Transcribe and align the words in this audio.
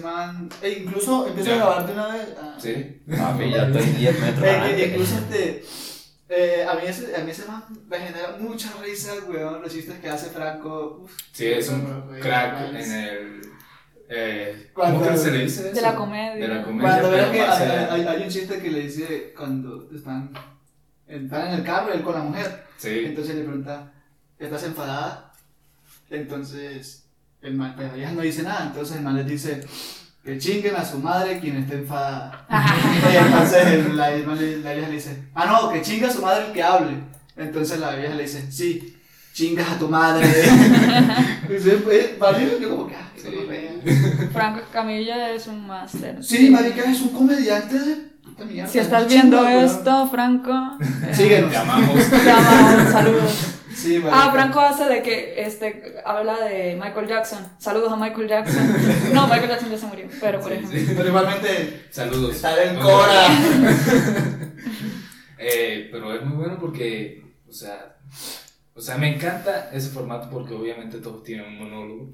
Man, 0.00 0.48
e 0.62 0.70
incluso 0.70 1.26
empieza 1.26 1.52
a 1.52 1.56
grabar 1.56 1.86
de 1.86 1.92
una 1.92 2.06
vez. 2.08 2.28
ah. 2.40 2.56
Sí. 2.60 3.00
Papi, 3.16 3.50
ya 3.50 3.66
estoy 3.68 3.82
10 3.84 4.20
metros 4.20 4.44
Eh, 4.46 4.90
incluso 4.90 5.14
este. 5.18 5.64
eh, 6.28 6.66
a, 6.68 6.74
mí 6.74 6.80
ese, 6.86 7.16
a 7.16 7.20
mí 7.24 7.30
ese 7.30 7.44
man 7.46 7.64
me 7.88 7.98
genera 7.98 8.36
mucha 8.38 8.70
risa, 8.82 9.12
weón, 9.28 9.62
los 9.62 9.72
chistes 9.72 9.98
que 10.00 10.08
hace 10.08 10.30
Franco. 10.30 11.00
Uf, 11.04 11.12
Sí, 11.32 11.46
es 11.46 11.68
un 11.68 11.84
weón, 11.86 12.20
crack 12.20 12.60
weón. 12.60 12.76
en 12.76 12.92
el. 12.92 13.42
Eh, 14.10 14.70
Cuando- 14.74 15.00
¿Cómo 15.00 15.10
que 15.12 15.18
se 15.18 15.30
le 15.30 15.38
dice 15.44 15.66
eso? 15.66 15.74
De 15.74 15.82
la 15.82 15.94
comedia. 15.94 16.34
De 16.36 16.48
la 16.54 16.62
comedia. 16.64 16.88
Cuando 16.90 17.10
veo 17.10 17.30
que 17.32 17.40
hay, 17.42 17.88
hay- 17.90 18.06
hay 18.06 18.22
un 18.22 18.28
chiste 18.30 18.58
que 18.58 18.70
le 18.70 18.80
dice 18.80 19.34
cuando 19.36 19.88
están, 19.94 20.32
están 21.06 21.48
en 21.48 21.54
el 21.54 21.62
carro, 21.62 21.92
él 21.92 22.02
con 22.02 22.14
la 22.14 22.20
mujer. 22.22 22.64
Sí. 22.78 23.02
Entonces 23.04 23.34
le 23.36 23.42
pregunta, 23.44 23.92
¿estás 24.38 24.62
enfadada? 24.64 25.32
Entonces, 26.10 27.07
el 27.42 27.54
man, 27.54 27.74
pero 27.76 27.94
ella 27.94 28.12
no 28.12 28.22
dice 28.22 28.42
nada. 28.42 28.66
Entonces 28.66 28.96
el 28.96 29.02
man 29.02 29.16
les 29.16 29.26
dice, 29.26 29.60
que 30.24 30.38
chinguen 30.38 30.76
a 30.76 30.84
su 30.84 30.98
madre 30.98 31.38
quien 31.40 31.56
esté 31.56 31.76
enfadada. 31.76 32.46
y 33.12 33.16
entonces 33.26 33.66
el- 33.66 33.96
la, 33.96 34.10
el 34.12 34.62
la 34.64 34.72
vieja 34.72 34.88
le 34.88 34.94
dice, 34.94 35.22
ah, 35.34 35.46
no, 35.46 35.70
que 35.72 35.82
chinga 35.82 36.08
a 36.08 36.12
su 36.12 36.20
madre 36.22 36.46
el 36.46 36.52
que 36.52 36.62
hable. 36.62 36.96
Entonces 37.36 37.78
la 37.78 37.94
vieja 37.94 38.14
le 38.14 38.24
dice, 38.24 38.50
sí, 38.50 38.96
chingas 39.32 39.70
a 39.70 39.78
tu 39.78 39.88
madre. 39.88 40.26
y 41.48 41.52
dice, 41.52 41.70
pues, 41.84 42.18
vale, 42.18 42.58
yo 42.60 42.68
como 42.70 42.86
que, 42.88 42.94
ah, 42.96 43.04
Sí. 43.16 43.30
Franco 44.32 44.60
Camilla 44.72 45.30
es 45.32 45.46
un 45.48 45.66
máster. 45.66 46.22
Sí, 46.22 46.50
marica, 46.50 46.88
es 46.88 47.00
un 47.00 47.08
comediante 47.08 47.78
de 47.78 48.44
mierda. 48.44 48.70
Si 48.70 48.78
estás 48.78 49.02
es 49.02 49.08
viendo 49.08 49.40
weón. 49.42 49.64
esto, 49.64 50.08
Franco, 50.08 50.52
eh, 50.80 51.14
Síguenos. 51.14 51.50
Te 51.50 51.56
amamos. 51.56 52.10
te 52.10 52.30
amamos, 52.30 52.92
saludos. 52.92 53.57
Sí, 53.78 53.98
marica. 53.98 54.24
Ah, 54.26 54.32
Franco 54.32 54.60
hace 54.60 54.84
de 54.86 55.02
que 55.02 55.34
este 55.42 55.94
habla 56.04 56.38
de 56.44 56.74
Michael 56.82 57.06
Jackson. 57.06 57.46
Saludos 57.58 57.92
a 57.92 57.96
Michael 57.96 58.28
Jackson. 58.28 58.74
No, 59.14 59.26
Michael 59.28 59.48
Jackson 59.50 59.70
ya 59.70 59.78
se 59.78 59.86
murió, 59.86 60.06
pero 60.20 60.40
por 60.40 60.48
Sí, 60.50 60.56
ejemplo. 60.58 60.78
sí. 60.80 60.94
Pero 60.96 61.08
igualmente, 61.08 61.86
Saludos. 61.90 62.36
estar 62.36 62.58
en 62.58 62.76
Cora. 62.80 63.28
Eh, 65.40 65.88
pero 65.92 66.12
es 66.14 66.24
muy 66.24 66.36
bueno 66.36 66.58
porque, 66.58 67.22
o 67.48 67.52
sea, 67.52 67.96
o 68.74 68.80
sea, 68.80 68.96
me 68.98 69.14
encanta 69.14 69.70
ese 69.72 69.88
formato 69.90 70.28
porque 70.30 70.52
obviamente 70.52 70.98
todos 70.98 71.22
tienen 71.22 71.46
un 71.46 71.58
monólogo, 71.60 72.10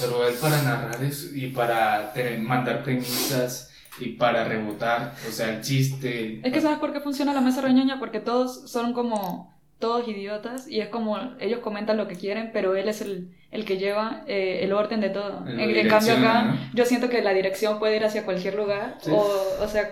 pero 0.00 0.28
él 0.28 0.34
para 0.34 0.60
narrar 0.62 1.02
eso 1.02 1.28
y 1.34 1.46
para 1.48 2.12
tener- 2.12 2.40
mandar 2.40 2.82
premisas 2.84 3.70
y 3.98 4.10
para 4.10 4.44
rebotar, 4.44 5.14
o 5.26 5.32
sea, 5.32 5.48
el 5.48 5.62
chiste. 5.62 6.40
Es 6.46 6.52
que 6.52 6.60
sabes 6.60 6.78
por 6.78 6.92
qué 6.92 7.00
funciona 7.00 7.32
la 7.32 7.40
mesa 7.40 7.62
reñoña, 7.62 7.98
porque 7.98 8.20
todos 8.20 8.70
son 8.70 8.92
como 8.92 9.54
todos 9.82 10.08
idiotas 10.08 10.66
y 10.66 10.80
es 10.80 10.88
como 10.88 11.18
ellos 11.40 11.60
comentan 11.60 11.98
lo 11.98 12.08
que 12.08 12.14
quieren, 12.16 12.50
pero 12.54 12.74
él 12.74 12.88
es 12.88 13.02
el, 13.02 13.28
el 13.50 13.66
que 13.66 13.76
lleva 13.76 14.24
eh, 14.26 14.60
el 14.62 14.72
orden 14.72 15.00
de 15.02 15.10
todo. 15.10 15.44
En, 15.46 15.88
cambio 15.88 16.14
acá, 16.16 16.56
yo 16.72 16.86
siento 16.86 17.10
que 17.10 17.20
la 17.20 17.34
dirección 17.34 17.78
puede 17.78 17.96
ir 17.96 18.04
hacia 18.06 18.24
cualquier 18.24 18.54
lugar, 18.54 18.96
Sí. 19.00 19.10
o, 19.12 19.26
o 19.60 19.68
sea, 19.68 19.90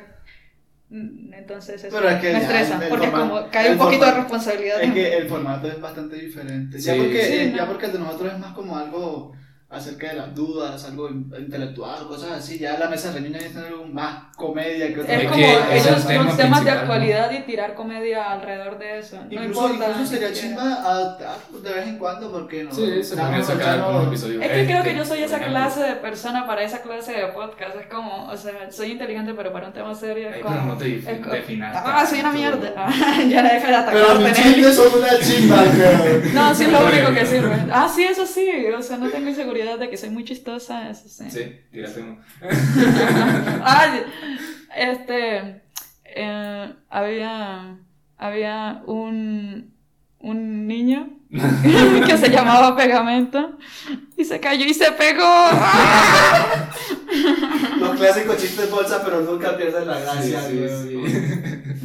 mm, 0.88 1.34
entonces 1.34 1.84
eso 1.84 2.08
es 2.08 2.20
que 2.20 2.26
me 2.28 2.32
ya 2.32 2.38
estresa, 2.40 2.82
el 2.82 2.88
porque 2.88 3.08
formato- 3.08 3.28
como 3.40 3.50
cae 3.50 3.72
un 3.72 3.78
poquito 3.78 4.04
de 4.06 4.12
responsabilidad. 4.12 4.82
Es 4.82 4.92
que 4.92 5.16
el 5.18 5.28
formato 5.28 5.68
es 5.68 5.80
bastante 5.80 6.16
diferente. 6.16 6.78
ya, 6.78 6.94
porque, 6.96 7.22
Sí, 7.24 7.32
eh, 7.36 7.48
no. 7.50 7.56
ya 7.58 7.66
porque 7.66 7.86
el 7.86 7.92
de 7.92 7.98
nosotros 7.98 8.32
es 8.32 8.38
más 8.38 8.54
como 8.54 8.76
algo 8.78 9.32
acerca 9.70 10.08
de 10.08 10.14
las 10.14 10.34
dudas, 10.34 10.84
algo 10.84 11.08
in- 11.08 11.32
intelectual, 11.38 12.06
cosas 12.08 12.32
así. 12.32 12.58
Ya 12.58 12.76
la 12.76 12.88
mesa 12.88 13.12
reñoña 13.12 13.38
es 13.38 13.56
algo 13.56 13.84
más 13.86 14.34
comedia 14.36 14.92
que 14.92 15.00
otra 15.00 15.14
Es 15.14 15.28
como 15.30 15.44
el 15.44 15.50
ellos 15.72 15.84
tema 15.84 15.94
los 15.94 16.06
temas 16.06 16.36
de 16.36 16.42
principal, 16.42 16.64
¿no? 16.64 16.80
actualidad 16.80 17.30
y 17.30 17.38
tirar 17.42 17.74
comedia 17.74 18.32
alrededor 18.32 18.78
de 18.80 18.98
eso. 18.98 19.16
No 19.16 19.22
Incluso, 19.44 19.68
importa. 19.70 19.90
incluso 19.92 20.10
sería 20.12 20.32
chimba 20.32 20.72
adaptar 20.82 21.36
de 21.62 21.72
vez 21.72 21.86
en 21.86 21.98
cuando 21.98 22.32
porque 22.32 22.64
no. 22.64 22.72
Sí, 22.72 23.02
se 23.04 23.14
no- 23.14 23.44
sacar 23.44 23.78
no- 23.78 23.86
algún 23.90 24.08
episodio. 24.08 24.42
Es 24.42 24.50
que 24.50 24.64
creo 24.66 24.82
que 24.82 24.96
yo 24.96 25.04
soy 25.04 25.22
esa 25.22 25.38
clase 25.38 25.80
de 25.84 25.94
persona 25.96 26.46
para 26.48 26.62
esa 26.64 26.82
clase 26.82 27.12
de 27.12 27.26
podcast. 27.28 27.76
Es 27.76 27.86
como, 27.86 28.26
o 28.28 28.36
sea, 28.36 28.72
soy 28.72 28.90
inteligente, 28.92 29.34
pero 29.36 29.52
para 29.52 29.68
un 29.68 29.72
tema 29.72 29.94
serio 29.94 30.30
es 30.30 30.34
Ay, 30.36 30.40
como. 30.42 30.54
pero 30.56 30.66
no 30.66 30.76
te 30.76 30.84
definas 31.36 31.76
Ah, 31.84 32.04
soy 32.04 32.18
una 32.20 32.32
mierda. 32.32 32.72
Ah, 32.76 33.22
ya 33.28 33.42
deja 33.42 33.54
de 33.54 33.92
Pero 33.92 34.06
atacarte. 34.10 34.24
mis 34.24 34.32
chistes 34.32 34.74
son 34.74 34.98
una 34.98 35.18
chimba. 35.20 35.56
No, 36.34 36.54
sí 36.54 36.64
es 36.64 36.72
lo 36.72 36.86
único 36.86 37.12
que 37.14 37.24
sirve. 37.26 37.56
Ah, 37.72 37.88
sí, 37.94 38.02
eso 38.04 38.26
sí. 38.26 38.48
O 38.76 38.82
sea, 38.82 38.96
no 38.96 39.08
tengo 39.08 39.28
inseguridad 39.28 39.59
de 39.78 39.90
que 39.90 39.96
soy 39.96 40.10
muy 40.10 40.24
chistosa, 40.24 40.90
eso 40.90 41.08
sí. 41.08 41.30
Sí, 41.30 41.60
uno. 41.98 42.18
Ay, 43.64 44.02
este. 44.76 45.62
eh, 46.04 46.74
había. 46.88 47.76
Había 48.18 48.82
un. 48.86 49.74
Un 50.22 50.66
niño 50.66 51.08
que 52.06 52.18
se 52.18 52.28
llamaba 52.28 52.76
Pegamento 52.76 53.56
y 54.18 54.24
se 54.24 54.38
cayó 54.38 54.66
y 54.66 54.74
se 54.74 54.92
pegó. 54.92 55.22
¡Ah! 55.24 56.68
Los 57.78 57.96
clásicos 57.98 58.36
chistes 58.36 58.70
bolsa, 58.70 59.02
pero 59.02 59.22
nunca 59.22 59.56
pierden 59.56 59.86
la 59.88 59.98
gracia, 59.98 60.42
Sí, 60.42 60.48
sí, 60.50 60.56
girl. 60.58 61.06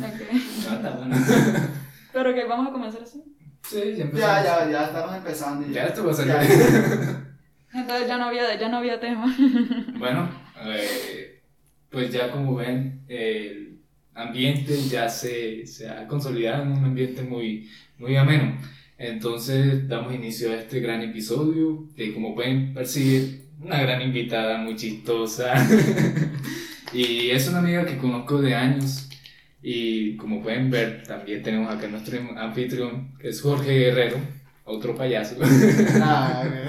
Ok. 0.04 0.20
sí. 0.32 0.68
No, 0.68 0.76
está 0.76 0.90
bueno. 0.92 1.16
Pero 2.12 2.34
que 2.34 2.44
vamos 2.44 2.68
a 2.68 2.72
comenzar 2.74 3.04
así. 3.04 3.24
Sí, 3.62 3.96
ya 3.96 4.04
empezamos. 4.04 4.20
Ya, 4.20 4.44
ya, 4.44 4.70
ya 4.70 4.84
estamos 4.84 5.16
empezando. 5.16 5.68
Ya 5.68 5.84
esto 5.86 6.06
va 6.06 6.12
a 6.12 6.16
salir. 6.16 6.34
Ya. 6.34 7.35
Entonces 7.76 8.08
ya 8.08 8.18
no 8.18 8.26
había, 8.26 8.58
ya 8.58 8.70
no 8.70 8.78
había 8.78 9.00
tema. 9.00 9.36
Bueno, 9.98 10.30
eh, 10.66 11.42
pues 11.90 12.12
ya 12.12 12.32
como 12.32 12.56
ven, 12.56 13.02
el 13.08 13.80
ambiente 14.14 14.78
ya 14.90 15.10
se, 15.10 15.66
se 15.68 15.90
ha 15.90 16.08
consolidado 16.08 16.64
en 16.64 16.72
un 16.72 16.86
ambiente 16.86 17.22
muy, 17.22 17.70
muy 17.98 18.16
ameno. 18.16 18.58
Entonces 18.98 19.88
damos 19.90 20.14
inicio 20.14 20.52
a 20.52 20.56
este 20.56 20.80
gran 20.80 21.02
episodio 21.02 21.88
que 21.96 22.14
como 22.14 22.34
pueden 22.34 22.74
percibir, 22.74 23.46
una 23.62 23.82
gran 23.82 24.02
invitada 24.02 24.58
muy 24.58 24.76
chistosa. 24.76 25.54
y 26.94 27.30
es 27.30 27.48
una 27.50 27.60
amiga 27.60 27.86
que 27.86 27.98
conozco 27.98 28.42
de 28.42 28.56
años. 28.56 29.10
Y 29.62 30.16
como 30.18 30.42
pueden 30.42 30.70
ver, 30.70 31.04
también 31.04 31.42
tenemos 31.42 31.74
acá 31.74 31.88
nuestro 31.88 32.20
anfitrión, 32.38 33.18
que 33.20 33.30
es 33.30 33.42
Jorge 33.42 33.72
Guerrero, 33.72 34.18
otro 34.66 34.96
payaso. 34.96 35.36
Nah, 35.98 36.44
girl. 36.44 36.68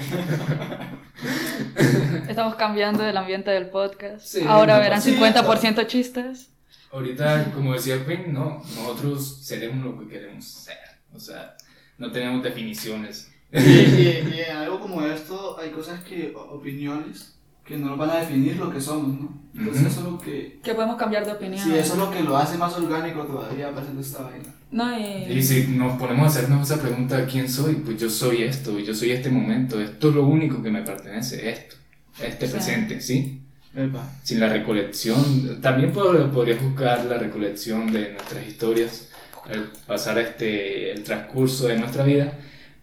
Estamos 2.28 2.54
cambiando 2.56 3.04
el 3.06 3.16
ambiente 3.16 3.50
del 3.50 3.68
podcast. 3.70 4.24
Sí, 4.26 4.42
Ahora 4.46 4.74
no 4.76 4.80
verán 4.80 4.98
pasa 5.00 5.10
50% 5.10 5.86
chistes. 5.86 6.50
Ahorita, 6.92 7.50
como 7.54 7.72
decía 7.74 8.04
Quinn, 8.06 8.32
no, 8.32 8.62
nosotros 8.76 9.42
seremos 9.44 9.84
lo 9.84 9.98
que 9.98 10.08
queremos 10.08 10.44
ser. 10.44 10.76
O 11.14 11.18
sea, 11.18 11.56
no 11.98 12.10
tenemos 12.10 12.42
definiciones. 12.42 13.30
Y, 13.52 13.58
y- 13.58 14.44
algo 14.54 14.80
como 14.80 15.02
esto 15.02 15.58
hay 15.58 15.70
cosas 15.70 16.02
que, 16.04 16.32
opiniones, 16.36 17.35
que 17.66 17.76
no 17.76 17.88
nos 17.88 17.98
van 17.98 18.10
a 18.10 18.16
definir 18.16 18.56
lo 18.56 18.70
que 18.70 18.80
somos, 18.80 19.20
¿no? 19.20 19.42
Entonces 19.56 19.82
Ujú. 19.82 19.90
eso 19.90 20.00
es 20.00 20.06
lo 20.06 20.18
que, 20.20 20.60
Que 20.62 20.74
podemos 20.74 20.96
cambiar 20.96 21.24
de 21.26 21.32
opinión. 21.32 21.58
sí, 21.62 21.74
eso 21.74 21.94
es 21.94 21.98
lo 21.98 22.10
que 22.10 22.22
lo 22.22 22.36
hace 22.36 22.56
más 22.58 22.76
orgánico 22.76 23.22
todavía 23.24 23.70
para 23.70 23.82
hacer 23.82 23.98
esta 23.98 24.22
vaina. 24.22 24.44
No, 24.70 24.98
y... 24.98 25.32
Y 25.32 25.42
si 25.42 25.66
nos 25.68 25.98
ponemos 25.98 26.24
a 26.24 26.26
hacernos 26.38 26.70
esa 26.70 26.80
pregunta, 26.80 27.24
¿quién 27.26 27.48
soy? 27.48 27.74
Pues 27.76 27.98
yo 27.98 28.08
soy 28.10 28.42
esto, 28.42 28.78
yo 28.78 28.94
soy 28.94 29.10
este 29.12 29.30
momento, 29.30 29.80
esto 29.80 30.10
es 30.10 30.14
lo 30.14 30.26
único 30.26 30.62
que 30.62 30.70
me 30.70 30.82
pertenece, 30.82 31.48
esto, 31.50 31.76
este 32.22 32.46
Sí. 32.46 32.52
presente, 32.52 33.00
¿sí? 33.00 33.42
Epa. 33.74 34.10
Sin 34.22 34.40
la 34.40 34.48
recolección, 34.48 35.60
también 35.60 35.92
pod- 35.92 36.30
podría 36.30 36.56
buscar 36.56 37.04
la 37.06 37.18
recolección 37.18 37.90
de 37.92 38.12
nuestras 38.12 38.46
historias, 38.46 39.08
el 39.50 39.64
pasar 39.86 40.18
este, 40.18 40.92
el 40.92 41.02
transcurso 41.02 41.66
de 41.68 41.78
nuestra 41.78 42.04
vida, 42.04 42.32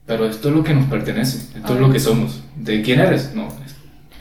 pero 0.05 0.25
esto 0.27 0.49
es 0.49 0.55
lo 0.55 0.63
que 0.63 0.73
nos 0.73 0.85
pertenece, 0.89 1.37
esto 1.57 1.73
es 1.73 1.79
lo 1.79 1.91
que 1.91 1.99
somos. 1.99 2.41
¿De 2.55 2.81
quién 2.81 2.99
eres? 2.99 3.33
No, 3.33 3.47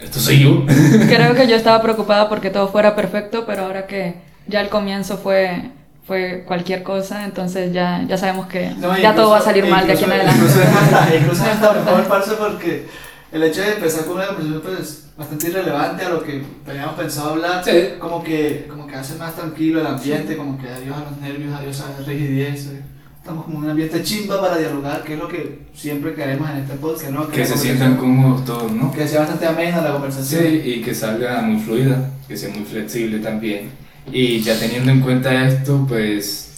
esto 0.03 0.19
soy 0.21 0.41
yo. 0.41 0.65
Creo 1.09 1.35
que 1.35 1.47
yo 1.47 1.57
estaba 1.57 1.81
preocupada 1.83 2.29
porque 2.29 2.51
todo 2.51 2.69
fuera 2.69 2.95
perfecto, 2.97 3.45
pero 3.47 3.65
ahora 3.65 3.87
que 3.87 4.15
ya 4.47 4.61
el 4.61 4.69
comienzo 4.69 5.17
fue, 5.19 5.71
fue 6.07 6.45
cualquier 6.47 6.83
cosa, 6.83 7.25
entonces 7.25 7.73
ya, 7.73 8.03
ya 8.09 8.17
sabemos 8.19 8.47
que 8.47 8.71
No, 8.79 8.97
ya 8.99 9.15
todo 9.15 9.27
incluso- 9.27 9.31
va 9.31 9.39
a 9.39 9.43
salir 9.43 9.67
mal 9.67 9.87
de 9.87 9.93
aquí 9.93 10.05
en 10.05 10.11
incluso- 10.11 10.29
adelante. 10.31 10.39
Incluso 10.45 10.63
es 10.63 10.77
hasta, 10.77 11.17
incluso 11.21 11.45
mejor, 11.45 12.09
parce, 12.09 12.33
porque 12.35 12.87
el 13.33 13.43
hecho 13.45 13.63
de 13.63 13.73
empezar 13.73 14.05
con 14.05 14.17
una 14.17 14.27
conversación 14.27 14.61
pues, 14.63 14.99
bastante 15.17 15.49
irrelevante 15.49 16.05
a 16.05 16.09
lo 16.09 16.23
que 16.23 16.43
teníamos 16.67 16.95
pensado 16.97 17.31
hablar, 17.31 17.65
Sí. 17.65 17.95
como, 17.99 18.23
que, 18.23 18.67
como 18.69 18.87
que 18.87 18.97
hace 18.97 19.15
más 19.17 19.35
tranquilo 19.35 19.81
el 19.81 19.87
ambiente, 19.87 20.37
como 20.37 20.59
que 20.59 20.69
adiós 20.69 20.97
a 20.97 21.11
los 21.11 21.19
nervios, 21.21 21.55
adiós 21.59 21.81
a 21.81 21.99
la 22.01 22.07
rigidez. 22.07 22.67
eh. 22.67 22.83
Estamos 23.23 23.45
como 23.45 23.59
en 23.59 23.65
un 23.67 23.71
ambiente 23.71 24.03
chimba 24.03 24.41
para 24.41 24.59
dialogar, 24.59 25.05
que 25.05 25.13
es 25.15 25.19
lo 25.21 25.29
que 25.29 25.61
siempre 25.73 26.13
queremos 26.13 26.51
en 26.51 26.57
este 26.57 26.75
podcast, 26.75 27.11
¿no? 27.13 27.29
Que 27.29 27.39
la 27.39 27.47
se 27.47 27.57
sientan 27.57 27.97
cómodos 27.97 28.45
todos, 28.45 28.73
¿no? 28.73 28.91
Que 28.91 29.07
sea 29.07 29.21
bastante 29.21 29.47
amena 29.47 29.81
la 29.81 29.87
Sí, 29.87 29.93
conversación. 29.93 30.45
y 30.65 30.83
que 30.83 30.93
salga 30.93 31.41
muy 31.43 31.63
fluida, 31.63 32.11
que 32.27 32.37
sea 32.37 32.51
muy 32.53 32.65
flexible 32.65 33.21
también. 33.21 33.71
Y 34.11 34.41
ya 34.41 34.59
teniendo 34.59 34.91
en 34.91 35.03
cuenta 35.03 35.47
esto, 35.47 35.87
pues, 35.89 36.55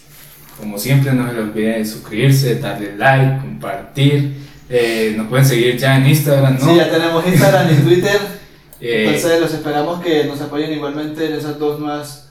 como 0.58 0.78
siempre, 0.78 1.12
no 1.12 1.26
se 1.28 1.34
les 1.34 1.42
olvide 1.42 1.78
de 1.80 1.84
suscribirse, 1.84 2.54
darle 2.54 2.96
like, 2.96 3.40
compartir. 3.42 4.34
Eh, 4.70 5.12
nos 5.18 5.26
pueden 5.26 5.44
seguir 5.44 5.76
ya 5.76 5.98
en 5.98 6.06
Instagram, 6.06 6.54
¿no? 6.58 6.66
Sí, 6.66 6.76
ya 6.76 6.90
tenemos 6.90 7.26
Instagram 7.26 7.72
y 7.72 7.76
Twitter. 7.82 8.20
Eh, 8.80 9.04
Entonces 9.06 9.40
los 9.40 9.54
esperamos 9.54 10.02
que 10.02 10.24
nos 10.24 10.38
apoyen 10.42 10.70
igualmente 10.72 11.26
en 11.26 11.34
esas 11.34 11.58
dos 11.58 11.80
nuevas 11.80 12.28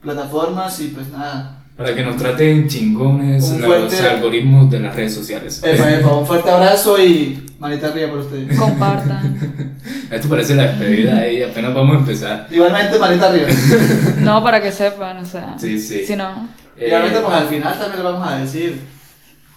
plataformas 0.00 0.78
y 0.80 0.88
pues 0.88 1.08
nada, 1.08 1.57
Para 1.78 1.94
que 1.94 2.02
nos 2.02 2.16
traten 2.16 2.66
chingones 2.68 3.44
Un 3.44 3.60
los 3.60 3.66
fuerte- 3.70 4.00
algoritmos 4.08 4.68
de 4.68 4.80
las 4.80 4.94
redes 4.96 5.14
sociales. 5.14 5.62
Epa, 5.64 5.90
epa, 5.94 6.12
un 6.12 6.26
fuerte 6.26 6.50
abrazo 6.50 7.00
y 7.00 7.46
manita 7.60 7.86
arriba 7.86 8.10
por 8.10 8.18
ustedes. 8.18 8.58
Compartan. 8.58 9.76
Esto 10.10 10.28
parece 10.28 10.56
la 10.56 10.64
despedida 10.72 11.30
y 11.30 11.40
apenas 11.44 11.72
vamos 11.72 11.94
a 11.96 11.98
empezar. 12.00 12.48
Igualmente, 12.50 12.98
manita 12.98 13.28
arriba. 13.28 13.46
No, 14.20 14.42
para 14.42 14.60
que 14.60 14.72
sepan, 14.72 15.18
o 15.18 15.24
sea. 15.24 15.56
Sí, 15.56 15.78
sí. 15.80 16.04
Si 16.04 16.16
no. 16.16 16.48
Eh, 16.76 16.86
Igualmente, 16.88 17.20
pues 17.20 17.34
al 17.34 17.46
final 17.48 17.78
también 17.78 18.02
lo 18.02 18.12
vamos 18.12 18.28
a 18.28 18.38
decir. 18.38 18.80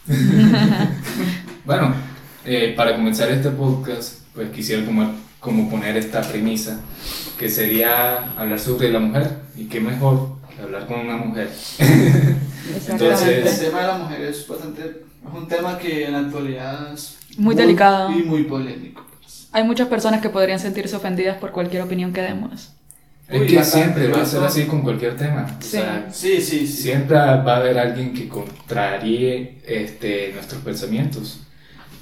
Bueno, 1.65 1.93
eh, 2.45 2.73
para 2.75 2.95
comenzar 2.95 3.29
este 3.31 3.49
podcast, 3.51 4.19
pues 4.33 4.49
quisiera 4.49 4.83
como, 4.85 5.11
como 5.39 5.69
poner 5.69 5.95
esta 5.97 6.21
premisa, 6.21 6.79
que 7.37 7.49
sería 7.49 8.33
hablar 8.37 8.59
sobre 8.59 8.91
la 8.91 8.99
mujer, 8.99 9.27
y 9.55 9.65
qué 9.65 9.79
mejor 9.79 10.37
hablar 10.63 10.87
con 10.87 10.99
una 10.99 11.17
mujer. 11.17 11.49
Entonces- 12.89 13.61
El 13.61 13.67
tema 13.67 13.81
de 13.81 13.87
la 13.87 13.97
mujer 13.97 14.21
es 14.21 14.47
bastante. 14.47 14.81
Es 14.81 15.33
un 15.33 15.47
tema 15.47 15.77
que 15.77 16.05
en 16.05 16.11
la 16.13 16.19
actualidad 16.19 16.93
es. 16.93 17.17
Muy 17.37 17.55
delicado. 17.55 18.11
Y 18.11 18.23
muy 18.23 18.43
polémico. 18.43 19.05
Hay 19.53 19.63
muchas 19.63 19.87
personas 19.87 20.21
que 20.21 20.29
podrían 20.29 20.59
sentirse 20.59 20.95
ofendidas 20.95 21.37
por 21.37 21.51
cualquier 21.51 21.81
opinión 21.83 22.13
que 22.13 22.21
demos. 22.21 22.71
Es 23.27 23.49
que 23.49 23.63
siempre 23.63 24.07
va 24.09 24.21
a 24.21 24.25
ser 24.25 24.43
así 24.43 24.65
con 24.65 24.81
cualquier 24.81 25.15
tema. 25.15 25.45
O 25.57 25.63
Sí. 25.63 25.69
sea, 25.69 26.07
Sí, 26.11 26.41
sí, 26.41 26.67
sí. 26.67 26.83
siempre 26.83 27.15
va 27.15 27.53
a 27.53 27.57
haber 27.57 27.77
alguien 27.79 28.13
que 28.13 28.27
contraríe 28.27 29.59
este, 29.65 30.31
nuestros 30.33 30.61
pensamientos. 30.63 31.39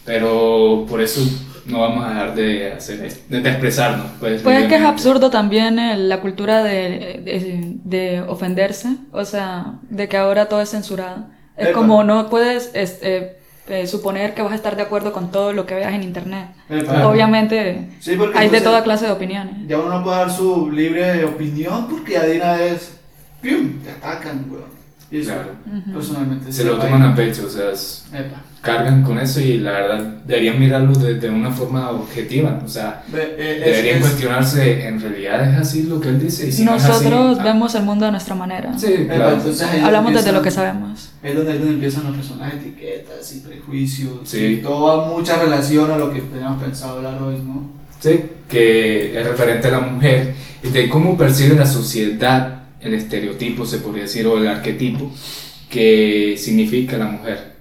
Pero 0.10 0.88
por 0.90 1.02
eso 1.02 1.22
no 1.68 1.82
vamos 1.82 2.04
a 2.04 2.10
dejar 2.10 2.34
de, 2.34 2.74
hacer, 2.74 3.14
de, 3.30 3.42
de 3.42 3.50
expresarnos. 3.50 4.08
Pues, 4.20 4.42
Pues 4.42 4.64
es 4.64 4.68
que 4.68 4.76
es 4.78 4.82
absurdo 4.82 5.30
también 5.30 5.78
eh, 5.78 5.98
la 5.98 6.20
cultura 6.20 6.64
de, 6.64 7.22
de, 7.24 7.76
de 7.84 8.22
ofenderse, 8.22 8.96
o 9.12 9.24
sea, 9.24 9.76
de 9.84 10.08
que 10.10 10.18
ahora 10.18 10.48
todo 10.50 10.62
es 10.62 10.72
censurado. 10.72 11.28
Es 11.56 11.68
Epa. 11.68 11.78
como 11.78 12.04
no 12.04 12.28
puedes 12.28 12.72
este, 12.74 13.38
eh, 13.68 13.86
suponer 13.86 14.34
que 14.34 14.42
vas 14.42 14.54
a 14.54 14.56
estar 14.56 14.76
de 14.76 14.82
acuerdo 14.82 15.14
con 15.14 15.30
todo 15.30 15.54
lo 15.54 15.68
que 15.68 15.76
veas 15.76 15.94
en 15.94 16.02
internet. 16.02 16.48
Epa. 16.70 17.08
Obviamente 17.08 17.90
Sí, 18.00 18.18
hay 18.34 18.50
de 18.50 18.62
toda 18.62 18.84
clase 18.84 19.06
de 19.06 19.12
opiniones. 19.12 19.68
Ya 19.68 19.78
uno 19.78 20.00
no 20.00 20.04
puede 20.04 20.18
dar 20.18 20.32
su 20.32 20.72
libre 20.72 21.24
opinión 21.24 21.88
porque 21.88 22.18
una 22.18 22.54
vez. 22.54 22.96
¡Pium! 23.42 23.80
Te 23.84 23.92
atacan, 23.92 24.48
weón. 24.50 24.79
Y 25.12 25.22
eso, 25.22 25.32
Claro. 25.32 25.50
Personalmente. 25.92 26.52
Se 26.52 26.64
lo 26.66 26.78
toman 26.78 27.02
a 27.02 27.16
pecho, 27.16 27.46
o 27.48 27.50
sea, 27.50 27.72
es- 27.72 28.06
Epa. 28.14 28.42
cargan 28.62 29.02
con 29.02 29.18
eso 29.18 29.40
y 29.42 29.58
la 29.58 29.72
verdad 29.72 30.04
deberían 30.28 30.60
mirarlo 30.60 30.94
desde 30.94 31.30
una 31.32 31.50
forma 31.50 31.90
objetiva. 31.90 32.62
O 32.64 32.68
sea, 32.68 33.02
Ve, 33.08 33.36
eh, 33.38 33.58
es- 33.60 33.66
deberían 33.66 33.96
es- 33.98 34.02
cuestionarse, 34.04 34.88
¿en 34.88 35.02
realidad 35.02 35.50
es 35.52 35.58
así 35.58 35.84
lo 35.84 36.00
que 36.00 36.10
él 36.10 36.20
dice? 36.20 36.48
Y 36.48 36.52
si 36.52 36.64
no 36.64 36.76
es 36.76 36.84
así, 36.84 37.06
Nosotros 37.06 37.38
ah, 37.40 37.44
vemos 37.44 37.74
el 37.74 37.84
mundo 37.84 38.06
de 38.06 38.12
nuestra 38.12 38.36
manera. 38.36 38.78
Sí, 38.78 38.94
Epa, 38.94 39.16
claro. 39.16 39.36
entonces 39.38 39.68
Hablamos 39.84 40.14
desde 40.14 40.32
lo 40.32 40.42
que 40.44 40.52
sabemos. 40.52 41.10
Es 41.24 41.36
donde, 41.36 41.54
es 41.54 41.58
donde 41.60 41.74
empiezan 41.74 42.04
las 42.04 42.14
personas 42.14 42.54
etiquetas 42.54 43.36
y 43.36 43.40
prejuicios. 43.40 44.12
Sí. 44.26 44.38
Y 44.46 44.58
todo 44.58 44.82
va 44.86 45.08
mucha 45.18 45.42
relación 45.42 45.90
a 45.90 45.98
lo 45.98 46.14
que 46.14 46.22
teníamos 46.22 46.62
pensado 46.62 46.98
hablar 46.98 47.20
hoy, 47.22 47.38
¿no? 47.44 47.68
Sí, 48.00 48.22
que 48.48 49.20
es 49.20 49.28
referente 49.28 49.68
a 49.70 49.72
la 49.72 49.80
mujer 49.80 50.36
y 50.64 50.70
de 50.70 50.88
cómo 50.88 51.18
percibe 51.18 51.56
la 51.56 51.66
sociedad 51.66 52.59
el 52.82 52.94
estereotipo, 52.94 53.66
se 53.66 53.80
podría 53.80 54.04
decir, 54.04 54.26
o 54.28 54.38
el 54.38 54.48
arquetipo 54.48 55.12
que 55.70 56.36
significa 56.38 56.98
la 56.98 57.06
mujer. 57.06 57.54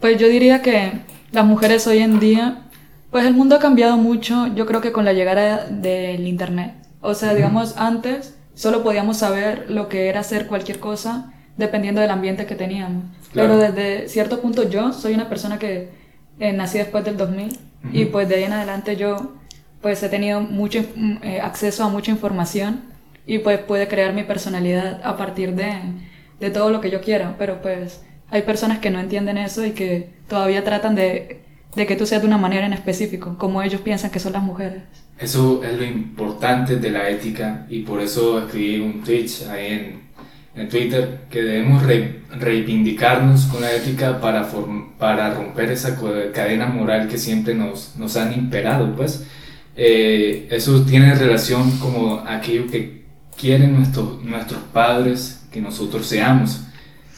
Pues 0.00 0.18
yo 0.18 0.28
diría 0.28 0.62
que 0.62 0.92
las 1.32 1.44
mujeres 1.44 1.86
hoy 1.86 1.98
en 1.98 2.20
día, 2.20 2.62
pues 3.10 3.26
el 3.26 3.34
mundo 3.34 3.56
ha 3.56 3.58
cambiado 3.58 3.96
mucho, 3.96 4.46
yo 4.54 4.66
creo 4.66 4.80
que 4.80 4.92
con 4.92 5.04
la 5.04 5.12
llegada 5.12 5.66
del 5.66 6.26
internet. 6.26 6.74
O 7.00 7.14
sea, 7.14 7.34
digamos, 7.34 7.76
antes 7.76 8.36
solo 8.54 8.82
podíamos 8.82 9.18
saber 9.18 9.66
lo 9.70 9.88
que 9.88 10.08
era 10.08 10.20
hacer 10.20 10.46
cualquier 10.46 10.80
cosa 10.80 11.32
dependiendo 11.56 12.00
del 12.00 12.10
ambiente 12.10 12.46
que 12.46 12.54
teníamos. 12.54 13.04
Claro. 13.32 13.54
Pero 13.56 13.72
desde 13.72 14.08
cierto 14.08 14.40
punto 14.40 14.68
yo 14.68 14.92
soy 14.92 15.14
una 15.14 15.28
persona 15.28 15.58
que 15.58 15.90
eh, 16.40 16.52
nací 16.52 16.78
después 16.78 17.04
del 17.04 17.16
2000 17.16 17.58
y 17.92 18.02
Ujú. 18.02 18.12
pues 18.12 18.28
de 18.28 18.36
ahí 18.36 18.44
en 18.44 18.52
adelante 18.52 18.96
yo 18.96 19.34
pues 19.82 20.02
he 20.02 20.08
tenido 20.08 20.40
mucho 20.40 20.84
eh, 21.22 21.40
acceso 21.40 21.84
a 21.84 21.88
mucha 21.88 22.10
información 22.10 22.80
y 23.28 23.38
pues 23.40 23.58
puede 23.60 23.86
crear 23.88 24.12
mi 24.14 24.24
personalidad 24.24 25.00
a 25.04 25.16
partir 25.16 25.54
de, 25.54 25.70
de 26.40 26.50
todo 26.50 26.70
lo 26.70 26.80
que 26.80 26.90
yo 26.90 27.00
quiera, 27.00 27.36
pero 27.38 27.62
pues 27.62 28.02
hay 28.30 28.42
personas 28.42 28.78
que 28.80 28.90
no 28.90 28.98
entienden 29.00 29.38
eso 29.38 29.64
y 29.64 29.72
que 29.72 30.10
todavía 30.28 30.64
tratan 30.64 30.94
de, 30.96 31.40
de 31.76 31.86
que 31.86 31.96
tú 31.96 32.06
seas 32.06 32.22
de 32.22 32.28
una 32.28 32.38
manera 32.38 32.66
en 32.66 32.72
específico, 32.72 33.36
como 33.38 33.62
ellos 33.62 33.80
piensan 33.82 34.10
que 34.10 34.20
son 34.20 34.32
las 34.32 34.42
mujeres. 34.42 34.82
Eso 35.18 35.62
es 35.64 35.76
lo 35.76 35.84
importante 35.84 36.76
de 36.76 36.90
la 36.90 37.08
ética 37.10 37.66
y 37.68 37.80
por 37.82 38.00
eso 38.00 38.38
escribí 38.44 38.80
un 38.80 39.02
tweet 39.02 39.28
ahí 39.50 39.66
en, 39.74 40.00
en 40.54 40.68
Twitter 40.68 41.20
que 41.30 41.42
debemos 41.42 41.82
re- 41.82 42.20
reivindicarnos 42.30 43.46
con 43.46 43.60
la 43.62 43.72
ética 43.72 44.20
para, 44.20 44.44
form- 44.50 44.96
para 44.98 45.34
romper 45.34 45.70
esa 45.72 45.96
cadena 46.32 46.66
moral 46.66 47.08
que 47.08 47.18
siempre 47.18 47.54
nos, 47.54 47.96
nos 47.96 48.16
han 48.16 48.32
imperado. 48.32 48.94
Pues 48.96 49.24
Eh, 49.80 50.48
eso 50.50 50.82
tiene 50.84 51.14
relación 51.14 51.78
como 51.78 52.18
aquello 52.26 52.66
que 52.68 52.97
quieren 53.38 53.74
nuestros, 53.76 54.22
nuestros 54.24 54.60
padres 54.72 55.40
que 55.52 55.60
nosotros 55.60 56.06
seamos. 56.06 56.60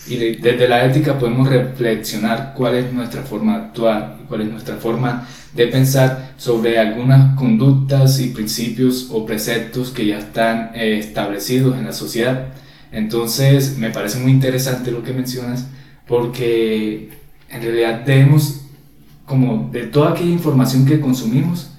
Y 0.07 0.17
de- 0.17 0.37
desde 0.41 0.69
la 0.69 0.85
ética 0.87 1.19
podemos 1.19 1.49
reflexionar 1.49 2.55
cuál 2.57 2.77
es 2.77 2.93
nuestra 2.93 3.23
forma 3.23 3.59
de 3.59 3.65
actuar 3.65 4.17
cuál 4.29 4.43
es 4.43 4.49
nuestra 4.49 4.77
forma 4.77 5.27
de 5.55 5.67
pensar 5.67 6.35
sobre 6.37 6.79
algunas 6.79 7.35
conductas 7.37 8.21
y 8.21 8.29
principios 8.29 9.09
o 9.11 9.27
preceptos 9.27 9.91
que 9.91 10.07
ya 10.07 10.21
están 10.21 10.71
eh, 10.75 10.99
establecidos 11.01 11.77
en 11.77 11.85
la 11.87 11.93
sociedad. 11.93 12.47
Entonces, 12.93 13.77
me 13.77 13.91
parece 13.91 14.21
muy 14.21 14.31
interesante 14.31 14.93
lo 14.93 15.03
que 15.03 15.13
mencionas 15.13 15.67
porque 16.07 17.11
en 17.51 17.63
realidad 17.63 18.03
debemos, 18.07 18.61
como 19.27 19.69
de 19.73 19.85
toda 19.85 20.11
aquella 20.13 20.31
información 20.31 20.87
que 20.87 21.01
consumimos, 21.01 21.71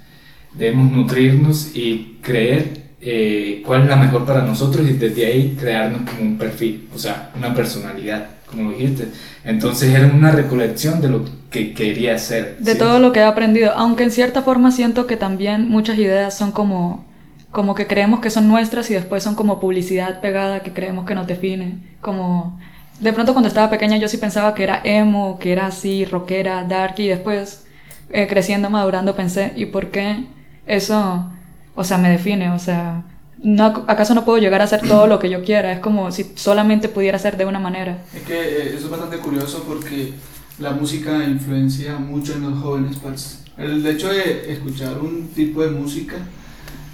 debemos 0.54 0.92
nutrirnos 0.92 1.74
y 1.74 2.18
creer 2.22 2.81
eh, 3.02 3.64
cuál 3.66 3.84
es 3.84 3.90
la 3.90 3.96
mejor 3.96 4.26
para 4.26 4.44
nosotros 4.44 4.88
y 4.88 4.94
desde 4.94 5.26
ahí 5.26 5.58
crearnos 5.60 6.10
como 6.10 6.22
un 6.22 6.38
perfil, 6.38 6.88
o 6.94 7.00
sea, 7.00 7.32
una 7.36 7.54
personalidad, 7.54 8.28
como 8.46 8.72
dijiste. 8.72 9.08
Entonces 9.44 9.94
era 9.94 10.06
una 10.08 10.32
recolección 10.32 11.02
de 11.02 11.10
lo 11.10 11.26
que 11.50 11.74
quería 11.74 12.16
hacer. 12.16 12.58
De 12.60 12.74
¿sí? 12.74 12.78
todo 12.78 13.00
lo 13.00 13.12
que 13.12 13.20
he 13.20 13.24
aprendido, 13.24 13.72
aunque 13.76 14.04
en 14.04 14.12
cierta 14.12 14.44
forma 14.44 14.72
siento 14.72 15.08
que 15.08 15.18
también 15.18 15.68
muchas 15.68 15.98
ideas 15.98 16.38
son 16.38 16.52
como, 16.52 17.06
como 17.50 17.74
que 17.74 17.88
creemos 17.88 18.20
que 18.20 18.30
son 18.30 18.48
nuestras 18.48 18.90
y 18.92 18.94
después 18.94 19.24
son 19.24 19.36
como 19.36 19.60
publicidad 19.60 20.22
pegada 20.22 20.60
que 20.60 20.72
creemos 20.72 21.06
que 21.06 21.16
nos 21.16 21.26
define. 21.26 21.80
Como 22.02 22.60
de 23.00 23.14
pronto 23.14 23.34
cuando 23.34 23.48
estaba 23.48 23.72
pequeña 23.72 23.98
yo 23.98 24.08
sí 24.08 24.18
pensaba 24.18 24.54
que 24.54 24.64
era 24.64 24.80
emo, 24.84 25.40
que 25.40 25.52
era 25.52 25.68
así, 25.68 26.06
rockera, 26.06 26.64
dark 26.64 26.96
y 27.00 27.08
después 27.08 27.66
eh, 28.12 28.28
creciendo, 28.28 28.70
madurando 28.70 29.16
pensé, 29.16 29.54
¿y 29.56 29.66
por 29.66 29.90
qué 29.90 30.26
eso, 30.68 31.32
o 31.76 31.84
sea, 31.84 31.98
me 31.98 32.10
define? 32.10 32.52
O 32.52 32.60
sea, 32.60 33.04
no, 33.44 33.86
¿acaso 33.88 34.14
no 34.14 34.24
puedo 34.26 34.38
llegar 34.38 34.62
a 34.62 34.66
hacer 34.66 34.82
todo 34.88 35.08
lo 35.08 35.20
que 35.20 35.30
yo 35.30 35.44
quiera? 35.44 35.72
Es 35.72 35.80
como 35.80 36.12
si 36.12 36.32
solamente 36.36 36.90
pudiera 36.90 37.18
ser 37.20 37.38
de 37.38 37.46
una 37.46 37.60
manera. 37.60 38.04
Es 38.16 38.24
que 38.24 38.34
eh, 38.40 38.68
eso 38.76 38.86
es 38.86 38.90
bastante 38.90 39.18
curioso 39.18 39.64
porque 39.68 40.14
la 40.60 40.72
música 40.72 41.24
influencia 41.24 41.98
mucho 41.98 42.34
en 42.34 42.42
los 42.50 42.60
jóvenes. 42.62 42.98
parce. 42.98 43.38
El 43.58 43.86
hecho 43.86 44.10
de 44.10 44.52
escuchar 44.54 44.98
un 45.00 45.28
tipo 45.30 45.62
de 45.62 45.70
música, 45.72 46.16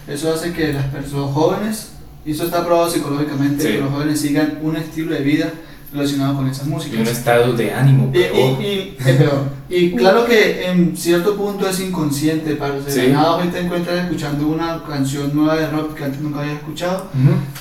eso 0.08 0.34
hace 0.34 0.54
que 0.54 0.74
las 0.74 0.86
personas 0.86 1.34
jóvenes, 1.34 1.92
y 2.26 2.32
eso 2.32 2.46
está 2.46 2.66
probado 2.66 2.90
psicológicamente, 2.90 3.64
Sí. 3.64 3.70
que 3.74 3.78
los 3.80 3.92
jóvenes 3.92 4.20
sigan 4.20 4.60
un 4.62 4.76
estilo 4.78 5.14
de 5.14 5.22
vida 5.22 5.52
relacionado 5.98 6.36
con 6.36 6.48
esas 6.48 6.66
Y 6.66 6.70
un 6.70 6.76
músicas. 6.76 7.08
estado 7.10 7.54
de 7.54 7.74
ánimo 7.74 8.10
Y, 8.14 8.18
peor. 8.18 8.36
y, 8.62 8.66
y, 8.66 8.98
es 9.00 9.16
peor. 9.18 9.44
Y 9.70 9.92
claro 9.96 10.26
que 10.26 10.66
en 10.68 10.96
cierto 10.96 11.36
punto 11.36 11.68
es 11.68 11.80
inconsciente. 11.80 12.58
Sí. 12.88 13.02
De 13.02 13.08
la 13.10 13.14
nada 13.14 13.36
hoy 13.36 13.48
te 13.50 13.60
encuentras 13.60 14.04
escuchando 14.06 14.48
una 14.48 14.82
canción 14.88 15.36
nueva 15.36 15.56
de 15.58 15.68
rock 15.68 15.96
que 15.96 16.04
antes 16.06 16.22
nunca 16.22 16.40
habías 16.42 16.56
escuchado. 16.58 17.08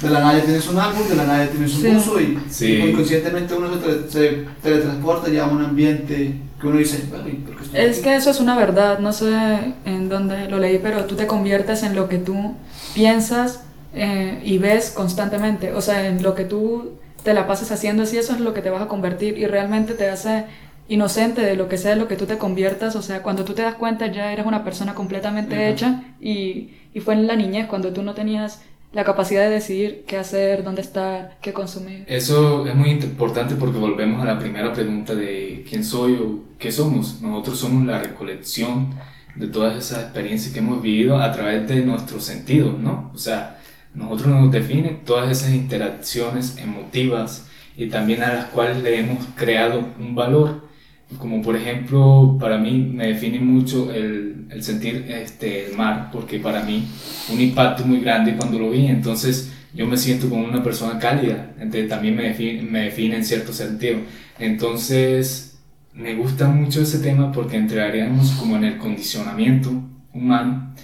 De 0.03 0.11
la 0.11 0.21
nada 0.21 0.41
tienes 0.41 0.69
un 0.69 0.79
álbum, 0.79 1.09
de 1.09 1.17
la 1.17 1.25
nada 1.25 1.47
tienes 1.49 1.75
un 1.75 1.81
Sí. 1.83 1.89
uso 1.97 2.21
y, 2.21 2.39
Sí. 2.51 2.67
y 2.67 2.91
inconscientemente 2.91 3.55
uno 3.55 3.69
se, 3.73 3.81
tele- 3.81 4.09
se 4.09 4.45
teletransporta 4.63 5.29
ya 5.31 5.45
a 5.45 5.49
un 5.49 5.63
ambiente 5.65 6.35
que 6.61 6.67
uno 6.67 6.79
dice, 6.79 7.05
"Bueno, 7.11 7.29
¿y 7.29 7.33
por 7.33 7.57
qué 7.57 7.65
estoy 7.65 7.81
Es 7.81 7.93
aquí?". 7.99 8.03
que 8.05 8.17
eso 8.17 8.31
es 8.31 8.41
una 8.41 8.57
verdad, 8.57 8.99
no 9.01 9.13
sé 9.13 9.75
en 9.85 10.09
dónde 10.09 10.49
lo 10.49 10.59
leí, 10.59 10.79
pero 10.83 11.05
tú 11.05 11.15
te 11.17 11.27
conviertes 11.27 11.83
en 11.83 11.95
lo 11.95 12.09
que 12.09 12.19
tú 12.19 12.55
piensas 12.95 13.61
eh, 13.95 14.41
y 14.45 14.59
ves 14.59 14.91
constantemente, 14.91 15.73
o 15.73 15.81
sea, 15.81 16.07
en 16.07 16.23
lo 16.23 16.35
que 16.35 16.45
tú 16.45 16.91
te 17.27 17.35
la 17.35 17.49
pases 17.49 17.73
haciendo 17.73 18.05
así, 18.05 18.19
eso 18.19 18.35
es 18.35 18.41
lo 18.41 18.55
que 18.55 18.63
te 18.63 18.71
vas 18.71 18.83
a 18.83 18.87
convertir 18.87 19.37
y 19.37 19.47
realmente 19.47 19.95
te 19.95 20.09
hace 20.09 20.45
inocente 20.87 21.43
de 21.43 21.57
lo 21.57 21.69
que 21.69 21.77
sea 21.77 21.97
lo 21.97 22.07
que 22.07 22.15
tú 22.15 22.25
te 22.25 22.39
conviertas, 22.39 22.95
o 22.95 23.03
sea, 23.03 23.25
cuando 23.25 23.45
tú 23.45 23.53
te 23.53 23.63
das 23.63 23.75
cuenta 23.75 24.07
ya 24.07 24.33
eres 24.33 24.47
una 24.47 24.63
persona 24.63 24.95
completamente 24.95 25.69
hecha 25.69 26.05
y, 26.21 26.71
y 26.95 27.01
fue 27.01 27.15
en 27.15 27.27
la 27.27 27.35
niñez 27.35 27.67
cuando 27.67 27.93
tú 27.93 28.05
no 28.05 28.15
tenías 28.15 28.63
la 28.93 29.03
capacidad 29.03 29.43
de 29.43 29.51
decidir 29.51 30.05
qué 30.07 30.19
hacer, 30.19 30.63
dónde 30.63 30.83
estar, 30.83 31.37
qué 31.43 31.53
consumir. 31.53 32.05
Eso 32.07 32.65
es 32.65 32.77
muy 32.77 32.91
importante 32.91 33.57
porque 33.57 33.77
volvemos 33.77 34.23
a 34.23 34.27
la 34.27 34.39
primera 34.39 34.73
pregunta 34.73 35.13
de 35.17 35.67
quién 35.69 35.83
soy 35.83 36.13
o 36.15 36.45
qué 36.61 36.71
somos. 36.71 37.21
Nosotros 37.21 37.59
somos 37.59 37.85
la 37.85 37.99
recolección 37.99 38.95
de 39.35 39.49
todas 39.49 39.77
esas 39.77 40.05
experiencias 40.05 40.55
que 40.55 40.61
hemos 40.61 40.81
vivido 40.81 41.21
a 41.21 41.33
través 41.33 41.67
de 41.67 41.85
nuestros 41.85 42.23
sentidos, 42.23 42.79
¿no? 42.79 43.11
O 43.13 43.19
sea, 43.19 43.56
nosotros 43.97 44.29
nos 44.29 44.53
define 44.53 45.01
todas 45.05 45.31
esas 45.31 45.55
interacciones 45.55 46.59
emotivas 46.59 47.49
y 47.77 47.87
también 47.87 48.23
a 48.23 48.33
las 48.33 48.45
cuales 48.47 48.83
le 48.83 49.01
hemos 49.01 49.25
creado 49.35 49.85
un 49.99 50.15
valor. 50.15 50.67
Como 51.19 51.41
por 51.41 51.57
ejemplo, 51.57 52.37
para 52.39 52.59
mí 52.59 52.79
me 52.93 53.07
define 53.09 53.41
mucho 53.41 53.93
el, 53.93 54.47
el 54.51 54.63
sentir 54.63 55.07
este, 55.09 55.67
el 55.67 55.77
mar, 55.77 56.11
porque 56.13 56.39
para 56.39 56.63
mí 56.63 56.87
un 57.33 57.41
impacto 57.41 57.85
muy 57.87 58.01
grande 58.01 58.37
cuando 58.37 58.59
lo 58.59 58.71
vi, 58.71 58.87
entonces 58.87 59.53
yo 59.73 59.87
me 59.87 59.97
siento 59.97 60.29
como 60.29 60.45
una 60.45 60.63
persona 60.63 60.99
cálida, 60.99 61.55
entonces 61.59 61.89
también 61.89 62.17
me 62.17 62.25
define, 62.25 62.63
me 62.63 62.81
define 62.85 63.17
en 63.17 63.25
cierto 63.25 63.53
sentido. 63.53 64.01
Entonces, 64.39 65.59
me 65.95 66.15
gusta 66.15 66.49
mucho 66.49 66.83
ese 66.83 66.99
tema 66.99 67.33
porque 67.33 67.57
entraríamos 67.57 68.33
como 68.33 68.57
en 68.57 68.65
el 68.65 68.79
condicionamiento 68.79 69.71
humano 70.13 70.75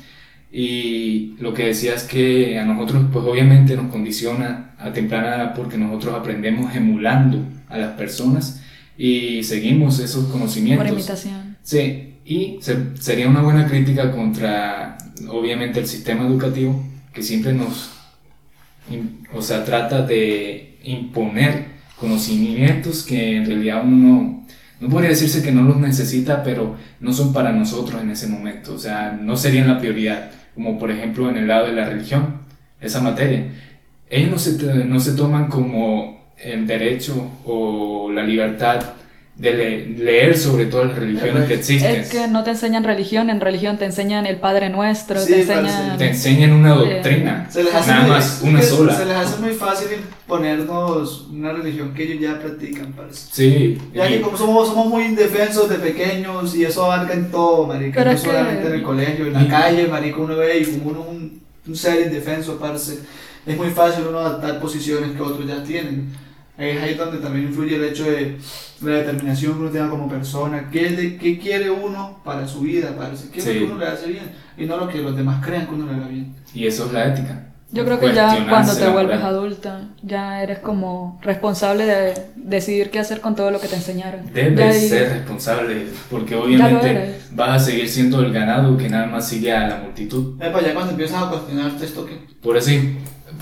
y 0.55 1.35
lo 1.41 1.55
que 1.55 1.69
decía 1.69 1.95
es 1.95 2.03
que 2.03 2.59
a 2.59 2.67
nosotros 2.67 3.07
pues 3.11 3.25
obviamente 3.25 3.75
nos 3.75 3.91
condiciona 3.91 4.75
a 4.79 4.93
temprana 4.93 5.37
edad 5.37 5.55
porque 5.55 5.79
nosotros 5.79 6.15
aprendemos 6.15 6.75
emulando 6.77 7.43
a 7.71 7.79
las 7.79 7.93
personas 7.93 8.61
y 8.99 9.43
seguimos 9.45 9.99
esos 9.99 10.27
conocimientos. 10.27 10.87
Por 10.87 10.95
imitación. 10.95 11.57
Sí, 11.63 12.17
y 12.27 12.59
sería 13.01 13.29
una 13.29 13.41
buena 13.41 13.67
crítica 13.67 14.13
contra 14.13 14.99
obviamente 15.31 15.81
el 15.81 15.87
sistema 15.87 16.27
educativo 16.27 16.85
que 17.15 17.23
siempre 17.23 17.55
nos, 17.55 17.91
o 19.33 19.41
sea, 19.41 19.65
trata 19.65 20.03
de 20.03 20.79
imponer 20.85 21.73
conocimientos 21.99 23.05
que 23.05 23.37
en 23.39 23.47
realidad 23.47 23.83
uno 23.85 23.97
no, 23.97 24.47
no 24.81 24.89
podría 24.89 25.11
decirse 25.11 25.43
que 25.43 25.53
no 25.53 25.63
los 25.63 25.79
necesita, 25.79 26.43
pero 26.43 26.77
no 27.01 27.13
son 27.15 27.33
para 27.33 27.53
nosotros 27.53 28.03
en 28.03 28.11
ese 28.11 28.27
momento, 28.27 28.75
o 28.75 28.79
sea, 28.79 29.19
no 29.19 29.37
serían 29.37 29.69
la 29.69 29.79
prioridad 29.79 30.31
como 30.55 30.79
por 30.79 30.91
ejemplo 30.91 31.29
en 31.29 31.37
el 31.37 31.49
lado 31.49 31.67
de 31.67 31.73
la 31.73 31.89
religión, 31.89 32.43
esa 32.81 33.01
materia. 33.01 33.47
Ellos 34.11 34.31
no 34.31 34.39
se, 34.39 34.85
no 34.85 35.01
se 35.01 35.13
toman 35.13 35.49
como 35.49 36.33
el 36.39 36.67
derecho 36.67 37.31
o 37.45 38.11
la 38.11 38.23
libertad 38.23 38.83
de 39.35 39.95
leer 39.99 40.37
sobre 40.37 40.67
todas 40.67 40.89
las 40.89 40.99
religiones 40.99 41.49
que 41.49 41.55
existen. 41.55 41.97
Es 41.97 42.11
que 42.11 42.29
no 42.29 42.45
te 42.45 42.51
enseñan 42.51 42.85
religión, 42.85 43.31
en 43.31 43.41
religión 43.41 43.79
te 43.79 43.87
enseñan 43.87 44.27
el 44.27 44.37
Padre 44.37 44.69
Nuestro, 44.69 45.25
te, 45.25 45.41
enseñan... 45.41 45.97
te 45.97 46.09
enseñan 46.09 46.53
una 46.53 46.75
doctrina, 46.75 47.49
nada 47.87 48.07
más 48.07 48.43
una 48.45 48.61
sola. 48.61 48.95
Se 48.95 49.07
les 49.07 49.17
hace 49.17 49.41
muy 49.41 49.53
fácil 49.53 49.89
ponernos 50.27 51.29
una 51.33 51.53
religión 51.53 51.95
que 51.95 52.03
ellos 52.05 52.21
ya 52.21 52.39
practican, 52.39 52.93
parece. 52.93 53.29
Sí. 53.33 53.79
Ya 53.95 54.07
que 54.07 54.21
como 54.21 54.37
somos, 54.37 54.69
somos 54.69 54.89
muy 54.89 55.05
indefensos 55.05 55.69
de 55.71 55.77
pequeños 55.77 56.55
y 56.55 56.65
eso 56.65 56.85
abarca 56.85 57.15
en 57.15 57.31
todo, 57.31 57.67
marica, 57.67 58.05
no 58.05 58.19
solamente 58.19 58.67
en 58.67 58.75
el 58.75 58.83
colegio, 58.83 59.27
en 59.27 59.33
la 59.33 59.49
calle, 59.49 59.87
marica, 59.89 60.19
uno 60.19 60.37
ve 60.37 60.59
y 60.59 60.65
como 60.67 60.91
uno 60.91 61.03
un, 61.09 61.41
un 61.67 61.77
ser 61.77 62.07
indefenso, 62.07 62.59
parece. 62.59 62.99
Es 63.47 63.57
muy 63.57 63.71
fácil 63.71 64.05
uno 64.09 64.19
adaptar 64.19 64.61
posiciones 64.61 65.13
que 65.13 65.23
otros 65.23 65.49
ya 65.49 65.65
tienen 65.65 66.13
es 66.59 66.83
ahí 66.83 66.95
donde 66.95 67.19
también 67.19 67.47
influye 67.47 67.77
el 67.77 67.85
hecho 67.85 68.05
de 68.05 68.37
la 68.83 68.99
determinación 68.99 69.55
que 69.55 69.61
uno 69.61 69.71
tenga 69.71 69.89
como 69.89 70.09
persona, 70.09 70.69
qué, 70.71 71.19
qué 71.21 71.39
quiere 71.39 71.71
uno 71.71 72.21
para 72.25 72.47
su 72.47 72.61
vida, 72.61 72.95
para 72.97 73.11
qué 73.11 73.39
es 73.39 73.47
lo 73.47 73.53
que 73.53 73.65
uno 73.65 73.79
le 73.79 73.87
hace 73.87 74.09
bien 74.09 74.33
y 74.57 74.67
no 74.67 74.77
lo 74.77 74.89
que 74.89 74.99
los 74.99 75.17
demás 75.17 75.45
crean 75.45 75.67
que 75.67 75.75
uno 75.75 75.91
le 75.91 75.97
haga 75.97 76.09
bien. 76.09 76.35
Y 76.55 76.67
eso 76.67 76.87
es 76.87 76.93
la 76.93 77.09
ética. 77.09 77.49
Yo 77.73 77.87
creo 77.87 77.99
que 77.99 78.13
ya 78.13 78.47
cuando 78.51 78.77
te 78.77 78.87
vuelves 78.87 79.23
adulta, 79.23 79.89
ya 80.03 80.43
eres 80.43 80.59
como 80.59 81.19
responsable 81.23 81.87
de 81.87 82.15
decidir 82.37 82.91
qué 82.91 82.99
hacer 82.99 83.23
con 83.23 83.35
todo 83.35 83.51
lo 83.51 83.61
que 83.61 83.69
te 83.69 83.77
enseñaron. 83.77 84.31
Debes 84.31 84.91
ser 84.91 85.11
responsable, 85.11 85.87
porque 86.11 86.35
obviamente 86.35 87.19
vas 87.31 87.63
a 87.63 87.65
seguir 87.65 87.89
siendo 87.89 88.21
el 88.21 88.31
ganado 88.31 88.77
que 88.77 88.91
nada 88.91 89.07
más 89.07 89.27
sigue 89.27 89.53
a 89.53 89.69
la 89.69 89.77
multitud. 89.79 90.39
Es 90.43 90.51
para 90.51 90.67
ya 90.67 90.75
cuando 90.75 90.91
empiezas 90.91 91.23
a 91.23 91.31
cuestionarte 91.31 91.87
esto 91.87 92.05
que... 92.05 92.21
Por 92.43 92.59
eso 92.59 92.73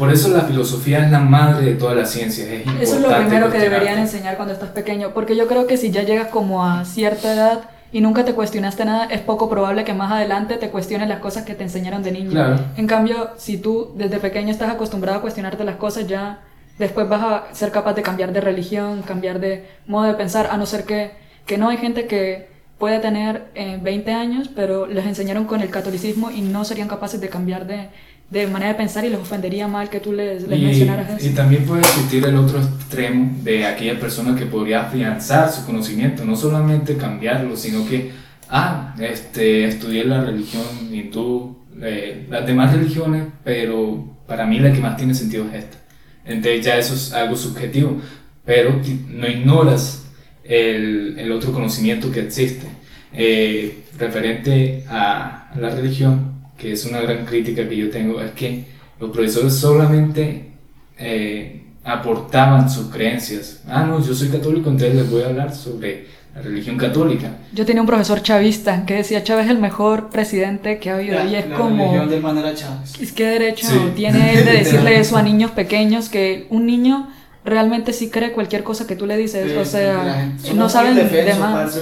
por 0.00 0.11
eso 0.11 0.28
la 0.30 0.40
filosofía 0.40 1.04
es 1.04 1.11
la 1.11 1.21
madre 1.21 1.62
de 1.66 1.75
todas 1.75 1.95
las 1.95 2.11
ciencias. 2.11 2.49
Es 2.49 2.66
eso 2.80 2.97
es 2.97 3.02
lo 3.02 3.14
primero 3.14 3.50
que 3.50 3.59
deberían 3.59 3.99
enseñar 3.99 4.37
cuando 4.37 4.54
estás 4.54 4.71
pequeño, 4.71 5.11
porque 5.12 5.37
yo 5.37 5.47
creo 5.47 5.66
que 5.66 5.76
si 5.76 5.90
ya 5.90 6.04
llegas 6.04 6.28
como 6.28 6.64
a 6.64 6.87
cierta 6.87 7.35
edad 7.35 7.61
y 7.92 8.00
nunca 8.00 8.25
te 8.25 8.33
cuestionaste 8.33 8.87
nada, 8.87 9.04
es 9.04 9.21
poco 9.21 9.50
probable 9.50 9.85
que 9.85 9.92
más 9.92 10.11
adelante 10.11 10.57
te 10.57 10.71
cuestiones 10.71 11.07
las 11.07 11.19
cosas 11.19 11.45
que 11.45 11.54
te 11.54 11.64
enseñaron 11.64 12.02
de 12.02 12.12
niño. 12.12 12.57
En 12.78 12.87
cambio, 12.87 13.33
si 13.37 13.59
tú 13.59 13.92
desde 13.95 14.19
pequeño 14.19 14.50
estás 14.50 14.71
acostumbrado 14.71 15.19
a 15.19 15.21
cuestionarte 15.21 15.64
las 15.64 15.76
cosas, 15.76 16.07
ya 16.07 16.40
después 16.78 17.07
vas 17.07 17.23
a 17.23 17.54
ser 17.54 17.71
capaz 17.71 17.92
de 17.92 18.00
cambiar 18.00 18.33
de 18.33 18.40
religión, 18.40 19.02
cambiar 19.02 19.38
de 19.38 19.69
modo 19.87 20.07
de 20.07 20.14
pensar, 20.14 20.49
a 20.50 20.57
no 20.57 20.64
ser 20.64 20.85
que, 20.85 21.11
que 21.45 21.59
no 21.59 21.69
hay 21.69 21.76
gente 21.76 22.07
que 22.07 22.49
puede 22.78 23.00
tener 23.00 23.50
20 23.54 24.11
eh, 24.11 24.14
años, 24.14 24.49
pero 24.57 24.87
les 24.87 25.04
enseñaron 25.04 25.45
con 25.45 25.61
el 25.61 25.69
catolicismo 25.69 26.30
y 26.30 26.40
no 26.40 26.64
serían 26.64 26.88
capaces 26.88 27.21
de 27.21 27.28
cambiar 27.28 27.66
de, 27.66 27.90
de 28.31 28.47
manera 28.47 28.73
de 28.73 28.79
pensar 28.79 29.05
y 29.05 29.09
les 29.09 29.19
ofendería 29.19 29.67
mal 29.67 29.91
que 29.91 29.99
tú 29.99 30.13
les, 30.13 30.47
les 30.47 30.61
mencionaras 30.61 31.19
eso. 31.19 31.29
Y 31.29 31.31
también 31.31 31.65
puede 31.65 31.81
existir 31.81 32.25
el 32.25 32.37
otro 32.37 32.61
extremo 32.61 33.37
de 33.43 33.67
aquella 33.67 33.99
persona 33.99 34.37
que 34.37 34.47
podría 34.47 34.83
afianzar 34.83 35.51
su 35.51 35.67
conocimiento, 35.67 36.25
no 36.25 36.37
solamente 36.37 36.97
cambiarlo, 36.97 37.57
sino 37.57 37.87
que, 37.89 38.13
ah, 38.49 38.95
este, 39.01 39.65
estudié 39.65 40.05
la 40.05 40.23
religión 40.23 40.63
hindú, 40.93 41.59
eh, 41.83 42.27
las 42.31 42.47
demás 42.47 42.73
religiones, 42.73 43.25
pero 43.43 44.17
para 44.29 44.47
mí 44.47 44.61
la 44.61 44.73
que 44.73 44.81
más 44.81 44.97
tiene 44.97 45.15
sentido 45.15 45.47
es 45.49 45.65
esta. 45.65 45.79
Entonces 46.25 46.65
ya 46.65 46.77
eso 46.77 46.95
es 46.95 47.13
algo 47.13 47.35
subjetivo, 47.35 48.01
pero 48.45 48.81
no 49.09 49.27
ignoras 49.27 50.05
el, 50.45 51.19
el 51.19 51.33
otro 51.33 51.53
conocimiento 51.53 52.13
que 52.13 52.21
existe. 52.21 52.67
Eh, 53.13 53.83
referente 53.99 54.85
a 54.89 55.51
la 55.57 55.71
religión, 55.71 56.30
que 56.61 56.73
es 56.73 56.85
una 56.85 57.00
gran 57.00 57.25
crítica 57.25 57.67
que 57.69 57.76
yo 57.76 57.90
tengo, 57.90 58.21
es 58.21 58.33
que 58.33 58.64
los 59.00 59.11
profesores 59.11 59.55
solamente 59.55 60.50
eh, 60.99 61.62
aportaban 61.83 62.69
sus 62.69 62.88
creencias. 62.88 63.62
Ah, 63.67 63.85
no, 63.85 64.05
yo 64.05 64.14
soy 64.14 64.29
católico, 64.29 64.69
entonces 64.69 64.95
les 64.95 65.11
voy 65.11 65.23
a 65.23 65.26
hablar 65.29 65.55
sobre 65.55 66.07
la 66.35 66.43
religión 66.43 66.76
católica. 66.76 67.38
Yo 67.52 67.64
tenía 67.64 67.81
un 67.81 67.88
profesor 67.88 68.23
chavista 68.23 68.85
que 68.85 68.95
decía 68.95 69.25
Chávez 69.25 69.47
es 69.47 69.50
el 69.50 69.59
mejor 69.59 70.11
presidente 70.11 70.79
que 70.79 70.90
ha 70.90 70.97
habido 70.97 71.25
y 71.25 71.35
es 71.35 71.49
la 71.49 71.57
como 71.57 71.87
religión 71.87 72.11
de 72.11 72.21
manera 72.21 72.55
Chávez. 72.55 73.00
Es 73.00 73.12
que 73.12 73.26
derecho 73.26 73.67
tiene 73.97 74.35
él 74.35 74.45
de 74.45 74.52
decirle 74.59 75.00
eso 75.00 75.17
a 75.17 75.23
niños 75.23 75.50
pequeños 75.52 76.09
que 76.11 76.47
un 76.50 76.67
niño 76.67 77.09
realmente 77.43 77.95
sí 77.95 78.11
cree 78.11 78.33
cualquier 78.33 78.62
cosa 78.62 78.87
que 78.87 78.97
tú 78.97 79.07
le 79.07 79.17
dices, 79.17 79.57
o 79.57 79.64
sea, 79.64 80.31
no 80.55 80.69
saben 80.69 80.95
de 80.95 81.35
más. 81.35 81.81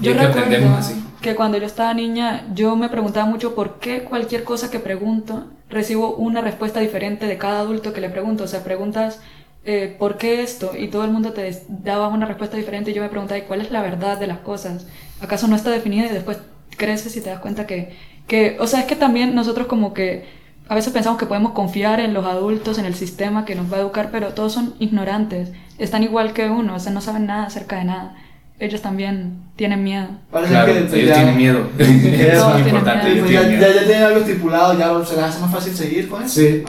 Yo 0.00 0.14
recuerdo 0.14 0.74
así 0.76 1.03
que 1.24 1.34
cuando 1.34 1.56
yo 1.56 1.64
estaba 1.64 1.94
niña 1.94 2.44
yo 2.54 2.76
me 2.76 2.90
preguntaba 2.90 3.24
mucho 3.24 3.54
por 3.54 3.78
qué 3.78 4.04
cualquier 4.04 4.44
cosa 4.44 4.70
que 4.70 4.78
pregunto 4.78 5.46
recibo 5.70 6.14
una 6.16 6.42
respuesta 6.42 6.80
diferente 6.80 7.26
de 7.26 7.38
cada 7.38 7.60
adulto 7.60 7.94
que 7.94 8.02
le 8.02 8.10
pregunto. 8.10 8.44
O 8.44 8.46
sea, 8.46 8.62
preguntas 8.62 9.20
eh, 9.64 9.96
¿por 9.98 10.18
qué 10.18 10.42
esto? 10.42 10.72
Y 10.76 10.88
todo 10.88 11.02
el 11.02 11.10
mundo 11.10 11.32
te 11.32 11.62
daba 11.66 12.08
una 12.08 12.26
respuesta 12.26 12.58
diferente 12.58 12.90
y 12.90 12.94
yo 12.94 13.00
me 13.00 13.08
preguntaba 13.08 13.38
¿y 13.38 13.42
cuál 13.44 13.62
es 13.62 13.70
la 13.70 13.80
verdad 13.80 14.18
de 14.18 14.26
las 14.26 14.40
cosas? 14.40 14.86
¿Acaso 15.22 15.48
no 15.48 15.56
está 15.56 15.70
definida 15.70 16.04
y 16.04 16.10
después 16.10 16.36
creces 16.76 17.16
y 17.16 17.22
te 17.22 17.30
das 17.30 17.40
cuenta 17.40 17.66
que, 17.66 17.96
que, 18.26 18.58
o 18.60 18.66
sea, 18.66 18.80
es 18.80 18.86
que 18.86 18.94
también 18.94 19.34
nosotros 19.34 19.66
como 19.66 19.94
que 19.94 20.26
a 20.68 20.74
veces 20.74 20.92
pensamos 20.92 21.18
que 21.18 21.24
podemos 21.24 21.52
confiar 21.52 22.00
en 22.00 22.12
los 22.12 22.26
adultos, 22.26 22.76
en 22.76 22.84
el 22.84 22.94
sistema 22.94 23.46
que 23.46 23.54
nos 23.54 23.72
va 23.72 23.78
a 23.78 23.80
educar, 23.80 24.10
pero 24.12 24.34
todos 24.34 24.52
son 24.52 24.74
ignorantes, 24.78 25.52
están 25.78 26.02
igual 26.02 26.34
que 26.34 26.50
uno, 26.50 26.74
o 26.74 26.78
sea, 26.78 26.92
no 26.92 27.00
saben 27.00 27.24
nada 27.24 27.46
acerca 27.46 27.76
de 27.76 27.84
nada 27.84 28.14
ellos 28.64 28.82
también 28.82 29.44
tienen 29.56 29.84
miedo. 29.84 30.08
claro, 30.30 30.72
ellos 30.72 30.90
tienen 30.92 31.36
miedo. 31.36 31.68
es 31.78 31.88
muy 31.88 32.62
importante. 32.62 33.22
ya, 33.30 33.48
ya, 33.48 33.84
tienen 33.84 34.02
algo 34.02 34.20
estipulado, 34.20 34.78
ya 34.78 35.04
se 35.04 35.16
les 35.16 35.24
hace 35.24 35.40
más 35.40 35.52
fácil 35.52 35.74
seguir 35.74 36.08
con 36.08 36.22
eso. 36.22 36.40
Sí. 36.40 36.62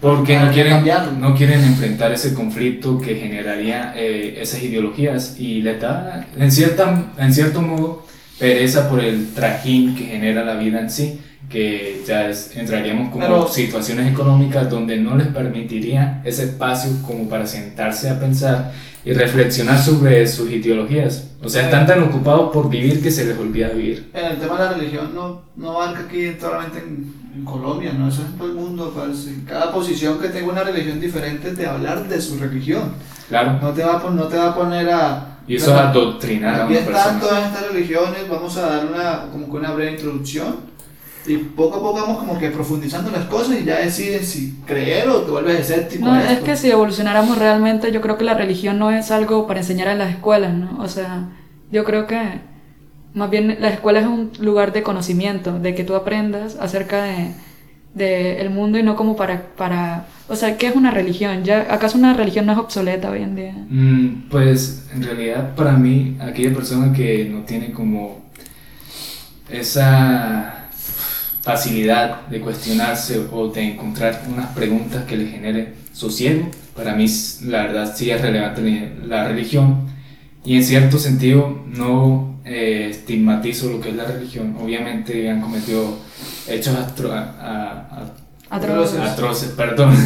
porque 0.00 0.38
no 0.38 0.50
quieren, 0.50 0.84
no 1.20 1.34
quieren 1.34 1.62
enfrentar 1.64 2.12
ese 2.12 2.34
conflicto 2.34 2.98
que 3.00 3.14
generaría 3.14 3.94
eh, 3.96 4.38
esas 4.40 4.62
ideologías 4.62 5.36
y 5.38 5.62
le 5.62 5.78
da, 5.78 6.26
en, 6.36 6.52
cierta, 6.52 7.12
en 7.18 7.32
cierto 7.32 7.62
modo, 7.62 8.06
pereza 8.38 8.88
por 8.88 9.00
el 9.00 9.32
trajín 9.34 9.94
que 9.94 10.04
genera 10.04 10.44
la 10.44 10.54
vida 10.54 10.80
en 10.80 10.90
sí 10.90 11.20
que 11.50 12.02
ya 12.06 12.30
entraríamos 12.54 13.10
como 13.10 13.48
situaciones 13.48 14.12
económicas 14.12 14.70
donde 14.70 14.96
no 14.98 15.16
les 15.16 15.26
permitiría 15.26 16.22
ese 16.24 16.44
espacio 16.44 16.92
como 17.04 17.28
para 17.28 17.44
sentarse 17.44 18.08
a 18.08 18.20
pensar 18.20 18.72
y 19.04 19.12
reflexionar 19.12 19.78
sobre 19.78 20.26
sus 20.28 20.48
ideologías. 20.50 21.28
O 21.42 21.48
sea, 21.48 21.64
están 21.64 21.86
tan 21.86 22.02
ocupados 22.04 22.52
por 22.52 22.70
vivir 22.70 23.02
que 23.02 23.10
se 23.10 23.24
les 23.24 23.36
olvida 23.36 23.68
vivir. 23.70 24.10
En 24.14 24.26
el 24.26 24.38
tema 24.38 24.54
de 24.58 24.64
la 24.64 24.72
religión 24.74 25.12
no, 25.12 25.42
no 25.56 25.70
abarca 25.72 26.02
aquí 26.02 26.32
solamente 26.38 26.78
en, 26.78 27.20
Colombia, 27.44 27.92
¿no? 27.92 28.08
Eso 28.08 28.22
es 28.22 28.28
en 28.28 28.38
todo 28.38 28.48
el 28.48 28.54
mundo. 28.54 28.92
Cada 29.46 29.72
posición 29.72 30.18
que 30.18 30.28
tenga 30.28 30.52
una 30.52 30.64
religión 30.64 31.00
diferente 31.00 31.52
de 31.54 31.64
hablar 31.64 32.06
de 32.08 32.20
su 32.20 32.38
religión. 32.38 32.92
Claro. 33.28 33.58
No 33.62 33.70
te 33.70 33.84
va 33.84 33.98
a, 33.98 34.10
no 34.10 34.24
te 34.24 34.36
va 34.36 34.48
a 34.50 34.54
poner 34.54 34.90
a... 34.90 35.38
Y 35.46 35.54
eso 35.54 35.72
es 35.72 35.80
adoctrinar 35.80 36.62
a 36.62 36.66
una 36.66 36.74
persona. 36.74 36.98
están 36.98 37.20
todas 37.20 37.46
estas 37.46 37.72
religiones, 37.72 38.28
vamos 38.28 38.56
a 38.56 38.62
dar 38.62 38.86
una, 38.86 39.30
como 39.30 39.46
que 39.46 39.56
una 39.56 39.70
breve 39.70 39.92
introducción 39.92 40.70
y 41.26 41.36
poco 41.36 41.76
a 41.76 41.80
poco 41.80 42.00
vamos 42.00 42.18
como 42.18 42.38
que 42.38 42.50
profundizando 42.50 43.10
las 43.10 43.26
cosas 43.26 43.60
y 43.60 43.64
ya 43.64 43.78
deciden 43.78 44.24
si 44.24 44.58
creer 44.66 45.08
o 45.08 45.22
te 45.22 45.30
vuelves 45.30 45.60
escéptico. 45.60 46.06
No, 46.06 46.18
es 46.18 46.40
que 46.40 46.56
si 46.56 46.70
evolucionáramos 46.70 47.38
realmente, 47.38 47.92
yo 47.92 48.00
creo 48.00 48.16
que 48.16 48.24
la 48.24 48.34
religión 48.34 48.78
no 48.78 48.90
es 48.90 49.10
algo 49.10 49.46
para 49.46 49.60
enseñar 49.60 49.88
en 49.88 49.98
las 49.98 50.10
escuelas, 50.10 50.54
¿no? 50.54 50.78
O 50.80 50.88
sea, 50.88 51.28
yo 51.70 51.84
creo 51.84 52.06
que 52.06 52.18
más 53.12 53.28
bien 53.28 53.58
la 53.60 53.68
escuela 53.68 54.00
es 54.00 54.06
un 54.06 54.30
lugar 54.40 54.72
de 54.72 54.82
conocimiento, 54.82 55.58
de 55.58 55.74
que 55.74 55.84
tú 55.84 55.94
aprendas 55.94 56.56
acerca 56.56 57.02
de, 57.02 57.32
del 57.94 58.50
mundo 58.50 58.78
y 58.78 58.82
no 58.82 58.96
como 58.96 59.16
para, 59.16 59.42
para... 59.56 60.06
O 60.28 60.36
sea, 60.36 60.56
¿qué 60.56 60.68
es 60.68 60.76
una 60.76 60.90
religión? 60.90 61.44
¿Ya, 61.44 61.66
¿Acaso 61.70 61.98
una 61.98 62.14
religión 62.14 62.46
no 62.46 62.52
es 62.52 62.58
obsoleta 62.58 63.10
hoy 63.10 63.22
en 63.22 63.36
día? 63.36 63.54
Mm, 63.68 64.28
pues 64.30 64.88
en 64.94 65.02
realidad 65.02 65.54
para 65.54 65.72
mí, 65.72 66.16
aquella 66.20 66.54
persona 66.54 66.92
que 66.92 67.28
no 67.30 67.40
tiene 67.40 67.72
como 67.72 68.22
esa 69.50 70.59
facilidad 71.42 72.26
de 72.28 72.40
cuestionarse 72.40 73.20
o 73.32 73.48
de 73.48 73.62
encontrar 73.62 74.22
unas 74.28 74.48
preguntas 74.48 75.04
que 75.04 75.16
le 75.16 75.26
genere 75.26 75.74
sosiego, 75.92 76.48
para 76.76 76.94
mí 76.94 77.06
la 77.44 77.62
verdad 77.62 77.94
sí 77.96 78.10
es 78.10 78.20
relevante 78.20 78.92
la 79.06 79.26
religión 79.26 79.88
y 80.44 80.56
en 80.56 80.64
cierto 80.64 80.98
sentido 80.98 81.62
no 81.66 82.38
eh, 82.44 82.88
estigmatizo 82.90 83.70
lo 83.70 83.80
que 83.80 83.90
es 83.90 83.96
la 83.96 84.04
religión. 84.04 84.56
Obviamente 84.60 85.28
han 85.28 85.40
cometido 85.40 85.98
hechos 86.48 86.76
atroces. 86.76 89.00
atroces, 89.00 89.48
perdón. 89.50 89.94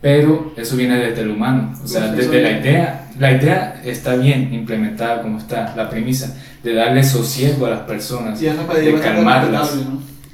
Pero 0.00 0.52
eso 0.56 0.76
viene 0.76 0.98
desde 0.98 1.22
el 1.22 1.30
humano, 1.30 1.78
o 1.82 1.86
sea, 1.86 2.08
desde 2.08 2.42
la 2.42 2.58
idea, 2.58 3.08
la 3.20 3.30
idea 3.30 3.80
está 3.84 4.16
bien 4.16 4.52
implementada 4.52 5.22
como 5.22 5.38
está, 5.38 5.74
la 5.76 5.88
premisa 5.88 6.36
de 6.64 6.74
darle 6.74 7.04
sosiego 7.04 7.66
a 7.66 7.70
las 7.70 7.80
personas, 7.82 8.40
de 8.40 8.98
calmarlas 9.00 9.76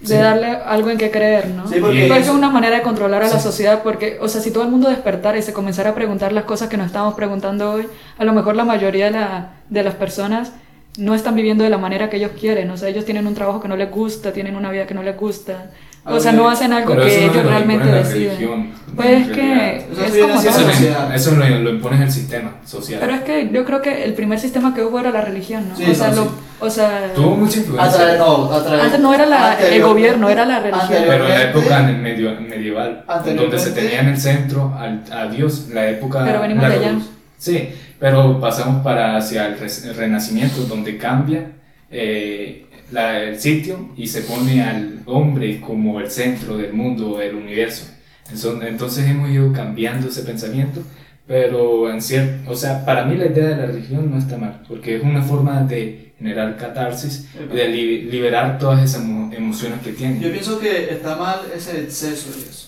de 0.01 0.17
darle 0.17 0.47
algo 0.47 0.91
en 0.91 0.99
que 0.99 1.11
creer, 1.11 1.49
¿no? 1.49 1.69
Sí, 1.69 1.81
porque 1.81 2.07
es 2.19 2.29
una 2.29 2.51
manera 2.51 2.77
de 2.77 2.83
controlar 2.83 3.23
a 3.23 3.29
la 3.29 3.41
sociedad, 3.41 3.83
porque, 3.83 4.19
o 4.21 4.29
sea, 4.29 4.41
si 4.41 4.51
todo 4.51 4.63
el 4.63 4.71
mundo 4.71 4.89
despertara 4.89 5.39
y 5.39 5.43
se 5.43 5.53
comenzara 5.53 5.91
a 5.91 5.95
preguntar 5.95 6.33
las 6.33 6.45
cosas 6.45 6.69
que 6.69 6.77
nos 6.77 6.87
estamos 6.87 7.15
preguntando 7.15 7.73
hoy, 7.73 7.87
a 8.17 8.25
lo 8.25 8.33
mejor 8.33 8.55
la 8.57 8.65
mayoría 8.65 9.07
de, 9.07 9.13
la, 9.13 9.51
de 9.69 9.83
las 9.83 9.95
personas 9.95 10.53
no 10.99 11.15
están 11.15 11.35
viviendo 11.35 11.65
de 11.65 11.71
la 11.71 11.79
manera 11.79 12.11
que 12.11 12.17
ellos 12.17 12.33
quieren, 12.39 12.71
o 12.71 12.77
sea, 12.77 12.89
ellos 12.89 13.05
tienen 13.05 13.27
un 13.27 13.35
trabajo 13.35 13.61
que 13.61 13.69
no 13.69 13.77
les 13.77 13.91
gusta, 13.91 14.33
tienen 14.33 14.57
una 14.57 14.71
vida 14.71 14.87
que 14.87 14.95
no 14.95 15.03
les 15.03 15.17
gusta, 15.17 15.71
o 16.05 16.21
sea, 16.21 16.33
no 16.33 16.49
hacen 16.49 16.73
algo 16.73 16.97
que 16.97 17.25
ellos 17.25 17.45
realmente 17.45 17.87
deciden. 17.87 18.73
Pues 18.97 19.29
es 19.29 19.29
que 19.29 19.77
es 19.77 20.19
como 20.23 20.41
eso, 20.41 21.15
eso 21.15 21.31
lo, 21.33 21.49
lo 21.61 21.71
impone 21.71 22.03
el 22.03 22.11
sistema 22.11 22.57
social. 22.65 23.01
Pero 23.01 23.15
es 23.15 23.21
que 23.23 23.51
yo 23.53 23.65
creo 23.65 23.83
que 23.83 24.05
el 24.05 24.15
primer 24.15 24.41
sistema 24.41 24.75
que 24.75 24.83
hubo 24.83 24.99
era 24.99 25.11
la 25.11 25.21
religión, 25.21 25.69
¿no? 25.69 25.77
Sí, 25.77 25.85
o, 25.89 25.95
sea, 25.95 26.13
lo, 26.13 26.29
o 26.61 26.71
sea, 26.71 27.13
tuvo 27.15 27.37
mucha 27.37 27.59
influencia. 27.59 28.17
no, 28.17 28.53
antes 28.53 29.01
no 29.01 29.15
era 29.15 29.27
la, 29.27 29.61
el 29.61 29.83
gobierno, 29.83 30.29
era 30.29 30.45
la 30.45 30.61
religión. 30.61 31.03
Pero 31.07 31.25
en 31.25 31.31
la 31.31 31.43
época 31.51 31.83
medio, 31.83 32.41
medieval, 32.41 33.05
donde 33.37 33.59
se 33.59 33.71
tenía 33.73 34.01
en 34.01 34.09
el 34.09 34.19
centro 34.19 34.75
al, 34.79 35.05
a 35.11 35.27
Dios, 35.29 35.69
la 35.73 35.89
época. 35.89 36.25
Pero 36.25 36.41
venimos 36.41 36.69
de 36.69 36.75
allá. 36.75 36.99
Sí, 37.37 37.71
pero 37.99 38.41
pasamos 38.41 38.83
para 38.83 39.17
hacia 39.17 39.47
el, 39.47 39.95
Renacimiento, 39.95 40.63
donde 40.63 40.97
cambia. 40.99 41.53
Eh, 41.91 42.65
la, 42.91 43.23
el 43.23 43.39
sitio 43.39 43.91
y 43.97 44.07
se 44.07 44.23
pone 44.23 44.63
al 44.63 45.01
hombre 45.07 45.61
como 45.61 46.01
el 46.01 46.11
centro 46.11 46.57
del 46.57 46.73
mundo, 46.73 47.19
del 47.19 47.35
universo. 47.35 47.87
Entonces 48.31 49.09
hemos 49.09 49.31
ido 49.31 49.53
cambiando 49.53 50.09
ese 50.09 50.23
pensamiento, 50.23 50.83
pero 51.27 51.91
en 51.91 52.03
cierto, 52.03 52.51
o 52.51 52.57
sea, 52.57 52.85
para 52.85 53.05
mí 53.05 53.17
la 53.17 53.27
idea 53.27 53.49
de 53.49 53.57
la 53.57 53.67
religión 53.67 54.11
no 54.11 54.19
está 54.19 54.37
mal, 54.37 54.63
porque 54.69 54.97
es 54.97 55.03
una 55.03 55.23
forma 55.23 55.63
de 55.63 56.08
generar 56.19 56.57
catarsis, 56.57 57.27
de 57.33 57.69
liberar 57.69 58.59
todas 58.59 58.83
esas 58.83 59.03
emociones 59.03 59.81
que 59.83 59.93
tiene. 59.93 60.21
Yo 60.21 60.31
pienso 60.31 60.59
que 60.59 60.93
está 60.93 61.17
mal 61.17 61.41
ese 61.55 61.83
exceso 61.83 62.31
de 62.33 62.51
eso. 62.51 62.68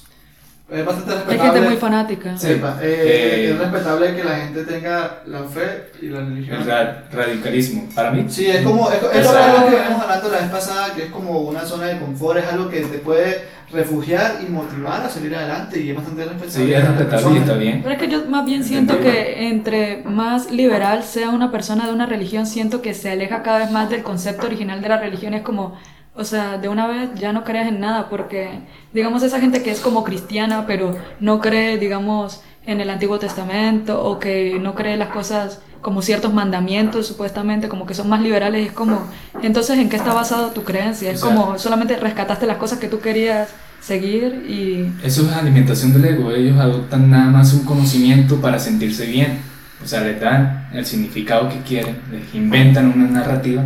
Es 0.70 0.86
bastante 0.86 1.14
respetable. 1.14 1.42
Hay 1.42 1.50
gente 1.50 1.68
muy 1.68 1.76
fanática. 1.76 2.38
Sí, 2.38 2.46
eh, 2.48 2.60
eh, 2.80 3.50
es 3.52 3.58
respetable 3.58 4.14
que 4.14 4.24
la 4.24 4.36
gente 4.36 4.64
tenga 4.64 5.22
la 5.26 5.42
fe 5.42 5.90
y 6.00 6.06
la 6.06 6.20
religión. 6.20 6.60
El 6.60 7.16
radicalismo, 7.16 7.88
para 7.94 8.12
mí. 8.12 8.26
Sí, 8.28 8.46
es 8.46 8.62
como, 8.62 8.88
es, 8.90 8.98
es 9.12 9.26
algo 9.26 9.68
que 9.68 9.76
vimos 9.76 10.02
hablando 10.02 10.28
la 10.30 10.38
vez 10.38 10.50
pasada, 10.50 10.94
que 10.94 11.04
es 11.04 11.10
como 11.10 11.40
una 11.40 11.64
zona 11.64 11.86
de 11.86 11.98
confort, 11.98 12.38
es 12.38 12.46
algo 12.46 12.68
que 12.68 12.82
te 12.82 12.98
puede 12.98 13.60
refugiar 13.72 14.38
y 14.46 14.50
motivar 14.50 15.02
a 15.02 15.08
salir 15.08 15.34
adelante 15.34 15.80
y 15.80 15.90
es 15.90 15.96
bastante 15.96 16.24
respetable. 16.24 16.66
Sí, 16.66 16.72
es 16.72 16.88
respetable 16.88 17.34
y 17.34 17.38
está 17.38 17.54
bien. 17.54 17.80
Pero 17.82 17.94
es 17.94 18.00
que 18.00 18.08
yo 18.08 18.26
más 18.26 18.44
bien 18.44 18.64
siento 18.64 19.00
que 19.00 19.48
entre 19.48 20.02
más 20.04 20.50
liberal 20.50 21.02
sea 21.02 21.30
una 21.30 21.50
persona 21.50 21.86
de 21.86 21.92
una 21.92 22.06
religión, 22.06 22.46
siento 22.46 22.82
que 22.82 22.94
se 22.94 23.10
aleja 23.10 23.42
cada 23.42 23.58
vez 23.58 23.70
más 23.70 23.90
del 23.90 24.02
concepto 24.02 24.46
original 24.46 24.80
de 24.82 24.88
la 24.88 24.98
religión, 24.98 25.34
es 25.34 25.42
como 25.42 25.76
o 26.20 26.24
sea, 26.24 26.58
de 26.58 26.68
una 26.68 26.86
vez 26.86 27.08
ya 27.14 27.32
no 27.32 27.44
creas 27.44 27.66
en 27.68 27.80
nada, 27.80 28.10
porque, 28.10 28.60
digamos, 28.92 29.22
esa 29.22 29.40
gente 29.40 29.62
que 29.62 29.70
es 29.70 29.80
como 29.80 30.04
cristiana, 30.04 30.66
pero 30.66 30.94
no 31.18 31.40
cree, 31.40 31.78
digamos, 31.78 32.42
en 32.66 32.82
el 32.82 32.90
Antiguo 32.90 33.18
Testamento, 33.18 34.04
o 34.04 34.18
que 34.18 34.59
no 34.61 34.74
cree 34.74 34.98
las 34.98 35.09
cosas 35.09 35.62
como 35.80 36.02
ciertos 36.02 36.35
mandamientos, 36.35 37.06
supuestamente, 37.06 37.68
como 37.68 37.87
que 37.87 37.94
son 37.94 38.11
más 38.11 38.20
liberales, 38.20 38.66
es 38.66 38.72
como, 38.72 39.00
entonces, 39.42 39.78
¿en 39.78 39.88
qué 39.88 39.96
está 39.96 40.12
basado 40.12 40.50
tu 40.50 40.62
creencia? 40.62 41.11
Es 41.11 41.22
como, 41.22 41.59
solamente 41.59 41.96
rescataste 41.96 42.46
las 42.46 42.59
cosas 42.59 42.78
que 42.78 42.88
tú 42.88 43.00
querías 43.00 43.48
seguir 43.80 44.44
y... 44.46 44.92
Eso 45.02 45.22
es 45.22 45.33
alimentación 45.33 45.94
del 45.94 46.04
ego, 46.04 46.33
ellos 46.33 46.61
adoptan 46.61 47.11
nada 47.11 47.30
más 47.30 47.54
un 47.54 47.64
conocimiento 47.64 48.42
para 48.42 48.59
sentirse 48.59 49.06
bien, 49.06 49.38
o 49.83 49.88
sea, 49.88 50.02
le 50.02 50.16
dan 50.16 50.68
el 50.74 50.85
significado 50.85 51.48
que 51.48 51.61
quieren, 51.62 51.96
les 52.12 52.35
inventan 52.35 52.92
una 52.94 53.09
narrativa 53.09 53.64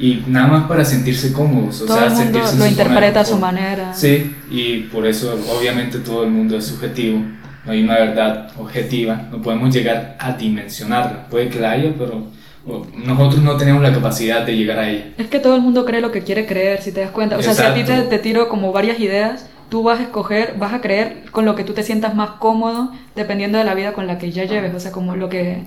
y 0.00 0.24
nada 0.26 0.46
más 0.46 0.64
para 0.64 0.82
sentirse 0.82 1.30
cómodos, 1.30 1.82
o 1.82 1.84
todo 1.84 1.98
sea, 1.98 2.06
el 2.06 2.12
mundo 2.12 2.24
sentirse 2.24 2.56
lo 2.56 2.66
interpreta 2.66 3.20
a 3.20 3.24
su 3.24 3.36
manera. 3.36 3.92
Sí, 3.92 4.34
y 4.50 4.78
por 4.84 5.06
eso 5.06 5.38
obviamente 5.54 5.98
todo 5.98 6.24
el 6.24 6.30
mundo 6.30 6.56
es 6.56 6.64
subjetivo, 6.64 7.22
no 7.66 7.72
hay 7.72 7.82
una 7.82 7.96
verdad 7.96 8.50
objetiva, 8.58 9.28
no 9.30 9.42
podemos 9.42 9.74
llegar 9.74 10.16
a 10.18 10.32
dimensionarla, 10.32 11.26
puede 11.28 11.50
que 11.50 11.60
la 11.60 11.72
haya, 11.72 11.92
pero 11.98 12.28
nosotros 12.96 13.42
no 13.42 13.58
tenemos 13.58 13.82
la 13.82 13.92
capacidad 13.92 14.46
de 14.46 14.56
llegar 14.56 14.78
a 14.78 14.88
ella. 14.88 15.12
Es 15.18 15.26
que 15.26 15.38
todo 15.38 15.54
el 15.54 15.60
mundo 15.60 15.84
cree 15.84 16.00
lo 16.00 16.10
que 16.10 16.22
quiere 16.22 16.46
creer, 16.46 16.80
si 16.80 16.92
te 16.92 17.00
das 17.00 17.10
cuenta, 17.10 17.36
o 17.36 17.42
sea, 17.42 17.52
si 17.52 17.62
a 17.62 17.74
ti 17.74 17.84
te, 17.84 18.00
te 18.00 18.18
tiro 18.18 18.48
como 18.48 18.72
varias 18.72 18.98
ideas, 19.00 19.50
tú 19.68 19.82
vas 19.82 20.00
a 20.00 20.04
escoger, 20.04 20.54
vas 20.58 20.72
a 20.72 20.80
creer 20.80 21.24
con 21.30 21.44
lo 21.44 21.54
que 21.54 21.64
tú 21.64 21.74
te 21.74 21.82
sientas 21.82 22.14
más 22.14 22.30
cómodo, 22.38 22.90
dependiendo 23.14 23.58
de 23.58 23.64
la 23.64 23.74
vida 23.74 23.92
con 23.92 24.06
la 24.06 24.16
que 24.16 24.32
ya 24.32 24.44
lleves, 24.44 24.74
o 24.74 24.80
sea, 24.80 24.92
como 24.92 25.14
lo 25.14 25.28
que, 25.28 25.64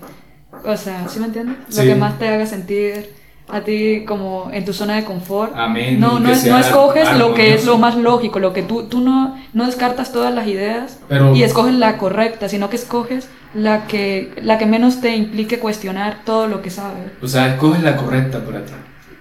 o 0.66 0.76
sea, 0.76 1.08
¿sí 1.08 1.20
me 1.20 1.28
entiendes? 1.28 1.58
Lo 1.78 1.84
que 1.84 1.94
más 1.94 2.18
te 2.18 2.28
haga 2.28 2.48
sentir 2.48 3.22
a 3.50 3.62
ti 3.62 4.04
como 4.08 4.50
en 4.52 4.66
tu 4.66 4.74
zona 4.74 4.96
de 4.96 5.04
confort. 5.04 5.54
Amén. 5.56 6.00
No, 6.00 6.20
no, 6.20 6.30
no 6.30 6.58
escoges 6.58 7.18
lo 7.18 7.34
que 7.34 7.54
es 7.54 7.66
lo 7.66 7.78
más 7.78 7.96
lógico, 7.96 8.40
lo 8.40 8.54
que 8.54 8.64
tú, 8.64 8.84
tú 8.84 9.02
no, 9.02 9.38
no 9.54 9.66
descartas 9.66 10.12
todas 10.12 10.34
las 10.34 10.48
ideas 10.48 11.00
y 11.36 11.44
escoges 11.44 11.76
la 11.76 11.98
correcta, 11.98 12.50
sino 12.50 12.70
que 12.70 12.78
escoges 12.78 13.30
la 13.54 13.86
que, 13.86 14.32
la 14.42 14.58
que 14.58 14.66
menos 14.66 15.02
te 15.02 15.16
implique 15.16 15.60
cuestionar 15.60 16.22
todo 16.26 16.48
lo 16.48 16.62
que 16.62 16.70
sabes. 16.70 17.12
O 17.22 17.28
sea, 17.28 17.54
escoges 17.54 17.84
la 17.84 17.96
correcta 17.98 18.40
para 18.40 18.66
ti. 18.66 18.74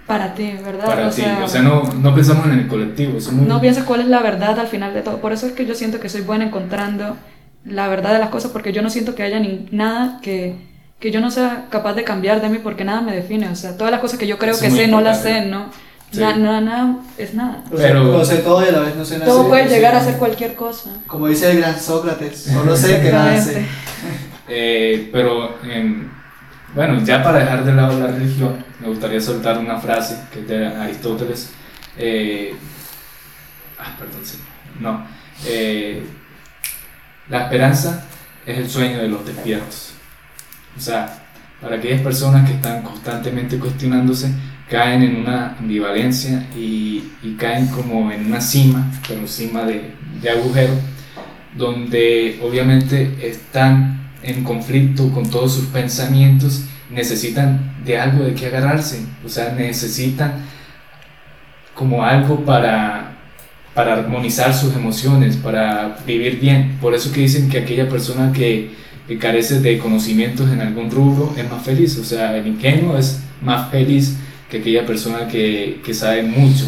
Para 0.07 0.33
ti, 0.33 0.53
¿verdad? 0.63 0.85
Para 0.85 1.09
ti, 1.09 1.23
o 1.43 1.47
sea, 1.47 1.61
no, 1.61 1.83
no, 1.83 2.13
pensamos 2.13 2.45
en 2.47 2.59
el 2.59 2.67
colectivo. 2.67 3.17
No 3.31 3.61
piensas 3.61 3.85
cuál 3.85 4.01
es 4.01 4.07
la 4.07 4.21
verdad 4.21 4.59
al 4.59 4.67
final 4.67 4.93
de 4.93 5.01
todo. 5.01 5.17
Por 5.17 5.31
eso 5.31 5.47
es 5.47 5.53
que 5.53 5.65
yo 5.65 5.75
siento 5.75 5.99
que 5.99 6.09
soy 6.09 6.21
buena 6.21 6.45
encontrando 6.45 7.15
la 7.63 7.87
verdad 7.87 8.11
de 8.11 8.19
las 8.19 8.29
cosas, 8.29 8.51
porque 8.51 8.73
yo 8.73 8.81
no 8.81 8.89
siento 8.89 9.15
que 9.15 9.23
haya 9.23 9.39
ni, 9.39 9.67
nada 9.71 10.19
que 10.21 10.72
que 11.03 11.11
yo 11.11 11.19
no 11.19 11.29
sea 11.31 11.65
capaz 11.69 11.95
de 11.95 12.05
cambiar 12.05 12.39
de 12.39 12.47
mí 12.47 12.59
porque 12.59 12.85
nada 12.85 13.01
me 13.01 13.13
define. 13.13 13.49
O 13.49 13.57
sea, 13.57 13.75
todas 13.75 13.91
las 13.91 13.99
cosas 13.99 14.17
que 14.17 14.25
yo 14.25 14.37
creo 14.37 14.57
que 14.57 14.71
sé, 14.71 14.87
no 14.87 15.01
las 15.01 15.21
sé, 15.21 15.41
¿no? 15.47 15.69
Nada, 16.13 16.61
nada, 16.61 16.95
es 17.17 17.33
nada. 17.33 17.61
Pero, 17.75 18.05
lo 18.05 18.23
sé 18.23 18.37
todo 18.37 18.63
y 18.63 18.69
a 18.69 18.71
la 18.71 18.79
vez 18.79 18.95
no 18.95 19.03
sé 19.03 19.15
nada. 19.19 19.29
Todo 19.29 19.49
puede 19.49 19.67
llegar 19.67 19.93
a 19.95 20.01
ser 20.01 20.15
cualquier 20.15 20.55
cosa. 20.55 20.91
Como 21.05 21.27
dice 21.27 21.51
el 21.51 21.57
gran 21.57 21.77
Sócrates, 21.77 22.43
solo 22.43 22.77
sé 22.77 23.01
que 23.01 23.11
nada 23.11 23.37
sé. 23.37 23.65
Eh, 24.47 25.09
pero, 25.11 25.57
em, 25.63 26.09
bueno, 26.75 27.01
ya 27.03 27.23
para 27.23 27.39
dejar 27.39 27.63
de 27.63 27.73
lado 27.73 27.97
la 27.97 28.07
religión, 28.07 28.63
me 28.79 28.87
gustaría 28.87 29.19
soltar 29.19 29.57
una 29.57 29.79
frase 29.79 30.17
que 30.31 30.39
es 30.39 30.47
de 30.47 30.67
Aristóteles. 30.67 31.51
Eh, 31.97 32.53
ah, 33.79 33.95
perdón, 33.97 34.21
sí. 34.23 34.37
No. 34.79 35.05
Eh, 35.47 36.03
la 37.29 37.43
esperanza 37.43 38.05
es 38.45 38.57
el 38.57 38.69
sueño 38.69 38.99
de 38.99 39.07
los 39.07 39.25
despiertos. 39.25 39.92
O 40.77 40.79
sea, 40.79 41.23
para 41.61 41.77
aquellas 41.77 42.01
personas 42.01 42.47
que 42.47 42.55
están 42.55 42.81
constantemente 42.81 43.57
cuestionándose, 43.57 44.31
caen 44.69 45.03
en 45.03 45.17
una 45.17 45.55
ambivalencia 45.59 46.47
y, 46.55 47.03
y 47.21 47.35
caen 47.37 47.67
como 47.67 48.11
en 48.11 48.25
una 48.25 48.41
cima, 48.41 48.91
pero 49.07 49.27
cima 49.27 49.63
de, 49.63 49.91
de 50.21 50.29
agujero, 50.29 50.73
donde 51.55 52.39
obviamente 52.43 53.15
están 53.21 54.09
en 54.23 54.43
conflicto 54.43 55.09
con 55.11 55.29
todos 55.29 55.53
sus 55.53 55.65
pensamientos, 55.65 56.65
necesitan 56.89 57.75
de 57.85 57.99
algo 57.99 58.23
de 58.23 58.33
qué 58.33 58.47
agarrarse, 58.47 59.05
o 59.25 59.29
sea, 59.29 59.53
necesitan 59.53 60.45
como 61.73 62.03
algo 62.03 62.45
para, 62.45 63.15
para 63.73 63.93
armonizar 63.93 64.53
sus 64.53 64.75
emociones, 64.75 65.37
para 65.37 65.97
vivir 66.05 66.39
bien. 66.39 66.77
Por 66.79 66.93
eso 66.93 67.11
que 67.11 67.21
dicen 67.21 67.49
que 67.49 67.59
aquella 67.59 67.89
persona 67.89 68.31
que 68.31 68.71
que 69.07 69.17
carece 69.17 69.59
de 69.59 69.77
conocimientos 69.77 70.49
en 70.49 70.61
algún 70.61 70.89
rubro 70.89 71.33
es 71.37 71.49
más 71.49 71.63
feliz. 71.63 71.97
O 71.97 72.03
sea, 72.03 72.35
el 72.37 72.47
ingenuo 72.47 72.97
es 72.97 73.19
más 73.41 73.69
feliz 73.71 74.17
que 74.49 74.57
aquella 74.57 74.85
persona 74.85 75.27
que, 75.27 75.81
que 75.83 75.93
sabe 75.93 76.23
mucho. 76.23 76.65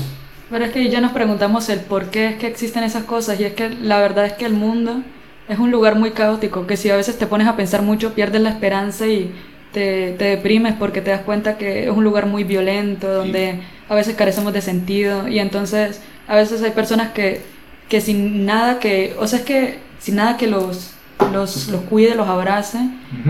Pero 0.50 0.65
es 0.65 0.71
que 0.71 0.89
ya 0.89 1.02
nos 1.02 1.12
preguntamos 1.12 1.69
el 1.69 1.80
por 1.80 2.10
qué 2.10 2.30
es 2.30 2.36
que 2.36 2.48
existen 2.48 2.84
esas 2.84 3.04
cosas 3.04 3.39
y 3.39 3.45
es 3.45 3.54
que 3.54 3.69
la 3.69 4.00
verdad 4.00 4.26
es 4.26 4.34
que 4.34 4.45
el 4.45 4.54
mundo 4.54 5.02
es 5.48 5.60
un 5.60 5.71
lugar 5.71 5.95
muy 5.95 6.12
caótico, 6.12 6.65
que 6.67 6.78
si 6.78 6.89
a 6.89 6.95
veces 6.95 7.17
te 7.17 7.28
pones 7.28 7.48
a 7.48 7.56
pensar 7.56 7.82
mucho 7.82 8.13
pierdes 8.13 8.41
la 8.41 8.50
esperanza 8.50 9.08
y 9.08 9.32
te, 9.71 10.13
te 10.13 10.26
deprimes 10.26 10.74
porque 10.74 11.02
te 11.02 11.12
das 11.12 11.21
cuenta 11.21 11.58
que 11.58 11.86
es 11.86 11.89
un 11.89 12.04
lugar 12.04 12.26
muy 12.26 12.43
violento, 12.43 13.12
donde 13.12 13.60
a 13.89 13.95
veces 13.95 14.15
carecemos 14.15 14.54
de 14.54 14.62
sentido 14.62 15.28
y 15.28 15.39
entonces 15.39 16.02
a 16.28 16.36
veces 16.36 16.62
hay 16.63 16.71
personas 16.71 17.12
que 17.12 17.41
que 17.89 18.02
sin 18.02 18.45
nada 18.45 18.80
que, 18.80 19.15
o 19.19 19.28
sea, 19.28 19.39
es 19.39 19.45
que 19.45 19.80
sin 20.00 20.15
nada 20.15 20.38
que 20.38 20.48
los, 20.48 20.91
los, 21.32 21.67
los 21.69 21.82
cuide, 21.82 22.15
los 22.15 22.28
abrace, 22.28 22.80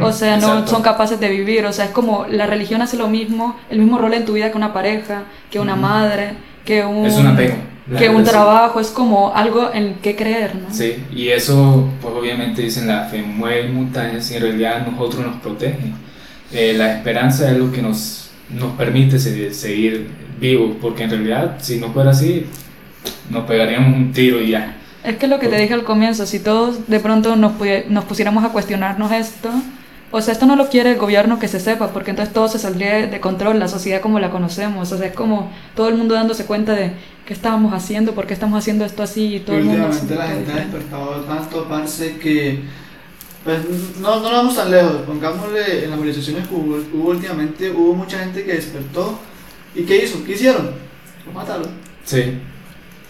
o 0.02 0.12
sea, 0.12 0.38
no 0.38 0.48
exacto. 0.48 0.72
son 0.72 0.82
capaces 0.82 1.20
de 1.20 1.30
vivir, 1.30 1.66
o 1.66 1.74
sea, 1.74 1.86
es 1.86 1.92
como 1.92 2.26
la 2.30 2.46
religión 2.48 2.82
hace 2.82 2.98
lo 2.98 3.08
mismo, 3.08 3.56
el 3.70 3.80
mismo 3.80 3.98
rol 3.98 4.14
en 4.14 4.26
tu 4.26 4.34
vida 4.34 4.52
que 4.52 4.58
una 4.58 4.74
pareja, 4.74 5.24
que 5.52 5.60
una 5.60 5.76
madre, 5.76 6.34
que 6.66 6.84
un, 6.84 7.06
Es 7.06 7.16
un 7.16 7.28
apego. 7.28 7.56
la 7.90 8.00
que 8.00 8.10
un 8.10 8.24
trabajo, 8.24 8.80
es 8.80 8.88
como 8.90 9.34
algo 9.36 9.70
en 9.74 9.96
que 9.96 10.16
creer, 10.16 10.56
¿no? 10.56 10.74
Sí, 10.74 10.96
y 11.14 11.30
eso, 11.30 11.88
pues 12.02 12.14
obviamente 12.16 12.62
dicen 12.64 12.88
la 12.88 13.06
fe 13.06 13.22
mueve 13.22 13.70
montañas 13.70 14.30
y 14.32 14.36
en 14.36 14.42
realidad 14.42 14.86
nosotros 14.90 15.26
nos 15.26 15.36
protege. 15.42 15.92
Eh, 16.52 16.74
la 16.78 16.96
esperanza 16.98 17.52
es 17.52 17.58
lo 17.58 17.72
que 17.72 17.82
nos, 17.82 18.30
nos 18.50 18.72
permite 18.74 19.20
se- 19.20 19.54
seguir 19.54 20.10
vivos, 20.40 20.76
porque 20.82 21.04
en 21.04 21.12
realidad 21.12 21.58
si 21.60 21.78
no 21.80 21.92
fuera 21.92 22.12
así, 22.12 22.46
nos 23.30 23.46
pegaríamos 23.46 23.96
un 23.96 24.12
tiro 24.12 24.42
y 24.42 24.50
ya. 24.52 24.76
Es 25.06 25.18
que 25.18 25.28
lo 25.28 25.40
que 25.40 25.48
te 25.48 25.58
dije 25.58 25.74
al 25.74 25.84
comienzo, 25.84 26.26
si 26.26 26.40
todos 26.40 26.88
de 26.88 27.00
pronto 27.00 27.36
nos, 27.36 27.54
nos 27.90 28.06
pusiéramos 28.06 28.44
a 28.44 28.50
cuestionarnos 28.50 29.12
esto, 29.12 29.52
o 30.12 30.22
sea, 30.22 30.34
esto 30.34 30.46
no 30.46 30.56
lo 30.56 30.70
quiere 30.70 30.92
el 30.92 30.98
gobierno 30.98 31.40
que 31.40 31.48
se 31.48 31.60
sepa, 31.60 31.90
porque 31.90 32.12
entonces 32.12 32.34
todo 32.34 32.48
se 32.48 32.58
saldría 32.58 33.08
de 33.08 33.20
control, 33.20 33.60
la 33.60 33.68
sociedad 33.68 34.02
como 34.02 34.20
la 34.20 34.32
conocemos, 34.32 34.92
o 34.92 34.98
sea, 34.98 35.08
es 35.08 35.14
como 35.14 35.52
todo 35.76 35.90
el 35.90 35.96
mundo 35.96 36.16
dándose 36.16 36.46
cuenta 36.46 36.74
de 36.74 36.94
qué 37.26 37.34
estábamos 37.34 37.74
haciendo, 37.74 38.14
por 38.14 38.26
qué 38.26 38.34
estamos 38.34 38.58
haciendo 38.58 38.86
esto 38.86 39.04
así, 39.04 39.36
y 39.36 39.40
todo 39.42 39.58
y 39.58 39.60
el 39.60 39.66
mundo 39.66 39.88
últimamente 39.88 40.16
la 40.16 40.26
todo 40.26 40.36
gente 40.36 40.52
ha 40.52 40.56
despertado 40.56 41.12
tanto, 41.22 41.68
parce, 41.68 42.18
que 42.18 42.64
pues, 43.46 43.60
no, 44.00 44.22
no 44.22 44.32
vamos 44.32 44.56
tan 44.56 44.72
lejos. 44.72 45.04
Pongámosle 45.06 45.84
en 45.84 45.92
las 45.92 46.00
movilizaciones 46.00 46.48
que 46.48 46.56
hubo, 46.56 46.78
hubo 46.94 47.10
últimamente, 47.10 47.70
hubo 47.70 47.94
mucha 47.94 48.18
gente 48.18 48.44
que 48.44 48.54
despertó. 48.54 49.20
¿Y 49.76 49.84
qué 49.84 50.04
hizo? 50.04 50.24
¿Qué 50.24 50.32
hicieron? 50.32 50.72
Lo 51.28 51.32
mataron. 51.32 51.68
Sí, 52.04 52.40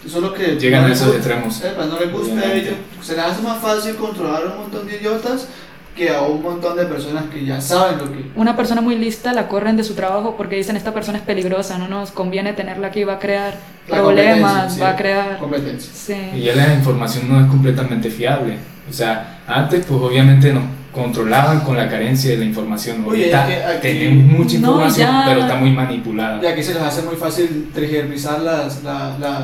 Eso 0.05 0.17
es 0.17 0.23
lo 0.23 0.33
que. 0.33 0.55
llegan 0.57 0.83
no 0.83 0.87
a 0.87 0.91
esos 0.93 1.15
extremos. 1.15 1.61
No 1.89 1.99
les 1.99 2.11
gusta 2.11 2.39
a 2.39 2.53
ellos. 2.53 2.75
Se 3.01 3.15
les 3.15 3.25
hace 3.25 3.41
más 3.41 3.59
fácil 3.59 3.95
controlar 3.95 4.43
a 4.43 4.51
un 4.51 4.57
montón 4.61 4.87
de 4.87 4.97
idiotas 4.97 5.47
que 5.95 6.09
a 6.09 6.21
un 6.23 6.41
montón 6.43 6.75
de 6.75 6.85
personas 6.85 7.23
que 7.31 7.45
ya 7.45 7.59
saben 7.61 7.97
lo 7.97 8.11
que. 8.11 8.25
Una 8.35 8.55
persona 8.55 8.81
muy 8.81 8.95
lista 8.97 9.31
la 9.33 9.47
corren 9.47 9.77
de 9.77 9.83
su 9.83 9.93
trabajo 9.93 10.35
porque 10.37 10.57
dicen 10.57 10.75
esta 10.75 10.93
persona 10.93 11.17
es 11.19 11.23
peligrosa, 11.23 11.77
no 11.77 11.87
nos 11.87 12.11
conviene 12.11 12.51
tenerla 12.53 12.87
aquí, 12.87 13.03
va 13.05 13.13
a 13.13 13.19
crear 13.19 13.53
La 13.87 13.97
problemas, 13.97 14.51
competencia, 14.77 14.83
va 14.83 14.89
a 14.89 14.91
sí, 14.93 14.97
crear... 15.01 15.37
Competencia. 15.39 15.91
Sí. 15.93 16.37
Y 16.37 16.41
ya 16.43 16.55
la 16.55 16.73
información 16.73 17.29
no 17.29 17.39
es 17.39 17.47
completamente 17.49 18.09
fiable. 18.09 18.57
O 18.89 18.93
sea, 18.93 19.39
antes 19.47 19.85
pues 19.85 20.01
obviamente 20.01 20.51
nos 20.51 20.63
controlaban 20.91 21.61
con 21.61 21.77
la 21.77 21.89
carencia 21.89 22.31
de 22.31 22.37
la 22.37 22.45
información. 22.45 23.03
Oye, 23.07 23.33
Ahorita 23.33 23.47
que 23.47 23.87
aquí- 23.89 23.99
tenemos 23.99 24.39
mucha 24.39 24.57
No, 24.59 24.67
información, 24.71 25.07
ya- 25.09 25.23
pero 25.27 25.39
está 25.41 25.55
muy 25.55 25.71
manipulada. 25.71 26.43
Y 26.43 26.45
aquí 26.45 26.61
se 26.61 26.73
les 26.73 26.83
hace 26.83 27.01
muy 27.03 27.15
fácil 27.15 27.69
tergiversar 27.73 28.41
las, 28.41 28.83
las, 28.83 29.17
las, 29.19 29.43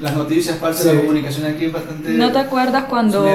las 0.00 0.16
noticias, 0.16 0.56
parce, 0.56 0.82
Sí. 0.82 0.94
la 0.94 1.00
comunicación 1.00 1.46
aquí 1.46 1.66
es 1.66 1.72
bastante. 1.72 2.10
¿No 2.12 2.32
te 2.32 2.38
acuerdas 2.38 2.84
cuando... 2.84 3.26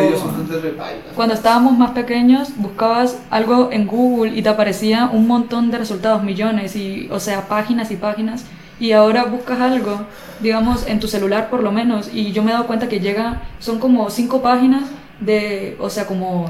Cuando 1.15 1.33
estábamos 1.33 1.77
más 1.77 1.91
pequeños, 1.91 2.49
buscabas 2.57 3.17
algo 3.29 3.69
en 3.71 3.87
Google 3.87 4.35
y 4.35 4.41
te 4.41 4.49
aparecía 4.49 5.09
un 5.11 5.27
montón 5.27 5.71
de 5.71 5.77
resultados, 5.77 6.23
millones, 6.23 6.75
y, 6.75 7.07
o 7.11 7.19
sea, 7.19 7.47
páginas 7.47 7.91
y 7.91 7.95
páginas. 7.95 8.45
Y 8.79 8.91
ahora 8.91 9.23
buscas 9.25 9.61
algo, 9.61 10.01
digamos, 10.41 10.85
en 10.87 10.99
tu 10.99 11.07
celular 11.07 11.49
por 11.49 11.63
lo 11.63 11.71
menos, 11.71 12.09
y 12.13 12.31
yo 12.33 12.43
me 12.43 12.51
he 12.51 12.53
dado 12.53 12.67
cuenta 12.67 12.89
que 12.89 12.99
llega, 12.99 13.41
son 13.59 13.79
como 13.79 14.09
cinco 14.09 14.41
páginas 14.41 14.83
de, 15.19 15.77
o 15.79 15.89
sea, 15.89 16.05
como 16.07 16.49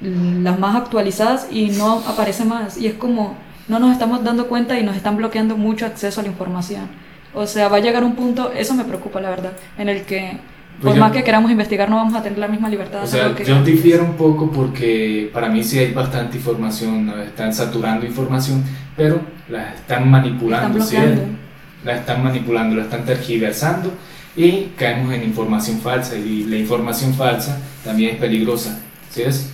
las 0.00 0.58
más 0.58 0.76
actualizadas 0.76 1.48
y 1.50 1.70
no 1.70 2.02
aparece 2.06 2.44
más. 2.44 2.76
Y 2.76 2.86
es 2.86 2.94
como, 2.94 3.34
no 3.66 3.78
nos 3.78 3.92
estamos 3.92 4.22
dando 4.22 4.46
cuenta 4.46 4.78
y 4.78 4.84
nos 4.84 4.94
están 4.94 5.16
bloqueando 5.16 5.56
mucho 5.56 5.86
acceso 5.86 6.20
a 6.20 6.22
la 6.22 6.28
información. 6.28 6.88
O 7.36 7.46
sea, 7.46 7.68
va 7.68 7.76
a 7.76 7.80
llegar 7.80 8.02
un 8.02 8.16
punto, 8.16 8.50
eso 8.52 8.74
me 8.74 8.82
preocupa 8.84 9.20
la 9.20 9.30
verdad, 9.30 9.52
en 9.78 9.88
el 9.90 10.02
que 10.02 10.38
por 10.80 10.82
Pues 10.84 10.94
yo- 10.96 11.00
más 11.00 11.12
que 11.12 11.22
queramos 11.22 11.50
investigar 11.50 11.88
no 11.88 11.96
vamos 11.96 12.14
a 12.14 12.22
tener 12.22 12.38
la 12.38 12.48
misma 12.48 12.68
libertad 12.68 13.02
O 13.02 13.06
sea, 13.06 13.34
que 13.34 13.44
yo 13.44 13.62
difiero 13.62 14.04
un 14.04 14.14
poco 14.14 14.50
porque 14.50 15.30
para 15.32 15.48
mí 15.48 15.62
sí 15.62 15.78
hay 15.78 15.92
bastante 15.92 16.36
información, 16.38 17.12
están 17.24 17.52
saturando 17.54 18.04
información, 18.04 18.62
pero 18.96 19.20
la 19.48 19.72
están 19.74 20.10
manipulando, 20.10 20.78
Están 20.78 20.88
¿sí? 20.88 20.96
bloqueando. 20.96 21.36
La 21.84 21.96
están 21.96 22.24
manipulando, 22.24 22.76
la 22.76 22.82
están 22.82 23.04
tergiversando 23.04 23.92
y 24.36 24.72
caemos 24.76 25.12
en 25.14 25.22
información 25.24 25.78
falsa 25.78 26.16
y 26.16 26.44
la 26.44 26.56
información 26.56 27.14
falsa 27.14 27.58
también 27.84 28.14
es 28.14 28.20
peligrosa, 28.20 28.78
¿sí 29.10 29.22
es? 29.22 29.50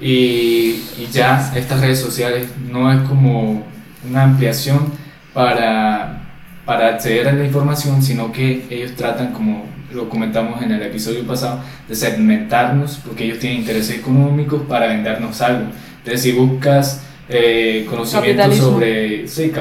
Y, 0.00 0.82
y 0.98 1.08
ya 1.12 1.52
estas 1.54 1.80
redes 1.80 2.00
sociales 2.00 2.48
no 2.70 2.90
es 2.92 3.00
como 3.08 3.62
una 4.08 4.22
ampliación 4.24 4.92
para, 5.32 6.23
para 6.64 6.88
acceder 6.88 7.28
a 7.28 7.32
la 7.32 7.44
información, 7.44 8.02
sino 8.02 8.32
que 8.32 8.64
ellos 8.70 8.92
tratan, 8.94 9.32
como 9.32 9.66
lo 9.92 10.08
comentamos 10.08 10.62
en 10.62 10.72
el 10.72 10.82
episodio 10.82 11.24
pasado, 11.26 11.60
de 11.88 11.94
segmentarnos 11.94 13.00
porque 13.04 13.24
ellos 13.24 13.38
tienen 13.38 13.60
intereses 13.60 13.98
económicos 13.98 14.62
para 14.68 14.88
vendernos 14.88 15.40
algo. 15.40 15.66
Entonces, 15.98 16.22
si 16.22 16.32
buscas 16.32 17.02
eh, 17.28 17.86
conocimiento 17.88 18.52
sobre... 18.52 19.28
Sí, 19.28 19.52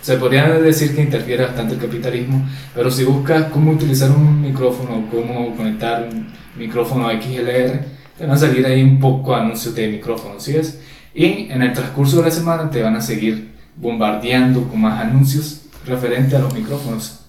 se 0.00 0.16
podría 0.16 0.48
decir 0.48 0.94
que 0.94 1.02
interfiere 1.02 1.44
bastante 1.44 1.74
el 1.74 1.80
capitalismo, 1.80 2.48
pero 2.74 2.90
si 2.90 3.04
buscas 3.04 3.44
cómo 3.50 3.72
utilizar 3.72 4.10
un 4.10 4.40
micrófono, 4.40 5.04
cómo 5.10 5.54
conectar 5.56 6.08
un 6.10 6.28
micrófono 6.56 7.10
XLR, 7.10 7.80
te 8.16 8.26
van 8.26 8.30
a 8.30 8.38
salir 8.38 8.64
ahí 8.64 8.82
un 8.82 8.98
poco 9.00 9.34
anuncios 9.34 9.74
de 9.74 9.88
micrófonos, 9.88 10.42
¿sí 10.42 10.52
ves? 10.52 10.80
Y 11.14 11.50
en 11.50 11.62
el 11.62 11.72
transcurso 11.72 12.18
de 12.18 12.22
la 12.22 12.30
semana 12.30 12.70
te 12.70 12.80
van 12.80 12.96
a 12.96 13.00
seguir 13.00 13.48
bombardeando 13.76 14.68
con 14.68 14.80
más 14.80 15.00
anuncios 15.00 15.67
referente 15.88 16.36
a 16.36 16.38
los 16.40 16.52
micrófonos. 16.54 17.20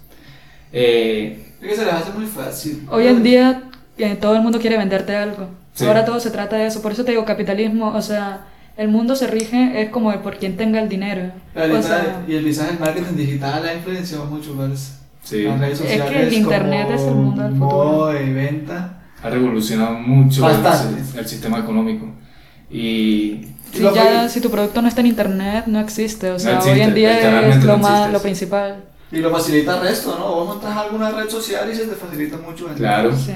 Eh, 0.71 1.45
Es 1.61 1.69
que 1.69 1.75
se 1.75 1.85
les 1.85 1.93
hace 1.93 2.11
muy 2.11 2.25
fácil. 2.25 2.85
Hoy 2.89 3.07
en 3.07 3.23
día 3.23 3.63
eh, 3.97 4.15
todo 4.19 4.35
el 4.35 4.41
mundo 4.41 4.59
quiere 4.59 4.77
venderte 4.77 5.15
algo. 5.15 5.47
Sí. 5.73 5.85
Ahora 5.85 6.05
todo 6.05 6.19
se 6.19 6.31
trata 6.31 6.55
de 6.57 6.67
eso. 6.67 6.81
Por 6.81 6.91
eso 6.91 7.03
te 7.03 7.11
digo 7.11 7.25
capitalismo. 7.25 7.87
O 7.95 8.01
sea, 8.01 8.45
el 8.77 8.87
mundo 8.89 9.15
se 9.15 9.27
rige 9.27 9.81
es 9.81 9.89
como 9.89 10.11
de 10.11 10.19
por 10.19 10.37
quien 10.37 10.55
tenga 10.57 10.81
el 10.81 10.89
dinero. 10.89 11.31
O 11.55 11.81
sea, 11.81 12.23
y 12.27 12.35
el 12.35 12.43
design 12.43 12.77
marketing 12.79 13.15
digital 13.15 13.65
ha 13.67 13.73
influenciado 13.73 14.25
mucho 14.25 14.53
más. 14.53 14.99
sí, 15.23 15.43
Las 15.43 15.59
redes 15.59 15.81
Es 15.81 15.85
que 15.87 15.97
sociales 15.97 16.27
el 16.27 16.33
internet 16.33 16.87
es 16.93 17.01
el 17.01 17.15
mundo 17.15 17.43
del 17.43 17.53
futuro. 17.53 18.21
y 18.23 18.33
venta. 18.33 19.01
ha 19.21 19.29
revolucionado 19.29 19.93
mucho 19.95 20.49
el, 20.49 20.57
el 21.19 21.27
sistema 21.27 21.59
económico. 21.59 22.07
Y 22.71 23.47
si, 23.71 23.81
ya, 23.81 24.29
si 24.29 24.41
tu 24.41 24.49
producto 24.49 24.81
no 24.81 24.87
está 24.87 25.01
en 25.01 25.07
internet, 25.07 25.65
no 25.67 25.79
existe. 25.79 26.31
O 26.31 26.39
sea, 26.39 26.57
existe, 26.57 26.73
hoy 26.73 26.81
en 26.81 26.95
día 26.95 27.47
es 27.49 27.63
lo, 27.63 27.73
no 27.73 27.77
más, 27.79 28.11
lo 28.11 28.21
principal. 28.21 28.83
Y 29.11 29.17
lo 29.17 29.31
facilita 29.31 29.77
el 29.77 29.81
resto, 29.81 30.15
¿no? 30.17 30.33
Vos 30.35 30.47
montas 30.47 30.75
alguna 30.77 31.09
red 31.11 31.29
social 31.29 31.69
y 31.71 31.75
se 31.75 31.85
te 31.85 31.95
facilita 31.95 32.37
mucho 32.37 32.65
vender. 32.65 32.77
claro, 32.79 33.11
Sí, 33.15 33.31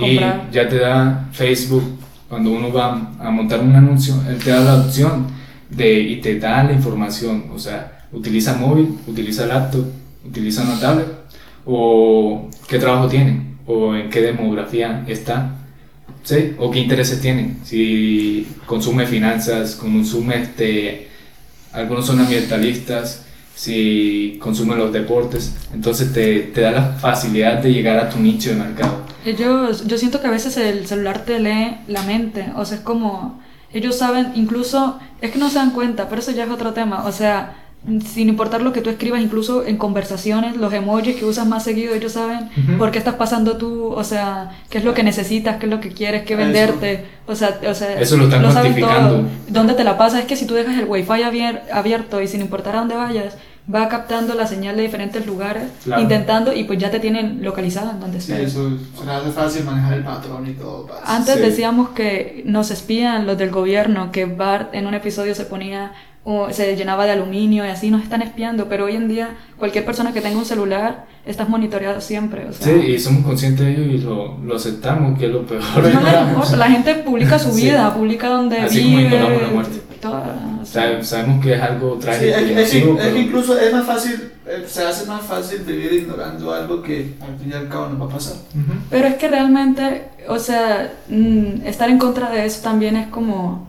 y 0.00 0.20
ya 0.52 0.68
te 0.68 0.78
da 0.78 1.28
Facebook, 1.32 1.82
cuando 2.28 2.50
uno 2.50 2.72
va 2.72 3.10
a 3.18 3.30
montar 3.30 3.60
un 3.60 3.74
anuncio, 3.74 4.14
él 4.28 4.42
te 4.42 4.50
da 4.50 4.60
la 4.60 4.74
opción 4.76 5.26
de, 5.70 6.00
y 6.00 6.20
te 6.20 6.38
da 6.38 6.64
la 6.64 6.72
información, 6.72 7.44
o 7.54 7.58
sea, 7.58 8.06
utiliza 8.12 8.54
móvil, 8.54 8.98
utiliza 9.06 9.46
laptop, 9.46 9.84
utiliza 10.26 10.62
una 10.62 10.80
tablet, 10.80 11.08
o 11.66 12.48
qué 12.66 12.78
trabajo 12.78 13.08
tiene, 13.08 13.56
o 13.66 13.94
en 13.94 14.08
qué 14.08 14.22
demografía 14.22 15.04
está, 15.06 15.50
¿sí? 16.28 16.54
o 16.58 16.70
qué 16.70 16.80
intereses 16.80 17.22
tiene, 17.22 17.56
si 17.64 18.46
consume 18.66 19.06
finanzas, 19.06 19.74
consume 19.76 20.42
este, 20.42 21.08
algunos 21.72 22.04
son 22.04 22.20
ambientalistas, 22.20 23.24
si 23.54 24.38
consume 24.38 24.76
los 24.76 24.92
deportes, 24.92 25.54
entonces 25.72 26.12
te, 26.12 26.40
te 26.40 26.60
da 26.60 26.70
la 26.70 26.82
facilidad 26.92 27.62
de 27.62 27.72
llegar 27.72 27.98
a 27.98 28.10
tu 28.10 28.18
nicho 28.18 28.50
de 28.50 28.56
mercado. 28.56 29.06
Ellos, 29.24 29.86
yo 29.86 29.96
siento 29.96 30.20
que 30.20 30.26
a 30.26 30.30
veces 30.30 30.56
el 30.58 30.86
celular 30.86 31.24
te 31.24 31.40
lee 31.40 31.78
la 31.88 32.02
mente, 32.02 32.52
o 32.56 32.64
sea, 32.66 32.76
es 32.76 32.82
como, 32.84 33.40
ellos 33.72 33.96
saben, 33.96 34.32
incluso, 34.34 34.98
es 35.22 35.30
que 35.30 35.38
no 35.38 35.48
se 35.48 35.56
dan 35.56 35.70
cuenta, 35.70 36.10
pero 36.10 36.20
eso 36.20 36.32
ya 36.32 36.44
es 36.44 36.50
otro 36.50 36.74
tema, 36.74 37.06
o 37.06 37.12
sea, 37.12 37.67
sin 38.04 38.28
importar 38.28 38.60
lo 38.60 38.72
que 38.72 38.80
tú 38.82 38.90
escribas, 38.90 39.20
incluso 39.22 39.64
en 39.64 39.76
conversaciones, 39.78 40.56
los 40.56 40.72
emojis 40.72 41.16
que 41.16 41.24
usas 41.24 41.46
más 41.46 41.62
seguido, 41.64 41.94
ellos 41.94 42.12
saben 42.12 42.50
Ujú. 42.56 42.76
por 42.76 42.90
qué 42.90 42.98
estás 42.98 43.14
pasando 43.14 43.56
tú, 43.56 43.92
o 43.92 44.04
sea, 44.04 44.50
qué 44.68 44.78
es 44.78 44.84
lo 44.84 44.92
que 44.94 45.02
necesitas, 45.02 45.56
qué 45.56 45.66
es 45.66 45.70
lo 45.70 45.80
que 45.80 45.90
quieres, 45.92 46.24
qué 46.24 46.34
Eso. 46.34 46.42
venderte, 46.42 47.06
o 47.26 47.34
sea, 47.34 47.58
o 47.68 47.74
sea 47.74 47.98
Eso 48.00 48.16
lo 48.16 48.24
están 48.24 48.42
saben 48.52 48.72
cuantificando. 48.74 49.08
todo. 49.20 49.28
¿Dónde 49.48 49.74
te 49.74 49.84
la 49.84 49.96
pasas? 49.96 50.20
Es 50.20 50.26
que 50.26 50.36
si 50.36 50.44
tú 50.46 50.54
dejas 50.54 50.76
el 50.78 50.84
wifi 50.86 51.22
abier- 51.22 51.62
abierto 51.72 52.20
y 52.20 52.26
sin 52.28 52.40
importar 52.40 52.76
a 52.76 52.80
dónde 52.80 52.96
vayas, 52.96 53.36
va 53.72 53.86
captando 53.88 54.34
la 54.34 54.46
señal 54.46 54.76
de 54.76 54.82
diferentes 54.82 55.24
lugares, 55.26 55.64
Claro. 55.84 56.00
intentando, 56.02 56.52
y 56.54 56.64
pues 56.64 56.78
ya 56.78 56.90
te 56.90 57.00
tienen 57.00 57.44
localizada 57.44 57.92
en 57.92 58.00
donde 58.00 58.20
Sí, 58.20 58.32
eso 58.32 58.70
se 58.98 59.04
les 59.04 59.08
hace 59.14 59.30
fácil 59.30 59.64
manejar 59.64 59.92
el 59.94 60.04
patrón 60.04 60.46
y 60.46 60.52
todo. 60.54 60.88
Antes 61.04 61.34
Sí. 61.36 61.40
decíamos 61.42 61.90
que 61.90 62.42
nos 62.46 62.70
espían 62.70 63.26
los 63.26 63.36
del 63.38 63.50
gobierno, 63.50 64.10
que 64.10 64.24
Bart 64.24 64.74
en 64.74 64.86
un 64.86 64.94
episodio 64.94 65.34
se 65.34 65.44
ponía 65.44 65.92
o 66.24 66.52
se 66.52 66.76
llenaba 66.76 67.06
de 67.06 67.12
aluminio 67.12 67.64
y 67.64 67.68
así 67.68 67.90
nos 67.90 68.02
están 68.02 68.20
espiando, 68.22 68.68
pero 68.68 68.84
hoy 68.84 68.96
en 68.96 69.08
día 69.08 69.30
cualquier 69.56 69.84
persona 69.84 70.12
que 70.12 70.20
tenga 70.20 70.36
un 70.38 70.44
celular 70.44 71.06
estás 71.24 71.48
monitoreado 71.48 72.00
siempre. 72.00 72.46
O 72.48 72.52
sea, 72.52 72.66
Sí, 72.66 72.86
y 72.86 72.98
somos 72.98 73.24
conscientes 73.24 73.64
de 73.66 73.72
ello 73.72 73.82
y 73.82 73.98
lo, 73.98 74.36
lo 74.38 74.56
aceptamos, 74.56 75.18
que 75.18 75.26
es 75.26 75.32
lo 75.32 75.46
peor. 75.46 75.62
no 75.76 75.82
le 76.02 76.20
importa, 76.30 76.56
la 76.56 76.70
gente 76.70 76.94
publica 76.96 77.38
su 77.38 77.50
Sí. 77.54 77.62
vida, 77.66 77.94
publica 77.94 78.28
donde 78.28 78.58
Así 78.58 78.82
como 78.82 78.96
vive. 78.98 79.08
ignoramos 79.08 79.42
la 79.42 79.48
muerte. 79.48 79.78
toda- 80.00 80.58
o 80.62 80.64
sea, 80.64 80.98
Sa- 80.98 81.04
Sabemos 81.04 81.44
que 81.44 81.54
es 81.54 81.60
algo 81.62 81.94
Sí, 81.96 82.00
trágico 82.02 82.24
es, 82.36 82.50
y 82.50 82.52
es 82.54 82.70
que- 82.84 82.94
pero 82.98 83.16
incluso 83.16 83.58
es 83.58 83.72
más 83.72 83.86
fácil 83.86 84.30
eh, 84.46 84.64
se 84.66 84.82
hace 84.84 85.04
más 85.06 85.20
fácil 85.22 85.58
vivir 85.60 85.92
ignorando 85.92 86.52
algo 86.54 86.80
que 86.82 87.14
al 87.20 87.36
fin 87.38 87.50
y 87.50 87.52
al 87.52 87.68
cabo 87.68 87.88
nos 87.88 88.00
va 88.00 88.06
a 88.06 88.14
pasar. 88.16 88.36
Pero 88.88 89.06
es 89.08 89.14
que 89.16 89.28
realmente, 89.28 90.04
o 90.26 90.38
sea, 90.38 90.90
mm, 91.08 91.66
estar 91.66 91.90
en 91.90 91.98
contra 91.98 92.30
de 92.30 92.46
eso 92.46 92.62
también 92.62 92.96
es 92.96 93.08
como, 93.08 93.67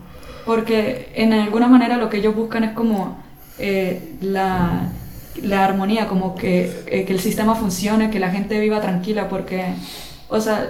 porque 0.50 1.12
en 1.14 1.32
alguna 1.32 1.68
manera 1.68 1.96
lo 1.96 2.10
que 2.10 2.16
ellos 2.16 2.34
buscan 2.34 2.64
es 2.64 2.72
como 2.72 3.18
eh, 3.60 4.16
la, 4.20 4.88
la 5.40 5.64
armonía, 5.64 6.08
como 6.08 6.34
que, 6.34 6.82
eh, 6.88 7.04
que 7.04 7.12
el 7.12 7.20
sistema 7.20 7.54
funcione, 7.54 8.10
que 8.10 8.18
la 8.18 8.30
gente 8.30 8.58
viva 8.58 8.80
tranquila, 8.80 9.28
porque, 9.28 9.66
o 10.28 10.40
sea, 10.40 10.66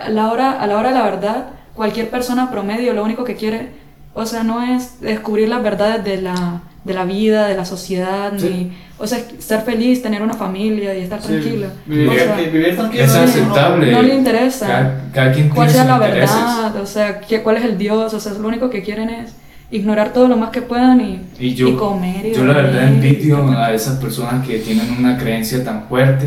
a 0.00 0.08
la 0.08 0.32
hora, 0.32 0.52
a 0.52 0.66
la 0.66 0.78
hora 0.78 0.88
de 0.88 0.94
la 0.94 1.02
verdad, 1.02 1.50
cualquier 1.74 2.08
persona 2.08 2.50
promedio 2.50 2.94
lo 2.94 3.04
único 3.04 3.24
que 3.24 3.34
quiere, 3.34 3.68
o 4.14 4.24
sea, 4.24 4.44
no 4.44 4.62
es 4.62 4.98
descubrir 5.02 5.50
las 5.50 5.62
verdades 5.62 6.02
de 6.04 6.22
la, 6.22 6.62
de 6.84 6.94
la 6.94 7.04
vida, 7.04 7.46
de 7.48 7.56
la 7.56 7.64
sociedad, 7.64 8.32
Sí. 8.36 8.48
ni, 8.48 8.72
o 8.98 9.06
sea, 9.06 9.18
ser 9.38 9.60
feliz, 9.62 10.00
tener 10.02 10.22
una 10.22 10.34
familia 10.34 10.96
y 10.96 11.02
estar 11.02 11.20
tranquilo. 11.20 11.66
Vivir, 11.86 12.08
O 12.08 12.14
sea, 12.14 12.36
vivir 12.36 12.76
tranquilo. 12.76 13.04
Es 13.04 13.12
no- 13.14 13.20
aceptable. 13.20 13.92
no 13.92 14.02
le 14.02 14.14
interesa. 14.14 14.66
Cada, 14.66 15.04
cada 15.12 15.32
quien 15.32 15.48
cuál 15.50 15.68
tiene 15.68 15.84
sea 15.84 15.98
la 15.98 16.06
intereses. 16.08 16.34
verdad, 16.36 16.76
o 16.80 16.86
sea, 16.86 17.20
qué- 17.20 17.42
cuál 17.42 17.56
es 17.58 17.64
el 17.64 17.76
Dios, 17.78 18.14
o 18.14 18.20
sea, 18.20 18.32
lo 18.34 18.48
único 18.48 18.70
que 18.70 18.82
quieren 18.82 19.10
es 19.10 19.32
ignorar 19.70 20.12
todo 20.14 20.28
lo 20.28 20.36
más 20.38 20.48
que 20.50 20.62
puedan 20.62 21.00
y, 21.00 21.20
Y 21.38 21.54
yo, 21.54 21.68
y 21.68 21.74
comer. 21.74 22.24
Y 22.26 22.32
yo 22.34 22.44
la 22.46 22.54
verdad 22.54 22.84
envidio 22.88 23.50
a 23.58 23.72
esas 23.74 23.98
personas 23.98 24.46
que 24.46 24.58
tienen 24.60 24.90
una 24.98 25.18
creencia 25.18 25.62
tan 25.62 25.86
fuerte 25.88 26.26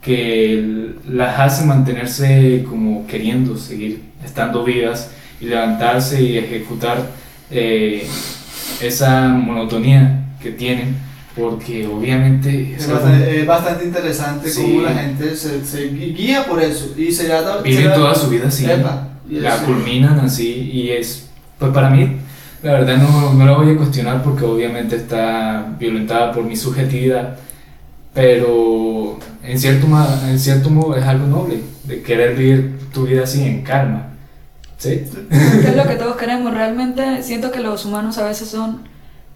que 0.00 0.94
las 1.08 1.38
hace 1.38 1.64
mantenerse 1.64 2.64
como 2.68 3.06
queriendo 3.06 3.56
seguir 3.56 4.02
estando 4.24 4.64
vivas 4.64 5.10
y 5.40 5.44
levantarse 5.46 6.20
y 6.22 6.38
ejecutar 6.38 6.98
eh, 7.50 8.04
esa 8.80 9.28
monotonía 9.28 10.24
que 10.42 10.50
tienen 10.52 10.96
porque 11.36 11.86
obviamente 11.86 12.74
Es 12.74 12.82
es 12.84 12.90
bastante, 12.92 13.40
es 13.40 13.46
bastante 13.46 13.84
interesante 13.86 14.50
Sí. 14.50 14.62
cómo 14.62 14.82
la 14.82 14.94
gente 14.94 15.34
se, 15.34 15.64
se 15.64 15.88
guía 15.88 16.44
por 16.46 16.62
eso 16.62 16.92
y 16.96 17.10
se 17.10 17.28
da 17.28 17.62
viven 17.62 17.92
toda 17.94 18.14
su 18.14 18.28
vida 18.28 18.48
así, 18.48 18.66
la 18.66 19.54
eso- 19.56 19.64
culminan 19.64 20.20
así 20.20 20.70
y 20.72 20.90
es, 20.90 21.28
pues 21.58 21.72
para 21.72 21.88
mí, 21.88 22.16
la 22.62 22.72
verdad 22.72 22.98
no, 22.98 23.32
no 23.32 23.46
la 23.46 23.52
voy 23.52 23.72
a 23.72 23.76
cuestionar 23.78 24.22
porque 24.22 24.44
obviamente 24.44 24.96
está 24.96 25.74
violentada 25.80 26.32
por 26.32 26.44
mi 26.44 26.54
subjetividad, 26.54 27.36
pero 28.14 29.18
en 29.42 29.58
cierto, 29.58 29.86
en 30.28 30.38
cierto 30.38 30.68
modo 30.70 30.96
es 30.96 31.04
algo 31.04 31.26
noble 31.26 31.60
de 31.84 32.02
querer 32.02 32.36
vivir 32.36 32.78
tu 32.92 33.06
vida 33.06 33.22
así 33.24 33.42
en 33.42 33.62
calma, 33.62 34.08
¿sí? 34.82 35.04
es 35.30 35.76
lo 35.76 35.84
que 35.84 35.94
todos 35.94 36.16
queremos. 36.16 36.52
Realmente 36.52 37.22
siento 37.22 37.52
que 37.52 37.60
los 37.60 37.84
humanos 37.84 38.18
a 38.18 38.26
veces 38.26 38.48
son 38.48 38.82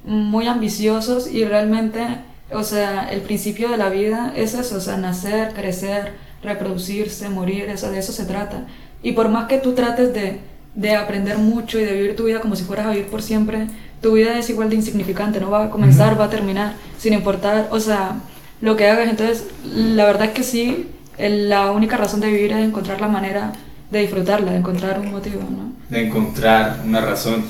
muy 0.05 0.47
ambiciosos 0.47 1.31
y 1.31 1.45
realmente, 1.45 2.05
o 2.51 2.65
sea, 2.65 3.09
el 3.11 3.21
principio 3.21 3.69
de 3.69 3.77
la 3.77 3.89
vida 3.89 4.33
es 4.37 4.55
eso, 4.55 4.77
o 4.77 4.81
sea, 4.81 4.97
nacer, 4.97 5.53
crecer, 5.55 6.15
reproducirse, 6.43 7.29
morir, 7.29 7.65
eso, 7.65 7.91
de 7.91 7.99
eso 7.99 8.13
se 8.13 8.25
trata. 8.25 8.67
Y 9.03 9.13
por 9.13 9.29
más 9.29 9.47
que 9.47 9.59
tú 9.59 9.73
trates 9.75 10.13
de, 10.13 10.41
de 10.75 10.97
aprender 10.97 11.39
mucho 11.39 11.79
y 11.79 11.85
de 11.85 11.93
vivir 11.93 12.17
tu 12.17 12.25
vida 12.25 12.41
como 12.41 12.57
si 12.57 12.65
fueras 12.65 12.87
a 12.87 12.91
vivir 12.91 13.07
por 13.07 13.23
siempre, 13.23 13.69
tu 14.03 14.13
vida 14.13 14.39
es 14.39 14.51
igual 14.51 14.69
de 14.69 14.77
insignificante, 14.77 15.41
no 15.41 15.51
va 15.51 15.65
a 15.65 15.71
comenzar, 15.71 16.21
va 16.21 16.25
a 16.25 16.31
terminar, 16.31 16.75
sin 16.99 17.13
importar, 17.13 17.69
o 17.71 17.79
sea, 17.79 18.17
lo 18.61 18.77
que 18.77 18.89
hagas. 18.89 19.09
Entonces, 19.09 19.45
la 19.65 20.07
verdad 20.07 20.27
es 20.27 20.33
que 20.33 20.43
sí, 20.43 20.89
la 21.19 21.71
única 21.71 21.97
razón 21.97 22.21
de 22.21 22.29
vivir 22.29 22.53
es 22.53 22.65
encontrar 22.65 23.01
la 23.01 23.09
manera 23.09 23.53
de 23.90 24.01
disfrutarla, 24.01 24.53
de 24.53 24.59
encontrar 24.59 24.99
un 25.01 25.11
motivo, 25.12 25.40
¿no? 25.42 25.72
De 25.88 26.07
encontrar 26.07 26.81
una 26.85 27.01
razón, 27.01 27.44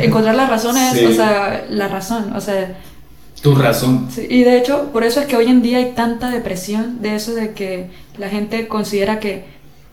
encontrar 0.00 0.34
la 0.34 0.46
razón 0.46 0.76
es, 0.76 0.92
Sí. 0.98 1.04
o 1.06 1.12
sea, 1.12 1.64
la 1.70 1.88
razón, 1.88 2.32
o 2.34 2.40
sea, 2.40 2.76
tu 3.42 3.54
razón. 3.54 4.08
sí, 4.10 4.26
y 4.28 4.44
de 4.44 4.58
hecho, 4.58 4.90
por 4.92 5.02
eso 5.04 5.20
es 5.20 5.26
que 5.26 5.36
hoy 5.36 5.46
en 5.46 5.62
día 5.62 5.78
hay 5.78 5.92
tanta 5.96 6.30
depresión, 6.30 7.00
de 7.02 7.16
eso 7.16 7.34
de 7.34 7.52
que 7.52 7.90
la 8.18 8.28
gente 8.28 8.68
considera 8.68 9.18
que 9.18 9.44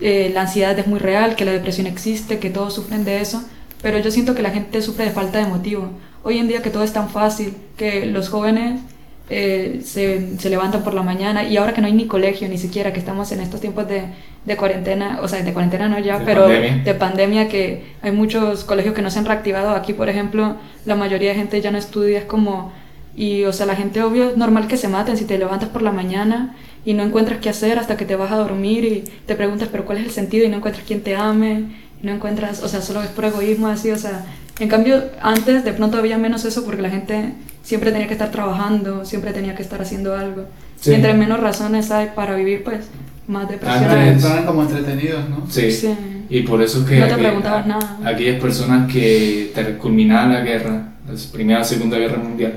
eh, 0.01 0.31
la 0.33 0.41
ansiedad 0.41 0.77
es 0.77 0.87
muy 0.87 0.99
real, 0.99 1.35
que 1.35 1.45
la 1.45 1.51
depresión 1.51 1.87
existe, 1.87 2.39
que 2.39 2.49
todos 2.49 2.73
sufren 2.73 3.03
de 3.05 3.21
eso, 3.21 3.43
pero 3.81 3.97
yo 3.99 4.11
siento 4.11 4.35
que 4.35 4.41
la 4.41 4.51
gente 4.51 4.81
sufre 4.81 5.05
de 5.05 5.11
falta 5.11 5.39
de 5.39 5.45
motivo. 5.47 5.89
Hoy 6.23 6.37
en 6.37 6.47
día 6.49 6.61
que 6.61 6.69
todo 6.69 6.83
es 6.83 6.91
tan 6.93 7.09
fácil, 7.09 7.53
que 7.77 8.05
los 8.05 8.29
jóvenes 8.29 8.81
eh, 9.29 9.81
se, 9.83 10.37
se 10.39 10.49
levantan 10.49 10.83
por 10.83 10.93
la 10.93 11.03
mañana 11.03 11.43
y 11.43 11.57
ahora 11.57 11.73
que 11.73 11.81
no 11.81 11.87
hay 11.87 11.93
ni 11.93 12.07
colegio, 12.07 12.47
ni 12.49 12.57
siquiera, 12.57 12.91
que 12.93 12.99
estamos 12.99 13.31
en 13.31 13.39
estos 13.41 13.61
tiempos 13.61 13.87
de, 13.87 14.03
de 14.45 14.57
cuarentena, 14.57 15.19
o 15.21 15.27
sea, 15.27 15.41
de 15.43 15.53
cuarentena 15.53 15.87
no 15.87 15.99
ya, 15.99 16.19
De 16.19 16.25
pero 16.25 16.41
pandemia. 16.43 16.83
de 16.83 16.93
pandemia 16.95 17.47
que 17.47 17.83
hay 18.01 18.11
muchos 18.11 18.63
colegios 18.63 18.95
que 18.95 19.01
no 19.01 19.11
se 19.11 19.19
han 19.19 19.25
reactivado. 19.25 19.71
Aquí, 19.71 19.93
por 19.93 20.09
ejemplo, 20.09 20.55
la 20.85 20.95
mayoría 20.95 21.29
de 21.29 21.35
gente 21.35 21.61
ya 21.61 21.71
no 21.71 21.77
estudia, 21.77 22.19
es 22.19 22.25
como... 22.25 22.71
Y, 23.15 23.43
o 23.43 23.51
sea, 23.53 23.65
la 23.65 23.75
gente, 23.75 24.01
obvio, 24.01 24.29
es 24.29 24.37
normal 24.37 24.67
que 24.67 24.77
se 24.77 24.87
maten 24.87 25.17
si 25.17 25.25
te 25.25 25.37
levantas 25.37 25.69
por 25.69 25.81
la 25.81 25.91
mañana 25.91 26.55
y 26.85 26.93
no 26.93 27.03
encuentras 27.03 27.39
qué 27.39 27.49
hacer 27.49 27.77
hasta 27.77 27.97
que 27.97 28.05
te 28.05 28.15
vas 28.15 28.31
a 28.31 28.37
dormir 28.37 28.85
y 28.85 29.03
te 29.25 29.35
preguntas, 29.35 29.67
pero 29.71 29.83
¿cuál 29.83 29.97
es 29.97 30.05
el 30.05 30.11
sentido? 30.11 30.45
Y 30.45 30.49
no 30.49 30.57
encuentras 30.57 30.85
quien 30.87 31.01
te 31.01 31.15
ame, 31.17 31.65
y 32.01 32.05
no 32.05 32.13
encuentras, 32.13 32.63
o 32.63 32.69
sea, 32.69 32.81
solo 32.81 33.01
es 33.03 33.09
por 33.09 33.25
egoísmo, 33.25 33.67
así, 33.67 33.91
o 33.91 33.97
sea... 33.97 34.25
En 34.59 34.67
cambio, 34.67 35.03
antes 35.21 35.63
de 35.63 35.71
pronto 35.71 35.97
había 35.97 36.17
menos 36.17 36.43
eso 36.43 36.65
porque 36.65 36.81
la 36.81 36.89
gente 36.89 37.31
siempre 37.69 37.91
tenía 37.91 38.07
que 38.07 38.13
estar 38.13 38.31
trabajando, 38.31 39.05
siempre 39.05 39.31
tenía 39.31 39.53
que 39.55 39.61
estar 39.61 39.79
haciendo 39.79 40.15
algo. 40.15 40.45
Sí. 40.81 40.89
Y 40.89 40.93
entre 40.95 41.13
menos 41.13 41.39
razones 41.39 41.91
hay 41.91 42.09
para 42.15 42.35
vivir, 42.35 42.63
pues, 42.63 42.79
más 43.27 43.47
depresión. 43.47 43.83
Antes- 43.83 44.23
Estaban, 44.23 44.45
como 44.47 44.63
entretenidos, 44.63 45.29
¿no? 45.29 45.45
Sí. 45.49 45.71
Sí. 45.71 45.93
Y 46.31 46.41
por 46.41 46.61
eso 46.63 46.79
es 46.79 46.85
que 46.89 46.97
No 46.99 47.07
te 47.07 47.15
preguntabas 47.15 47.67
nada. 47.67 47.99
aquellas 48.03 48.41
personas 48.41 48.91
que 48.91 49.51
culminaban 49.79 50.33
la 50.33 50.41
guerra, 50.41 50.93
la 51.07 51.13
Primera 51.31 51.63
Segunda 51.63 51.97
Guerra 51.99 52.17
Mundial, 52.17 52.53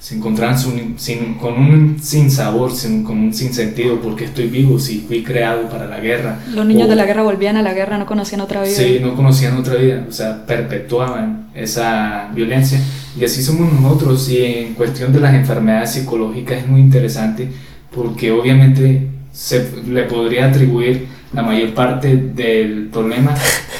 se 0.00 0.14
encontraban 0.16 0.56
sin, 0.58 0.98
sin- 0.98 1.34
con 1.34 1.54
un 1.54 1.98
sinsabor, 2.00 2.72
sin, 2.72 3.02
con 3.04 3.18
un 3.18 3.32
sinsentido, 3.34 4.00
porque 4.00 4.24
estoy 4.24 4.46
vivo 4.48 4.78
si 4.78 5.00
fui 5.00 5.22
creado 5.24 5.68
para 5.68 5.86
la 5.86 5.98
guerra. 6.00 6.38
Los 6.52 6.64
niños 6.66 6.86
O- 6.86 6.90
de 6.90 6.96
la 6.96 7.04
guerra 7.04 7.22
volvían 7.22 7.56
a 7.56 7.62
la 7.62 7.74
guerra, 7.74 7.96
no 7.98 8.06
conocían 8.06 8.40
otra 8.40 8.62
vida. 8.62 8.72
Sí, 8.74 8.98
no 9.02 9.14
conocían 9.14 9.56
otra 9.56 9.74
vida, 9.74 10.04
o 10.08 10.12
sea, 10.12 10.44
perpetuaban 10.46 11.48
esa 11.54 12.28
violencia. 12.34 12.80
Y 13.18 13.24
así 13.24 13.42
somos 13.42 13.72
nosotros. 13.72 14.28
Y 14.30 14.44
en 14.44 14.74
cuestión 14.74 15.12
de 15.12 15.20
las 15.20 15.34
enfermedades 15.34 15.92
psicológicas 15.92 16.58
es 16.58 16.66
muy 16.68 16.80
interesante 16.80 17.48
porque 17.94 18.30
obviamente 18.30 19.08
se 19.32 19.68
le 19.86 20.02
podría 20.04 20.46
atribuir 20.46 21.06
la 21.32 21.42
mayor 21.42 21.74
parte 21.74 22.16
del 22.16 22.88
problema 22.92 23.34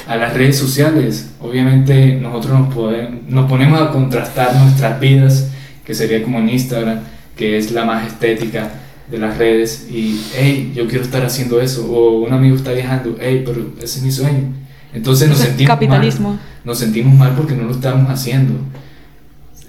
a 0.07 0.15
las 0.17 0.33
redes 0.33 0.57
sociales. 0.57 1.31
Obviamente 1.41 2.15
nosotros 2.15 2.59
nos, 2.59 2.73
pode- 2.75 3.09
nos 3.27 3.49
ponemos 3.49 3.81
a 3.81 3.91
contrastar 3.91 4.55
nuestras 4.55 4.99
vidas, 4.99 5.49
que 5.85 5.93
sería 5.93 6.21
como 6.23 6.39
en 6.39 6.49
Instagram, 6.49 6.99
que 7.35 7.57
es 7.57 7.71
la 7.71 7.85
más 7.85 8.05
estética 8.07 8.69
de 9.09 9.17
las 9.17 9.37
redes, 9.39 9.87
y, 9.89 10.21
hey, 10.35 10.71
yo 10.75 10.87
quiero 10.87 11.03
estar 11.03 11.25
haciendo 11.25 11.59
eso, 11.59 11.91
o 11.91 12.19
un 12.19 12.31
amigo 12.31 12.55
está 12.55 12.73
viajando, 12.73 13.15
hey, 13.19 13.41
pero 13.43 13.71
ese 13.81 13.97
es 13.99 14.03
mi 14.03 14.11
sueño. 14.11 14.53
Entonces 14.93 15.27
nos 15.29 15.39
sentimos 15.39 15.69
capitalismo. 15.73 16.29
mal, 16.29 16.39
nos 16.63 16.77
sentimos 16.77 17.15
mal 17.15 17.33
porque 17.35 17.55
no 17.55 17.63
lo 17.63 17.71
estamos 17.71 18.07
haciendo. 18.09 18.53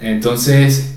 Entonces, 0.03 0.93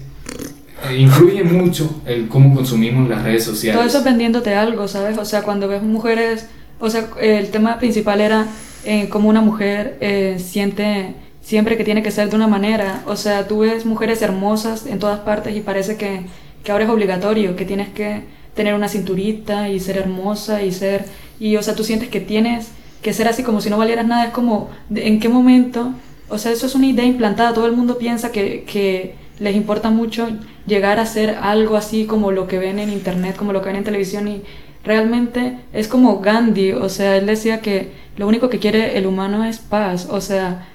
eh, 0.90 0.98
influye 0.98 1.44
mucho 1.44 2.02
el 2.06 2.28
cómo 2.28 2.56
consumimos 2.56 3.08
las 3.10 3.24
redes 3.24 3.44
sociales. 3.44 3.78
Todo 3.80 3.88
eso 3.88 3.98
es 4.00 4.04
vendiéndote 4.04 4.54
algo, 4.56 4.88
¿sabes? 4.88 5.18
O 5.18 5.26
sea, 5.26 5.42
cuando 5.44 5.68
ves 5.68 5.82
mujeres, 5.84 6.48
o 6.80 6.90
sea, 6.90 7.08
el 7.22 7.50
tema 7.50 7.80
principal 7.80 8.22
era 8.22 8.48
eh, 8.86 9.08
cómo 9.10 9.30
una 9.30 9.42
mujer 9.42 9.98
eh, 10.02 10.38
siente 10.44 11.16
siempre 11.42 11.76
que 11.78 11.84
tiene 11.84 12.04
que 12.04 12.12
ser 12.12 12.30
de 12.30 12.36
una 12.36 12.48
manera. 12.48 13.02
O 13.06 13.16
sea, 13.16 13.48
tú 13.48 13.60
ves 13.60 13.86
mujeres 13.86 14.22
hermosas 14.22 14.86
en 14.86 15.00
todas 15.00 15.20
partes 15.22 15.56
y 15.56 15.62
parece 15.62 15.98
que, 15.98 16.22
que 16.64 16.72
ahora 16.72 16.86
es 16.86 16.90
obligatorio, 16.90 17.56
que 17.56 17.66
tienes 17.66 17.90
que 17.90 18.22
tener 18.56 18.74
una 18.76 18.88
cinturita 18.88 19.70
y 19.70 19.80
ser 19.80 19.98
hermosa 19.98 20.64
y 20.64 20.72
ser... 20.72 21.06
Y, 21.40 21.56
o 21.58 21.64
sea, 21.64 21.76
tú 21.76 21.84
sientes 21.84 22.08
que 22.10 22.20
tienes 22.22 22.68
que 23.02 23.12
ser 23.14 23.28
así 23.28 23.44
como 23.44 23.60
si 23.60 23.70
no 23.70 23.78
valieras 23.78 24.06
nada. 24.08 24.26
Es 24.26 24.32
como, 24.32 24.70
¿de- 24.90 25.08
¿en 25.08 25.20
qué 25.20 25.28
momento? 25.28 25.94
O 26.34 26.38
sea, 26.38 26.52
eso 26.52 26.66
es 26.66 26.76
una 26.76 26.88
idea 26.88 27.06
implantada. 27.06 27.54
Todo 27.54 27.68
el 27.68 27.74
mundo 27.74 27.98
piensa 27.98 28.32
que, 28.32 28.64
que 28.64 29.16
les 29.40 29.56
importa 29.56 29.90
mucho 29.90 30.28
llegar 30.66 31.00
a 31.00 31.06
ser 31.06 31.38
algo 31.42 31.76
así 31.76 32.06
como 32.06 32.32
lo 32.32 32.48
que 32.48 32.60
ven 32.60 32.80
en 32.80 32.90
internet, 32.92 33.36
como 33.36 33.54
lo 33.54 33.62
que 33.62 33.68
ven 33.68 33.78
en 33.78 33.84
televisión 33.84 34.28
y 34.28 34.42
realmente 34.84 35.58
es 35.72 35.88
como 35.88 36.20
Gandhi, 36.20 36.74
o 36.74 36.90
sea, 36.90 37.18
él 37.18 37.26
decía 37.26 37.62
que 37.62 37.92
lo 38.18 38.28
único 38.28 38.50
que 38.50 38.60
quiere 38.60 38.98
el 38.98 39.08
humano 39.08 39.46
es 39.46 39.60
paz, 39.60 40.08
o 40.10 40.22
sea, 40.22 40.68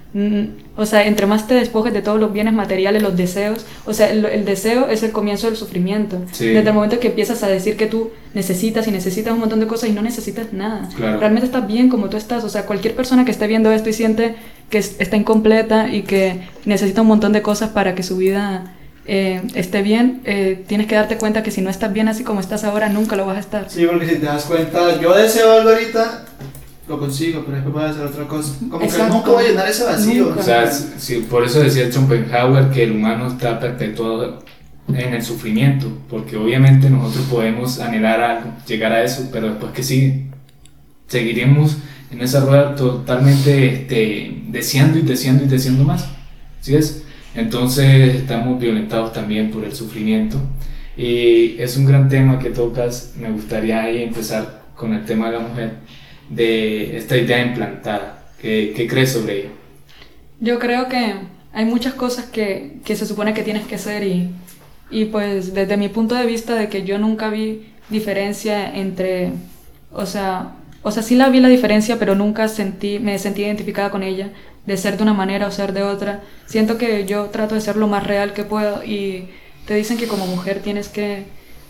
o 0.76 0.86
sea, 0.86 1.06
entre 1.06 1.26
más 1.26 1.46
te 1.46 1.54
despojes 1.54 1.92
de 1.92 2.02
todos 2.02 2.18
los 2.20 2.32
bienes 2.32 2.52
materiales, 2.54 3.02
los 3.02 3.16
deseos, 3.16 3.64
o 3.86 3.92
sea, 3.94 4.10
el, 4.10 4.24
el 4.24 4.44
deseo 4.44 4.88
es 4.88 5.02
el 5.02 5.12
comienzo 5.12 5.46
del 5.46 5.56
sufrimiento. 5.56 6.20
Sí. 6.32 6.46
Desde 6.48 6.68
el 6.68 6.74
momento 6.74 6.98
que 7.00 7.08
empiezas 7.08 7.42
a 7.42 7.48
decir 7.48 7.76
que 7.76 7.86
tú 7.86 8.10
necesitas 8.34 8.86
y 8.88 8.90
necesitas 8.90 9.32
un 9.32 9.40
montón 9.40 9.60
de 9.60 9.66
cosas 9.66 9.90
y 9.90 9.92
no 9.92 10.02
necesitas 10.02 10.52
nada. 10.52 10.88
Claro. 10.96 11.18
Realmente 11.20 11.46
estás 11.46 11.66
bien 11.66 11.88
como 11.88 12.08
tú 12.08 12.16
estás, 12.16 12.44
o 12.44 12.48
sea, 12.48 12.66
cualquier 12.66 12.94
persona 12.94 13.24
que 13.24 13.30
esté 13.30 13.46
viendo 13.46 13.70
esto 13.72 13.88
y 13.88 13.92
siente 13.92 14.34
que 14.70 14.78
es- 14.78 14.96
está 14.98 15.16
incompleta 15.16 15.88
y 15.92 16.02
que 16.02 16.40
necesita 16.64 17.02
un 17.02 17.08
montón 17.08 17.32
de 17.32 17.42
cosas 17.42 17.70
para 17.70 17.94
que 17.94 18.02
su 18.02 18.16
vida 18.16 18.74
eh, 19.10 19.40
esté 19.54 19.80
bien, 19.80 20.20
eh, 20.26 20.62
tienes 20.66 20.86
que 20.86 20.94
darte 20.94 21.16
cuenta 21.16 21.42
que 21.42 21.50
si 21.50 21.62
no 21.62 21.70
estás 21.70 21.90
bien 21.94 22.08
así 22.08 22.24
como 22.24 22.40
estás 22.40 22.62
ahora, 22.64 22.90
nunca 22.90 23.16
lo 23.16 23.24
vas 23.24 23.38
a 23.38 23.40
estar. 23.40 23.70
Sí, 23.70 23.86
porque 23.86 24.06
si 24.06 24.16
te 24.16 24.26
das 24.26 24.44
cuenta, 24.44 25.00
yo 25.00 25.14
deseo 25.16 25.50
algo 25.52 25.70
ahorita, 25.70 26.26
lo 26.88 26.98
consigo, 26.98 27.42
pero 27.44 27.56
después 27.56 27.74
voy 27.74 27.82
a 27.84 27.90
hacer 27.90 28.06
otra 28.06 28.26
cosa. 28.26 28.54
Como 28.70 28.82
Exacto. 28.84 29.04
que 29.06 29.12
nunca 29.12 29.30
voy 29.30 29.44
a 29.44 29.48
llenar 29.48 29.68
ese 29.68 29.84
vacío. 29.84 30.24
Nunca. 30.26 30.40
O 30.40 30.42
sea, 30.42 30.70
si- 30.70 30.88
si- 30.98 31.20
por 31.20 31.44
eso 31.44 31.60
decía 31.60 31.90
Schopenhauer 31.90 32.70
que 32.70 32.84
el 32.84 32.92
humano 32.92 33.28
está 33.28 33.58
perpetuado, 33.60 34.42
en 34.88 35.12
el 35.12 35.22
sufrimiento, 35.22 35.86
porque 36.08 36.38
obviamente 36.38 36.88
nosotros 36.88 37.26
podemos 37.26 37.78
anhelar 37.78 38.22
algo, 38.22 38.52
llegar 38.66 38.90
a 38.92 39.02
eso, 39.04 39.28
pero 39.30 39.48
después 39.50 39.72
que 39.72 39.82
sigue, 39.82 40.28
seguiremos 41.08 41.76
en 42.10 42.22
esa 42.22 42.40
rueda 42.40 42.74
totalmente 42.74 43.66
este, 43.74 44.42
deseando 44.48 44.98
y 44.98 45.02
deseando 45.02 45.44
y 45.44 45.48
deseando 45.48 45.84
más. 45.84 46.06
¿Sí 46.60 46.74
es? 46.74 47.02
Entonces 47.34 48.14
estamos 48.14 48.58
violentados 48.58 49.12
también 49.12 49.50
por 49.50 49.64
el 49.64 49.74
sufrimiento. 49.74 50.38
Y 50.96 51.56
es 51.60 51.76
un 51.76 51.84
gran 51.84 52.08
tema 52.08 52.38
que 52.38 52.50
tocas. 52.50 53.12
Me 53.20 53.30
gustaría 53.30 53.82
ahí 53.82 54.02
empezar 54.02 54.62
con 54.74 54.94
el 54.94 55.04
tema 55.04 55.26
de 55.30 55.32
la 55.38 55.40
mujer, 55.40 55.74
de 56.28 56.96
esta 56.96 57.16
idea 57.16 57.44
implantada. 57.44 58.30
¿Qué, 58.40 58.72
qué 58.76 58.86
crees 58.86 59.12
sobre 59.12 59.40
ello? 59.40 59.50
Yo 60.40 60.58
creo 60.58 60.88
que 60.88 61.14
hay 61.52 61.64
muchas 61.64 61.94
cosas 61.94 62.26
que, 62.26 62.78
que 62.84 62.96
se 62.96 63.06
supone 63.06 63.34
que 63.34 63.42
tienes 63.42 63.66
que 63.66 63.74
hacer 63.74 64.04
y, 64.04 64.30
y 64.90 65.06
pues 65.06 65.54
desde 65.54 65.76
mi 65.76 65.88
punto 65.88 66.14
de 66.14 66.26
vista 66.26 66.54
de 66.54 66.68
que 66.68 66.84
yo 66.84 66.98
nunca 66.98 67.30
vi 67.30 67.72
diferencia 67.88 68.74
entre, 68.76 69.32
o 69.92 70.06
sea, 70.06 70.52
o 70.82 70.90
sea, 70.90 71.02
sí 71.02 71.16
la 71.16 71.28
vi 71.28 71.40
la 71.40 71.48
diferencia, 71.48 71.98
pero 71.98 72.14
nunca 72.14 72.48
sentí, 72.48 72.98
me 72.98 73.18
sentí 73.18 73.42
identificada 73.42 73.90
con 73.90 74.02
ella, 74.02 74.30
de 74.66 74.76
ser 74.76 74.96
de 74.96 75.02
una 75.02 75.14
manera 75.14 75.46
o 75.46 75.50
ser 75.50 75.72
de 75.72 75.82
otra. 75.82 76.22
Siento 76.46 76.78
que 76.78 77.04
yo 77.06 77.26
trato 77.26 77.54
de 77.54 77.60
ser 77.60 77.76
lo 77.76 77.88
más 77.88 78.06
real 78.06 78.32
que 78.32 78.44
puedo 78.44 78.84
y 78.84 79.28
te 79.66 79.74
dicen 79.74 79.98
que 79.98 80.06
como 80.06 80.26
mujer 80.26 80.60
tienes 80.62 80.88
que 80.88 81.24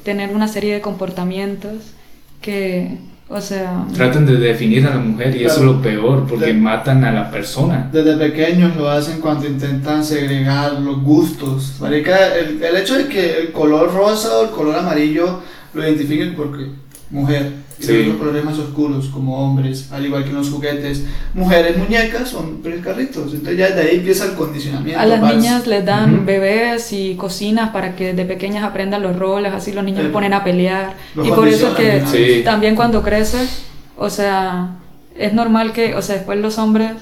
tener 0.04 0.30
una 0.34 0.48
serie 0.48 0.74
de 0.74 0.80
comportamientos 0.80 1.94
que, 2.42 2.98
o 3.28 3.40
sea... 3.40 3.84
Tratan 3.94 4.26
de 4.26 4.36
definir 4.36 4.86
a 4.86 4.90
la 4.90 4.98
mujer 4.98 5.36
y 5.36 5.44
eso 5.44 5.56
es 5.56 5.64
lo 5.64 5.82
peor, 5.82 6.26
porque 6.26 6.52
matan 6.52 7.04
a 7.04 7.12
la 7.12 7.30
persona. 7.30 7.88
Desde 7.92 8.16
pequeños 8.16 8.74
lo 8.76 8.88
hacen 8.88 9.20
cuando 9.20 9.46
intentan 9.46 10.04
segregar 10.04 10.74
los 10.80 11.02
gustos. 11.02 11.74
Marica, 11.80 12.34
el, 12.36 12.62
el 12.62 12.76
hecho 12.76 12.96
de 12.96 13.06
que 13.06 13.38
el 13.38 13.52
color 13.52 13.92
rosa 13.92 14.38
o 14.38 14.44
el 14.44 14.50
color 14.50 14.76
amarillo 14.76 15.40
lo 15.74 15.82
identifiquen 15.82 16.34
porque 16.34 16.66
mujer 17.10 17.52
sí. 17.78 18.04
los 18.04 18.16
colores 18.16 18.44
más 18.44 18.58
oscuros 18.58 19.06
como 19.08 19.42
hombres, 19.42 19.90
al 19.92 20.04
igual 20.04 20.24
que 20.24 20.32
los 20.32 20.50
juguetes. 20.50 21.04
Mujeres, 21.34 21.76
muñecas, 21.76 22.34
hombres, 22.34 22.84
carritos. 22.84 23.32
Entonces 23.32 23.58
ya 23.58 23.70
de 23.70 23.82
ahí 23.82 23.96
empieza 23.96 24.24
el 24.26 24.34
condicionamiento. 24.34 25.00
A 25.00 25.06
las 25.06 25.22
niñas 25.22 25.66
les 25.66 25.84
dan 25.84 26.14
uh 26.14 26.18
-huh. 26.18 26.24
bebés 26.24 26.92
y 26.92 27.14
cocinas 27.16 27.70
para 27.70 27.94
que 27.96 28.14
de 28.14 28.24
pequeñas 28.24 28.64
aprendan 28.64 29.02
los 29.02 29.16
roles, 29.16 29.52
así 29.52 29.72
los 29.72 29.84
niños 29.84 30.02
se 30.02 30.10
ponen 30.10 30.32
a 30.34 30.44
pelear. 30.44 30.94
y 31.22 31.30
por 31.30 31.48
eso 31.48 31.68
es 31.68 31.74
que 31.74 32.02
sí. 32.06 32.42
también 32.44 32.76
cuando 32.76 33.02
creces, 33.02 33.62
o 33.96 34.10
sea, 34.10 34.76
es 35.16 35.32
normal 35.32 35.72
que, 35.72 35.94
o 35.94 36.02
sea, 36.02 36.16
después 36.16 36.38
los 36.38 36.58
hombres 36.58 36.92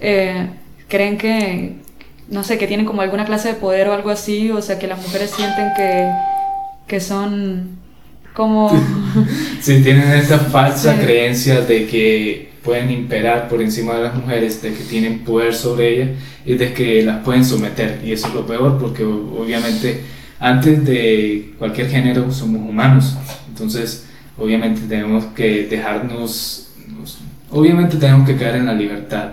eh, 0.00 0.48
creen 0.88 1.16
que, 1.18 1.76
no 2.28 2.42
sé, 2.42 2.58
que 2.58 2.66
tienen 2.66 2.86
como 2.86 3.02
alguna 3.02 3.24
clase 3.24 3.48
de 3.48 3.54
poder 3.54 3.88
o 3.88 3.94
algo 3.94 4.10
así, 4.10 4.50
o 4.50 4.60
sea, 4.60 4.78
que 4.78 4.86
las 4.86 5.00
mujeres 5.00 5.30
sienten 5.30 5.68
que, 5.76 6.10
que 6.86 7.00
son 7.00 7.83
como... 8.34 8.70
sí, 9.60 9.80
tienen 9.82 10.10
esta 10.12 10.38
falsa 10.38 10.94
sí. 10.94 11.04
creencia 11.04 11.60
de 11.62 11.86
que 11.86 12.50
pueden 12.62 12.90
imperar 12.90 13.48
por 13.48 13.62
encima 13.62 13.94
de 13.94 14.02
las 14.02 14.14
mujeres, 14.14 14.60
de 14.62 14.72
que 14.72 14.84
tienen 14.84 15.20
poder 15.20 15.54
sobre 15.54 15.94
ellas 15.94 16.10
y 16.44 16.54
de 16.54 16.72
que 16.72 17.02
las 17.02 17.22
pueden 17.22 17.44
someter. 17.44 18.00
Y 18.04 18.12
eso 18.12 18.28
es 18.28 18.34
lo 18.34 18.46
peor 18.46 18.78
porque 18.78 19.04
obviamente 19.04 20.02
antes 20.40 20.84
de 20.84 21.54
cualquier 21.58 21.88
género 21.88 22.30
somos 22.32 22.68
humanos. 22.68 23.16
Entonces, 23.48 24.06
obviamente 24.36 24.82
tenemos 24.88 25.26
que 25.26 25.66
dejarnos, 25.66 26.68
obviamente 27.50 27.96
tenemos 27.96 28.26
que 28.26 28.36
caer 28.36 28.56
en 28.56 28.66
la 28.66 28.74
libertad 28.74 29.28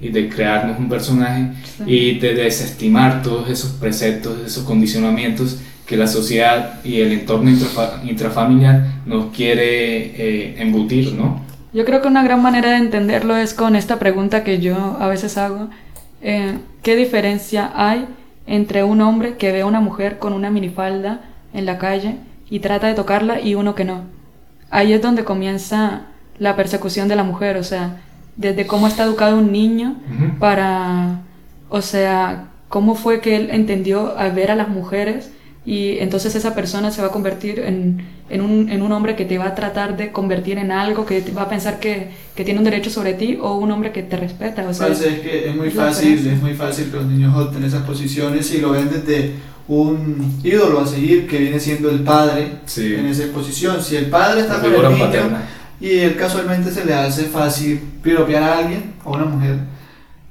y 0.00 0.10
de 0.10 0.28
crearnos 0.28 0.78
un 0.78 0.88
personaje 0.88 1.52
sí. 1.78 1.84
y 1.86 2.18
de 2.18 2.34
desestimar 2.34 3.22
todos 3.22 3.48
esos 3.48 3.70
preceptos, 3.72 4.38
esos 4.44 4.64
condicionamientos 4.64 5.58
que 5.86 5.96
la 5.96 6.06
sociedad 6.06 6.82
y 6.84 7.00
el 7.00 7.12
entorno 7.12 7.50
intrafa 7.50 8.00
intrafamiliar 8.04 8.84
nos 9.06 9.34
quiere 9.34 9.66
eh, 10.16 10.54
embutir, 10.58 11.12
¿no? 11.14 11.40
Yo 11.72 11.84
creo 11.84 12.00
que 12.00 12.08
una 12.08 12.22
gran 12.22 12.40
manera 12.40 12.70
de 12.70 12.76
entenderlo 12.76 13.36
es 13.36 13.52
con 13.52 13.74
esta 13.76 13.98
pregunta 13.98 14.44
que 14.44 14.60
yo 14.60 14.96
a 15.00 15.08
veces 15.08 15.36
hago. 15.36 15.68
Eh, 16.22 16.58
¿Qué 16.82 16.96
diferencia 16.96 17.72
hay 17.74 18.06
entre 18.46 18.84
un 18.84 19.00
hombre 19.00 19.36
que 19.36 19.52
ve 19.52 19.62
a 19.62 19.66
una 19.66 19.80
mujer 19.80 20.18
con 20.18 20.32
una 20.32 20.50
minifalda 20.50 21.22
en 21.52 21.66
la 21.66 21.78
calle 21.78 22.16
y 22.48 22.60
trata 22.60 22.86
de 22.86 22.94
tocarla 22.94 23.40
y 23.40 23.56
uno 23.56 23.74
que 23.74 23.84
no? 23.84 24.02
Ahí 24.70 24.92
es 24.92 25.02
donde 25.02 25.24
comienza 25.24 26.02
la 26.38 26.56
persecución 26.56 27.08
de 27.08 27.16
la 27.16 27.24
mujer, 27.24 27.56
o 27.56 27.64
sea, 27.64 28.00
desde 28.36 28.66
cómo 28.66 28.86
está 28.86 29.04
educado 29.04 29.38
un 29.38 29.52
niño 29.52 29.96
uh 29.96 30.22
-huh. 30.22 30.38
para, 30.38 31.20
o 31.68 31.82
sea, 31.82 32.44
cómo 32.68 32.94
fue 32.94 33.20
que 33.20 33.36
él 33.36 33.50
entendió 33.50 34.16
al 34.16 34.32
ver 34.32 34.50
a 34.50 34.56
las 34.56 34.68
mujeres 34.68 35.30
y 35.66 35.98
entonces 35.98 36.34
esa 36.34 36.54
persona 36.54 36.90
se 36.90 37.00
va 37.00 37.08
a 37.08 37.10
convertir 37.10 37.60
en, 37.60 38.04
en, 38.28 38.42
un, 38.42 38.68
en, 38.68 38.82
un, 38.82 38.92
hombre 38.92 39.16
que 39.16 39.24
te 39.24 39.38
va 39.38 39.46
a 39.46 39.54
tratar 39.54 39.96
de 39.96 40.12
convertir 40.12 40.58
en 40.58 40.70
algo, 40.70 41.06
que 41.06 41.24
va 41.34 41.42
a 41.42 41.48
pensar 41.48 41.80
que, 41.80 42.10
que 42.34 42.44
tiene 42.44 42.58
un 42.58 42.64
derecho 42.64 42.90
sobre 42.90 43.14
ti 43.14 43.38
o 43.40 43.56
un 43.56 43.70
hombre 43.70 43.90
que 43.90 44.02
te 44.02 44.18
respeta. 44.18 44.68
O 44.68 44.74
sea, 44.74 44.88
pues 44.88 45.00
es 45.00 45.20
que 45.20 45.48
es 45.48 45.56
muy 45.56 45.68
es 45.68 45.74
fácil, 45.74 46.26
es 46.26 46.42
muy 46.42 46.52
fácil 46.52 46.90
que 46.90 46.96
los 46.96 47.06
niños 47.06 47.34
opten 47.34 47.64
esas 47.64 47.82
posiciones 47.84 48.52
y 48.52 48.58
lo 48.58 48.72
ven 48.72 48.90
desde 48.90 49.32
un 49.66 50.38
ídolo 50.44 50.80
a 50.80 50.86
seguir 50.86 51.26
que 51.26 51.38
viene 51.38 51.58
siendo 51.58 51.88
el 51.88 52.00
padre 52.00 52.58
sí. 52.66 52.96
en 52.96 53.06
esa 53.06 53.24
posición. 53.32 53.82
Si 53.82 53.96
el 53.96 54.10
padre 54.10 54.42
está 54.42 54.60
con 54.60 54.70
el 54.70 54.82
niño 54.82 54.98
paterna. 54.98 55.48
y 55.80 55.98
él 55.98 56.14
casualmente 56.16 56.70
se 56.70 56.84
le 56.84 56.92
hace 56.92 57.24
fácil 57.24 57.80
piropear 58.02 58.42
a 58.42 58.58
alguien 58.58 58.92
o 59.02 59.14
a 59.14 59.16
una 59.16 59.24
mujer, 59.24 59.56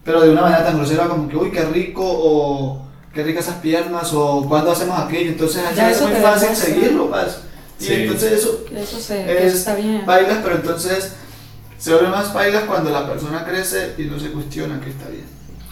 pero 0.03 0.21
de 0.21 0.29
una 0.29 0.41
manera 0.41 0.63
tan 0.63 0.77
grosera 0.77 1.07
como 1.07 1.27
que, 1.27 1.37
uy, 1.37 1.49
qué 1.49 1.63
rico 1.65 2.03
o 2.05 2.82
qué 3.13 3.23
ricas 3.23 3.45
esas 3.45 3.59
piernas 3.59 4.11
o 4.13 4.45
cuándo 4.47 4.71
hacemos 4.71 4.99
aquello. 4.99 5.31
Entonces 5.31 5.63
allá 5.65 5.91
es 5.91 6.01
muy 6.01 6.11
fácil 6.13 6.55
seguirlo, 6.55 7.09
pues. 7.09 7.37
Y 7.79 7.85
sí. 7.85 7.93
entonces 7.93 8.31
eso, 8.33 8.65
eso 8.75 8.99
sé, 8.99 9.45
es, 9.45 9.53
está 9.55 9.75
bien. 9.75 10.05
bailas, 10.05 10.39
pero 10.43 10.55
entonces 10.55 11.13
se 11.77 11.91
vuelve 11.91 12.09
más 12.09 12.33
bailas 12.33 12.63
cuando 12.63 12.89
la 12.91 13.07
persona 13.07 13.43
crece 13.43 13.93
y 13.97 14.03
no 14.03 14.19
se 14.19 14.31
cuestiona 14.31 14.79
que 14.79 14.89
está 14.89 15.09
bien. 15.09 15.25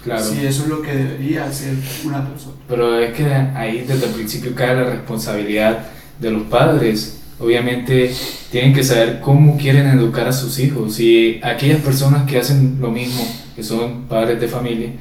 Claro. 0.04 0.23
Si 0.23 0.45
eso 0.45 0.63
es 0.63 0.69
lo 0.69 0.82
que 0.82 0.93
debería 0.93 1.45
hacer 1.45 1.75
una 2.04 2.27
persona. 2.27 2.56
Pero 2.67 2.99
es 2.99 3.15
que 3.15 3.25
ahí 3.25 3.86
desde 3.88 4.08
el 4.08 4.13
principio 4.13 4.54
cae 4.56 4.75
la 4.75 4.84
responsabilidad 4.86 5.86
de 6.19 6.32
los 6.32 6.43
padres. 6.43 7.17
Obviamente 7.39 8.13
tienen 8.51 8.73
que 8.73 8.84
saber 8.84 9.19
cómo 9.19 9.58
quieren 9.58 9.88
educar 9.88 10.27
a 10.27 10.34
sus 10.34 10.60
hijos 10.60 10.99
y 10.99 11.39
aquellas 11.43 11.82
personas 11.82 12.30
que 12.30 12.38
hacen 12.38 12.77
lo 12.80 12.91
mismo, 12.91 13.23
que 13.56 13.63
son 13.63 14.04
padres 14.04 14.39
de 14.39 14.47
familia, 14.47 14.91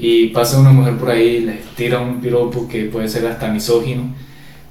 y 0.00 0.28
pasa 0.28 0.58
una 0.58 0.70
mujer 0.70 0.96
por 0.96 1.10
ahí, 1.10 1.40
le 1.40 1.60
tira 1.76 2.00
un 2.00 2.20
piropo 2.20 2.68
que 2.68 2.84
puede 2.84 3.08
ser 3.08 3.26
hasta 3.26 3.48
misógino, 3.48 4.14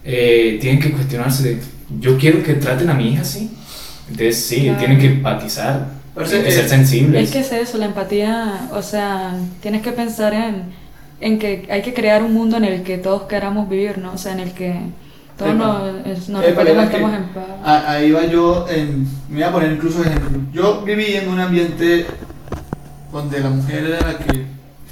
eh, 0.04 0.58
tienen 0.62 0.80
que 0.80 0.92
cuestionarse, 0.92 1.60
yo 2.00 2.18
quiero 2.18 2.44
que 2.44 2.54
traten 2.56 2.90
a 2.90 2.94
mi 2.94 3.14
hija 3.14 3.22
así. 3.22 3.52
Entonces 4.10 4.38
sí, 4.38 4.62
claro. 4.62 4.80
tienen 4.80 5.00
que 5.00 5.08
empatizar, 5.08 5.90
tienen 6.16 6.46
que 6.46 6.52
ser 6.52 6.70
sensibles. 6.70 7.24
Es 7.26 7.32
que 7.32 7.40
es 7.40 7.52
eso, 7.52 7.78
la 7.78 7.88
empatía, 7.88 8.70
o 8.72 8.82
sea, 8.82 9.38
tienes 9.62 9.82
que 9.82 9.92
pensar 9.92 10.34
en, 10.34 10.64
en 11.20 11.40
que 11.40 11.68
hay 11.70 11.82
que 11.82 11.94
crear 11.94 12.24
un 12.24 12.34
mundo 12.34 12.58
en 12.58 12.64
el 12.64 12.84
que 12.84 12.98
todos 12.98 13.24
queramos 13.24 13.68
vivir, 13.68 13.98
¿no? 13.98 14.14
O 14.14 14.18
sea, 14.18 14.32
en 14.32 14.40
el 14.40 14.54
que 14.54 14.76
todos 15.38 15.54
nos, 15.56 16.30
nos 16.30 16.44
estemos 16.44 17.14
en 17.14 17.24
paz. 17.34 17.46
Ahí 17.64 18.12
va 18.12 18.26
yo, 18.26 18.66
en, 18.70 19.06
me 19.30 19.36
voy 19.36 19.44
a 19.44 19.52
poner 19.52 19.72
incluso 19.74 20.02
ejemplo. 20.02 20.40
Yo 20.54 20.84
viví 20.84 21.16
en 21.16 21.28
un 21.28 21.40
ambiente 21.40 22.06
donde 23.12 23.40
la 23.40 23.50
mujer 23.50 23.86
era 23.86 24.14
la 24.14 24.18
que 24.18 24.47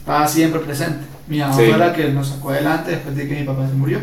estaba 0.06 0.28
siempre 0.28 0.60
presente. 0.60 1.04
Mi 1.28 1.40
mamá 1.40 1.56
sí. 1.56 1.64
fue 1.68 1.78
la 1.80 1.92
que 1.92 2.10
nos 2.10 2.28
sacó 2.28 2.52
adelante 2.52 2.92
después 2.92 3.16
de 3.16 3.28
que 3.28 3.40
mi 3.40 3.44
papá 3.44 3.68
se 3.68 3.74
murió. 3.74 3.98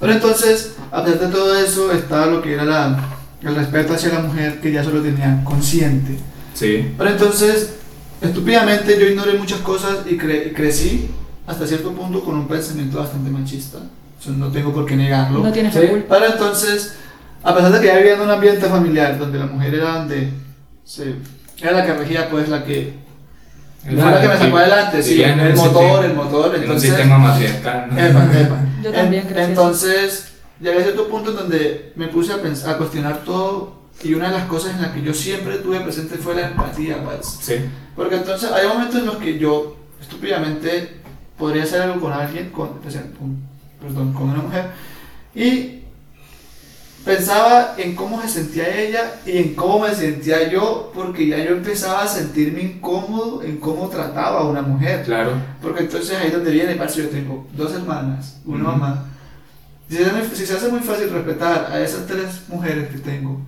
Pero 0.00 0.14
entonces, 0.14 0.76
a 0.90 1.04
pesar 1.04 1.20
de 1.20 1.26
todo 1.26 1.54
eso, 1.54 1.92
estaba 1.92 2.24
lo 2.26 2.40
que 2.40 2.54
era 2.54 2.64
la, 2.64 2.98
el 3.42 3.54
respeto 3.54 3.92
hacia 3.92 4.14
la 4.14 4.20
mujer 4.20 4.58
que 4.62 4.72
ya 4.72 4.82
solo 4.82 5.02
tenía 5.02 5.44
consciente. 5.44 6.16
Sí. 6.54 6.94
Pero 6.96 7.10
entonces, 7.10 7.74
estúpidamente 8.22 8.98
yo 8.98 9.06
ignoré 9.06 9.34
muchas 9.34 9.60
cosas 9.60 9.98
y, 10.08 10.16
cre 10.16 10.48
y 10.48 10.52
crecí 10.52 11.10
hasta 11.46 11.66
cierto 11.66 11.92
punto 11.92 12.24
con 12.24 12.36
un 12.36 12.48
pensamiento 12.48 12.98
bastante 12.98 13.28
machista. 13.28 13.80
O 14.18 14.22
sea, 14.22 14.32
no 14.32 14.50
tengo 14.50 14.72
por 14.72 14.86
qué 14.86 14.96
negarlo. 14.96 15.40
No 15.40 15.52
tienes 15.52 15.74
sí. 15.74 15.88
culpa. 15.88 16.16
Pero 16.18 16.32
entonces, 16.32 16.94
a 17.42 17.54
pesar 17.54 17.70
de 17.70 17.80
que 17.80 17.86
ya 17.88 17.98
vivía 17.98 18.14
en 18.14 18.22
un 18.22 18.30
ambiente 18.30 18.64
familiar 18.64 19.18
donde 19.18 19.38
la 19.38 19.46
mujer 19.46 19.74
era 19.74 19.98
donde 19.98 20.30
se, 20.84 21.16
era 21.60 21.72
la 21.72 21.84
que 21.84 21.92
regía, 21.92 22.30
pues 22.30 22.48
la 22.48 22.64
que 22.64 23.02
fue 23.84 23.94
la 23.94 24.20
que 24.20 24.28
me 24.28 24.38
sacó 24.38 24.56
adelante, 24.58 25.02
sí, 25.02 25.22
el, 25.22 25.40
el 25.40 25.56
motor, 25.56 26.04
el 26.04 26.14
motor. 26.14 26.54
En 26.54 26.70
un 26.70 26.80
sistema 26.80 27.18
matriarcal. 27.18 27.90
Epa, 27.98 28.40
epa. 28.40 28.56
Yo 28.82 28.92
también 28.92 29.26
creo 29.26 29.44
Entonces, 29.44 30.32
llegué 30.60 30.78
a 30.78 30.82
cierto 30.82 31.08
punto 31.08 31.30
en 31.30 31.36
donde 31.36 31.92
me 31.96 32.08
puse 32.08 32.32
a, 32.32 32.36
pensar, 32.40 32.74
a 32.74 32.78
cuestionar 32.78 33.22
todo 33.24 33.82
y 34.02 34.14
una 34.14 34.30
de 34.30 34.38
las 34.38 34.46
cosas 34.46 34.74
en 34.74 34.82
las 34.82 34.92
que 34.92 35.02
yo 35.02 35.14
siempre 35.14 35.58
tuve 35.58 35.80
presente 35.80 36.16
fue 36.16 36.34
la 36.34 36.48
empatía, 36.48 37.02
pues. 37.04 37.38
Sí. 37.40 37.54
Porque 37.94 38.16
entonces 38.16 38.50
hay 38.50 38.66
momentos 38.66 38.96
en 38.96 39.06
los 39.06 39.16
que 39.16 39.38
yo, 39.38 39.76
estúpidamente, 40.00 41.00
podría 41.38 41.64
hacer 41.64 41.82
algo 41.82 42.00
con 42.00 42.12
alguien, 42.12 42.50
con, 42.50 42.80
perdón, 43.80 44.12
con 44.12 44.30
una 44.30 44.42
mujer, 44.42 44.66
y 45.34 45.81
pensaba 47.04 47.74
en 47.76 47.94
cómo 47.94 48.20
se 48.22 48.28
sentía 48.28 48.68
ella 48.80 49.14
y 49.26 49.38
en 49.38 49.54
cómo 49.54 49.80
me 49.80 49.94
sentía 49.94 50.48
yo, 50.50 50.92
porque 50.94 51.26
ya 51.26 51.38
yo 51.38 51.50
empezaba 51.50 52.02
a 52.02 52.08
sentirme 52.08 52.62
incómodo 52.62 53.42
en 53.42 53.56
cómo 53.58 53.88
trataba 53.88 54.40
a 54.40 54.44
una 54.44 54.62
mujer. 54.62 55.04
Claro. 55.04 55.32
Porque 55.60 55.82
entonces 55.82 56.16
ahí 56.16 56.28
es 56.28 56.32
donde 56.32 56.50
viene, 56.50 56.76
parce, 56.76 57.02
yo 57.02 57.08
tengo 57.08 57.46
dos 57.52 57.72
hermanas, 57.74 58.40
una 58.44 58.64
uh 58.64 58.66
-huh. 58.66 58.72
mamá, 58.72 59.04
Si 59.88 59.96
se, 59.96 60.04
hace, 60.04 60.36
si 60.36 60.46
se 60.46 60.54
hace 60.54 60.68
muy 60.68 60.80
fácil 60.80 61.10
respetar 61.10 61.70
a 61.70 61.80
esas 61.80 62.06
tres 62.06 62.42
mujeres 62.48 62.88
que 62.88 62.98
tengo, 62.98 63.40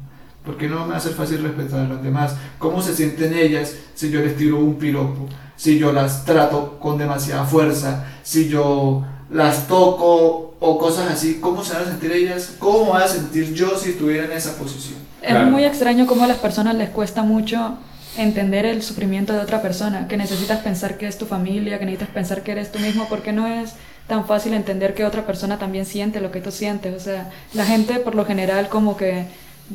¿por 0.45 0.57
qué 0.57 0.69
no 0.69 0.87
me 0.87 0.95
hace 0.95 1.11
fácil 1.11 1.43
respetar 1.43 1.81
a 1.81 1.89
las 1.89 2.03
demás? 2.03 2.37
¿Cómo 2.59 2.83
se 2.83 2.95
sienten 2.95 3.33
ellas 3.33 3.75
si 3.95 4.11
yo 4.11 4.21
les 4.21 4.37
tiro 4.37 4.59
un 4.59 4.75
piropo? 4.75 5.29
Si 5.57 5.79
yo 5.79 5.93
las 5.93 6.25
trato 6.25 6.79
con 6.81 6.99
demasiada 6.99 7.45
fuerza, 7.45 8.05
si 8.23 8.49
yo 8.49 9.05
las 9.31 9.67
toco 9.69 10.54
o 10.67 10.79
cosas 10.79 11.11
así, 11.11 11.41
¿cómo 11.43 11.63
se 11.63 11.75
van 11.75 11.83
a 11.83 11.87
sentir 11.87 12.11
ellas? 12.13 12.55
¿Cómo 12.59 12.85
me 12.87 12.91
voy 12.93 13.03
a 13.03 13.09
sentir 13.09 13.53
yo 13.53 13.77
si 13.79 13.91
estuviera 13.91 14.25
en 14.25 14.33
esa 14.33 14.57
posición? 14.57 14.99
Es 15.21 15.29
Claro. 15.29 15.47
muy 15.51 15.63
extraño 15.65 16.07
cómo 16.07 16.25
a 16.25 16.27
las 16.27 16.39
personas 16.39 16.75
les 16.75 16.89
cuesta 16.89 17.23
mucho 17.23 17.77
entender 18.17 18.65
el 18.65 18.83
sufrimiento 18.83 19.35
de 19.35 19.41
otra 19.41 19.61
persona, 19.61 20.09
que 20.09 20.17
necesitas 20.17 20.61
pensar 20.61 20.97
que 20.97 21.07
es 21.07 21.19
tu 21.19 21.27
familia, 21.27 21.79
que 21.79 21.85
necesitas 21.85 22.15
pensar 22.15 22.43
que 22.43 22.53
eres 22.53 22.73
tú 22.73 22.79
mismo, 22.79 23.07
porque 23.11 23.33
no 23.33 23.47
es 23.47 23.73
tan 24.07 24.27
fácil 24.27 24.55
entender 24.55 24.95
que 24.95 25.05
otra 25.05 25.27
persona 25.27 25.59
también 25.59 25.85
siente 25.85 26.21
lo 26.23 26.31
que 26.31 26.41
tú 26.41 26.51
sientes. 26.51 26.95
O 26.95 27.01
sea, 27.01 27.31
la 27.53 27.67
gente 27.67 27.95
por 27.97 28.15
lo 28.15 28.25
general 28.25 28.69
como 28.71 28.97
que 28.97 29.27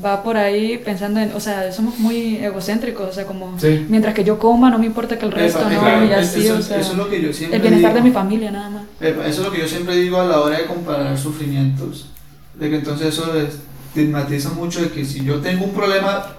va 0.06 0.22
por 0.24 0.38
ahí 0.38 0.78
pensando 0.78 1.20
en, 1.20 1.34
o 1.34 1.40
sea, 1.40 1.72
somos 1.72 1.98
muy 1.98 2.38
egocéntricos, 2.38 3.10
o 3.10 3.12
sea, 3.14 3.26
como 3.26 3.60
Sí. 3.60 3.86
mientras 3.90 4.14
que 4.14 4.24
yo 4.24 4.38
coma 4.38 4.70
no 4.70 4.78
me 4.78 4.86
importa 4.86 5.18
que 5.18 5.26
el 5.26 5.32
resto 5.32 5.60
Epa, 5.62 5.70
no, 5.72 5.80
claro, 5.80 6.06
y 6.06 6.12
así, 6.14 6.42
eso, 6.46 6.58
o 6.58 6.62
sea, 6.62 6.80
eso 6.80 6.92
es 6.92 6.98
lo 6.98 7.10
que 7.10 7.22
yo 7.22 7.34
siempre 7.34 7.58
el 7.58 7.62
bienestar 7.64 7.94
de 7.94 7.98
digo. 8.02 8.08
mi 8.08 8.14
familia 8.14 8.52
nada 8.52 8.70
más. 8.70 8.84
Epa, 9.02 9.26
Eso 9.28 9.42
es 9.42 9.48
lo 9.48 9.52
que 9.52 9.60
yo 9.62 9.68
siempre 9.68 9.96
digo 9.96 10.20
a 10.22 10.26
la 10.26 10.42
hora 10.42 10.60
de 10.60 10.66
comparar 10.66 11.18
sufrimientos. 11.18 12.10
De 12.54 12.70
que 12.70 12.76
entonces 12.76 13.08
eso 13.08 13.34
estigmatiza 13.40 14.50
mucho 14.50 14.82
de 14.82 14.90
que 14.90 15.04
si 15.06 15.24
yo 15.24 15.40
tengo 15.40 15.66
un 15.66 15.72
problema 15.72 16.36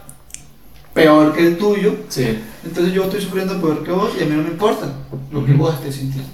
peor 0.94 1.32
que 1.34 1.46
el 1.46 1.56
tuyo, 1.58 1.96
Sí. 2.08 2.38
entonces 2.64 2.92
yo 2.92 3.04
estoy 3.04 3.20
sufriendo 3.20 3.60
peor 3.60 3.82
que 3.84 3.90
vos 3.90 4.10
y 4.18 4.22
a 4.22 4.26
mí 4.26 4.36
no 4.36 4.42
me 4.42 4.50
importa 4.50 4.86
lo 5.32 5.44
que 5.44 5.52
Ujú. 5.52 5.62
vos 5.64 5.74
estés 5.74 5.96
sintiendo. 5.96 6.30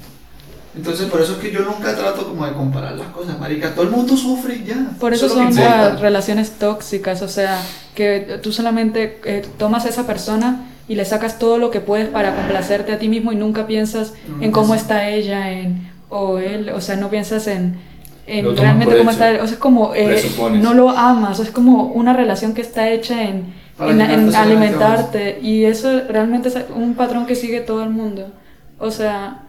Entonces 0.77 1.07
por 1.09 1.21
eso 1.23 1.33
es 1.33 1.39
que 1.39 1.51
yo 1.51 1.61
nunca 1.61 1.97
trato 1.97 2.29
como 2.29 2.45
de 2.47 2.53
comparar 2.53 2.97
las 2.97 3.09
cosas, 3.09 3.39
marica. 3.41 3.71
Todo 3.75 3.85
el 3.85 3.91
mundo 3.91 4.17
sufre 4.17 4.57
y 4.57 4.65
ya. 4.65 4.91
Por 5.01 5.15
eso 5.15 5.27
es 5.27 5.35
lo 5.35 5.47
que 5.47 5.53
son 5.55 5.65
las 5.65 6.01
relaciones 6.01 6.51
tóxicas, 6.59 7.23
o 7.23 7.29
sea, 7.29 7.61
que 7.95 8.39
tú 8.43 8.53
solamente 8.53 9.21
eh, 9.25 9.47
tomas 9.59 9.87
a 9.87 9.89
esa 9.89 10.07
persona 10.07 10.67
y 10.89 10.95
le 10.95 11.05
sacas 11.05 11.39
todo 11.39 11.59
lo 11.59 11.71
que 11.71 11.81
puedes 11.81 12.09
para 12.09 12.35
complacerte 12.37 12.93
a 12.93 12.99
ti 12.99 13.09
mismo 13.09 13.33
y 13.33 13.37
nunca 13.37 13.67
piensas 13.67 14.13
No, 14.29 14.43
en 14.43 14.53
cómo 14.53 14.75
sí. 14.75 14.81
está 14.81 15.09
ella 15.09 15.51
en, 15.51 15.91
o 16.11 16.39
él, 16.39 16.69
o 16.71 16.81
sea, 16.81 16.97
no 16.97 17.09
piensas 17.11 17.47
en, 17.49 17.81
en 18.27 18.57
realmente 18.57 18.97
cómo 18.97 19.11
hecho. 19.11 19.17
está 19.19 19.31
él, 19.31 19.37
o 19.41 19.47
sea, 19.47 19.55
es 19.55 19.59
como, 19.59 19.95
eh, 19.95 20.23
no 20.61 20.75
lo 20.75 20.91
amas, 20.91 21.41
o 21.41 21.43
es 21.43 21.51
como 21.51 21.85
una 21.87 22.13
relación 22.13 22.55
que 22.55 22.61
está 22.61 22.91
hecha 22.91 23.23
en, 23.25 23.55
en, 23.81 24.01
en 24.01 24.35
alimentarte 24.35 25.39
y 25.43 25.65
eso 25.65 26.03
realmente 26.09 26.49
es 26.51 26.57
un 26.75 26.95
patrón 26.95 27.27
que 27.27 27.35
sigue 27.35 27.61
todo 27.61 27.83
el 27.83 27.91
mundo, 27.91 28.31
o 28.79 28.91
sea, 28.91 29.43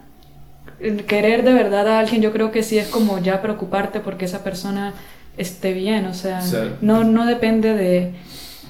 el 0.80 1.06
querer 1.06 1.44
de 1.44 1.54
verdad 1.54 1.88
a 1.88 2.00
alguien 2.00 2.22
yo 2.22 2.32
creo 2.32 2.52
que 2.52 2.64
sí 2.64 2.78
es 2.78 2.88
como 2.88 3.20
ya 3.20 3.42
preocuparte 3.42 4.00
porque 4.00 4.26
esa 4.26 4.44
persona 4.44 4.94
esté 5.38 5.74
bien, 5.74 6.06
o 6.06 6.14
sea, 6.14 6.42
Sí. 6.42 6.58
no, 6.82 7.04
no 7.04 7.26
depende 7.26 7.74
de, 7.74 8.12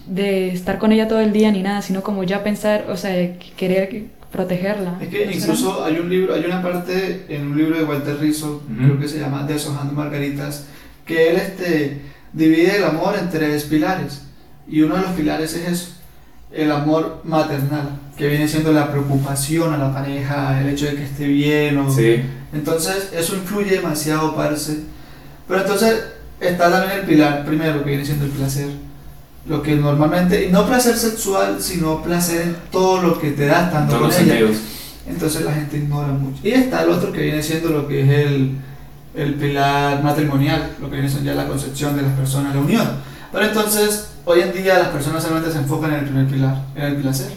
de 0.05 0.49
estar 0.49 0.77
con 0.79 0.91
ella 0.91 1.07
todo 1.07 1.19
el 1.21 1.31
día 1.33 1.51
ni 1.51 1.61
nada, 1.63 1.81
sino 1.81 2.01
como 2.03 2.23
ya 2.23 2.43
pensar, 2.43 2.85
o 2.89 2.97
sea, 2.97 3.11
querer 3.55 4.05
protegerla. 4.31 4.97
Es 5.01 5.07
que 5.09 5.25
¿No 5.25 5.31
será? 5.31 5.37
incluso 5.37 5.85
hay 5.85 5.99
un 5.99 6.09
libro, 6.09 6.33
hay 6.33 6.43
una 6.45 6.61
parte 6.61 7.25
en 7.29 7.47
un 7.47 7.57
libro 7.57 7.77
de 7.77 7.83
Walter 7.85 8.17
Rizzo, 8.19 8.61
creo 8.77 8.99
que 8.99 9.07
se 9.07 9.19
llama 9.19 9.43
Deshojando 9.47 9.93
Margaritas, 9.93 10.65
que 11.05 11.29
él 11.29 11.37
este, 11.37 12.01
divide 12.33 12.77
el 12.77 12.83
amor 12.83 13.15
en 13.17 13.29
tres 13.29 13.63
pilares. 13.63 14.23
Y 14.69 14.81
uno 14.81 14.95
de 14.95 15.01
los 15.03 15.11
pilares 15.11 15.53
es 15.53 15.67
eso, 15.69 15.91
el 16.51 16.71
amor 16.71 17.21
maternal, 17.23 17.89
que 18.17 18.27
viene 18.27 18.47
siendo 18.47 18.71
la 18.71 18.89
preocupación 18.89 19.73
a 19.73 19.77
la 19.77 19.93
pareja, 19.93 20.59
el 20.61 20.69
hecho 20.69 20.85
de 20.85 20.95
que 20.95 21.03
esté 21.03 21.27
bien. 21.27 21.77
O... 21.77 21.91
Sí. 21.91 22.21
Entonces 22.53 23.09
eso 23.13 23.35
influye 23.35 23.71
demasiado, 23.71 24.35
parce. 24.35 24.79
Pero 25.47 25.61
entonces 25.61 26.03
está 26.39 26.69
también 26.71 26.99
el 27.01 27.05
pilar 27.05 27.45
primero, 27.45 27.83
que 27.83 27.89
viene 27.89 28.05
siendo 28.05 28.25
el 28.25 28.31
placer. 28.31 28.69
Lo 29.47 29.61
que 29.61 29.75
normalmente, 29.75 30.45
y 30.45 30.51
no 30.51 30.65
placer 30.67 30.97
sexual, 30.97 31.61
sino 31.61 32.01
placer 32.03 32.41
en 32.41 32.55
todo 32.71 33.01
lo 33.01 33.19
que 33.19 33.31
te 33.31 33.45
da 33.45 33.65
estando 33.67 33.93
Todos 33.95 34.01
con 34.01 34.09
los 34.09 34.19
ella. 34.19 34.37
sentidos. 34.39 34.61
Entonces 35.07 35.45
la 35.45 35.53
gente 35.53 35.77
ignora 35.77 36.09
mucho. 36.09 36.39
Y 36.43 36.51
está 36.51 36.83
el 36.83 36.89
otro 36.89 37.13
que 37.13 37.21
viene 37.21 37.41
siendo 37.41 37.69
lo 37.69 37.87
que 37.87 38.01
es 38.01 38.27
el, 38.27 38.57
el 39.15 39.35
pilar 39.35 40.03
matrimonial, 40.03 40.71
lo 40.81 40.89
que 40.89 40.95
viene 40.95 41.09
siendo 41.09 41.31
ya 41.31 41.35
la 41.35 41.47
concepción 41.47 41.95
de 41.95 42.01
las 42.01 42.11
personas, 42.11 42.53
la 42.53 42.61
unión. 42.61 42.87
Pero 43.37 43.49
entonces, 43.49 44.07
hoy 44.25 44.41
en 44.41 44.51
día 44.51 44.79
las 44.79 44.87
personas 44.87 45.21
solamente 45.21 45.51
se 45.51 45.59
enfocan 45.59 45.93
en 45.93 45.99
el 45.99 46.05
primer 46.05 46.25
pilar, 46.25 46.55
en 46.75 46.83
el 46.85 46.95
placer. 46.95 47.27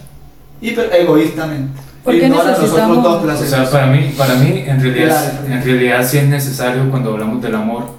Y 0.63 0.71
egoístamente. 0.71 1.79
¿Por 2.03 2.19
qué 2.19 2.27
necesitamos- 2.27 3.03
dos 3.03 3.17
O 3.19 3.23
placeres. 3.23 3.51
sea, 3.51 3.71
para 3.71 3.89
mí, 3.89 4.15
para 4.17 4.35
mí 4.37 4.65
en, 4.67 4.81
realidad, 4.81 5.31
Claro. 5.43 5.55
en 5.55 5.63
realidad 5.63 6.07
sí 6.09 6.17
es 6.17 6.27
necesario 6.27 6.89
cuando 6.91 7.13
hablamos 7.13 7.43
del 7.43 7.55
amor 7.55 7.91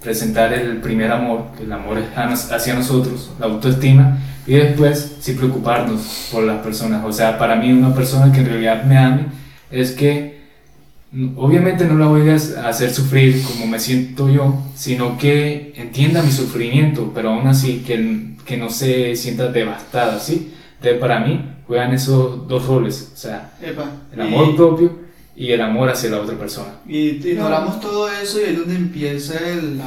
presentar 0.00 0.52
el 0.52 0.76
primer 0.76 1.10
amor, 1.10 1.46
que 1.56 1.64
el 1.64 1.72
amor 1.72 1.98
hacia 2.16 2.74
nosotros, 2.74 3.32
la 3.40 3.46
autoestima, 3.46 4.18
y 4.46 4.54
después 4.54 5.16
sí 5.18 5.32
preocuparnos 5.32 6.28
por 6.30 6.44
las 6.44 6.58
personas. 6.62 7.04
O 7.04 7.12
sea, 7.12 7.36
para 7.38 7.56
mí 7.56 7.72
una 7.72 7.92
persona 7.92 8.30
que 8.30 8.38
en 8.38 8.46
realidad 8.46 8.84
me 8.84 8.96
ame 8.96 9.26
es 9.72 9.90
que 9.90 10.37
obviamente 11.36 11.84
no 11.86 11.94
la 11.98 12.06
voy 12.06 12.28
a 12.28 12.34
hacer 12.34 12.92
sufrir 12.92 13.42
como 13.42 13.66
me 13.66 13.78
siento 13.78 14.28
yo, 14.28 14.54
sino 14.74 15.16
que 15.18 15.72
entienda 15.76 16.22
mi 16.22 16.30
sufrimiento, 16.32 17.12
pero 17.14 17.30
aún 17.30 17.46
así 17.46 17.82
que, 17.86 18.34
que 18.44 18.56
no 18.56 18.68
se 18.70 19.16
sienta 19.16 19.48
devastada, 19.50 20.18
¿sí? 20.20 20.52
Entonces 20.76 21.00
para 21.00 21.20
mí 21.20 21.44
juegan 21.66 21.92
esos 21.94 22.46
dos 22.46 22.66
roles, 22.66 23.10
o 23.14 23.16
sea, 23.16 23.52
Epa. 23.62 23.90
el 24.12 24.20
amor 24.20 24.50
Y- 24.52 24.56
propio 24.56 24.98
y 25.36 25.52
el 25.52 25.60
amor 25.60 25.88
hacia 25.88 26.10
la 26.10 26.20
otra 26.20 26.36
persona. 26.36 26.72
Y 26.86 27.10
ignoramos 27.28 27.80
todo 27.80 28.10
eso 28.10 28.40
y 28.40 28.44
es 28.44 28.58
donde 28.58 28.74
empieza 28.76 29.34
el 29.48 29.80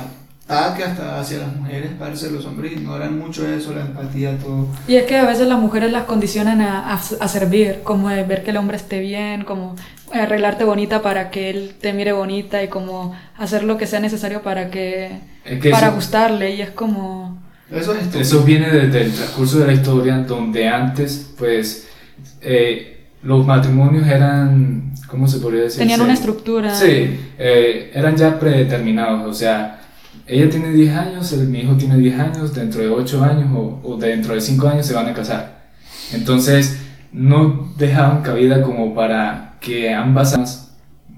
ataque 0.52 0.84
hasta 0.84 1.20
hacia 1.20 1.40
las 1.40 1.56
mujeres, 1.56 1.92
parece 1.98 2.30
los 2.30 2.46
hombres 2.46 2.74
ignoran 2.74 3.18
mucho 3.18 3.48
eso, 3.48 3.74
la 3.74 3.82
empatía, 3.82 4.38
todo. 4.38 4.68
Y 4.88 4.96
es 4.96 5.06
que 5.06 5.18
a 5.18 5.26
veces 5.26 5.48
las 5.48 5.60
mujeres 5.60 5.92
las 5.92 6.04
condicionan 6.04 6.62
a, 6.62 6.94
a, 6.94 6.96
a 6.96 7.28
servir, 7.28 7.80
como 7.84 8.10
de 8.10 8.24
ver 8.24 8.44
que 8.44 8.52
el 8.52 8.58
hombre 8.58 8.78
esté 8.78 9.00
bien, 9.00 9.44
como 9.44 9.76
arreglarte 10.14 10.64
bonita 10.66 11.02
para 11.02 11.30
que 11.32 11.50
él 11.50 11.76
te 11.80 11.94
mire 11.94 12.12
bonita 12.12 12.62
y 12.62 12.68
como 12.68 13.16
hacer 13.38 13.64
lo 13.64 13.78
que 13.78 13.88
sea 13.88 14.00
necesario 14.02 14.42
para 14.42 14.70
que 14.70 15.20
Es 15.46 15.60
que 15.62 15.70
para 15.70 15.88
eso, 15.88 15.96
gustarle 15.96 16.56
y 16.56 16.62
es 16.62 16.72
como 16.72 17.42
Eso 17.72 17.94
es 17.96 18.14
eso 18.14 18.44
viene 18.44 18.70
desde 18.70 19.04
el 19.04 19.14
transcurso 19.14 19.60
de 19.60 19.68
la 19.68 19.74
historia, 19.74 20.18
donde 20.18 20.68
antes, 20.68 21.32
pues, 21.38 21.88
eh, 22.42 23.06
los 23.24 23.46
matrimonios 23.46 24.06
eran, 24.08 24.94
¿cómo 25.08 25.28
se 25.28 25.40
podría 25.40 25.64
decir? 25.64 25.80
tenían 25.80 26.02
una 26.02 26.14
estructura. 26.14 26.76
Sí, 26.76 27.20
eh, 27.38 27.92
eran 27.94 28.18
ya 28.18 28.38
predeterminados, 28.38 29.26
o 29.28 29.34
sea, 29.34 29.81
ella 30.28 30.50
tiene 30.50 30.70
10 30.72 30.96
años, 30.96 31.32
el- 31.34 31.48
mi 31.48 31.60
hijo 31.60 31.74
tiene 31.76 31.98
10 31.98 32.20
años, 32.20 32.54
dentro 32.54 32.82
de 32.82 32.90
8 32.90 33.24
años 33.24 33.48
o, 33.56 33.80
o 33.84 33.98
dentro 33.98 34.34
de 34.36 34.42
5 34.42 34.68
años 34.68 34.86
se 34.86 34.94
van 34.94 35.08
a 35.08 35.14
casar. 35.14 35.62
Entonces, 36.14 36.80
no 37.12 37.70
dejaban 37.78 38.22
cabida 38.22 38.62
como 38.62 38.94
para 38.94 39.54
que 39.60 39.94
ambas, 39.94 40.70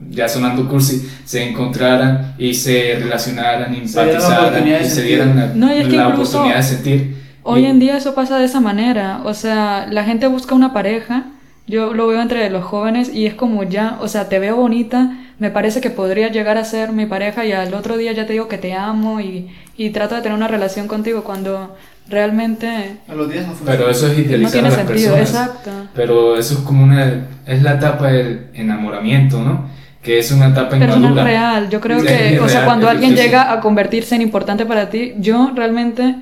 ya 0.09 0.27
sonando 0.27 0.67
cursi, 0.67 1.07
se 1.25 1.47
encontraran 1.49 2.35
y 2.37 2.53
se 2.53 2.95
relacionaran, 2.99 3.73
empatizaran 3.73 4.67
y 4.67 4.85
se 4.85 5.03
dieran 5.03 5.35
la, 5.37 5.47
No, 5.53 5.69
es 5.69 5.87
que 5.87 5.95
la 5.95 6.09
oportunidad 6.09 6.57
de 6.57 6.63
sentir. 6.63 7.23
Hoy 7.43 7.61
Y- 7.63 7.65
en 7.65 7.79
día 7.79 7.97
eso 7.97 8.13
pasa 8.15 8.37
de 8.39 8.45
esa 8.45 8.59
manera, 8.59 9.21
o 9.25 9.33
sea, 9.33 9.87
la 9.89 10.03
gente 10.03 10.27
busca 10.27 10.55
una 10.55 10.73
pareja, 10.73 11.25
yo 11.67 11.93
lo 11.93 12.07
veo 12.07 12.21
entre 12.21 12.49
los 12.49 12.63
jóvenes 12.63 13.13
y 13.13 13.25
es 13.25 13.33
como 13.35 13.63
ya, 13.63 13.97
o 14.01 14.07
sea, 14.07 14.29
te 14.29 14.39
veo 14.39 14.55
bonita, 14.57 15.17
me 15.39 15.49
parece 15.51 15.81
que 15.81 15.89
podría 15.89 16.29
llegar 16.29 16.57
a 16.57 16.65
ser 16.65 16.91
mi 16.91 17.05
pareja 17.05 17.45
y 17.45 17.51
al 17.51 17.73
otro 17.73 17.97
día 17.97 18.11
ya 18.13 18.25
te 18.25 18.33
digo 18.33 18.47
que 18.47 18.57
te 18.57 18.73
amo 18.73 19.19
y, 19.21 19.49
y 19.77 19.89
trato 19.91 20.15
de 20.15 20.21
tener 20.21 20.37
una 20.37 20.47
relación 20.47 20.87
contigo 20.87 21.23
cuando 21.23 21.75
realmente 22.07 22.97
A 23.07 23.15
los 23.15 23.29
días 23.31 23.47
no 23.47 23.53
funciona. 23.53 23.71
Pero 23.77 23.89
eso 23.89 24.07
es 24.07 24.17
no 24.17 24.19
idealizar 24.19 24.51
tiene 24.51 24.67
a 24.67 24.71
las 24.71 24.79
sentido, 24.87 25.15
personas. 25.15 25.19
exacto. 25.21 25.71
Pero 25.93 26.37
eso 26.37 26.55
es 26.55 26.59
como 26.61 26.83
una, 26.83 27.27
es 27.45 27.61
la 27.63 27.73
etapa 27.73 28.07
del 28.11 28.47
enamoramiento, 28.53 29.41
¿no? 29.41 29.69
Que 30.01 30.19
es 30.19 30.31
una 30.31 30.47
etapa 30.49 30.77
Pero 30.77 30.97
no 30.97 31.07
es 31.09 31.11
inmadura. 31.11 31.23
real, 31.23 31.69
yo 31.69 31.79
creo 31.81 31.99
Sí, 31.99 32.07
que, 32.07 32.39
o 32.39 32.47
sea, 32.49 32.65
cuando 32.65 32.89
alguien 32.89 33.15
llega 33.15 33.51
a 33.51 33.59
convertirse 33.61 34.15
en 34.15 34.21
importante 34.21 34.65
para 34.65 34.89
ti, 34.89 35.13
yo 35.17 35.51
realmente, 35.55 36.15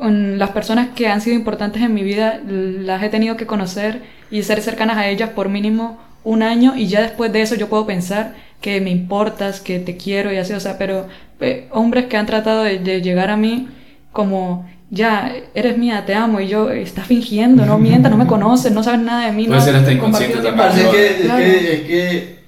las 0.00 0.50
personas 0.50 0.88
que 0.94 1.08
han 1.08 1.20
sido 1.20 1.36
importantes 1.36 1.82
en 1.82 1.94
mi 1.94 2.02
vida, 2.02 2.40
las 2.46 3.02
he 3.02 3.08
tenido 3.08 3.36
que 3.36 3.46
conocer 3.46 4.02
y 4.30 4.42
ser 4.42 4.60
cercanas 4.62 4.98
a 4.98 5.08
ellas 5.08 5.30
por 5.30 5.48
mínimo 5.48 5.98
un 6.24 6.42
año 6.42 6.74
y 6.76 6.88
ya 6.88 7.02
después 7.02 7.32
de 7.32 7.42
eso 7.42 7.54
yo 7.54 7.68
puedo 7.68 7.86
pensar 7.86 8.34
que 8.66 8.80
me 8.80 8.90
importas, 8.90 9.60
que 9.60 9.78
te 9.78 9.96
quiero 9.96 10.32
y 10.32 10.38
así, 10.38 10.52
o 10.52 10.58
sea, 10.58 10.76
pero 10.76 11.06
eh, 11.40 11.68
hombres 11.70 12.06
que 12.06 12.16
han 12.16 12.26
tratado 12.26 12.64
de, 12.64 12.80
de 12.80 13.00
llegar 13.00 13.30
a 13.30 13.36
mí 13.36 13.68
como, 14.10 14.68
ya, 14.90 15.32
eres 15.54 15.78
mía, 15.78 16.04
te 16.04 16.14
amo, 16.16 16.40
y 16.40 16.48
yo, 16.48 16.68
estás 16.70 17.06
fingiendo, 17.06 17.64
no 17.64 17.78
mientas, 17.78 18.10
no 18.10 18.16
me 18.18 18.26
conoces, 18.26 18.72
no 18.72 18.82
sabes 18.82 19.00
nada 19.02 19.26
de 19.26 19.32
mí. 19.32 19.46
Puede 19.46 19.60
no 19.60 19.64
ser 19.64 19.76
hasta 19.76 19.88
has 19.90 19.94
inconsciente 19.96 20.36
también. 20.38 20.56
Parce, 20.56 20.80
tiempo". 20.80 20.96
es, 20.96 20.98
que, 20.98 21.14
es, 21.20 21.20
Claro. 21.26 21.44
que, 21.44 21.72
es 21.74 21.80
que 21.82 22.38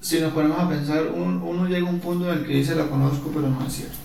si 0.00 0.20
nos 0.20 0.32
ponemos 0.34 0.58
a 0.60 0.68
pensar, 0.68 1.02
un- 1.16 1.40
uno 1.42 1.66
llega 1.66 1.86
a 1.86 1.90
un 1.90 2.00
punto 2.00 2.30
en 2.30 2.38
el 2.40 2.44
que 2.46 2.52
dice 2.52 2.74
la 2.74 2.84
conozco, 2.84 3.30
pero 3.34 3.48
no 3.48 3.66
es 3.66 3.72
cierto. 3.72 3.96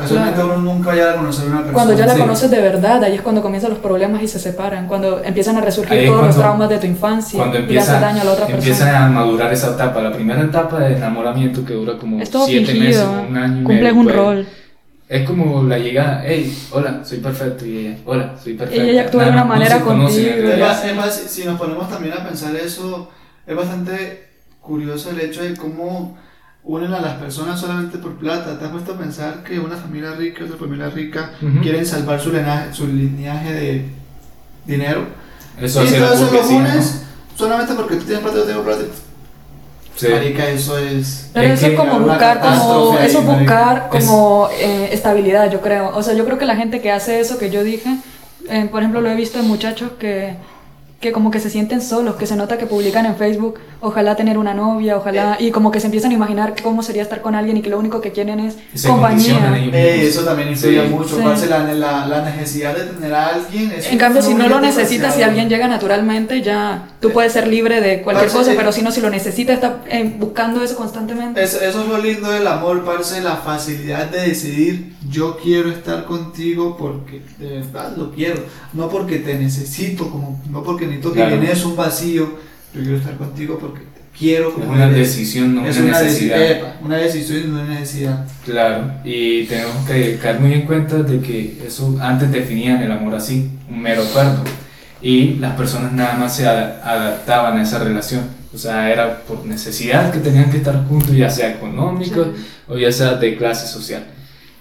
Casualmente 0.00 0.34
Claro. 0.40 0.54
uno 0.58 0.72
nunca 0.74 0.88
vaya 0.88 1.10
a 1.10 1.16
conocer 1.16 1.44
a 1.44 1.48
una 1.48 1.56
persona. 1.58 1.72
Cuando 1.74 1.94
ya 1.94 2.06
la 2.06 2.14
Sí. 2.14 2.20
conoces 2.20 2.50
de 2.50 2.60
verdad, 2.60 3.04
ahí 3.04 3.14
es 3.14 3.22
cuando 3.22 3.42
comienzan 3.42 3.70
los 3.70 3.78
problemas 3.80 4.22
y 4.22 4.28
se 4.28 4.38
separan, 4.38 4.86
cuando 4.86 5.22
empiezan 5.22 5.56
a 5.56 5.60
resurgir 5.60 6.06
todos 6.06 6.08
los 6.08 6.18
cuando- 6.20 6.38
traumas 6.40 6.68
de 6.70 6.78
tu 6.78 6.86
infancia 6.86 7.38
Cuando 7.38 7.58
y 7.58 7.62
le 7.62 7.78
haces 7.78 7.88
empieza, 7.90 8.00
daño 8.00 8.20
a 8.22 8.24
la 8.24 8.32
otra 8.32 8.46
empieza 8.48 8.84
persona. 8.84 9.06
a 9.06 9.08
madurar 9.10 9.52
esa 9.52 9.70
etapa, 9.74 10.00
la 10.02 10.12
primera 10.12 10.40
etapa 10.42 10.78
de 10.80 10.96
enamoramiento 10.96 11.64
que 11.64 11.74
dura 11.74 11.98
como 11.98 12.20
Es 12.20 12.30
todo 12.30 12.46
siete 12.46 12.72
meses, 12.74 13.02
fingido, 13.04 13.22
un 13.28 13.36
año 13.36 13.64
cumples 13.64 13.92
un 13.92 14.04
pues, 14.04 14.16
rol. 14.16 14.46
Es 15.08 15.26
como 15.26 15.62
la 15.64 15.76
llegada, 15.78 16.22
hey, 16.24 16.56
hola, 16.70 17.00
soy 17.04 17.18
perfecto, 17.18 17.66
y 17.66 17.78
ella, 17.86 17.96
hola, 18.06 18.32
soy 18.42 18.54
perfecto. 18.54 18.82
ella 18.82 19.02
actúa 19.02 19.24
de 19.24 19.30
una 19.30 19.44
manera 19.44 19.76
en 19.76 19.82
contigo. 19.82 20.08
Es 20.30 20.40
realidad. 20.40 20.68
más, 20.68 20.84
es 20.84 20.96
más, 20.96 21.14
si 21.14 21.44
nos 21.44 21.58
ponemos 21.58 21.88
también 21.90 22.14
a 22.14 22.24
pensar 22.24 22.54
eso, 22.54 23.08
es 23.46 23.56
bastante 23.56 24.28
curioso 24.60 25.10
el 25.10 25.20
hecho 25.20 25.42
de 25.42 25.56
cómo 25.56 26.16
unen 26.64 26.92
a 26.92 27.00
las 27.00 27.14
personas 27.14 27.60
solamente 27.60 27.98
por 27.98 28.16
plata. 28.16 28.58
¿Te 28.58 28.64
has 28.64 28.70
puesto 28.70 28.92
a 28.92 28.98
pensar 28.98 29.42
que 29.42 29.58
una 29.58 29.76
familia 29.76 30.12
rica 30.12 30.40
y 30.40 30.44
otra 30.44 30.56
familia 30.58 30.90
rica 30.90 31.32
Ujú. 31.40 31.60
quieren 31.60 31.84
salvar 31.86 32.20
su 32.20 32.30
linaje, 32.32 32.72
su 32.72 32.86
lineaje 32.86 33.52
de 33.52 33.88
dinero? 34.66 35.06
Eso 35.60 35.84
y 35.84 35.88
entonces 35.88 36.20
lo 36.20 36.26
burguesía, 36.26 36.58
¿no? 36.58 36.68
unes 36.70 37.02
solamente 37.36 37.74
porque 37.74 37.96
tú 37.96 38.04
tienes 38.04 38.22
plata, 38.22 38.38
yo 38.38 38.44
tengo 38.44 38.62
plata. 38.62 38.82
Sí. 39.96 40.08
Marica, 40.08 40.48
eso 40.48 40.78
es... 40.78 41.30
Pero 41.34 41.46
Es 41.46 41.58
eso 41.58 41.66
es 41.66 41.70
que 41.72 41.76
como 41.76 42.00
buscar, 42.00 42.40
como, 42.40 42.98
eso 42.98 43.22
buscar 43.22 43.88
como 43.90 44.48
eh, 44.58 44.88
estabilidad, 44.92 45.50
yo 45.50 45.60
creo. 45.60 45.94
O 45.94 46.02
sea, 46.02 46.14
yo 46.14 46.24
creo 46.24 46.38
que 46.38 46.46
la 46.46 46.56
gente 46.56 46.80
que 46.80 46.90
hace 46.90 47.20
eso 47.20 47.38
que 47.38 47.50
yo 47.50 47.62
dije, 47.62 47.98
eh, 48.48 48.66
por 48.70 48.80
ejemplo, 48.80 49.02
lo 49.02 49.10
he 49.10 49.14
visto 49.14 49.38
en 49.38 49.46
muchachos 49.48 49.92
que, 49.98 50.36
que 51.00 51.12
como 51.12 51.30
que 51.30 51.40
se 51.40 51.48
sienten 51.48 51.80
solos, 51.80 52.16
que 52.16 52.26
se 52.26 52.36
nota 52.36 52.58
que 52.58 52.66
publican 52.66 53.06
en 53.06 53.16
Facebook, 53.16 53.58
ojalá 53.80 54.16
tener 54.16 54.36
una 54.36 54.52
novia, 54.52 54.98
ojalá, 54.98 55.38
y 55.40 55.50
como 55.50 55.70
que 55.70 55.80
se 55.80 55.86
empiezan 55.86 56.10
a 56.10 56.14
imaginar 56.14 56.54
cómo 56.62 56.82
sería 56.82 57.02
estar 57.02 57.22
con 57.22 57.34
alguien 57.34 57.56
y 57.56 57.62
que 57.62 57.70
lo 57.70 57.78
único 57.78 58.02
que 58.02 58.12
quieren 58.12 58.38
es 58.38 58.58
se 58.74 58.86
compañía. 58.88 59.50
Eh, 59.72 60.06
eso 60.06 60.22
también 60.24 60.50
influye 60.50 60.82
Sí. 60.86 60.88
mucho. 60.92 61.16
Sí. 61.16 61.22
parce, 61.24 61.46
La, 61.46 61.72
la, 61.72 62.06
la 62.06 62.22
necesidad 62.22 62.76
de 62.76 62.84
tener 62.84 63.14
a 63.14 63.28
alguien. 63.28 63.72
En 63.90 63.98
cambio, 63.98 64.20
si 64.20 64.34
no 64.34 64.46
lo 64.48 64.60
necesitas, 64.60 65.14
si 65.14 65.22
alguien 65.22 65.48
llega 65.48 65.68
naturalmente, 65.68 66.42
ya 66.42 66.90
tú 67.00 67.10
puedes 67.12 67.32
ser 67.32 67.48
libre 67.48 67.80
de 67.80 68.02
cualquier 68.02 68.26
Parce, 68.28 68.38
cosa, 68.38 68.52
eh, 68.52 68.56
pero 68.58 68.70
si 68.70 68.82
no, 68.82 68.92
si 68.92 69.00
lo 69.00 69.08
necesitas, 69.08 69.54
estás 69.54 69.72
eh, 69.88 70.14
buscando 70.18 70.62
eso 70.62 70.76
constantemente. 70.76 71.42
Eso, 71.42 71.60
eso 71.62 71.80
es 71.82 71.88
lo 71.88 71.96
lindo 71.96 72.30
del 72.30 72.46
amor, 72.46 72.84
parce, 72.84 73.22
la 73.22 73.36
facilidad 73.36 74.10
de 74.10 74.20
decidir 74.28 74.92
yo 75.08 75.38
quiero 75.42 75.70
estar 75.70 76.04
contigo 76.04 76.76
porque 76.78 77.22
de 77.38 77.60
verdad 77.60 77.96
lo 77.96 78.12
quiero, 78.12 78.44
no 78.74 78.88
porque 78.90 79.18
te 79.18 79.34
necesito, 79.34 80.08
como, 80.10 80.40
no 80.50 80.62
porque 80.62 80.86
necesito 80.90 81.12
que 81.12 81.20
Claro. 81.20 81.36
llenes 81.40 81.64
un 81.64 81.76
vacío, 81.76 82.38
yo 82.74 82.80
quiero 82.82 82.96
estar 82.98 83.16
contigo 83.16 83.58
porque 83.58 83.80
te 83.80 84.18
quiero 84.18 84.48
Es 84.50 84.66
una 84.68 84.84
eres. 84.86 84.96
decisión, 84.98 85.54
no 85.54 85.66
es 85.66 85.76
una 85.78 85.86
una 85.88 86.02
necesidad. 86.02 86.74
una 86.82 86.96
decisión 86.96 87.38
y 87.38 87.46
no 87.48 87.60
una 87.60 87.64
necesidad. 87.80 88.26
Claro, 88.44 88.92
y 89.04 89.44
tenemos 89.44 89.86
que 89.88 90.18
caer 90.22 90.40
muy 90.40 90.52
en 90.52 90.62
cuenta 90.62 91.02
de 91.02 91.20
que 91.20 91.62
eso 91.66 91.96
antes 92.00 92.30
definían 92.30 92.82
el 92.82 92.92
amor 92.92 93.14
así, 93.14 93.50
un 93.68 93.80
mero 93.80 94.02
acuerdo, 94.02 94.44
y 95.02 95.34
las 95.34 95.56
personas 95.56 95.92
nada 95.92 96.14
más 96.18 96.36
se 96.36 96.46
ada- 96.46 96.80
adaptaban 96.84 97.58
a 97.58 97.62
esa 97.62 97.78
relación, 97.78 98.22
o 98.54 98.58
sea, 98.58 98.90
era 98.92 99.20
por 99.22 99.46
necesidad 99.46 100.12
que 100.12 100.18
tenían 100.18 100.50
que 100.50 100.58
estar 100.58 100.84
juntos, 100.86 101.14
ya 101.16 101.30
sea 101.30 101.50
económico 101.52 102.24
Sí. 102.24 102.44
o 102.68 102.76
ya 102.78 102.92
sea 102.92 103.14
de 103.14 103.36
clase 103.36 103.66
social. 103.66 104.04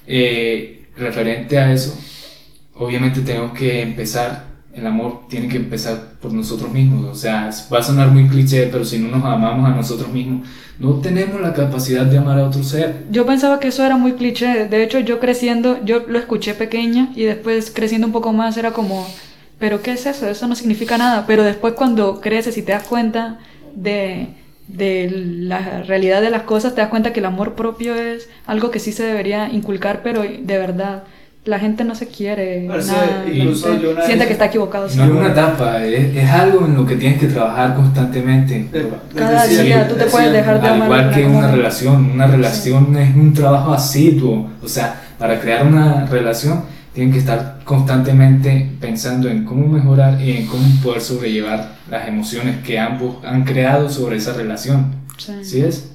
Eh, 0.07 0.85
referente 0.97 1.57
a 1.57 1.71
eso, 1.73 1.97
obviamente 2.75 3.21
tenemos 3.21 3.51
que 3.53 3.81
empezar, 3.81 4.45
el 4.73 4.85
amor 4.85 5.27
tiene 5.27 5.47
que 5.47 5.57
empezar 5.57 6.13
por 6.21 6.31
nosotros 6.31 6.71
mismos, 6.71 7.05
o 7.05 7.15
sea, 7.15 7.49
va 7.73 7.79
a 7.79 7.83
sonar 7.83 8.09
muy 8.09 8.27
cliché, 8.27 8.67
pero 8.67 8.85
si 8.85 8.99
no 8.99 9.09
nos 9.09 9.25
amamos 9.25 9.69
a 9.69 9.75
nosotros 9.75 10.09
mismos, 10.11 10.47
no 10.79 10.93
tenemos 10.95 11.41
la 11.41 11.53
capacidad 11.53 12.05
de 12.05 12.17
amar 12.17 12.39
a 12.39 12.47
otro 12.47 12.63
ser. 12.63 13.03
Yo 13.11 13.25
pensaba 13.25 13.59
que 13.59 13.67
eso 13.67 13.83
era 13.83 13.97
muy 13.97 14.13
cliché. 14.13 14.67
De 14.67 14.83
hecho, 14.83 14.99
yo 14.99 15.19
creciendo, 15.19 15.83
yo 15.83 16.05
lo 16.07 16.17
escuché 16.17 16.53
pequeña 16.53 17.09
y 17.15 17.23
después 17.23 17.71
creciendo 17.73 18.07
un 18.07 18.13
poco 18.13 18.31
más 18.31 18.55
era 18.55 18.71
como, 18.71 19.05
¿pero 19.57 19.81
qué 19.81 19.91
es 19.91 20.05
eso? 20.05 20.27
Eso 20.29 20.47
no 20.47 20.55
significa 20.55 20.97
nada. 20.97 21.25
Pero 21.27 21.43
después 21.43 21.73
cuando 21.73 22.21
creces 22.21 22.57
y 22.57 22.61
te 22.61 22.71
das 22.71 22.83
cuenta 22.83 23.39
de, 23.75 24.29
de 24.69 25.09
la 25.11 25.81
realidad 25.81 26.21
de 26.21 26.29
las 26.29 26.43
cosas, 26.43 26.75
te 26.75 26.81
das 26.81 26.89
cuenta 26.89 27.11
que 27.11 27.19
el 27.19 27.25
amor 27.25 27.55
propio 27.55 27.95
es 27.95 28.29
algo 28.45 28.71
que 28.71 28.79
sí 28.79 28.93
se 28.93 29.03
debería 29.03 29.49
inculcar, 29.49 30.01
pero 30.01 30.21
de 30.21 30.57
verdad. 30.57 31.03
La 31.49 31.57
gente 31.59 31.83
no 31.83 31.95
se 31.95 32.07
quiere. 32.07 32.65
Parece, 32.67 32.91
nada, 32.91 33.25
incluso 33.33 33.67
una 33.71 33.79
siente 34.03 34.15
vez- 34.19 34.27
que 34.27 34.33
está 34.33 34.45
equivocado. 34.45 34.87
No 34.95 35.03
es 35.03 35.09
una 35.09 35.27
etapa, 35.29 35.83
es, 35.83 36.15
es 36.15 36.29
algo 36.29 36.65
en 36.65 36.75
lo 36.75 36.85
que 36.85 36.95
tienes 36.95 37.19
que 37.19 37.27
trabajar 37.27 37.73
constantemente. 37.75 38.67
Cada 39.15 39.43
decir, 39.47 39.63
día 39.65 39.87
tú 39.87 39.95
te 39.95 40.05
es 40.05 40.11
puedes 40.11 40.31
decir, 40.31 40.45
dejar 40.45 40.61
de 40.61 40.67
Al 40.67 40.73
amar 40.75 40.85
igual 40.87 41.11
que 41.11 41.25
una 41.25 41.51
relación, 41.51 42.11
una 42.11 42.27
relación 42.27 42.95
es 42.97 43.15
un 43.15 43.33
trabajo 43.33 43.73
asiduo. 43.73 44.47
O 44.63 44.67
sea, 44.67 45.01
para 45.17 45.39
crear 45.39 45.65
una 45.65 46.05
relación 46.05 46.63
tienen 46.93 47.11
que 47.11 47.19
estar 47.19 47.59
constantemente 47.63 48.69
pensando 48.79 49.27
en 49.29 49.43
cómo 49.45 49.67
mejorar 49.67 50.21
y 50.21 50.37
en 50.37 50.45
cómo 50.47 50.63
poder 50.83 51.01
sobrellevar 51.01 51.71
las 51.89 52.07
emociones 52.07 52.57
que 52.63 52.77
ambos 52.79 53.23
han 53.25 53.43
creado 53.43 53.89
sobre 53.89 54.17
esa 54.17 54.33
relación. 54.33 54.93
Sí. 55.17 55.33
¿Sí 55.43 55.61
es? 55.61 55.88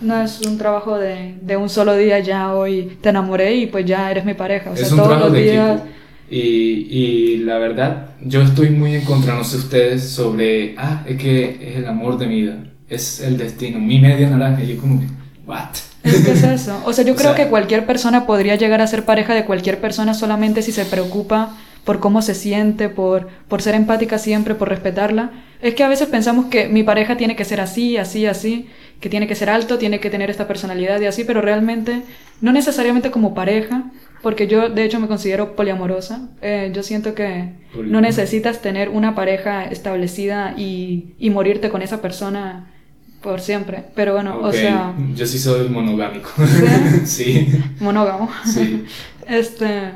No 0.00 0.22
es 0.22 0.40
un 0.46 0.58
trabajo 0.58 0.96
de, 0.98 1.34
de 1.40 1.56
un 1.56 1.68
solo 1.68 1.96
día, 1.96 2.18
ya 2.20 2.52
hoy 2.54 2.98
te 3.00 3.08
enamoré 3.08 3.54
y 3.56 3.66
pues 3.66 3.84
ya 3.84 4.10
eres 4.10 4.24
mi 4.24 4.34
pareja. 4.34 4.70
O 4.70 4.76
sea, 4.76 4.84
es 4.86 4.92
un 4.92 4.98
todos 4.98 5.08
trabajo 5.10 5.28
los 5.28 5.36
de 5.36 5.50
días. 5.50 5.70
equipo. 5.80 5.88
Y, 6.30 6.38
y 6.38 7.36
la 7.38 7.58
verdad, 7.58 8.10
yo 8.22 8.42
estoy 8.42 8.70
muy 8.70 8.94
en 8.94 9.04
contra, 9.04 9.34
no 9.34 9.44
sé 9.44 9.56
ustedes, 9.56 10.08
sobre, 10.10 10.74
ah, 10.76 11.02
es 11.06 11.16
que 11.16 11.58
es 11.70 11.76
el 11.78 11.86
amor 11.86 12.18
de 12.18 12.26
mi 12.26 12.42
vida, 12.42 12.56
es 12.88 13.20
el 13.20 13.38
destino, 13.38 13.78
mi 13.78 13.98
media 13.98 14.28
naranja. 14.28 14.62
Y 14.62 14.74
yo 14.74 14.80
como, 14.80 15.02
what? 15.46 15.70
Es 16.04 16.24
que 16.24 16.32
es 16.32 16.42
eso. 16.42 16.80
O 16.84 16.92
sea, 16.92 17.04
yo 17.04 17.12
O 17.14 17.16
creo 17.16 17.34
sea- 17.34 17.44
que 17.44 17.50
cualquier 17.50 17.86
persona 17.86 18.26
podría 18.26 18.56
llegar 18.56 18.80
a 18.82 18.86
ser 18.86 19.04
pareja 19.04 19.34
de 19.34 19.44
cualquier 19.46 19.80
persona 19.80 20.12
solamente 20.14 20.62
si 20.62 20.70
se 20.72 20.84
preocupa 20.84 21.56
por 21.84 21.98
cómo 22.00 22.20
se 22.20 22.34
siente, 22.34 22.90
por, 22.90 23.28
por 23.48 23.62
ser 23.62 23.74
empática 23.74 24.18
siempre, 24.18 24.54
por 24.54 24.68
respetarla. 24.68 25.30
Es 25.60 25.74
que 25.74 25.82
a 25.82 25.88
veces 25.88 26.08
pensamos 26.08 26.46
que 26.46 26.68
mi 26.68 26.82
pareja 26.82 27.16
tiene 27.16 27.34
que 27.36 27.44
ser 27.44 27.60
así, 27.60 27.96
así, 27.96 28.26
así, 28.26 28.68
que 29.00 29.08
tiene 29.08 29.26
que 29.26 29.34
ser 29.34 29.50
alto, 29.50 29.78
tiene 29.78 30.00
que 30.00 30.10
tener 30.10 30.30
esta 30.30 30.46
personalidad 30.46 31.00
y 31.00 31.06
así, 31.06 31.24
pero 31.24 31.40
realmente 31.40 32.02
no 32.40 32.52
necesariamente 32.52 33.10
como 33.10 33.34
pareja, 33.34 33.90
porque 34.22 34.46
yo 34.46 34.68
de 34.68 34.84
hecho 34.84 35.00
me 35.00 35.08
considero 35.08 35.56
poliamorosa. 35.56 36.28
Eh, 36.42 36.70
yo 36.74 36.82
siento 36.82 37.14
que 37.14 37.28
no 37.28 37.72
Poliamor. 37.74 38.02
necesitas 38.02 38.24
necesitas 38.24 38.62
tener 38.62 38.88
una 38.88 39.14
pareja 39.14 39.64
establecida 39.64 40.54
y, 40.56 41.14
y 41.18 41.30
morirte 41.30 41.70
con 41.70 41.82
esa 41.82 42.00
persona 42.00 42.72
por 43.20 43.40
siempre. 43.40 43.84
Pero 43.94 44.14
bueno, 44.14 44.38
o 44.40 44.52
sea, 44.52 44.94
yo 45.14 45.26
sí 45.26 45.38
soy 45.38 45.68
monogámico. 45.68 46.30
¿Sí? 46.46 47.04
sí, 47.04 47.48
monógamo. 47.80 48.30
sí. 48.44 48.84
Este, 49.28 49.90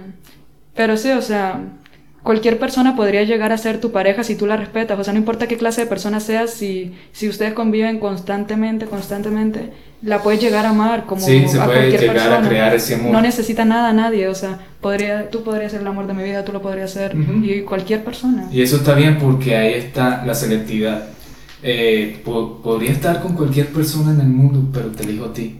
pero 0.74 0.98
sí, 0.98 1.10
o 1.10 1.22
sea, 1.22 1.58
cualquier 2.22 2.58
persona 2.58 2.94
podría 2.96 3.24
llegar 3.24 3.52
a 3.52 3.58
ser 3.58 3.80
tu 3.80 3.90
pareja 3.92 4.22
si 4.24 4.36
tú 4.36 4.46
la 4.46 4.56
respetas. 4.56 4.98
O 4.98 5.04
sea, 5.04 5.12
no 5.12 5.18
importa 5.18 5.46
qué 5.48 5.56
clase 5.56 5.80
de 5.82 5.86
persona 5.86 6.20
seas, 6.20 6.50
si, 6.50 6.94
si 7.12 7.28
ustedes 7.28 7.52
conviven 7.52 7.98
constantemente, 7.98 8.86
constantemente, 8.86 9.72
la 10.02 10.22
puedes 10.22 10.40
llegar 10.40 10.66
a 10.66 10.70
amar 10.70 11.06
como 11.06 11.20
Sí, 11.24 11.44
se 11.48 11.60
a 11.60 11.64
puede 11.64 11.78
cualquier 11.78 12.00
llegar 12.00 12.16
persona. 12.16 12.38
a 12.46 12.48
crear 12.48 12.74
ese 12.74 12.94
amor. 12.94 13.12
No 13.12 13.20
necesita 13.22 13.64
nada 13.64 13.90
a 13.90 13.92
nadie, 13.92 14.28
o 14.28 14.34
sea, 14.34 14.58
podría, 14.80 15.30
tú 15.30 15.42
podrías 15.42 15.72
ser 15.72 15.80
el 15.80 15.86
amor 15.86 16.06
de 16.06 16.14
mi 16.14 16.24
vida, 16.24 16.44
tú 16.44 16.52
lo 16.52 16.60
podrías 16.62 16.90
ser, 16.90 17.14
y 17.42 17.62
cualquier 17.62 18.02
persona. 18.04 18.48
Y 18.52 18.62
eso 18.62 18.76
está 18.76 18.94
bien 18.94 19.18
porque 19.18 19.56
ahí 19.56 19.74
está 19.74 20.24
la 20.24 20.34
selectividad. 20.34 21.04
Eh, 21.64 22.20
po- 22.24 22.60
podría 22.62 22.90
estar 22.90 23.20
con 23.22 23.34
cualquier 23.36 23.68
persona 23.68 24.12
en 24.12 24.20
el 24.20 24.26
mundo, 24.28 24.68
pero 24.72 24.88
te 24.88 25.04
elijo 25.04 25.26
a 25.26 25.32
ti. 25.32 25.58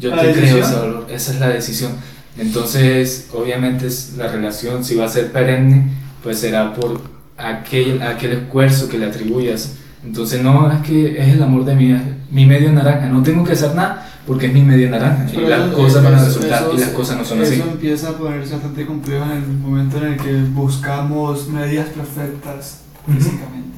Yo 0.00 0.10
¿La 0.10 0.22
te 0.22 0.32
creo 0.32 0.34
decisión? 0.40 0.62
ese 0.64 0.74
valor, 0.74 1.06
esa 1.10 1.32
es 1.32 1.40
la 1.40 1.48
decisión. 1.48 1.92
Entonces, 2.36 3.28
obviamente, 3.32 3.86
es 3.86 4.14
la 4.16 4.28
relación, 4.28 4.84
si 4.84 4.94
va 4.96 5.06
a 5.06 5.08
ser 5.08 5.30
perenne, 5.32 5.88
pues 6.22 6.38
será 6.40 6.72
por 6.74 7.00
aquel, 7.36 8.02
aquel 8.02 8.32
esfuerzo 8.32 8.88
que 8.88 8.98
le 8.98 9.06
atribuyas. 9.06 9.74
Entonces, 10.04 10.42
no 10.42 10.70
es 10.70 10.80
que 10.86 11.18
es 11.20 11.28
el 11.34 11.42
amor 11.42 11.64
de 11.64 11.74
mi, 11.74 11.96
mi 12.30 12.44
medio 12.46 12.72
naranja, 12.72 13.06
no 13.06 13.22
tengo 13.22 13.44
que 13.44 13.52
hacer 13.52 13.74
nada 13.74 14.10
porque 14.26 14.46
es 14.46 14.52
mi 14.54 14.62
medio 14.62 14.90
naranja 14.90 15.26
y 15.32 15.36
las 15.46 15.68
eso- 15.68 15.76
cosas 15.76 16.02
van 16.04 16.14
a 16.14 16.16
eso- 16.16 16.26
resultar 16.26 16.62
eso- 16.62 16.72
y 16.74 16.80
las 16.80 16.88
cosas 16.90 17.16
no 17.18 17.24
son 17.24 17.42
eso 17.42 17.52
así. 17.52 17.60
empieza 17.60 18.08
a 18.10 18.12
ponerse 18.12 18.54
bastante 18.54 18.86
complejo 18.86 19.24
en 19.24 19.30
el 19.32 19.46
momento 19.48 19.98
en 19.98 20.04
el 20.04 20.16
que 20.16 20.32
buscamos 20.52 21.48
medidas 21.48 21.88
perfectas 21.88 22.80
físicamente. 23.06 23.74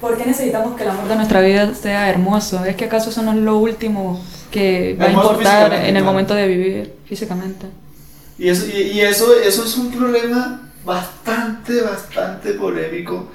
¿Por 0.00 0.16
qué 0.16 0.26
necesitamos 0.26 0.76
que 0.76 0.84
el 0.84 0.90
amor 0.90 1.08
de 1.08 1.16
nuestra 1.16 1.40
vida 1.40 1.74
sea 1.74 2.08
hermoso? 2.10 2.64
¿Es 2.64 2.76
que 2.76 2.84
acaso 2.84 3.10
eso 3.10 3.22
no 3.22 3.32
es 3.32 3.38
lo 3.38 3.58
último 3.58 4.20
que 4.52 4.96
va 5.00 5.06
a 5.06 5.10
importar 5.12 5.72
en 5.74 5.96
el 5.96 6.04
momento 6.04 6.34
de 6.34 6.46
vivir 6.46 6.94
físicamente? 7.04 7.66
Y, 8.38 8.48
eso, 8.48 8.66
y, 8.66 8.80
y 8.92 9.00
eso, 9.00 9.26
eso 9.40 9.64
es 9.64 9.76
un 9.76 9.90
problema 9.90 10.60
bastante, 10.84 11.80
bastante 11.82 12.52
polémico 12.52 13.28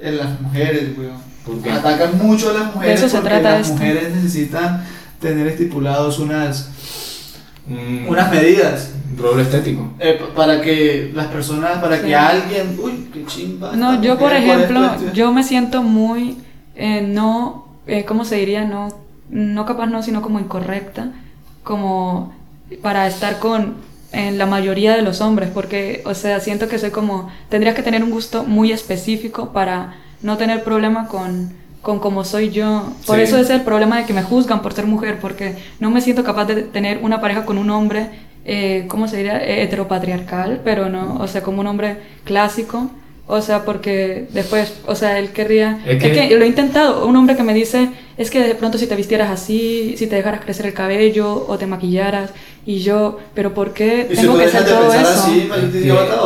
en 0.00 0.18
las 0.18 0.40
mujeres, 0.40 0.96
weón. 0.96 1.26
¿Por 1.44 1.62
qué? 1.62 1.70
Atacan 1.70 2.18
mucho 2.18 2.50
a 2.50 2.54
las 2.54 2.74
mujeres 2.74 3.00
eso 3.00 3.08
se 3.08 3.16
porque 3.16 3.28
trata 3.28 3.50
las 3.58 3.60
esto. 3.68 3.72
mujeres 3.74 4.14
necesitan 4.14 4.84
tener 5.20 5.46
estipulados 5.48 6.18
unas, 6.18 6.70
Mm, 7.68 8.08
unas 8.08 8.30
medidas 8.30 8.90
rol 9.18 9.40
estético. 9.40 9.88
eh, 9.98 10.20
pa- 10.20 10.34
para 10.34 10.60
que 10.60 11.10
las 11.14 11.26
personas, 11.26 11.78
para 11.78 11.96
Sí. 11.98 12.06
que 12.06 12.14
alguien, 12.14 12.78
uy, 12.80 13.08
qué 13.12 13.24
chimba. 13.26 13.74
No, 13.74 14.00
yo 14.02 14.16
por 14.18 14.32
ejemplo, 14.32 14.84
esto, 14.84 15.04
esto". 15.06 15.12
yo 15.14 15.32
me 15.32 15.42
siento 15.42 15.82
muy, 15.82 16.36
eh, 16.76 17.02
no, 17.08 17.66
eh, 17.88 18.04
¿cómo 18.04 18.24
se 18.24 18.36
diría? 18.36 18.64
No, 18.64 18.88
no 19.30 19.66
capaz 19.66 19.86
no, 19.86 20.00
sino 20.04 20.22
como 20.22 20.38
incorrecta, 20.38 21.10
como 21.64 22.32
para 22.82 23.06
estar 23.08 23.38
con 23.40 23.74
en 24.12 24.38
la 24.38 24.46
mayoría 24.46 24.94
de 24.96 25.02
los 25.02 25.20
hombres, 25.20 25.50
porque, 25.52 26.02
o 26.06 26.14
sea, 26.14 26.40
siento 26.40 26.68
que 26.68 26.78
soy 26.78 26.90
como, 26.90 27.28
tendrías 27.48 27.74
que 27.74 27.82
tener 27.82 28.02
un 28.02 28.10
gusto 28.10 28.44
muy 28.44 28.72
específico 28.72 29.52
para 29.52 29.94
no 30.22 30.36
tener 30.36 30.62
problema 30.64 31.08
con, 31.08 31.52
con 31.82 31.98
cómo 31.98 32.24
soy 32.24 32.50
yo. 32.50 32.92
Por 33.06 33.16
Sí. 33.16 33.22
eso 33.22 33.38
es 33.38 33.50
el 33.50 33.62
problema 33.62 33.98
de 33.98 34.04
que 34.06 34.12
me 34.12 34.22
juzgan 34.22 34.62
por 34.62 34.72
ser 34.72 34.86
mujer, 34.86 35.18
porque 35.20 35.56
no 35.80 35.90
me 35.90 36.00
siento 36.00 36.24
capaz 36.24 36.46
de 36.46 36.62
tener 36.62 36.98
una 37.02 37.20
pareja 37.20 37.44
con 37.44 37.58
un 37.58 37.70
hombre, 37.70 38.08
eh, 38.44 38.84
¿cómo 38.88 39.08
se 39.08 39.16
diría? 39.18 39.42
Eh, 39.44 39.62
Heteropatriarcal, 39.64 40.60
pero 40.64 40.88
no, 40.88 41.16
o 41.20 41.26
sea, 41.26 41.42
como 41.42 41.60
un 41.60 41.66
hombre 41.66 41.98
clásico. 42.24 42.90
O 43.28 43.42
sea, 43.42 43.64
porque 43.64 44.26
después, 44.32 44.72
o 44.86 44.94
sea, 44.94 45.18
él 45.18 45.30
querría... 45.30 45.80
Es 45.84 45.96
Es 45.96 46.02
que- 46.12 46.28
que, 46.28 46.36
lo 46.38 46.44
he 46.44 46.48
intentado, 46.48 47.04
un 47.06 47.16
hombre 47.16 47.34
que 47.36 47.42
me 47.42 47.54
dice, 47.54 47.88
es 48.16 48.30
que 48.30 48.40
de 48.40 48.54
pronto 48.54 48.78
si 48.78 48.86
te 48.86 48.94
vistieras 48.94 49.30
así, 49.30 49.96
si 49.98 50.06
te 50.06 50.14
dejaras 50.14 50.42
crecer 50.42 50.66
el 50.66 50.72
cabello 50.74 51.44
o 51.48 51.58
te 51.58 51.66
maquillaras, 51.66 52.30
y 52.64 52.78
yo, 52.78 53.18
pero 53.34 53.52
¿por 53.52 53.72
qué 53.72 54.06
si 54.10 54.16
tengo 54.20 54.34
tú 54.34 54.38
que 54.38 54.46
de 54.46 54.52
todo 54.62 54.92
eso? 54.92 55.08
así, 55.08 55.48
o 55.50 55.54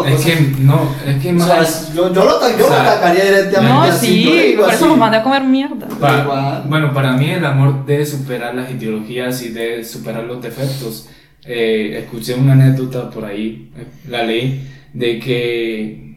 es 0.04 0.14
cosas. 0.14 0.24
que 0.26 0.40
no, 0.60 0.88
es 1.06 1.22
que 1.22 1.30
O 1.30 1.32
más 1.32 1.46
sea, 1.70 1.94
yo, 1.94 2.12
yo 2.12 2.24
lo, 2.24 2.58
yo 2.58 2.64
O 2.66 2.68
sea, 2.68 2.82
lo 2.82 2.90
atacaría 2.90 3.24
directamente 3.24 3.72
No, 3.74 3.82
así, 3.82 4.06
sí, 4.24 4.54
por 4.58 4.68
eso 4.68 4.76
así. 4.76 4.88
los 4.88 4.96
mandé 4.98 5.16
a 5.18 5.22
comer 5.22 5.42
mierda. 5.44 5.86
Pa- 5.98 6.20
Igual. 6.22 6.64
bueno, 6.66 6.92
para 6.94 7.12
mí 7.12 7.30
el 7.30 7.44
amor 7.46 7.84
debe 7.86 8.04
superar 8.04 8.54
las 8.54 8.70
ideologías 8.70 9.42
y 9.42 9.48
debe 9.50 9.84
superar 9.84 10.24
los 10.24 10.42
defectos. 10.42 11.08
Eh, 11.46 11.96
escuché 12.04 12.34
una 12.34 12.52
anécdota 12.52 13.08
por 13.10 13.24
ahí, 13.24 13.70
eh, 13.76 13.86
la 14.08 14.22
leí, 14.22 14.66
de 14.92 15.18
que 15.18 16.09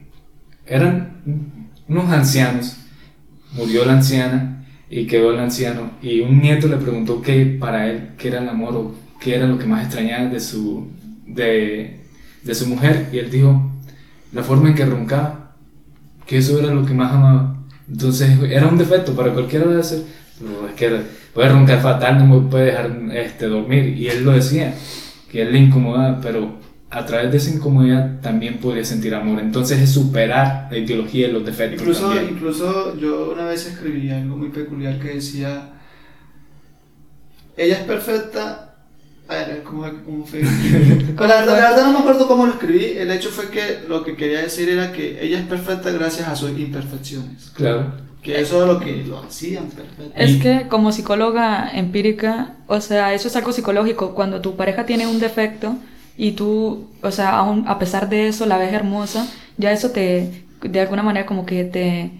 eran 0.66 1.70
unos 1.88 2.09
ancianos, 2.09 2.78
murió 3.53 3.86
la 3.86 3.93
anciana 3.93 4.66
y 4.89 5.07
quedó 5.07 5.32
el 5.34 5.39
anciano, 5.39 5.91
y 6.01 6.22
un 6.22 6.41
nieto 6.41 6.68
le 6.68 6.78
preguntó 6.78 7.22
qué 7.22 7.45
para 7.59 7.89
él, 7.89 8.09
qué 8.18 8.30
era 8.30 8.41
el 8.41 8.49
amor 8.49 8.76
o 8.76 8.95
qué 9.20 9.36
era 9.36 9.47
lo 9.47 9.57
que 9.57 9.66
más 9.66 9.84
extrañaba 9.84 10.30
de 10.30 10.39
su, 10.39 10.88
de, 11.26 12.01
de 12.43 12.55
su 12.55 12.68
mujer, 12.68 13.09
y 13.11 13.18
él 13.18 13.32
dijo, 13.32 13.72
la 14.32 14.43
forma 14.43 14.70
en 14.70 14.76
que 14.76 14.86
roncaba, 14.86 15.55
que 16.26 16.38
eso 16.38 16.59
era 16.59 16.74
lo 16.74 16.86
que 16.86 16.93
más 16.93 17.14
amaba. 17.14 17.57
Entonces 17.89 18.39
era 18.49 18.68
un 18.68 18.78
defecto 18.78 19.16
para 19.16 19.34
cualquiera 19.34 19.68
de 19.68 19.80
hacer, 19.80 20.03
es 20.70 20.76
que 20.76 21.01
puede 21.34 21.49
roncar 21.49 21.82
fatal, 21.82 22.28
no 22.28 22.49
puede 22.49 22.66
dejar 22.66 22.91
este, 23.14 23.47
dormir. 23.47 23.97
Y 23.97 24.07
él 24.07 24.24
lo 24.24 24.32
decía, 24.32 24.74
que 25.32 25.41
él 25.41 25.53
le 25.53 25.59
incomodaba, 25.59 26.20
pero 26.22 26.59
a 26.93 27.05
través 27.05 27.31
de 27.31 27.37
esa 27.37 27.49
incomodidad 27.49 28.21
también 28.21 28.59
podría 28.59 28.85
sentir 28.85 29.15
amor. 29.15 29.39
Entonces 29.39 29.79
es 29.81 29.91
superar 29.91 30.67
la 30.69 30.77
ideología 30.77 31.27
y 31.27 31.31
los 31.31 31.43
defectos. 31.43 31.81
Incluso, 31.81 32.07
también. 32.07 32.29
incluso 32.29 32.97
yo 32.97 33.31
una 33.33 33.45
vez 33.45 33.65
escribí 33.65 34.11
algo 34.11 34.37
muy 34.37 34.49
peculiar 34.49 34.99
que 34.99 35.15
decía, 35.15 35.71
ella 37.57 37.79
es 37.79 37.83
perfecta. 37.83 38.75
A 39.27 39.35
ver, 39.35 39.63
¿cómo, 39.63 39.89
cómo 40.05 40.25
fue? 40.25 40.41
La, 41.17 41.27
verdad, 41.27 41.45
la 41.47 41.69
verdad 41.69 41.85
no 41.85 41.93
me 41.93 41.99
acuerdo 41.99 42.27
cómo 42.27 42.45
lo 42.45 42.53
escribí. 42.53 42.85
El 42.97 43.09
hecho 43.09 43.29
fue 43.29 43.49
que 43.49 43.79
lo 43.87 44.03
que 44.03 44.15
quería 44.15 44.41
decir 44.41 44.69
era 44.69 44.91
que 44.91 45.23
ella 45.25 45.39
es 45.39 45.45
perfecta 45.45 45.89
gracias 45.89 46.27
a 46.27 46.35
sus 46.35 46.51
imperfecciones. 46.51 47.51
Claro. 47.55 47.93
Que 48.21 48.39
eso 48.39 48.61
es 48.61 48.67
lo 48.67 48.79
que 48.79 49.03
lo 49.03 49.19
hacían 49.19 49.65
perfecto. 49.65 50.13
Es 50.15 50.41
que 50.41 50.67
como 50.69 50.91
psicóloga 50.91 51.71
empírica, 51.73 52.53
o 52.67 52.79
sea, 52.81 53.13
eso 53.13 53.27
es 53.27 53.35
algo 53.35 53.51
psicológico. 53.51 54.13
Cuando 54.13 54.41
tu 54.41 54.55
pareja 54.55 54.85
tiene 54.85 55.07
un 55.07 55.19
defecto 55.19 55.75
y 56.18 56.34
tú, 56.34 56.89
o 57.01 57.11
sea, 57.11 57.38
aún 57.38 57.66
a 57.68 57.80
pesar 57.80 58.09
de 58.09 58.28
eso 58.28 58.45
la 58.45 58.57
ves 58.57 58.74
hermosa, 58.74 59.28
ya 59.57 59.72
eso 59.72 59.91
te, 59.91 60.45
de 60.61 60.80
alguna 60.82 61.03
manera 61.03 61.26
como 61.26 61.45
que 61.45 61.64
te, 61.66 62.11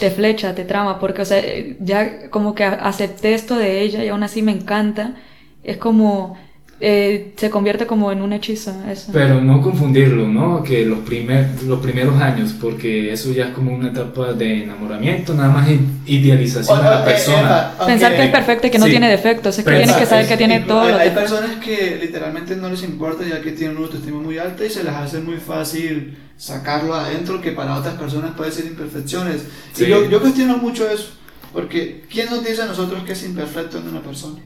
te 0.00 0.10
flecha, 0.10 0.54
te 0.54 0.64
trama, 0.64 0.98
porque, 0.98 1.22
o 1.22 1.24
sea, 1.24 1.42
ya 1.80 2.30
como 2.30 2.54
que 2.54 2.64
acepté 2.64 3.34
esto 3.34 3.56
de 3.56 3.82
ella 3.82 4.04
y 4.04 4.08
aún 4.08 4.22
así 4.22 4.42
me 4.42 4.52
encanta. 4.52 5.16
Es 5.62 5.76
como, 5.78 6.38
eh, 6.80 7.32
se 7.36 7.50
convierte 7.50 7.86
como 7.86 8.12
en 8.12 8.22
un 8.22 8.32
hechizo, 8.32 8.72
eso. 8.88 9.10
Pero 9.12 9.40
no 9.40 9.60
confundirlo, 9.60 10.28
¿no? 10.28 10.62
Que 10.62 10.84
los, 10.86 11.00
primer, 11.00 11.48
los 11.64 11.80
primeros 11.80 12.20
años, 12.20 12.54
porque 12.60 13.12
eso 13.12 13.32
ya 13.32 13.46
es 13.48 13.50
como 13.52 13.74
una 13.74 13.88
etapa 13.88 14.32
de 14.32 14.62
enamoramiento, 14.64 15.34
nada 15.34 15.48
más 15.50 15.68
idealización 16.06 16.78
a 16.78 16.90
la 16.90 16.98
Ok, 17.00 17.04
persona. 17.06 17.40
Eva, 17.40 17.74
aunque- 17.78 17.86
Pensar 17.92 18.16
que 18.16 18.24
es 18.24 18.30
perfecta 18.30 18.66
y 18.66 18.70
que 18.70 18.78
no 18.78 18.84
sí. 18.84 18.90
tiene 18.92 19.08
defectos, 19.10 19.58
es 19.58 19.64
que 19.64 19.70
tienes 19.70 19.96
que 19.96 20.06
saber 20.06 20.28
que 20.28 20.36
tiene 20.36 20.60
todos 20.60 20.86
hay, 20.92 21.08
hay 21.08 21.10
personas 21.14 21.56
que 21.64 21.98
literalmente 22.00 22.56
no 22.56 22.68
les 22.68 22.82
importa 22.82 23.24
ya 23.28 23.40
que 23.40 23.52
tienen 23.52 23.76
una 23.76 23.86
autoestima 23.86 24.18
muy 24.20 24.38
alta 24.38 24.64
y 24.64 24.70
se 24.70 24.84
les 24.84 24.92
hace 24.92 25.20
muy 25.20 25.36
fácil 25.36 26.16
sacarlo 26.36 26.94
adentro 26.94 27.40
que 27.40 27.50
para 27.52 27.74
otras 27.76 27.94
personas 27.94 28.32
puede 28.36 28.52
ser 28.52 28.66
imperfecciones. 28.66 29.42
Sí. 29.72 29.84
Y 29.84 29.88
yo, 29.88 30.08
yo 30.08 30.20
cuestiono 30.20 30.56
mucho 30.58 30.88
eso, 30.88 31.08
porque 31.52 32.04
¿quién 32.10 32.30
nos 32.30 32.44
dice 32.44 32.62
a 32.62 32.66
nosotros 32.66 33.02
que 33.04 33.12
es 33.14 33.24
imperfecto 33.24 33.78
en 33.78 33.88
una 33.88 34.00
persona? 34.00 34.38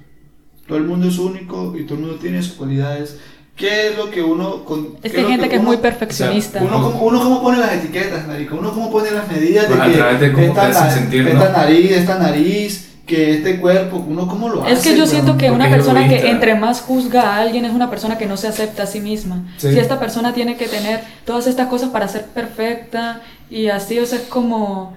Todo 0.66 0.78
el 0.78 0.84
mundo 0.84 1.08
es 1.08 1.18
único 1.18 1.74
y 1.78 1.84
todo 1.84 1.94
el 1.96 2.00
mundo 2.04 2.16
tiene 2.16 2.42
sus 2.42 2.54
cualidades. 2.54 3.18
¿Qué 3.56 3.88
es 3.88 3.96
lo 3.98 4.10
que 4.10 4.22
uno... 4.22 4.64
Con, 4.64 4.96
Es 5.02 5.12
que 5.12 5.20
hay 5.20 5.26
gente 5.26 5.48
que 5.48 5.56
es 5.56 5.60
uno- 5.60 5.68
muy 5.70 5.76
perfeccionista. 5.76 6.62
Uno, 6.62 6.82
como- 6.82 7.02
uno 7.06 7.20
cómo 7.22 7.42
pone 7.42 7.58
las 7.58 7.72
etiquetas, 7.74 8.26
marica, 8.26 8.54
uno 8.54 8.72
cómo 8.72 8.90
pone 8.90 9.10
las 9.10 9.28
medidas 9.28 9.66
Pues 9.66 9.78
a 9.80 9.84
de 9.86 9.90
que 9.92 9.98
través 9.98 10.20
de 10.20 10.32
cómo 10.32 10.46
esta, 10.46 10.68
na- 10.68 10.90
sentir, 10.90 11.28
esta 11.28 11.50
¿no? 11.50 11.56
nariz, 11.58 11.90
esta 11.90 12.18
nariz, 12.18 12.88
que 13.06 13.34
este 13.34 13.60
cuerpo, 13.60 13.96
uno 14.08 14.26
cómo 14.26 14.48
lo 14.48 14.62
hace. 14.62 14.72
Es 14.72 14.80
que 14.80 14.96
yo 14.96 15.06
siento 15.06 15.36
que 15.36 15.50
una 15.50 15.66
es 15.66 15.74
persona 15.74 16.08
que 16.08 16.30
entre 16.30 16.54
más 16.54 16.80
juzga 16.80 17.22
a 17.34 17.38
alguien 17.40 17.64
es 17.66 17.72
una 17.72 17.90
persona 17.90 18.16
que 18.16 18.24
no 18.26 18.36
se 18.38 18.46
acepta 18.48 18.84
a 18.84 18.86
sí 18.86 19.00
misma. 19.00 19.42
Sí. 19.58 19.70
Si 19.72 19.78
esta 19.78 19.98
persona 20.00 20.32
tiene 20.32 20.56
que 20.56 20.66
tener 20.68 21.00
todas 21.26 21.46
estas 21.46 21.68
cosas 21.68 21.90
para 21.90 22.08
ser 22.08 22.24
perfecta 22.26 23.20
y 23.50 23.66
así, 23.66 23.98
o 23.98 24.06
sea, 24.06 24.18
es 24.18 24.24
como, 24.24 24.94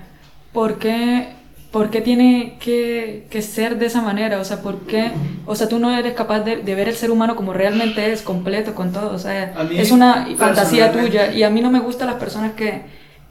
¿por 0.53 0.77
qué, 0.77 1.29
por 1.75 1.89
qué 1.89 1.99
tiene 1.99 2.55
que, 2.57 3.27
que 3.29 3.41
ser 3.41 3.77
de 3.77 3.87
esa 3.87 4.01
manera? 4.01 4.39
O 4.39 4.45
sea, 4.45 4.61
¿por 4.61 4.87
qué? 4.87 5.11
O 5.45 5.57
sea, 5.57 5.67
tú 5.67 5.77
no 5.77 5.91
eres 5.93 6.13
capaz 6.13 6.39
de, 6.39 6.55
de 6.63 6.73
ver 6.73 6.87
el 6.87 6.95
ser 6.95 7.11
humano 7.11 7.35
como 7.35 7.51
realmente 7.51 8.13
es, 8.13 8.21
completo 8.21 8.73
con 8.73 8.93
todo. 8.93 9.13
O 9.13 9.19
sea, 9.19 9.53
es 9.71 9.91
una 9.91 10.25
fantasía 10.37 10.93
tuya 10.93 11.33
y 11.33 11.43
a 11.43 11.49
mí 11.49 11.59
no 11.59 11.69
me 11.69 11.81
gustan 11.81 12.07
las 12.07 12.15
personas 12.15 12.53
que, 12.53 12.83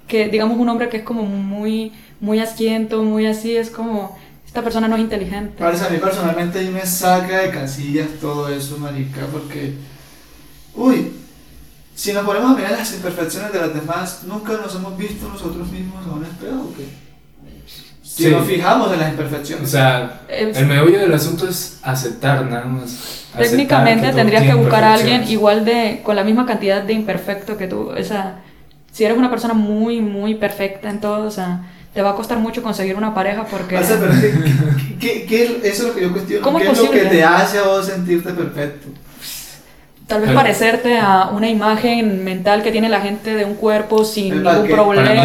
que, 0.06 0.28
digamos, 0.28 0.58
un 0.58 0.68
hombre 0.68 0.90
que 0.90 0.98
es 0.98 1.04
como 1.04 1.22
muy, 1.22 1.94
muy 2.20 2.38
asquiento, 2.38 3.02
muy 3.02 3.24
así, 3.24 3.56
es 3.56 3.70
como, 3.70 4.14
esta 4.46 4.60
persona 4.60 4.88
no 4.88 4.96
es 4.96 5.00
inteligente. 5.00 5.54
Parece 5.58 5.86
a 5.86 5.88
mí 5.88 5.96
personalmente 5.96 6.58
ahí 6.58 6.68
me 6.68 6.84
saca 6.84 7.38
de 7.38 7.50
casillas 7.50 8.08
todo 8.20 8.50
eso, 8.50 8.76
marica, 8.76 9.22
porque, 9.32 9.72
uy, 10.74 11.12
si 11.94 12.12
nos 12.12 12.26
ponemos 12.26 12.50
a 12.50 12.54
mirar 12.56 12.72
las 12.72 12.92
imperfecciones 12.92 13.54
de 13.54 13.60
las 13.60 13.72
demás, 13.72 14.24
nunca 14.26 14.52
nos 14.52 14.74
hemos 14.74 14.98
visto 14.98 15.30
nosotros 15.30 15.66
mismos 15.72 16.06
a 16.06 16.12
un 16.12 16.26
espejo, 16.26 16.60
¿o 16.60 16.74
qué? 16.76 17.03
Si 18.14 18.24
Sí. 18.24 18.30
nos 18.30 18.46
fijamos 18.46 18.92
en 18.92 19.00
las 19.00 19.10
imperfecciones. 19.10 19.66
O 19.68 19.70
sea, 19.70 20.20
Es- 20.28 20.56
el 20.56 20.66
meollo 20.66 21.00
del 21.00 21.12
asunto 21.12 21.48
es 21.48 21.78
aceptar 21.82 22.46
nada 22.46 22.64
más. 22.66 23.24
Técnicamente 23.36 24.12
tendrías 24.12 24.44
que 24.44 24.54
buscar 24.54 24.84
a 24.84 24.94
alguien 24.94 25.24
igual 25.28 25.64
de, 25.64 26.00
con 26.04 26.14
la 26.14 26.22
misma 26.22 26.46
cantidad 26.46 26.82
de 26.82 26.92
imperfecto 26.92 27.56
que 27.56 27.66
tú. 27.66 27.90
O 27.90 28.04
sea, 28.04 28.36
si 28.92 29.04
eres 29.04 29.18
una 29.18 29.30
persona 29.30 29.52
muy, 29.54 30.00
muy 30.00 30.36
perfecta 30.36 30.88
en 30.90 31.00
todo, 31.00 31.26
o 31.26 31.30
sea, 31.32 31.62
te 31.92 32.02
va 32.02 32.10
a 32.10 32.14
costar 32.14 32.38
mucho 32.38 32.62
conseguir 32.62 32.94
una 32.96 33.12
pareja 33.14 33.44
porque... 33.44 33.78
O 33.78 33.82
sea, 33.82 33.98
pero 33.98 34.12
¿qué, 34.20 34.32
qué- 35.00 35.26
qué- 35.26 35.26
qué- 35.26 35.68
eso 35.68 35.82
es 35.82 35.88
lo 35.88 35.94
que 35.96 36.02
yo 36.02 36.12
cuestiono. 36.12 36.44
¿Cómo 36.44 36.58
¿Qué 36.58 36.64
es 36.66 36.70
es 36.70 36.78
lo 36.78 36.84
que 36.84 36.98
posible? 36.98 37.10
te 37.16 37.24
hace 37.24 37.58
a 37.58 37.62
vos 37.64 37.86
sentirte 37.86 38.32
perfecto? 38.32 38.88
Tal 40.06 40.20
vez 40.20 40.28
Pero- 40.28 40.40
parecerte 40.40 40.98
a 40.98 41.30
una 41.34 41.48
imagen 41.48 42.24
mental 42.24 42.62
que 42.62 42.70
tiene 42.70 42.90
la 42.90 43.00
gente 43.00 43.34
de 43.34 43.44
un 43.46 43.54
cuerpo 43.54 44.04
sin 44.04 44.42
ningún 44.42 44.66
que- 44.66 44.72
problema, 44.74 45.24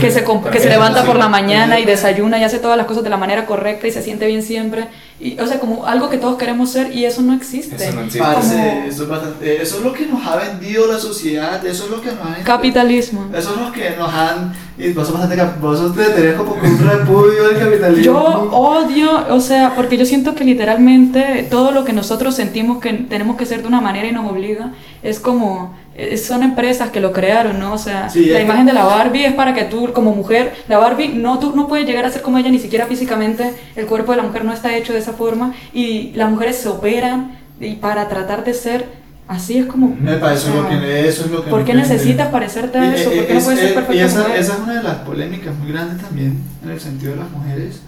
que 0.00 0.10
se, 0.10 0.24
que 0.24 0.58
se 0.60 0.68
levanta 0.68 1.04
por 1.04 1.16
la 1.16 1.28
mañana 1.28 1.78
y 1.78 1.84
desayuna 1.84 2.38
y 2.38 2.42
hace 2.44 2.58
todas 2.58 2.76
las 2.76 2.86
cosas 2.86 3.04
de 3.04 3.10
la 3.10 3.16
manera 3.16 3.46
correcta 3.46 3.86
y 3.86 3.92
se 3.92 4.02
siente 4.02 4.26
bien 4.26 4.42
siempre. 4.42 4.88
Y, 5.18 5.38
o 5.40 5.46
sea, 5.46 5.58
como 5.58 5.86
algo 5.86 6.10
que 6.10 6.18
todos 6.18 6.36
queremos 6.36 6.70
ser 6.70 6.94
y 6.94 7.06
eso 7.06 7.22
no 7.22 7.32
existe. 7.32 7.74
Eso 7.76 7.94
no 7.94 8.02
existe. 8.02 8.18
Parce, 8.18 8.54
Como- 8.54 8.86
eso, 8.86 9.02
es 9.04 9.08
bastante- 9.08 9.62
eso 9.62 9.78
es 9.78 9.82
lo 9.82 9.92
que 9.94 10.04
nos 10.06 10.26
ha 10.26 10.36
vendido 10.36 10.86
la 10.86 10.98
sociedad, 10.98 11.64
eso 11.64 11.84
es 11.84 11.90
lo 11.90 12.02
que 12.02 12.08
nos 12.12 12.20
ha... 12.20 12.44
Capitalismo. 12.44 13.24
Eso 13.34 13.54
es 13.54 13.60
lo 13.60 13.72
que 13.72 13.90
nos 13.98 14.12
han... 14.12 14.52
Y 14.76 14.92
vos 14.92 15.04
sos 15.06 15.14
bastante... 15.14 15.36
cap- 15.36 15.58
Vos 15.58 15.94
te 15.96 16.04
tenés 16.04 16.34
como 16.34 16.52
un 16.52 16.78
repudio 16.86 17.48
del 17.48 17.58
capitalismo. 17.58 18.02
Yo 18.04 18.18
odio, 18.52 19.24
o 19.34 19.40
sea, 19.40 19.74
porque 19.74 19.96
yo 19.96 20.04
siento 20.04 20.34
que 20.34 20.44
literalmente 20.44 21.46
todo 21.50 21.70
lo 21.70 21.84
que 21.84 21.94
nosotros 21.94 22.34
sentimos 22.34 22.78
que 22.82 22.92
tenemos 22.92 23.36
que 23.36 23.46
ser 23.46 23.62
de 23.62 23.68
una 23.68 23.80
manera 23.80 24.06
y 24.08 24.12
nos 24.12 24.30
obliga, 24.30 24.72
es 25.02 25.18
como, 25.18 25.74
eh, 25.74 25.85
son 26.18 26.42
empresas 26.42 26.90
que 26.90 27.00
lo 27.00 27.12
crearon, 27.12 27.58
¿no? 27.58 27.72
O 27.74 27.78
sea, 27.78 28.08
Sí, 28.10 28.26
la 28.26 28.38
es- 28.38 28.44
imagen 28.44 28.66
de 28.66 28.72
la 28.72 28.84
Barbie 28.84 29.24
es 29.26 29.34
para 29.34 29.54
que 29.54 29.64
tú 29.64 29.92
como 29.92 30.14
mujer, 30.14 30.52
la 30.68 30.78
Barbie 30.78 31.08
no, 31.08 31.38
tú 31.38 31.54
no 31.56 31.66
puedes 31.68 31.86
llegar 31.86 32.04
a 32.04 32.10
ser 32.10 32.22
como 32.22 32.38
ella, 32.38 32.50
ni 32.50 32.58
siquiera 32.58 32.86
físicamente, 32.86 33.52
el 33.76 33.86
cuerpo 33.86 34.12
de 34.12 34.18
la 34.18 34.22
mujer 34.24 34.44
no 34.44 34.52
está 34.52 34.76
hecho 34.76 34.92
de 34.92 34.98
esa 34.98 35.12
forma 35.12 35.54
y 35.72 36.12
las 36.14 36.30
mujeres 36.30 36.56
se 36.56 36.68
operan 36.68 37.38
y 37.60 37.74
para 37.76 38.08
tratar 38.08 38.44
de 38.44 38.52
ser 38.54 38.84
así 39.28 39.58
es 39.58 39.66
como... 39.66 39.88
Me 39.98 40.16
parece 40.18 40.50
o 40.50 40.52
sea, 40.52 40.62
lo 40.62 40.68
que 40.68 41.08
eso 41.08 41.24
es 41.24 41.30
lo 41.30 41.42
que 41.44 41.50
¿Por 41.50 41.60
no 41.60 41.66
qué 41.66 41.74
necesitas 41.74 42.28
parecerte 42.28 42.78
a 42.78 42.94
eso? 42.94 43.10
eh, 43.10 43.16
¿Por 43.16 43.26
qué 43.26 43.32
no 43.32 43.38
es- 43.38 43.44
puedes 43.44 43.60
ser 43.60 43.70
eh, 43.70 43.74
perfecta 43.74 43.94
y 43.94 44.06
esa, 44.06 44.18
mujer? 44.20 44.36
esa 44.38 44.52
es 44.54 44.58
una 44.60 44.74
de 44.74 44.82
las 44.82 44.94
polémicas 44.98 45.54
muy 45.56 45.72
grandes 45.72 46.00
también 46.02 46.38
en 46.62 46.70
el 46.70 46.78
sentido 46.80 47.12
de 47.12 47.18
las 47.18 47.30
mujeres, 47.30 47.80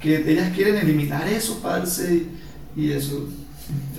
que 0.00 0.16
ellas 0.30 0.50
quieren 0.54 0.76
eliminar 0.76 1.26
eso, 1.28 1.58
parce, 1.60 2.22
y 2.76 2.92
eso, 2.92 3.28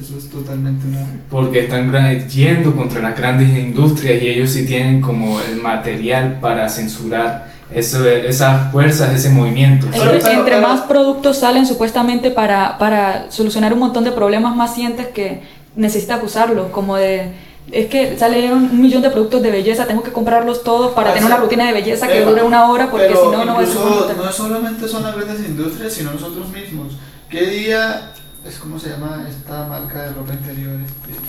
eso 0.01 0.17
es 0.17 0.29
totalmente 0.29 0.87
una... 0.87 1.05
Porque 1.29 1.61
están 1.61 1.91
yendo 2.29 2.75
contra 2.75 3.01
las 3.01 3.17
grandes 3.17 3.49
industrias 3.57 4.21
y 4.21 4.27
ellos 4.29 4.49
sí 4.49 4.65
tienen 4.65 5.01
como 5.01 5.39
el 5.41 5.57
material 5.61 6.39
para 6.41 6.67
censurar 6.69 7.49
eso, 7.73 8.07
esas 8.07 8.71
fuerzas, 8.71 9.13
ese 9.13 9.29
movimiento. 9.29 9.85
Entre, 9.87 9.99
Pero- 9.99 10.11
pero- 10.19 10.29
entre 10.39 10.55
pero- 10.55 10.67
más 10.67 10.81
productos 10.81 11.37
salen 11.37 11.65
supuestamente 11.65 12.31
para, 12.31 12.77
para 12.77 13.29
solucionar 13.31 13.73
un 13.73 13.79
montón 13.79 14.03
de 14.03 14.11
problemas 14.11 14.55
más 14.55 14.73
sientes 14.73 15.07
que 15.07 15.41
necesitas 15.75 16.23
usarlos, 16.23 16.71
como 16.71 16.95
de 16.95 17.31
es 17.71 17.85
que 17.85 18.17
salieron 18.17 18.63
un 18.63 18.81
millón 18.81 19.03
de 19.03 19.11
productos 19.11 19.43
de 19.43 19.51
belleza, 19.51 19.85
tengo 19.85 20.01
que 20.01 20.11
comprarlos 20.11 20.63
todos 20.63 20.93
para 20.93 21.11
Ah, 21.11 21.13
tener 21.13 21.27
una 21.27 21.37
rutina 21.37 21.67
de 21.67 21.73
belleza 21.73 22.07
que 22.07 22.25
dure 22.25 22.41
una 22.41 22.67
hora 22.71 22.89
porque 22.89 23.05
Pero 23.05 23.25
si 23.31 23.37
no, 23.37 23.45
no 23.45 23.53
voy 23.53 23.63
a 23.63 23.67
ser 23.67 24.17
no 24.17 24.31
solamente 24.31 24.87
son 24.87 25.03
las 25.03 25.15
grandes 25.15 25.47
industrias, 25.47 25.93
sino 25.93 26.11
nosotros 26.11 26.49
mismos. 26.49 26.97
¿Qué 27.29 27.45
día 27.45 28.11
es 28.49 28.57
cómo 28.57 28.79
se 28.79 28.89
llama 28.89 29.25
esta 29.29 29.67
marca 29.67 30.03
de 30.03 30.13
ropa 30.13 30.33
interior? 30.33 30.73
Este, 30.73 31.19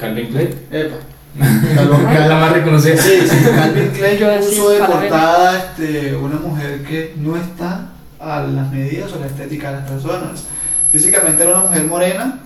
Calvin 0.00 0.26
Klein. 0.28 0.54
Epa. 0.70 0.96
Es 2.12 2.28
la 2.28 2.36
más 2.40 2.52
reconocida. 2.52 2.96
Sí, 2.96 3.20
sí, 3.26 3.36
Calvin 3.54 3.88
Klein 3.90 4.18
Yo 4.18 4.38
puso 4.40 4.70
de 4.70 4.78
portada 4.80 5.58
este, 5.58 6.14
una 6.16 6.36
mujer 6.36 6.82
que 6.84 7.14
no 7.16 7.36
está 7.36 7.88
a 8.18 8.42
las 8.42 8.70
medidas 8.70 9.12
o 9.12 9.18
la 9.20 9.26
estética 9.26 9.70
de 9.72 9.80
las 9.80 9.90
personas. 9.90 10.44
Físicamente 10.90 11.42
era 11.42 11.52
una 11.58 11.68
mujer 11.68 11.86
morena, 11.86 12.40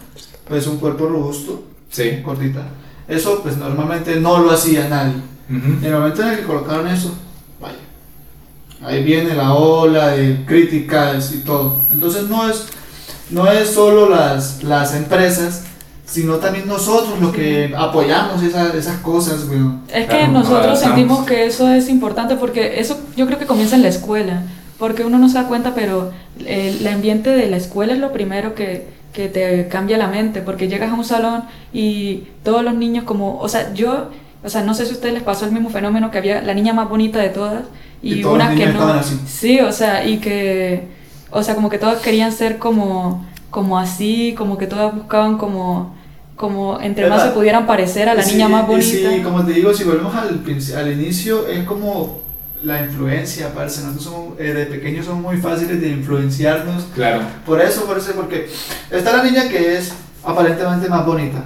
pues 0.49 0.67
un 0.67 0.79
cuerpo 0.79 1.07
robusto, 1.09 1.65
Sí. 1.91 2.21
cortita. 2.25 2.63
Eso 3.09 3.43
pues 3.43 3.57
normalmente 3.57 4.21
no 4.21 4.39
lo 4.39 4.51
hacía 4.53 4.89
nadie. 4.89 5.15
En 5.49 5.85
el 5.85 5.93
momento 5.93 6.23
en 6.23 6.29
el 6.29 6.39
que 6.39 6.45
colocaron 6.45 6.89
eso, 6.89 7.15
vaya, 7.61 7.77
ahí 8.85 9.05
viene 9.05 9.35
la 9.35 9.53
ola 9.55 10.09
de 10.09 10.45
críticas 10.45 11.33
y 11.33 11.39
todo. 11.39 11.87
Entonces 11.93 12.25
no 12.29 12.49
es, 12.49 12.67
no 13.31 13.51
es 13.51 13.71
solo 13.71 14.09
las, 14.09 14.63
las 14.63 14.95
empresas, 14.95 15.65
sino 16.05 16.37
también 16.37 16.69
nosotros 16.69 17.21
los 17.21 17.33
que 17.33 17.75
apoyamos 17.77 18.43
esas, 18.43 18.75
esas 18.75 18.99
cosas, 18.99 19.47
weón. 19.49 19.83
Es 19.89 20.07
que 20.07 20.17
Claro, 20.17 20.33
nosotros 20.33 20.79
sentimos 20.79 21.27
que 21.27 21.47
eso 21.47 21.69
es 21.69 21.89
importante 21.89 22.37
porque 22.37 22.79
eso 22.79 22.99
yo 23.17 23.27
creo 23.27 23.39
que 23.39 23.47
comienza 23.47 23.75
en 23.77 23.83
la 23.83 23.89
escuela, 23.89 24.43
porque 24.79 25.05
uno 25.05 25.19
no 25.19 25.29
se 25.29 25.35
da 25.39 25.49
cuenta, 25.49 25.75
pero 25.75 26.13
el 26.45 26.87
ambiente 26.87 27.31
de 27.31 27.49
la 27.49 27.57
escuela 27.57 27.95
es 27.95 27.99
lo 27.99 28.13
primero 28.13 28.55
que, 28.55 28.87
que 29.13 29.29
te 29.29 29.67
cambia 29.69 29.99
la 29.99 30.07
mente, 30.07 30.43
porque 30.43 30.69
llegas 30.69 30.91
a 30.91 30.95
un 30.95 31.05
salón 31.05 31.45
y 31.73 32.25
todos 32.45 32.63
los 32.63 32.75
niños 32.75 33.05
como, 33.05 33.41
o 33.41 33.49
sea, 33.49 33.73
yo, 33.73 34.11
o 34.45 34.49
sea, 34.49 34.63
no 34.63 34.75
sé 34.75 34.85
si 34.85 34.93
a 34.93 34.95
ustedes 34.95 35.15
les 35.15 35.23
pasó 35.23 35.47
el 35.47 35.53
mismo 35.53 35.71
fenómeno 35.71 36.11
que 36.11 36.19
había 36.19 36.43
la 36.43 36.55
niña 36.55 36.73
más 36.73 36.89
bonita 36.89 37.19
de 37.19 37.31
todas 37.31 37.63
y, 38.03 38.23
una 38.23 38.55
que 38.55 38.67
no. 38.67 38.85
así. 38.85 39.19
Sí, 39.27 39.59
o 39.61 39.73
sea, 39.73 40.07
y 40.07 40.19
que, 40.19 40.87
o 41.37 41.43
sea, 41.43 41.55
como 41.55 41.69
que 41.69 41.79
todas 41.79 42.01
querían 42.01 42.33
ser 42.33 42.59
como, 42.59 43.25
como 43.51 43.79
así, 43.79 44.35
como 44.37 44.57
que 44.59 44.67
todas 44.67 44.95
buscaban 44.95 45.37
como, 45.39 45.95
como 46.35 46.81
entre 46.81 47.09
más 47.09 47.19
¿Verdad? 47.19 47.33
se 47.33 47.39
pudieran 47.39 47.67
parecer 47.67 48.09
a 48.09 48.15
la 48.15 48.23
Y 48.27 48.33
niña 48.33 48.49
más 48.49 48.67
bonita. 48.67 49.11
si, 49.11 49.23
como 49.23 49.45
te 49.45 49.53
digo, 49.53 49.73
si 49.75 49.85
volvemos 49.85 50.15
al, 50.15 50.43
al 50.77 50.93
inicio, 50.93 51.47
es 51.47 51.65
como 51.65 52.21
la 52.63 52.83
influencia, 52.83 53.53
parce. 53.55 53.83
Nosotros 53.83 54.05
somos, 54.05 54.41
eh, 54.41 54.53
de 54.55 54.67
pequeños 54.67 55.07
somos 55.07 55.23
muy 55.23 55.37
fáciles 55.37 55.81
de 55.81 55.89
influenciarnos. 55.91 56.85
Claro. 56.95 57.21
Por 57.45 57.61
eso, 57.61 57.85
por 57.85 57.99
eso, 57.99 58.13
porque 58.17 58.49
está 58.91 59.17
la 59.17 59.23
niña 59.23 59.49
que 59.49 59.77
es 59.77 59.93
aparentemente 60.25 60.89
más 60.89 61.05
bonita. 61.07 61.45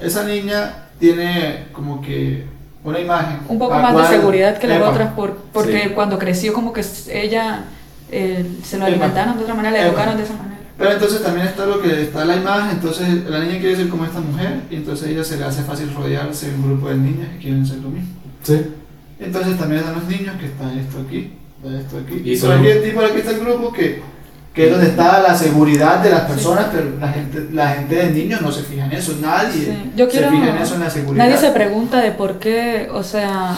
Esa 0.00 0.24
niña 0.24 0.88
tiene 1.00 1.66
como 1.72 2.00
que 2.00 2.44
una 2.84 3.00
imagen. 3.00 3.40
un 3.48 3.58
poco 3.58 3.74
la 3.74 3.82
más 3.82 3.92
cual- 3.92 4.08
de 4.10 4.16
seguridad 4.16 4.58
que 4.58 4.68
las 4.68 4.78
Epa, 4.78 4.90
otras 4.90 5.12
por, 5.14 5.36
porque 5.52 5.82
Sí. 5.84 5.90
cuando 5.94 6.16
creció 6.18 6.52
como 6.52 6.72
que 6.72 6.84
ella 7.12 7.64
eh, 8.10 8.44
se 8.64 8.78
lo 8.78 8.84
alimentaron 8.86 9.36
de 9.36 9.42
otra 9.42 9.54
manera, 9.54 9.76
le 9.76 9.88
educaron 9.88 10.16
de 10.16 10.22
esa 10.24 10.34
manera. 10.34 10.56
Pero 10.78 10.92
entonces 10.92 11.22
también 11.22 11.46
está 11.46 11.64
lo 11.64 11.80
que 11.80 12.02
está 12.02 12.24
la 12.26 12.36
imagen, 12.36 12.70
entonces 12.72 13.08
la 13.30 13.40
niña 13.40 13.58
quiere 13.60 13.76
ser 13.76 13.88
como 13.88 14.04
esta 14.04 14.20
mujer 14.20 14.60
y 14.70 14.76
entonces 14.76 15.08
a 15.08 15.10
ella 15.10 15.24
se 15.24 15.38
le 15.38 15.44
hace 15.44 15.62
fácil 15.62 15.92
rodearse 15.94 16.50
de 16.50 16.54
un 16.56 16.62
grupo 16.66 16.88
de 16.90 16.96
niñas 16.96 17.28
que 17.32 17.38
quieren 17.38 17.64
ser 17.66 17.78
lo 17.78 17.88
mismo. 17.88 18.10
Sí. 18.42 18.60
Entonces 19.18 19.58
también 19.58 19.80
están 19.80 19.94
los 19.94 20.04
niños 20.04 20.36
que 20.38 20.46
están 20.46 20.78
esto 20.78 20.98
aquí, 21.06 21.32
está 21.64 21.78
esto 21.80 21.96
aquí. 21.98 22.22
Y 22.24 22.34
Y 22.34 22.38
por 22.38 22.52
aquí, 22.52 22.68
y 22.68 22.90
por 22.92 23.04
aquí 23.06 23.18
está 23.18 23.30
el 23.30 23.40
grupo 23.40 23.72
que, 23.72 24.02
que 24.52 24.66
es 24.66 24.70
donde 24.70 24.88
está 24.88 25.22
la 25.22 25.34
seguridad 25.34 26.00
de 26.02 26.10
las 26.10 26.20
personas, 26.22 26.66
pero 26.70 26.98
la 27.00 27.08
gente, 27.08 27.48
la 27.52 27.68
gente 27.70 27.94
de 27.94 28.10
niños 28.10 28.42
no 28.42 28.52
se 28.52 28.62
fija 28.62 28.84
en 28.84 28.92
eso, 28.92 29.14
nadie 29.22 29.64
Sí. 29.64 29.92
Yo 29.96 30.06
quiero- 30.10 30.28
se 30.30 30.36
fija 30.36 30.50
en 30.50 30.58
eso 30.58 30.74
en 30.74 30.80
la 30.80 30.90
seguridad. 30.90 31.24
Nadie 31.24 31.38
se 31.38 31.50
pregunta 31.52 32.02
de 32.02 32.10
por 32.12 32.38
qué, 32.38 32.90
o 32.92 33.02
sea, 33.02 33.56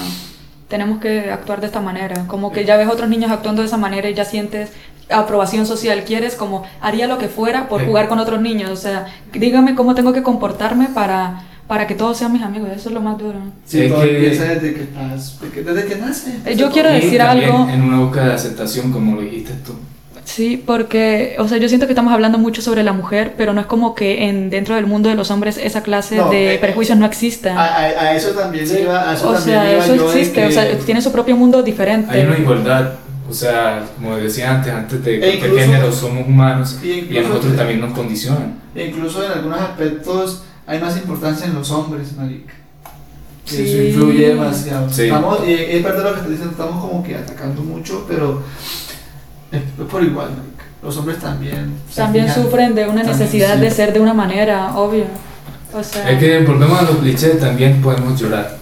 tenemos 0.69 1.01
que 1.01 1.31
actuar 1.31 1.61
de 1.61 1.67
esta 1.67 1.81
manera. 1.81 2.25
Como 2.27 2.53
que 2.53 2.65
ya 2.65 2.77
ves 2.77 2.89
otros 2.89 3.09
niños 3.09 3.31
actuando 3.31 3.63
de 3.63 3.69
esa 3.69 3.77
manera 3.79 4.09
y 4.11 4.15
ya 4.15 4.25
sientes 4.25 4.71
aprobación 5.11 5.65
social. 5.67 6.05
Quieres 6.05 6.35
como 6.35 6.65
haría 6.81 7.07
lo 7.07 7.19
que 7.19 7.29
fuera 7.29 7.69
por 7.69 7.81
Sí. 7.81 7.87
jugar 7.87 8.09
con 8.09 8.19
otros 8.19 8.41
niños. 8.41 8.71
O 8.71 8.77
sea, 8.77 9.07
dígame 9.33 9.75
cómo 9.75 9.95
tengo 9.95 10.13
que 10.13 10.23
comportarme 10.23 10.89
para, 10.89 11.43
para 11.67 11.87
que 11.87 11.95
todos 11.95 12.19
sean 12.19 12.33
mis 12.33 12.43
amigos. 12.43 12.69
Eso 12.77 12.91
es 12.91 12.95
lo 12.95 13.01
más 13.01 13.17
duro. 13.19 13.39
Sí, 13.65 13.83
Es 13.83 13.91
todo 13.93 14.03
que- 14.03 14.15
empieza 14.17 14.45
desde 14.45 14.75
que 14.75 14.83
estás, 14.83 15.41
desde 15.41 15.55
que, 15.55 15.63
desde 15.63 15.89
que 15.89 15.97
nace. 15.97 16.39
Eh, 16.45 16.55
yo 16.57 16.71
quiero 16.71 16.91
decir 16.93 17.19
también 17.19 17.51
algo. 17.51 17.69
En 17.71 17.83
una 17.83 18.01
búsqueda 18.01 18.27
de 18.29 18.35
aceptación, 18.35 18.93
como 18.93 19.17
lo 19.17 19.23
dijiste 19.23 19.55
tú. 19.65 19.73
Sí, 20.29 20.63
porque, 20.65 21.37
o 21.39 21.49
sea, 21.49 21.57
yo 21.57 21.69
siento 21.71 21.87
que 21.87 21.93
estamos 21.93 22.13
hablando 22.13 22.37
mucho 22.37 22.61
sobre 22.61 22.83
la 22.83 22.93
mujer, 22.93 23.33
pero 23.39 23.55
no 23.55 23.63
es 23.63 23.67
como 23.67 23.95
que 23.95 24.29
en 24.29 24.51
dentro 24.51 24.75
del 24.75 24.85
mundo 24.87 25.09
de 25.09 25.15
los 25.15 25.31
hombres 25.31 25.57
esa 25.57 25.83
clase 25.83 26.17
No, 26.17 26.29
de 26.31 26.57
eh, 26.57 26.59
prejuicios 26.59 26.99
no 26.99 27.07
exista. 27.07 27.55
A, 27.59 27.65
a- 27.65 27.79
a 27.85 28.15
eso 28.15 28.33
también 28.33 28.67
Sí. 28.69 28.81
iba, 28.83 29.09
a 29.11 29.15
eso 29.15 29.31
o 29.31 29.33
también 29.33 29.59
sea, 29.59 29.73
iba 29.73 29.85
eso 29.85 29.95
yo 29.97 30.11
de 30.13 30.21
existe, 30.21 30.47
o 30.47 30.51
sea, 30.53 30.79
tiene 30.81 31.01
su 31.01 31.11
propio 31.13 31.35
mundo 31.35 31.63
diferente. 31.63 32.13
Hay 32.15 32.27
una 32.27 32.39
igualdad. 32.39 32.93
O 33.27 33.33
sea, 33.33 33.83
como 33.97 34.17
decía 34.17 34.51
antes, 34.57 34.71
antes 34.73 35.03
de 35.03 35.17
E 35.17 35.19
cualquier 35.21 35.45
incluso- 35.47 35.61
género 35.65 35.93
somos 35.93 36.27
humanos 36.29 36.79
y 36.83 37.09
y 37.11 37.19
a 37.19 37.23
nosotros 37.23 37.57
también 37.57 37.81
nos 37.81 37.93
condicionan. 37.95 38.59
E 38.75 38.87
incluso 38.87 39.25
en 39.25 39.33
algunos 39.33 39.61
aspectos 39.61 40.43
hay 40.67 40.79
más 40.79 40.95
importancia 40.99 41.47
en 41.47 41.55
los 41.55 41.71
hombres, 41.71 42.13
marica. 42.19 42.53
Sí. 43.47 43.63
Eso 43.67 43.83
influye 43.83 44.29
demasiado. 44.29 44.91
Sí. 44.91 45.05
Estamos, 45.05 45.39
y 45.49 45.53
es 45.55 45.83
verdad 45.83 46.03
lo 46.05 46.11
que 46.11 46.17
estás 46.17 46.31
diciendo, 46.31 46.51
estamos 46.53 46.85
como 46.85 47.03
que 47.03 47.17
atacando 47.17 47.63
mucho, 47.63 48.05
pero 48.07 48.43
por 49.91 50.03
igual. 50.03 50.29
Los 50.83 50.97
hombres 50.97 51.19
también. 51.19 51.75
También 51.95 52.27
fijan. 52.29 52.43
sufren 52.45 52.75
de 52.75 52.85
una 52.85 53.03
También, 53.03 53.19
necesidad 53.19 53.55
sí. 53.57 53.61
de 53.61 53.71
ser 53.71 53.93
de 53.93 54.01
una 54.01 54.15
manera, 54.15 54.77
obvio. 54.77 55.05
O 55.75 55.83
sea, 55.83 56.11
Es 56.11 56.19
que 56.19 56.39
volvemos 56.41 56.79
a 56.79 56.83
los 56.83 56.97
clichés, 56.99 57.39
también 57.41 57.81
podemos 57.83 58.19
llorar. 58.21 58.57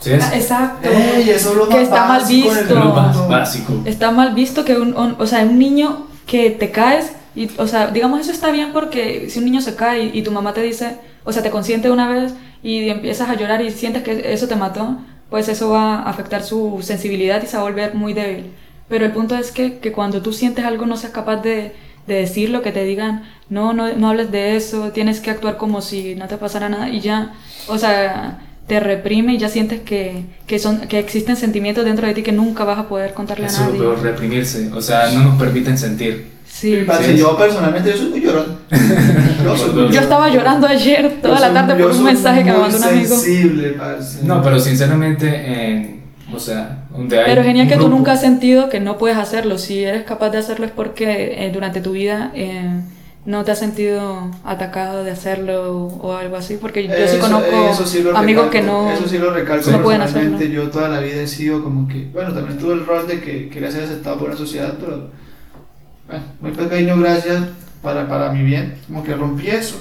¿Sí 0.00 0.12
es? 0.12 0.22
Ah, 0.24 0.36
exacto. 0.36 0.88
Ey, 0.88 1.30
eso 1.30 1.50
es 1.50 1.56
lo 1.56 1.68
Que 1.68 1.74
más 1.76 1.82
está 1.84 2.06
mal 2.06 2.22
visto. 2.28 2.74
Lo 2.74 2.84
más 2.92 3.28
básico. 3.28 3.82
Está 3.84 4.10
mal 4.10 4.34
visto 4.34 4.64
que 4.64 4.76
un, 4.76 4.96
un- 4.96 5.16
o 5.18 5.26
sea, 5.26 5.42
un 5.44 5.58
niño 5.58 6.06
que 6.26 6.50
te 6.50 6.70
caes 6.70 7.12
y, 7.34 7.48
o 7.56 7.66
sea, 7.66 7.86
digamos 7.88 8.20
eso 8.20 8.32
está 8.32 8.50
bien 8.50 8.72
porque 8.72 9.28
si 9.30 9.38
un 9.38 9.44
niño 9.46 9.60
se 9.60 9.74
cae 9.74 10.04
y, 10.12 10.18
y 10.18 10.22
tu 10.22 10.30
mamá 10.32 10.52
te 10.52 10.60
dice, 10.62 10.96
o 11.24 11.32
sea, 11.32 11.42
te 11.42 11.50
consiente 11.50 11.90
una 11.90 12.08
vez 12.08 12.34
y 12.62 12.88
empiezas 12.90 13.28
a 13.30 13.34
llorar 13.34 13.62
y 13.62 13.70
sientes 13.70 14.02
que 14.02 14.32
eso 14.32 14.46
te 14.48 14.56
mató, 14.56 14.96
pues 15.30 15.48
eso 15.48 15.70
va 15.70 16.00
a 16.00 16.10
afectar 16.10 16.42
su 16.42 16.80
sensibilidad 16.82 17.42
y 17.42 17.46
se 17.46 17.56
va 17.56 17.62
a 17.62 17.66
volver 17.66 17.94
muy 17.94 18.12
débil. 18.12 18.52
Pero 18.92 19.06
el 19.06 19.12
punto 19.12 19.34
es 19.36 19.52
que, 19.52 19.78
que 19.78 19.90
cuando 19.90 20.20
tú 20.20 20.34
sientes 20.34 20.66
algo 20.66 20.84
no 20.84 20.98
seas 20.98 21.12
capaz 21.14 21.36
de, 21.36 21.72
de 22.06 22.14
decirlo, 22.14 22.60
que 22.60 22.72
te 22.72 22.84
digan, 22.84 23.22
no, 23.48 23.72
no, 23.72 23.90
no 23.94 24.10
hables 24.10 24.30
de 24.30 24.54
eso, 24.54 24.90
tienes 24.92 25.20
que 25.20 25.30
actuar 25.30 25.56
como 25.56 25.80
si 25.80 26.14
no 26.14 26.28
te 26.28 26.36
pasara 26.36 26.68
nada 26.68 26.90
y 26.90 27.00
ya, 27.00 27.32
o 27.68 27.78
sea, 27.78 28.40
te 28.66 28.80
reprime 28.80 29.32
y 29.32 29.38
ya 29.38 29.48
sientes 29.48 29.80
que, 29.80 30.24
que, 30.46 30.58
son, 30.58 30.80
que 30.88 30.98
existen 30.98 31.36
sentimientos 31.36 31.86
dentro 31.86 32.06
de 32.06 32.12
ti 32.12 32.22
que 32.22 32.32
nunca 32.32 32.64
vas 32.64 32.78
a 32.80 32.86
poder 32.86 33.14
contarle 33.14 33.46
Eso 33.46 33.62
a 33.62 33.68
es 33.68 33.68
lo 33.68 33.78
nadie. 33.78 33.80
peor, 33.80 34.02
reprimirse. 34.02 34.70
O 34.74 34.82
sea, 34.82 35.10
no 35.12 35.24
nos 35.24 35.38
permiten 35.38 35.78
sentir. 35.78 36.30
Sí. 36.46 36.84
Parce, 36.86 37.12
Sí. 37.12 37.16
Yo 37.16 37.34
personalmente 37.38 37.92
yo 37.92 37.96
soy 37.96 38.10
muy 38.10 38.20
llorón. 38.20 38.58
Yo, 39.42 39.56
soy 39.56 39.70
muy 39.70 39.90
Yo 39.90 40.00
estaba 40.02 40.28
llorando 40.28 40.66
ayer 40.66 41.18
toda 41.22 41.36
Yo 41.36 41.40
la 41.40 41.54
tarde 41.54 41.82
por 41.82 41.92
un 41.92 42.04
mensaje 42.04 42.44
que 42.44 42.52
me 42.52 42.58
mandó 42.58 42.76
un 42.76 42.84
amigo. 42.84 43.16
sensible, 43.16 43.70
parce. 43.70 44.22
No, 44.22 44.42
pero 44.42 44.60
sinceramente, 44.60 45.26
en, 45.28 46.01
o 46.34 46.38
sea, 46.38 46.84
donde 46.90 47.18
hay. 47.18 47.24
Pero 47.26 47.42
genial 47.42 47.68
que 47.68 47.74
tú 47.74 47.80
grupo- 47.84 47.96
nunca 47.96 48.12
has 48.12 48.20
sentido 48.20 48.68
que 48.68 48.80
no 48.80 48.98
puedes 48.98 49.16
hacerlo. 49.18 49.58
Si 49.58 49.82
eres 49.84 50.04
capaz 50.04 50.30
de 50.30 50.38
hacerlo 50.38 50.66
es 50.66 50.72
porque 50.72 51.44
eh, 51.46 51.50
durante 51.52 51.80
tu 51.80 51.92
vida 51.92 52.30
eh, 52.34 52.80
no 53.24 53.44
te 53.44 53.52
has 53.52 53.58
sentido 53.60 54.30
atacado 54.44 55.04
de 55.04 55.10
hacerlo 55.12 55.86
o 55.86 56.12
algo 56.16 56.36
así. 56.36 56.56
Porque 56.60 56.86
yo 56.86 56.94
sí 56.94 57.02
Eso- 57.16 57.20
conozco 57.20 57.70
eso 57.70 57.86
sí 57.86 57.98
amigos 58.14 58.46
recalco, 58.46 58.50
que 58.50 58.62
no... 58.62 58.90
Eso 58.92 59.08
sí 59.08 59.18
lo 59.18 59.32
recalco 59.32 59.70
no 59.70 59.82
pueden 59.82 60.02
hacerlo. 60.02 60.40
Yo 60.40 60.70
toda 60.70 60.88
la 60.88 61.00
vida 61.00 61.22
he 61.22 61.26
sido 61.28 61.62
como 61.62 61.86
que. 61.88 62.06
Bueno, 62.12 62.32
también 62.32 62.58
tuve 62.58 62.74
el 62.74 62.86
rol 62.86 63.06
de 63.06 63.20
que 63.20 63.48
quería 63.48 63.70
ser 63.70 63.84
aceptado 63.84 64.18
por 64.18 64.30
la 64.30 64.36
sociedad, 64.36 64.74
pero. 64.80 65.10
Bueno, 66.08 66.24
muy 66.40 66.50
pequeño, 66.50 66.98
gracias 66.98 67.42
para, 67.80 68.08
para 68.08 68.32
mi 68.32 68.42
bien. 68.42 68.74
Como 68.86 69.02
que 69.04 69.14
rompí 69.14 69.48
eso. 69.48 69.76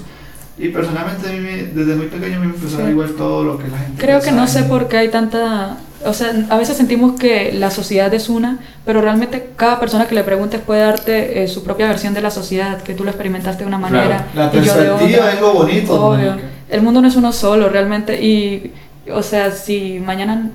Y 0.61 0.69
personalmente, 0.69 1.27
a 1.27 1.31
mí 1.31 1.39
me- 1.39 1.63
desde 1.63 1.95
muy 1.95 2.05
pequeño, 2.07 2.37
a 2.37 2.39
me 2.39 2.45
empezó 2.45 2.77
a 2.81 2.85
Sí. 2.85 2.91
igual 2.91 3.09
todo 3.17 3.43
lo 3.43 3.57
que 3.57 3.67
la 3.67 3.77
gente. 3.79 4.01
Creo 4.01 4.21
que 4.21 4.31
no 4.31 4.45
sé 4.47 4.63
por 4.63 4.87
qué 4.87 4.97
hay 4.97 5.09
tanta... 5.09 5.77
O 6.05 6.13
sea, 6.13 6.33
a 6.49 6.57
veces 6.57 6.77
sentimos 6.77 7.19
que 7.19 7.51
la 7.53 7.69
sociedad 7.71 8.11
es 8.13 8.27
una, 8.29 8.57
pero 8.85 9.01
realmente 9.01 9.49
cada 9.55 9.79
persona 9.79 10.07
que 10.07 10.15
le 10.15 10.23
preguntes 10.23 10.59
puede 10.61 10.81
darte 10.81 11.43
eh, 11.43 11.47
su 11.47 11.63
propia 11.63 11.87
versión 11.87 12.13
de 12.15 12.21
la 12.21 12.31
sociedad, 12.31 12.81
que 12.81 12.93
tú 12.95 13.03
lo 13.03 13.09
experimentaste 13.11 13.63
de 13.63 13.67
una 13.67 13.77
Claro, 13.77 13.93
manera 13.95 14.27
La 14.35 14.51
yo 14.51 14.59
de 14.61 14.67
perspectiva 14.89 15.31
es 15.33 15.41
lo 15.41 15.53
bonito. 15.53 15.93
Obvio. 16.05 16.35
El 16.69 16.81
mundo 16.81 17.01
no 17.01 17.07
es 17.07 17.15
uno 17.15 17.31
solo, 17.31 17.69
realmente. 17.69 18.23
Y, 18.23 18.71
o 19.13 19.21
sea, 19.21 19.51
si 19.51 19.99
mañana 20.03 20.49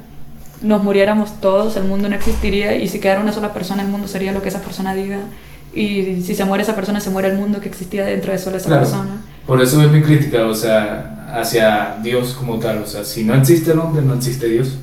nos 0.62 0.82
muriéramos 0.82 1.40
todos, 1.40 1.76
el 1.76 1.84
mundo 1.84 2.08
no 2.08 2.16
existiría. 2.16 2.74
Y 2.76 2.88
si 2.88 2.98
quedara 2.98 3.20
una 3.20 3.32
sola 3.32 3.52
persona, 3.52 3.82
el 3.82 3.88
mundo 3.88 4.08
sería 4.08 4.32
lo 4.32 4.42
que 4.42 4.48
esa 4.48 4.60
persona 4.62 4.94
diga. 4.94 5.18
Y 5.74 6.22
si 6.22 6.34
se 6.34 6.44
muere 6.44 6.62
esa 6.64 6.74
persona, 6.74 6.98
se 7.00 7.10
muere 7.10 7.28
el 7.28 7.36
mundo 7.36 7.60
que 7.60 7.68
existía 7.68 8.04
dentro 8.04 8.32
de 8.32 8.38
solo 8.38 8.56
esa 8.56 8.66
Claro. 8.68 8.82
persona. 8.82 9.10
Por 9.46 9.62
eso 9.62 9.80
es 9.82 9.90
mi 9.90 10.02
crítica, 10.02 10.46
o 10.46 10.54
sea, 10.54 11.28
hacia 11.32 11.96
Dios 12.02 12.34
como 12.38 12.58
tal. 12.58 12.78
O 12.82 12.86
sea, 12.86 13.04
si 13.04 13.24
no 13.24 13.34
existe 13.34 13.72
el 13.72 13.78
hombre, 13.78 14.02
no 14.02 14.14
existe 14.14 14.48
Dios. 14.48 14.76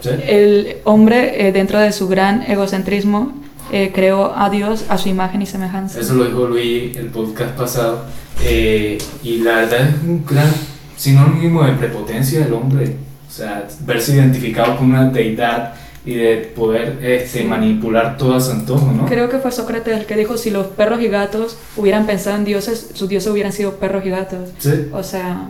¿Sí? 0.00 0.10
El 0.26 0.76
hombre, 0.84 1.48
eh, 1.48 1.52
dentro 1.52 1.78
de 1.78 1.92
su 1.92 2.08
gran 2.08 2.42
egocentrismo, 2.42 3.32
eh, 3.72 3.92
creó 3.94 4.36
a 4.36 4.50
Dios 4.50 4.84
a 4.88 4.98
su 4.98 5.08
imagen 5.08 5.40
y 5.40 5.46
semejanza. 5.46 5.98
Eso 5.98 6.14
lo 6.14 6.24
dijo 6.24 6.46
Luis 6.46 6.96
el 6.96 7.06
podcast 7.06 7.56
pasado. 7.56 8.04
eh, 8.44 8.98
y 9.22 9.38
la 9.38 9.56
verdad 9.56 9.88
es 9.88 9.94
un 10.02 10.24
gran 10.26 10.52
sinónimo 10.96 11.64
de 11.64 11.72
prepotencia 11.72 12.40
del 12.40 12.52
hombre. 12.52 12.96
O 13.26 13.32
sea, 13.32 13.66
verse 13.80 14.14
identificado 14.14 14.76
con 14.76 14.90
una 14.90 15.08
deidad 15.08 15.74
y 16.06 16.14
de 16.14 16.36
poder 16.54 16.98
este, 17.02 17.44
manipular 17.44 18.18
todo 18.18 18.34
a 18.34 18.40
su 18.40 18.50
antojo, 18.50 18.92
¿no? 18.92 19.06
Creo 19.06 19.30
que 19.30 19.38
fue 19.38 19.50
Sócrates 19.50 19.98
el 19.98 20.06
que 20.06 20.16
dijo, 20.16 20.36
si 20.36 20.50
los 20.50 20.66
perros 20.66 21.00
y 21.00 21.08
gatos 21.08 21.56
hubieran 21.76 22.06
pensado 22.06 22.36
en 22.36 22.44
dioses, 22.44 22.90
sus 22.92 23.08
dioses 23.08 23.32
hubieran 23.32 23.52
sido 23.52 23.76
perros 23.76 24.04
y 24.04 24.10
gatos. 24.10 24.50
Sí. 24.58 24.88
O 24.92 25.02
sea, 25.02 25.48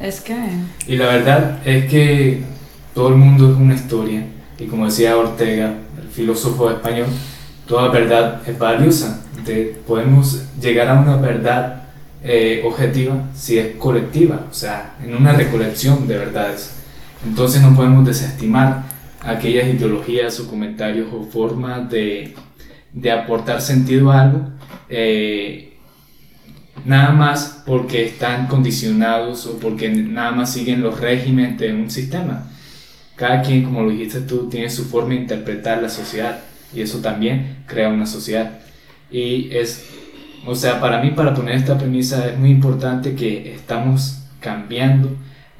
es 0.00 0.20
que... 0.20 0.34
Y 0.86 0.96
la 0.96 1.06
verdad 1.06 1.58
es 1.66 1.90
que 1.90 2.42
todo 2.94 3.08
el 3.08 3.16
mundo 3.16 3.50
es 3.50 3.56
una 3.58 3.74
historia. 3.74 4.24
Y 4.58 4.64
como 4.66 4.86
decía 4.86 5.16
Ortega, 5.16 5.74
el 6.00 6.08
filósofo 6.08 6.70
español, 6.70 7.08
toda 7.66 7.88
verdad 7.88 8.40
es 8.46 8.58
valiosa. 8.58 9.20
De, 9.44 9.78
podemos 9.86 10.42
llegar 10.60 10.88
a 10.88 11.00
una 11.00 11.16
verdad 11.16 11.82
eh, 12.22 12.62
objetiva 12.66 13.24
si 13.34 13.58
es 13.58 13.76
colectiva, 13.76 14.46
o 14.50 14.54
sea, 14.54 14.94
en 15.02 15.14
una 15.14 15.32
recolección 15.32 16.08
de 16.08 16.16
verdades. 16.16 16.72
Entonces 17.26 17.60
no 17.60 17.74
podemos 17.74 18.06
desestimar 18.06 18.84
aquellas 19.22 19.68
ideologías 19.68 20.40
o 20.40 20.48
comentarios 20.48 21.08
o 21.12 21.24
formas 21.24 21.90
de, 21.90 22.34
de 22.92 23.10
aportar 23.10 23.60
sentido 23.60 24.10
a 24.10 24.22
algo, 24.22 24.48
eh, 24.88 25.74
nada 26.84 27.12
más 27.12 27.62
porque 27.66 28.04
están 28.04 28.46
condicionados 28.46 29.46
o 29.46 29.58
porque 29.58 29.88
nada 29.90 30.32
más 30.32 30.52
siguen 30.52 30.82
los 30.82 31.00
regímenes 31.00 31.58
de 31.58 31.72
un 31.72 31.90
sistema. 31.90 32.50
Cada 33.16 33.42
quien, 33.42 33.64
como 33.64 33.82
lo 33.82 33.90
dijiste 33.90 34.20
tú, 34.22 34.48
tiene 34.48 34.70
su 34.70 34.86
forma 34.86 35.10
de 35.10 35.16
interpretar 35.16 35.82
la 35.82 35.90
sociedad 35.90 36.40
y 36.74 36.80
eso 36.80 37.00
también 37.00 37.64
crea 37.66 37.90
una 37.90 38.06
sociedad. 38.06 38.60
Y 39.10 39.50
es, 39.54 39.84
o 40.46 40.54
sea, 40.54 40.80
para 40.80 41.02
mí, 41.02 41.10
para 41.10 41.34
poner 41.34 41.56
esta 41.56 41.76
premisa, 41.76 42.28
es 42.30 42.38
muy 42.38 42.50
importante 42.50 43.14
que 43.14 43.54
estamos 43.54 44.22
cambiando 44.40 45.10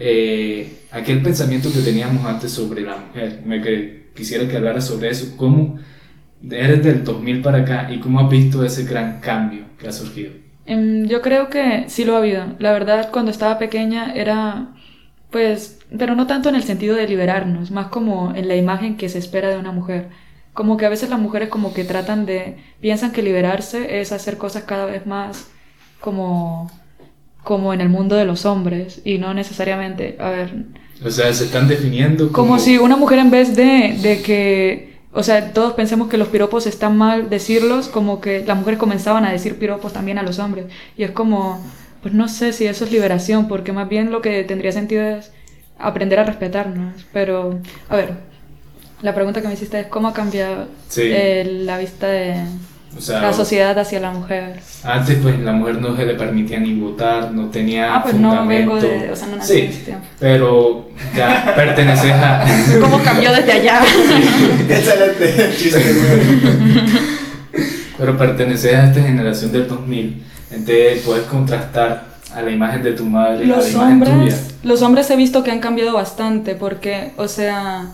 eh, 0.03 0.81
aquel 0.91 1.23
pensamiento 1.23 1.71
que 1.71 1.81
teníamos 1.81 2.25
antes 2.25 2.51
sobre 2.51 2.81
la 2.81 2.97
mujer. 2.97 3.43
Me 3.45 3.61
quisiera 4.15 4.49
que 4.49 4.57
hablara 4.57 4.81
sobre 4.81 5.11
eso, 5.11 5.37
cómo 5.37 5.79
eres 6.51 6.83
del 6.83 7.05
2000 7.05 7.43
para 7.43 7.59
acá 7.59 7.93
y 7.93 8.01
cómo 8.01 8.19
has 8.21 8.31
visto 8.31 8.65
ese 8.65 8.85
gran 8.85 9.21
cambio 9.21 9.65
que 9.79 9.89
ha 9.89 9.93
surgido. 9.93 10.33
Em, 10.65 11.07
yo 11.07 11.21
creo 11.21 11.51
que 11.51 11.85
sí 11.89 12.07
lo 12.07 12.15
ha 12.15 12.19
habido. 12.19 12.45
La 12.59 12.73
verdad, 12.73 13.11
cuando 13.13 13.31
estaba 13.31 13.59
pequeña 13.59 14.15
era, 14.15 14.75
pues, 15.31 15.81
pero 15.97 16.15
no 16.15 16.27
tanto 16.27 16.49
en 16.49 16.55
el 16.55 16.63
sentido 16.63 16.97
de 16.97 17.07
liberarnos, 17.07 17.71
más 17.71 17.89
como 17.89 18.35
en 18.35 18.49
la 18.49 18.57
imagen 18.57 18.97
que 18.97 19.11
se 19.11 19.19
espera 19.19 19.51
de 19.51 19.59
una 19.59 19.73
mujer. 19.73 20.09
Como 20.55 20.79
que 20.79 20.87
a 20.87 20.89
veces 20.89 21.11
las 21.11 21.21
mujeres 21.21 21.51
como 21.51 21.75
que 21.75 21.85
tratan 21.85 22.25
de, 22.25 22.57
piensan 22.81 23.13
que 23.13 23.23
liberarse 23.23 24.01
es 24.01 24.13
hacer 24.13 24.39
cosas 24.39 24.65
cada 24.65 24.87
vez 24.87 25.07
más 25.07 25.51
como, 26.01 26.71
como 27.45 27.73
en 27.73 27.81
el 27.81 27.89
mundo 27.89 28.17
de 28.17 28.25
los 28.25 28.45
hombres 28.45 29.01
y 29.05 29.19
no 29.19 29.35
necesariamente, 29.35 30.17
a 30.19 30.31
ver. 30.31 30.53
O 31.05 31.11
sea, 31.11 31.33
se 31.33 31.45
están 31.45 31.69
definiendo 31.69 32.31
como... 32.31 32.49
Como 32.49 32.59
si 32.59 32.79
una 32.79 32.97
mujer 32.97 33.19
en 33.19 33.31
vez 33.31 33.57
de, 33.57 33.97
de 34.03 34.23
que, 34.23 34.99
o 35.13 35.23
sea, 35.23 35.53
todos 35.53 35.73
pensemos 35.73 36.09
que 36.09 36.19
los 36.19 36.29
piropos 36.29 36.67
están 36.67 36.97
mal 36.97 37.31
decirlos, 37.31 37.89
como 37.89 38.21
que 38.21 38.45
las 38.45 38.57
mujeres 38.59 38.79
comenzaban 38.79 39.25
a 39.25 39.33
decir 39.33 39.59
piropos 39.59 39.93
también 39.93 40.19
a 40.19 40.23
los 40.23 40.39
hombres. 40.39 40.67
Y 40.97 41.05
es 41.05 41.11
como, 41.11 41.65
pues 42.03 42.13
no 42.13 42.29
sé 42.29 42.53
si 42.53 42.67
eso 42.67 42.85
es 42.85 42.93
liberación, 42.93 43.49
porque 43.49 43.73
más 43.73 43.89
bien 43.89 44.11
lo 44.11 44.21
que 44.21 44.45
tendría 44.45 44.73
sentido 44.73 45.03
es 45.03 45.33
aprender 45.79 46.19
a 46.19 46.25
respetarnos. 46.25 47.07
Pero, 47.15 47.59
a 47.89 47.97
ver, 47.97 48.15
la 49.01 49.15
pregunta 49.15 49.41
que 49.41 49.49
me 49.49 49.55
hiciste 49.55 49.81
es 49.81 49.87
cómo 49.87 50.09
ha 50.09 50.13
cambiado 50.13 50.69
eh, 50.97 51.63
la 51.65 51.79
vista 51.79 52.09
de 52.09 52.45
la 53.09 53.33
sociedad 53.33 53.79
hacia 53.79 54.01
la 54.01 54.11
mujer. 54.11 54.61
Antes 54.83 55.19
pues 55.23 55.39
la 55.39 55.53
mujer 55.53 55.77
no 55.81 55.97
se 55.97 56.05
le 56.05 56.15
permitía 56.15 56.59
ni 56.59 56.75
votar, 56.75 57.31
no 57.33 57.47
tenía 57.47 57.95
Ah, 57.95 58.03
pues 58.03 58.15
no 58.15 58.47
vengo 58.47 58.81
de, 58.81 59.11
o 59.11 59.17
sea, 59.17 59.29
no 59.29 59.37
nací 59.37 59.53
sí, 59.53 59.61
en 59.61 59.71
ese 59.71 59.81
tiempo. 59.85 60.07
pero 60.19 60.89
ya 61.17 61.53
perteneces 61.55 62.13
a... 62.13 62.45
¿Cómo 62.81 63.01
cambió 63.03 63.33
desde 63.33 63.53
allá? 63.53 63.81
Excelente 64.69 65.51
pero 68.01 68.17
perteneces 68.17 68.75
a 68.75 68.87
esta 68.87 69.03
generación 69.03 69.53
del 69.53 69.69
2000, 69.69 70.25
entonces 70.53 71.03
puedes 71.05 71.25
contrastar 71.25 72.05
a 72.35 72.41
la 72.41 72.51
imagen 72.51 72.83
de 72.83 72.93
tu 72.93 73.05
madre 73.05 73.45
los 73.45 73.59
a 73.59 73.61
la 73.61 73.69
imagen 73.69 73.93
hombres, 73.93 74.15
tuya. 74.15 74.55
Los 74.63 74.83
hombres 74.83 75.11
he 75.11 75.17
visto 75.17 75.45
que 75.45 75.51
han 75.51 75.61
cambiado 75.61 75.93
bastante 75.93 76.55
porque, 76.55 77.13
o 77.19 77.29
sea, 77.29 77.89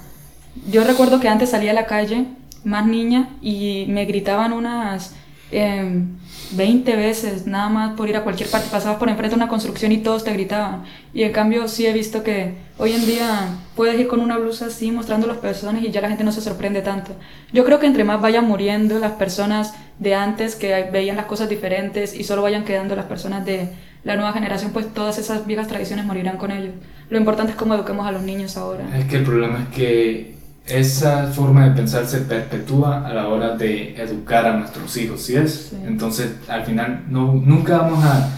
yo 0.70 0.84
recuerdo 0.84 1.18
que 1.18 1.28
antes 1.28 1.50
salía 1.50 1.72
a 1.72 1.74
la 1.74 1.86
calle 1.86 2.26
más 2.66 2.84
niña 2.84 3.28
y 3.40 3.86
me 3.88 4.04
gritaban 4.06 4.52
unas 4.52 5.14
eh, 5.52 6.02
20 6.50 6.96
veces 6.96 7.46
nada 7.46 7.68
más 7.68 7.94
por 7.94 8.08
ir 8.08 8.16
a 8.16 8.24
cualquier 8.24 8.50
parte. 8.50 8.68
Pasabas 8.70 8.98
por 8.98 9.08
enfrente 9.08 9.36
de 9.36 9.42
una 9.42 9.48
construcción 9.48 9.92
y 9.92 9.98
todos 9.98 10.24
te 10.24 10.32
gritaban. 10.32 10.82
Y 11.14 11.22
en 11.22 11.32
cambio 11.32 11.68
sí 11.68 11.86
he 11.86 11.92
visto 11.92 12.24
que 12.24 12.54
hoy 12.76 12.92
en 12.92 13.06
día 13.06 13.50
puedes 13.76 13.98
ir 14.00 14.08
con 14.08 14.18
una 14.18 14.36
blusa 14.36 14.66
así 14.66 14.90
mostrando 14.90 15.28
los 15.28 15.36
pezones 15.36 15.84
y 15.84 15.92
ya 15.92 16.00
la 16.00 16.08
gente 16.08 16.24
no 16.24 16.32
se 16.32 16.40
sorprende 16.40 16.82
tanto. 16.82 17.12
Yo 17.52 17.64
creo 17.64 17.78
que 17.78 17.86
entre 17.86 18.02
más 18.02 18.20
vayan 18.20 18.46
muriendo 18.46 18.98
las 18.98 19.12
personas 19.12 19.74
de 20.00 20.16
antes 20.16 20.56
que 20.56 20.88
veían 20.92 21.16
las 21.16 21.26
cosas 21.26 21.48
diferentes 21.48 22.16
y 22.16 22.24
solo 22.24 22.42
vayan 22.42 22.64
quedando 22.64 22.96
las 22.96 23.06
personas 23.06 23.46
de 23.46 23.68
la 24.02 24.16
nueva 24.16 24.32
generación, 24.32 24.72
pues 24.72 24.92
todas 24.92 25.18
esas 25.18 25.46
viejas 25.46 25.68
tradiciones 25.68 26.04
morirán 26.04 26.36
con 26.36 26.50
ellos. 26.50 26.74
Lo 27.10 27.18
importante 27.18 27.52
es 27.52 27.58
cómo 27.58 27.74
eduquemos 27.74 28.06
a 28.06 28.12
los 28.12 28.22
niños 28.22 28.56
ahora. 28.56 28.84
Es 28.98 29.04
que 29.06 29.16
el 29.16 29.24
problema 29.24 29.62
es 29.62 29.76
que 29.76 30.35
esa 30.68 31.28
forma 31.28 31.68
de 31.68 31.76
pensar 31.76 32.06
se 32.06 32.18
perpetúa 32.18 33.06
a 33.06 33.14
la 33.14 33.28
hora 33.28 33.56
de 33.56 33.94
educar 34.00 34.46
a 34.46 34.56
nuestros 34.56 34.96
hijos, 34.96 35.22
¿sí 35.22 35.36
es? 35.36 35.68
Sí. 35.70 35.76
Entonces, 35.86 36.32
al 36.48 36.64
final, 36.64 37.04
no, 37.08 37.34
nunca 37.34 37.78
vamos 37.78 38.04
a 38.04 38.30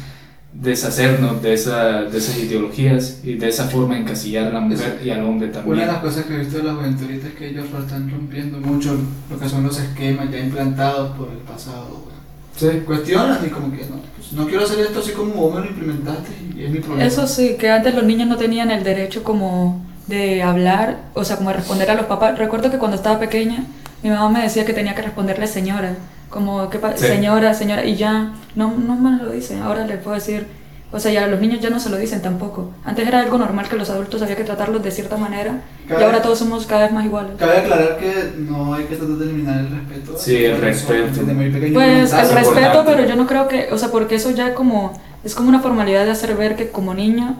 deshacernos 0.53 1.41
de, 1.43 1.55
esa, 1.55 2.03
de 2.03 2.19
esas 2.19 2.37
ideologías 2.39 3.21
y 3.23 3.35
de 3.35 3.49
esa 3.49 3.65
forma 3.69 3.95
de 3.95 4.01
encasillar 4.01 4.49
a 4.49 4.51
la 4.51 4.61
mujer 4.61 5.01
y 5.05 5.11
al 5.11 5.25
hombre 5.25 5.49
también. 5.49 5.75
Una 5.75 5.87
de 5.87 5.93
las 5.93 6.03
cosas 6.03 6.25
que 6.25 6.35
he 6.35 6.39
visto 6.39 6.59
de 6.59 6.65
la 6.65 6.75
juventud 6.75 7.05
ahorita 7.05 7.29
es 7.29 7.35
que 7.35 7.49
ellos 7.49 7.67
lo 7.71 7.79
están 7.81 8.11
rompiendo 8.11 8.59
mucho 8.59 8.97
lo 9.31 9.39
que 9.39 9.49
son 9.49 9.65
los 9.65 9.79
esquemas 9.79 10.31
ya 10.31 10.39
implantados 10.39 11.17
por 11.17 11.29
el 11.29 11.39
pasado. 11.39 12.03
güey. 12.05 12.19
Sí. 12.57 12.81
Cuestionan 12.85 13.39
y 13.47 13.51
como 13.51 13.71
que 13.71 13.85
no, 13.85 14.01
pues 14.17 14.33
no 14.33 14.47
quiero 14.47 14.65
hacer 14.65 14.81
esto 14.81 14.99
así 14.99 15.13
como 15.13 15.35
vos 15.35 15.55
me 15.55 15.61
lo 15.61 15.67
implementaste 15.67 16.31
y 16.57 16.65
es 16.65 16.71
mi 16.71 16.81
problema. 16.81 17.05
Eso 17.05 17.27
sí, 17.29 17.57
que 17.57 17.71
antes 17.71 17.95
los 17.95 18.03
niños 18.03 18.27
no 18.29 18.37
tenían 18.37 18.71
el 18.73 18.83
derecho 18.83 19.23
como 19.23 19.87
de 20.09 20.43
hablar, 20.43 20.97
o 21.15 21.23
sea, 21.25 21.37
como 21.37 21.51
de 21.51 21.57
responder 21.57 21.91
a 21.91 21.95
los 21.95 22.07
papás. 22.07 22.37
Recuerdo 22.39 22.71
que 22.71 22.79
cuando 22.79 22.97
estaba 22.97 23.19
pequeña, 23.21 23.65
mi 24.03 24.11
mamá 24.11 24.29
me 24.31 24.43
decía 24.43 24.65
que 24.65 24.73
tenía 24.73 24.95
que 24.95 25.03
responderle 25.03 25.47
señora, 25.47 25.95
como 26.31 26.69
que 26.71 26.79
Sí. 26.97 27.07
señora, 27.07 27.55
señora, 27.55 27.85
y 27.85 27.97
ya 27.97 28.33
no, 28.57 28.75
no 28.77 28.97
me 28.97 29.23
lo 29.23 29.31
dicen. 29.31 29.63
Ahora 29.63 29.87
le 29.87 29.99
puedo 29.99 30.15
decir, 30.15 30.47
o 30.91 30.99
sea, 30.99 31.13
ya 31.13 31.27
los 31.27 31.39
niños 31.41 31.61
ya 31.61 31.69
no 31.69 31.79
se 31.79 31.91
lo 31.91 31.99
dicen 31.99 32.23
tampoco. 32.23 32.71
Antes 32.85 33.07
era 33.07 33.21
algo 33.21 33.37
normal 33.37 33.69
que 33.69 33.77
los 33.77 33.91
adultos 33.91 34.23
había 34.23 34.37
que 34.37 34.45
tratarlos 34.45 34.83
de 34.83 34.91
cierta 34.91 35.19
manera, 35.19 35.61
y 35.89 36.03
ahora 36.03 36.23
todos 36.23 36.39
somos 36.39 36.65
cada 36.65 36.85
vez 36.85 36.93
más 36.93 37.05
iguales. 37.05 37.33
Cabe 37.39 37.59
aclarar 37.59 37.99
que 37.99 38.33
no 38.39 38.73
hay 38.73 38.85
que 38.85 38.97
tratar 38.97 39.17
de 39.17 39.25
eliminar 39.27 39.61
el 39.61 39.71
respeto. 39.71 40.19
Sí, 40.19 40.45
el 40.45 40.59
respeto. 40.59 41.21
Desde 41.21 41.35
muy 41.35 41.51
pequeño 41.51 41.75
Pues 41.75 42.13
el 42.15 42.31
respeto, 42.31 42.83
pero 42.87 43.05
yo 43.05 43.15
no 43.17 43.27
creo 43.27 43.47
que, 43.49 43.69
o 43.71 43.77
sea, 43.77 43.91
porque 43.91 44.15
eso 44.15 44.31
ya 44.31 44.55
como, 44.55 44.99
es 45.23 45.35
como 45.35 45.51
una 45.51 45.61
formalidad 45.61 46.07
de 46.07 46.13
hacer 46.13 46.35
ver 46.35 46.57
que 46.57 46.71
como 46.71 46.95
niño 46.95 47.37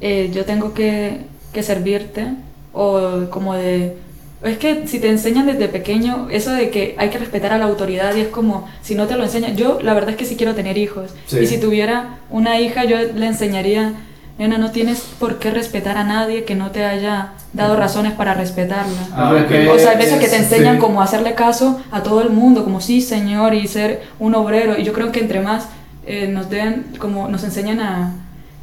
eh, 0.00 0.30
yo 0.32 0.44
tengo 0.44 0.74
que, 0.74 1.26
que 1.54 1.62
servirte, 1.62 2.26
o 2.74 3.30
como 3.30 3.54
de, 3.54 3.96
es 4.42 4.58
que 4.58 4.86
si 4.86 4.98
te 4.98 5.08
enseñan 5.08 5.46
desde 5.46 5.68
pequeño 5.68 6.28
eso 6.30 6.50
de 6.52 6.68
que 6.68 6.94
hay 6.98 7.08
que 7.08 7.16
respetar 7.18 7.52
a 7.52 7.58
la 7.58 7.64
autoridad 7.64 8.14
y 8.14 8.20
es 8.20 8.28
como, 8.28 8.68
si 8.82 8.94
no 8.94 9.06
te 9.06 9.16
lo 9.16 9.22
enseñan, 9.24 9.56
yo 9.56 9.78
la 9.80 9.94
verdad 9.94 10.10
es 10.10 10.16
que 10.16 10.26
sí 10.26 10.36
quiero 10.36 10.54
tener 10.54 10.76
hijos, 10.76 11.12
Sí. 11.26 11.38
y 11.38 11.46
si 11.46 11.58
tuviera 11.58 12.18
una 12.30 12.60
hija 12.60 12.84
yo 12.84 12.98
le 12.98 13.26
enseñaría, 13.26 13.94
nena, 14.36 14.58
no 14.58 14.70
tienes 14.72 15.00
por 15.20 15.38
qué 15.38 15.50
respetar 15.52 15.96
a 15.96 16.02
nadie 16.04 16.42
que 16.44 16.56
no 16.56 16.72
te 16.72 16.84
haya 16.84 17.34
dado 17.52 17.76
razones 17.76 18.12
para 18.14 18.34
respetarla. 18.34 18.98
Ah, 19.12 19.32
O 19.72 19.78
sea, 19.78 19.92
hay 19.92 19.96
veces 19.98 20.18
que 20.18 20.26
te 20.26 20.36
Sí. 20.38 20.42
enseñan 20.42 20.78
como 20.78 21.00
a 21.00 21.04
hacerle 21.04 21.34
caso 21.34 21.80
a 21.92 22.02
todo 22.02 22.20
el 22.20 22.30
mundo, 22.30 22.64
como 22.64 22.80
sí, 22.80 23.00
señor, 23.00 23.54
y 23.54 23.68
ser 23.68 24.02
un 24.18 24.34
obrero. 24.34 24.76
Y 24.76 24.82
yo 24.82 24.92
creo 24.92 25.12
que 25.12 25.20
entre 25.20 25.38
más 25.40 25.68
eh, 26.06 26.26
nos 26.28 26.50
den, 26.50 26.84
como 26.98 27.28
nos 27.28 27.44
enseñan 27.44 27.78
a, 27.80 28.12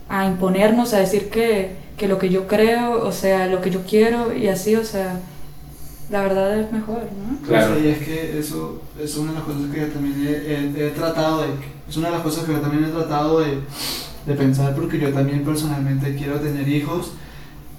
a 0.10 0.26
imponernos, 0.28 0.94
a 0.94 1.00
decir 1.00 1.30
que, 1.30 1.72
que 2.02 2.08
lo 2.08 2.18
que 2.18 2.30
yo 2.30 2.48
creo, 2.48 3.04
o 3.06 3.12
sea, 3.12 3.46
lo 3.46 3.62
que 3.62 3.70
yo 3.70 3.82
quiero, 3.88 4.36
y 4.36 4.48
así, 4.48 4.76
o 4.76 4.84
sea, 4.84 5.20
la 6.10 6.22
verdad 6.24 6.60
es 6.60 6.72
mejor, 6.72 7.04
¿no? 7.04 7.48
Claro. 7.48 7.76
Sí, 7.80 7.88
es 7.90 8.00
que 8.00 8.40
eso 8.40 8.82
es 9.00 9.16
una 9.18 9.32
de 9.34 9.38
las 9.38 9.46
cosas 9.46 9.62
que 9.72 9.80
yo 9.82 9.88
también 9.90 10.16
he, 10.28 10.32
he- 10.32 10.88
he 10.88 10.90
tratado 10.90 11.42
de. 11.44 11.48
Es 11.88 11.96
una 11.98 12.08
de 12.08 12.14
las 12.16 12.24
cosas 12.24 12.46
que 12.46 12.54
yo 12.54 12.60
también 12.60 12.86
he 12.86 12.88
tratado 12.88 13.40
de, 13.42 13.60
de 14.26 14.34
pensar 14.34 14.74
porque 14.76 14.98
yo 15.00 15.10
también 15.14 15.44
personalmente 15.46 16.16
quiero 16.16 16.40
tener 16.40 16.68
hijos 16.68 17.12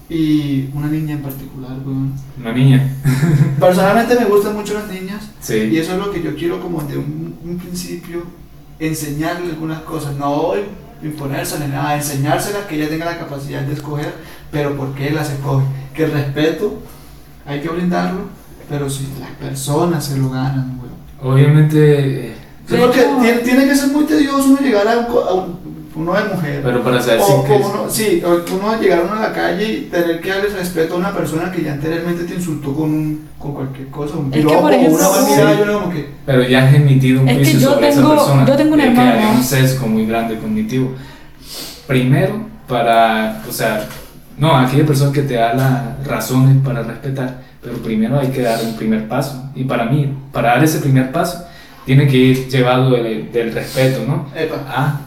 y 0.08 0.68
una 0.72 0.86
niña 0.86 1.14
en 1.14 1.22
particular, 1.22 1.72
weón. 1.84 2.12
Una 2.38 2.52
niña. 2.52 2.88
Personalmente 3.60 4.14
me 4.18 4.26
gustan 4.26 4.54
mucho 4.54 4.74
las 4.74 4.88
niñas 4.88 5.24
y 5.40 5.44
Sí. 5.44 5.76
eso 5.78 5.92
es 5.94 5.98
lo 5.98 6.12
que 6.12 6.22
yo 6.22 6.34
quiero 6.36 6.60
como 6.60 6.80
de 6.82 6.96
un, 6.96 7.36
un 7.44 7.58
principio 7.58 8.22
enseñarle 8.78 9.50
algunas 9.50 9.82
cosas, 9.82 10.14
no 10.16 10.52
imponérselas 11.02 11.66
ni 11.68 11.72
nada, 11.74 11.96
enseñárselas 11.96 12.66
que 12.66 12.76
ella 12.76 12.88
tenga 12.88 13.04
la 13.06 13.18
capacidad 13.18 13.60
de 13.62 13.72
escoger, 13.74 14.12
pero 14.50 14.76
por 14.76 14.94
qué 14.94 15.10
las 15.10 15.30
escoge. 15.30 15.64
Que 15.94 16.04
el 16.04 16.12
respeto 16.12 16.78
hay 17.46 17.60
que 17.60 17.68
brindarlo, 17.68 18.22
pero 18.68 18.88
si 18.88 19.08
las 19.20 19.30
personas 19.32 20.04
se 20.04 20.16
lo 20.18 20.30
ganan, 20.30 20.78
weón. 20.80 21.34
Obviamente, 21.34 22.34
porque 22.68 23.04
tiene, 23.20 23.38
tiene 23.40 23.64
que 23.66 23.74
ser 23.76 23.88
muy 23.90 24.04
tedioso 24.04 24.48
uno 24.50 24.60
llegar 24.60 24.86
a 24.88 24.98
un, 25.00 25.04
co- 25.06 25.24
a 25.24 25.34
un- 25.34 25.58
uno 25.94 26.14
de 26.14 26.24
mujer. 26.34 26.60
Pero 26.64 26.82
para 26.82 27.00
saber 27.02 27.20
o, 27.20 27.26
si 27.26 27.32
o 27.32 27.44
que 27.44 27.56
es- 27.56 27.66
uno, 27.66 27.84
sí, 27.90 28.22
o 28.24 28.54
uno 28.56 28.80
llegar 28.80 29.02
uno 29.04 29.14
a 29.14 29.28
la 29.28 29.32
calle 29.32 29.64
y 29.72 29.80
tener 29.90 30.20
que 30.20 30.28
darle 30.30 30.48
respeto 30.50 30.94
a 30.94 30.96
una 30.98 31.12
persona 31.14 31.50
que 31.52 31.62
ya 31.62 31.72
anteriormente 31.72 32.24
te 32.24 32.34
insultó 32.34 32.74
con, 32.74 32.90
un, 32.90 33.28
con 33.38 33.54
cualquier 33.54 33.88
cosa, 33.88 34.16
un 34.16 34.26
Es 34.26 34.32
que, 34.32 34.38
piropo 34.38 34.60
por 34.62 34.70
o 34.70 34.74
ejemplo, 34.74 34.98
una 34.98 35.26
sí. 35.26 35.66
yo 35.66 35.80
como 35.80 35.92
que... 35.92 36.08
Pero 36.26 36.42
ya 36.44 36.66
has 36.68 36.74
emitido 36.74 37.22
un 37.22 37.28
Es 37.28 37.38
que 37.38 37.44
juicio 37.44 37.60
yo 37.60 37.70
sobre 37.74 37.88
tengo- 37.90 38.00
esa 38.14 38.14
persona. 38.24 38.46
yo 38.46 38.56
tengo 38.56 38.72
un 38.72 38.78
le 38.78 38.86
hermano. 38.88 39.10
quedaría 39.12 39.28
un 39.30 39.42
sesgo 39.42 39.86
muy 39.86 40.06
grande 40.06 40.38
cognitivo. 40.38 40.92
Primero, 41.86 42.40
para, 42.68 43.42
o 43.48 43.52
sea, 43.52 43.86
no, 44.38 44.56
aquella 44.56 44.86
persona 44.86 45.12
que 45.12 45.22
te 45.22 45.34
da 45.34 45.52
las 45.54 46.06
razones 46.06 46.56
para 46.64 46.82
respetar, 46.82 47.40
pero 47.62 47.76
primero 47.78 48.18
hay 48.18 48.28
que 48.28 48.42
dar 48.42 48.60
un 48.62 48.76
primer 48.76 49.08
paso. 49.08 49.50
Y 49.54 49.64
para 49.64 49.84
mí, 49.86 50.12
para 50.32 50.54
dar 50.54 50.64
ese 50.64 50.78
primer 50.78 51.10
paso, 51.12 51.44
tiene 51.84 52.06
que 52.06 52.16
ir 52.16 52.48
llevado 52.48 52.90
del, 52.90 53.30
del 53.32 53.52
respeto, 53.52 54.04
¿no? 54.06 54.28
Epa. 54.34 54.56
Ah, 54.68 55.00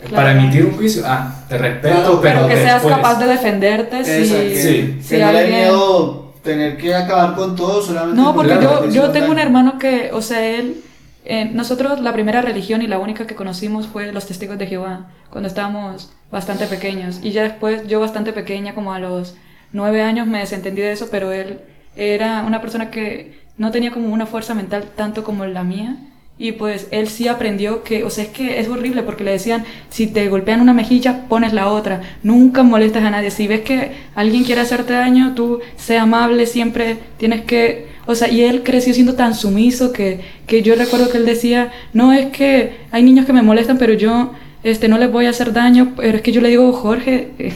Claro. 0.00 0.14
para 0.14 0.32
emitir 0.32 0.64
un 0.64 0.76
juicio, 0.76 1.02
ah, 1.04 1.44
te 1.48 1.58
respeto, 1.58 1.94
Claro, 1.94 2.20
pero, 2.22 2.40
Pero 2.42 2.48
que 2.48 2.56
seas 2.56 2.82
capaz 2.84 3.18
de 3.18 3.26
defenderte 3.26 4.04
si, 4.04 4.32
que, 4.32 4.56
sí. 4.56 4.98
si 5.02 5.16
que 5.16 5.20
no 5.20 5.32
le 5.32 5.32
dé 5.32 5.38
alguien... 5.44 5.60
miedo 5.60 6.32
tener 6.42 6.76
que 6.76 6.94
acabar 6.94 7.34
con 7.34 7.56
todo 7.56 7.82
solamente 7.82 8.16
No, 8.16 8.34
porque 8.34 8.56
Claro, 8.56 8.86
yo, 8.86 8.90
yo 8.90 9.10
tengo 9.10 9.30
un 9.30 9.38
hermano 9.38 9.78
que, 9.78 10.10
o 10.12 10.22
sea, 10.22 10.46
él, 10.46 10.82
eh, 11.24 11.50
nosotros 11.52 12.00
la 12.00 12.12
primera 12.12 12.42
religión 12.42 12.80
y 12.80 12.86
la 12.86 12.98
única 12.98 13.26
que 13.26 13.34
conocimos 13.34 13.86
fue 13.86 14.12
los 14.12 14.26
testigos 14.26 14.56
de 14.56 14.66
Jehová, 14.66 15.06
cuando 15.30 15.48
estábamos 15.48 16.12
bastante 16.30 16.66
pequeños. 16.66 17.20
Y 17.22 17.32
ya 17.32 17.42
después, 17.42 17.86
yo 17.86 18.00
bastante 18.00 18.32
pequeña, 18.32 18.74
como 18.74 18.92
a 18.92 18.98
los 18.98 19.34
nueve 19.72 20.02
años, 20.02 20.26
me 20.26 20.38
desentendí 20.38 20.80
de 20.80 20.92
eso, 20.92 21.08
pero 21.10 21.32
él 21.32 21.60
era 21.96 22.44
una 22.46 22.60
persona 22.60 22.90
que 22.90 23.40
no 23.56 23.70
tenía 23.70 23.90
como 23.90 24.08
una 24.08 24.26
fuerza 24.26 24.54
mental 24.54 24.84
tanto 24.96 25.24
como 25.24 25.44
la 25.44 25.64
mía. 25.64 25.96
Y 26.40 26.52
pues 26.52 26.86
él 26.92 27.08
sí 27.08 27.26
aprendió 27.26 27.82
que, 27.82 28.04
o 28.04 28.10
sea, 28.10 28.22
es 28.22 28.30
que 28.30 28.60
es 28.60 28.68
horrible 28.68 29.02
porque 29.02 29.24
le 29.24 29.32
decían, 29.32 29.64
si 29.90 30.06
te 30.06 30.28
golpean 30.28 30.60
una 30.60 30.72
mejilla, 30.72 31.24
pones 31.28 31.52
la 31.52 31.68
otra. 31.68 32.02
Nunca 32.22 32.62
molestas 32.62 33.02
a 33.02 33.10
nadie. 33.10 33.32
Si 33.32 33.48
ves 33.48 33.62
que 33.62 33.92
alguien 34.14 34.44
quiere 34.44 34.60
hacerte 34.60 34.92
daño, 34.92 35.34
tú 35.34 35.60
sé 35.76 35.98
amable, 35.98 36.46
siempre 36.46 36.96
tienes 37.16 37.40
que... 37.42 37.88
O 38.06 38.14
sea, 38.14 38.28
y 38.28 38.42
él 38.42 38.62
creció 38.62 38.94
siendo 38.94 39.14
tan 39.14 39.34
sumiso 39.34 39.92
que, 39.92 40.20
que 40.46 40.62
yo 40.62 40.76
recuerdo 40.76 41.10
que 41.10 41.18
él 41.18 41.26
decía, 41.26 41.72
no 41.92 42.12
es 42.12 42.26
que 42.26 42.72
hay 42.92 43.02
niños 43.02 43.26
que 43.26 43.32
me 43.32 43.42
molestan, 43.42 43.76
pero 43.76 43.92
yo 43.94 44.32
este, 44.62 44.88
no 44.88 44.98
les 44.98 45.10
voy 45.10 45.26
a 45.26 45.30
hacer 45.30 45.52
daño, 45.52 45.92
pero 45.96 46.16
es 46.16 46.22
que 46.22 46.32
yo 46.32 46.40
le 46.40 46.48
digo, 46.48 46.72
Jorge, 46.72 47.30
eh, 47.38 47.52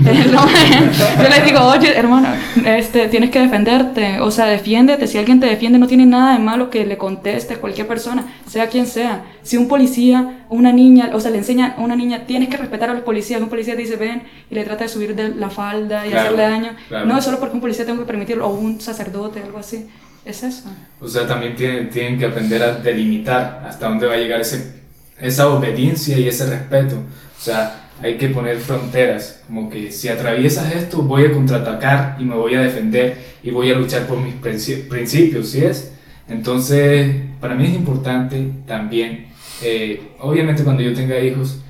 yo 0.02 1.28
le 1.28 1.44
digo, 1.44 1.60
oye, 1.60 1.94
hermano, 1.94 2.28
este, 2.64 3.08
tienes 3.08 3.30
que 3.30 3.40
defenderte, 3.40 4.20
o 4.20 4.30
sea, 4.30 4.46
defiéndete, 4.46 5.06
si 5.06 5.18
alguien 5.18 5.40
te 5.40 5.46
defiende 5.46 5.78
no 5.78 5.86
tiene 5.86 6.06
nada 6.06 6.32
de 6.32 6.38
malo 6.38 6.70
que 6.70 6.86
le 6.86 6.96
conteste 6.96 7.56
cualquier 7.56 7.86
persona, 7.86 8.24
sea 8.46 8.68
quien 8.68 8.86
sea. 8.86 9.24
Si 9.42 9.58
un 9.58 9.68
policía 9.68 10.46
una 10.48 10.72
niña, 10.72 11.10
o 11.12 11.20
sea, 11.20 11.30
le 11.30 11.38
enseña 11.38 11.74
a 11.76 11.82
una 11.82 11.96
niña, 11.96 12.24
tienes 12.26 12.48
que 12.48 12.56
respetar 12.56 12.88
a 12.88 12.94
los 12.94 13.02
policías, 13.02 13.42
un 13.42 13.50
policía 13.50 13.76
te 13.76 13.82
dice, 13.82 13.96
ven, 13.96 14.22
y 14.50 14.54
le 14.54 14.64
trata 14.64 14.84
de 14.84 14.88
subir 14.88 15.14
de 15.14 15.28
la 15.34 15.50
falda 15.50 16.06
y 16.06 16.10
Claro, 16.10 16.28
hacerle 16.28 16.42
daño, 16.42 16.76
claro. 16.88 17.06
no 17.06 17.18
es 17.18 17.24
solo 17.24 17.38
porque 17.38 17.54
un 17.54 17.60
policía 17.60 17.84
tengo 17.84 18.00
que 18.00 18.06
permitirlo, 18.06 18.46
o 18.46 18.54
un 18.54 18.80
sacerdote, 18.80 19.42
algo 19.42 19.58
así, 19.58 19.86
es 20.24 20.42
eso. 20.42 20.70
O 20.98 21.06
sea, 21.06 21.26
también 21.26 21.54
tienen, 21.54 21.90
tienen 21.90 22.18
que 22.18 22.24
aprender 22.24 22.62
a 22.62 22.74
delimitar 22.74 23.62
hasta 23.68 23.86
dónde 23.88 24.06
va 24.06 24.14
a 24.14 24.16
llegar 24.16 24.40
ese, 24.40 24.85
esa 25.20 25.48
obediencia 25.48 26.18
y 26.18 26.28
ese 26.28 26.46
respeto. 26.46 26.96
O 26.96 27.42
sea, 27.42 27.88
hay 28.02 28.16
que 28.18 28.28
poner 28.28 28.58
fronteras, 28.58 29.40
como 29.46 29.70
que 29.70 29.90
si 29.90 30.08
atraviesas 30.08 30.72
esto 30.74 30.98
voy 31.02 31.24
a 31.24 31.32
contraatacar 31.32 32.16
y 32.20 32.24
me 32.24 32.34
voy 32.34 32.54
a 32.54 32.60
defender 32.60 33.16
y 33.42 33.50
voy 33.50 33.70
a 33.70 33.74
luchar 33.76 34.06
por 34.06 34.18
mis 34.18 34.34
princi- 34.34 34.86
principios, 34.88 35.48
¿sí 35.50 35.64
es? 35.64 35.92
Entonces, 36.28 37.16
para 37.40 37.54
mí 37.54 37.64
es 37.66 37.74
importante 37.74 38.50
también, 38.66 39.26
eh, 39.62 40.10
obviamente 40.20 40.62
cuando 40.64 40.82
yo 40.82 40.92
tenga 40.92 41.18
hijos, 41.20 41.60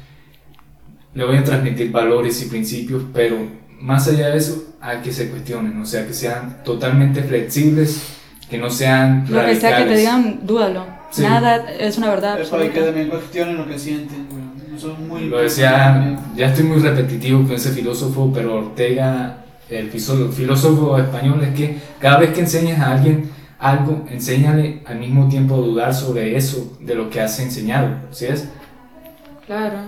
le 1.15 1.25
voy 1.25 1.37
a 1.37 1.45
transmitir 1.45 1.91
valores 1.93 2.43
y 2.43 2.47
principios, 2.47 3.03
pero 3.15 3.37
más 3.81 4.09
allá 4.09 4.29
de 4.31 4.39
eso, 4.39 4.65
hay 4.81 4.99
que 4.99 5.13
se 5.13 5.29
cuestionen, 5.31 5.81
o 5.81 5.87
sea, 5.87 6.07
que 6.07 6.13
sean 6.15 6.63
totalmente 6.65 7.23
flexibles, 7.23 8.03
que 8.51 8.59
no 8.59 8.71
sean 8.71 9.27
Lo 9.29 9.45
que 9.45 9.55
sea 9.57 9.71
que 9.79 9.85
te 9.85 9.91
radicales. 9.91 9.99
digan, 10.01 10.41
dúdalo. 10.47 10.96
Sí. 11.17 11.23
Nada 11.23 11.65
es 11.79 11.97
una 11.97 12.11
verdad 12.11 12.39
Epa, 12.39 12.59
hay 12.59 12.69
que 12.69 12.83
también 12.83 13.09
cuestionen 13.09 13.57
lo 13.57 13.67
que 13.67 13.79
sienten. 13.79 14.27
Eso 14.77 14.93
es 14.93 14.99
muy 14.99 15.25
Lo 15.25 15.39
decía, 15.39 16.19
ya 16.37 16.49
estoy 16.49 16.65
muy 16.65 16.79
repetitivo 16.79 17.43
con 17.45 17.53
ese 17.53 17.71
filósofo, 17.71 18.31
pero 18.35 18.57
Ortega, 18.57 19.39
el 19.71 19.91
filósofo 19.91 20.99
español, 20.99 21.43
es 21.43 21.55
que 21.55 21.79
cada 21.99 22.19
vez 22.19 22.35
que 22.35 22.41
enseñas 22.41 22.81
a 22.81 22.93
alguien 22.93 23.31
algo, 23.59 24.05
enséñale 24.11 24.83
al 24.85 24.99
mismo 24.99 25.27
tiempo 25.31 25.55
a 25.55 25.59
dudar 25.59 25.95
sobre 25.95 26.37
eso, 26.37 26.77
de 26.81 26.95
lo 26.95 27.09
que 27.09 27.23
has 27.23 27.41
enseñado, 27.41 27.95
¿sí 28.11 28.27
es? 28.27 28.51
Claro. 29.47 29.79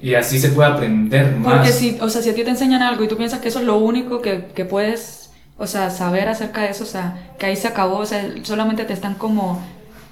Y 0.00 0.14
así 0.14 0.38
se 0.38 0.48
puede 0.48 0.70
aprender 0.70 1.36
más. 1.36 1.56
Porque 1.56 1.72
si, 1.72 1.98
o 2.00 2.08
sea, 2.08 2.22
si 2.22 2.30
a 2.30 2.34
ti 2.34 2.44
te 2.44 2.50
enseñan 2.50 2.80
algo 2.80 3.04
y 3.04 3.08
tú 3.08 3.18
piensas 3.18 3.40
que 3.40 3.48
eso 3.48 3.58
es 3.58 3.66
lo 3.66 3.76
único 3.76 4.22
que, 4.22 4.46
que 4.54 4.64
puedes, 4.64 5.32
o 5.58 5.66
sea, 5.66 5.90
saber 5.90 6.28
acerca 6.28 6.62
de 6.62 6.70
eso, 6.70 6.84
o 6.84 6.86
sea, 6.86 7.34
que 7.38 7.44
ahí 7.44 7.56
se 7.56 7.68
acabó, 7.68 7.98
o 7.98 8.06
sea, 8.06 8.24
solamente 8.44 8.86
te 8.86 8.94
están 8.94 9.16
como, 9.16 9.62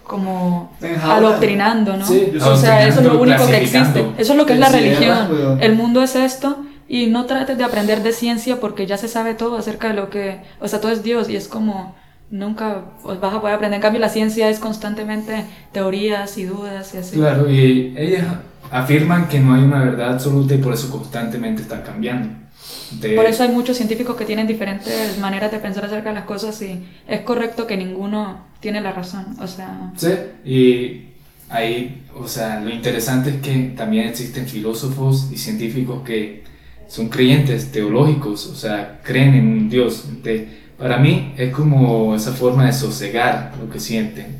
como 0.07 0.73
adoctrinando, 1.03 1.97
¿no? 1.97 2.07
Sí, 2.07 2.33
o 2.41 2.57
sea, 2.57 2.87
eso 2.87 3.01
es 3.01 3.07
lo 3.07 3.21
único 3.21 3.47
que 3.47 3.57
existe. 3.59 4.07
Eso 4.19 4.33
es 4.33 4.39
lo 4.39 4.47
que 4.47 4.53
es 4.55 4.59
la 4.59 4.69
religión. 4.69 5.59
El 5.61 5.75
mundo 5.75 6.03
es 6.03 6.15
esto 6.17 6.59
y 6.89 7.07
no 7.07 7.27
trates 7.27 7.59
de 7.59 7.65
aprender 7.65 8.03
de 8.03 8.13
ciencia 8.13 8.61
porque 8.61 8.87
ya 8.87 8.97
se 8.97 9.09
sabe 9.09 9.35
todo 9.35 9.57
acerca 9.59 9.89
de 9.89 9.95
lo 9.95 10.09
que, 10.11 10.41
o 10.61 10.69
sea, 10.69 10.81
todo 10.81 10.93
es 10.93 11.03
Dios 11.03 11.29
y 11.29 11.37
es 11.37 11.49
como 11.49 11.95
nunca 12.31 12.83
os 13.05 13.21
vas 13.21 13.35
a 13.35 13.41
poder 13.41 13.57
aprender. 13.57 13.77
En 13.77 13.83
cambio, 13.83 14.01
la 14.01 14.09
ciencia 14.09 14.49
es 14.49 14.59
constantemente 14.59 15.45
teorías 15.73 16.39
y 16.39 16.45
dudas 16.45 16.95
y 16.95 16.99
así. 16.99 17.17
Claro, 17.17 17.51
y 17.51 17.95
ellas 17.97 18.25
afirman 18.71 19.29
que 19.29 19.41
no 19.41 19.55
hay 19.55 19.63
una 19.63 19.81
verdad 19.81 20.13
absoluta 20.15 20.55
y 20.55 20.59
por 20.59 20.75
eso 20.75 20.91
constantemente 20.91 21.63
está 21.63 21.83
cambiando. 21.83 22.31
De- 23.01 23.15
Por 23.15 23.25
eso 23.27 23.43
hay 23.43 23.49
muchos 23.51 23.77
científicos 23.77 24.17
que 24.17 24.25
tienen 24.25 24.47
diferentes 24.47 25.19
maneras 25.19 25.51
de 25.53 25.59
pensar 25.59 25.85
acerca 25.85 26.09
de 26.11 26.15
las 26.17 26.25
cosas 26.25 26.61
y 26.63 26.85
es 27.09 27.21
correcto 27.23 27.67
que 27.67 27.77
ninguno 27.77 28.39
tiene 28.67 28.81
la 28.81 28.91
razón. 28.91 29.27
O 29.41 29.47
sea, 29.47 29.93
Sí, 29.97 30.09
y 30.45 31.05
ahí, 31.49 32.03
o 32.17 32.27
sea, 32.27 32.59
lo 32.59 32.69
interesante 32.71 33.31
es 33.31 33.37
que 33.37 33.75
también 33.77 34.09
existen 34.09 34.49
filósofos 34.49 35.29
y 35.31 35.37
científicos 35.39 36.03
que 36.05 36.43
son 36.89 37.09
creyentes 37.09 37.71
teológicos, 37.71 38.45
o 38.49 38.57
sea, 38.57 39.01
creen 39.05 39.35
en 39.35 39.47
un 39.47 39.71
Dios. 39.71 40.07
De- 40.25 40.49
para 40.77 40.99
mí 40.99 41.33
es 41.39 41.53
como 41.55 42.17
esa 42.17 42.33
forma 42.33 42.67
de 42.67 42.73
sosegar 42.73 43.53
lo 43.61 43.71
que 43.71 43.79
sienten 43.79 44.35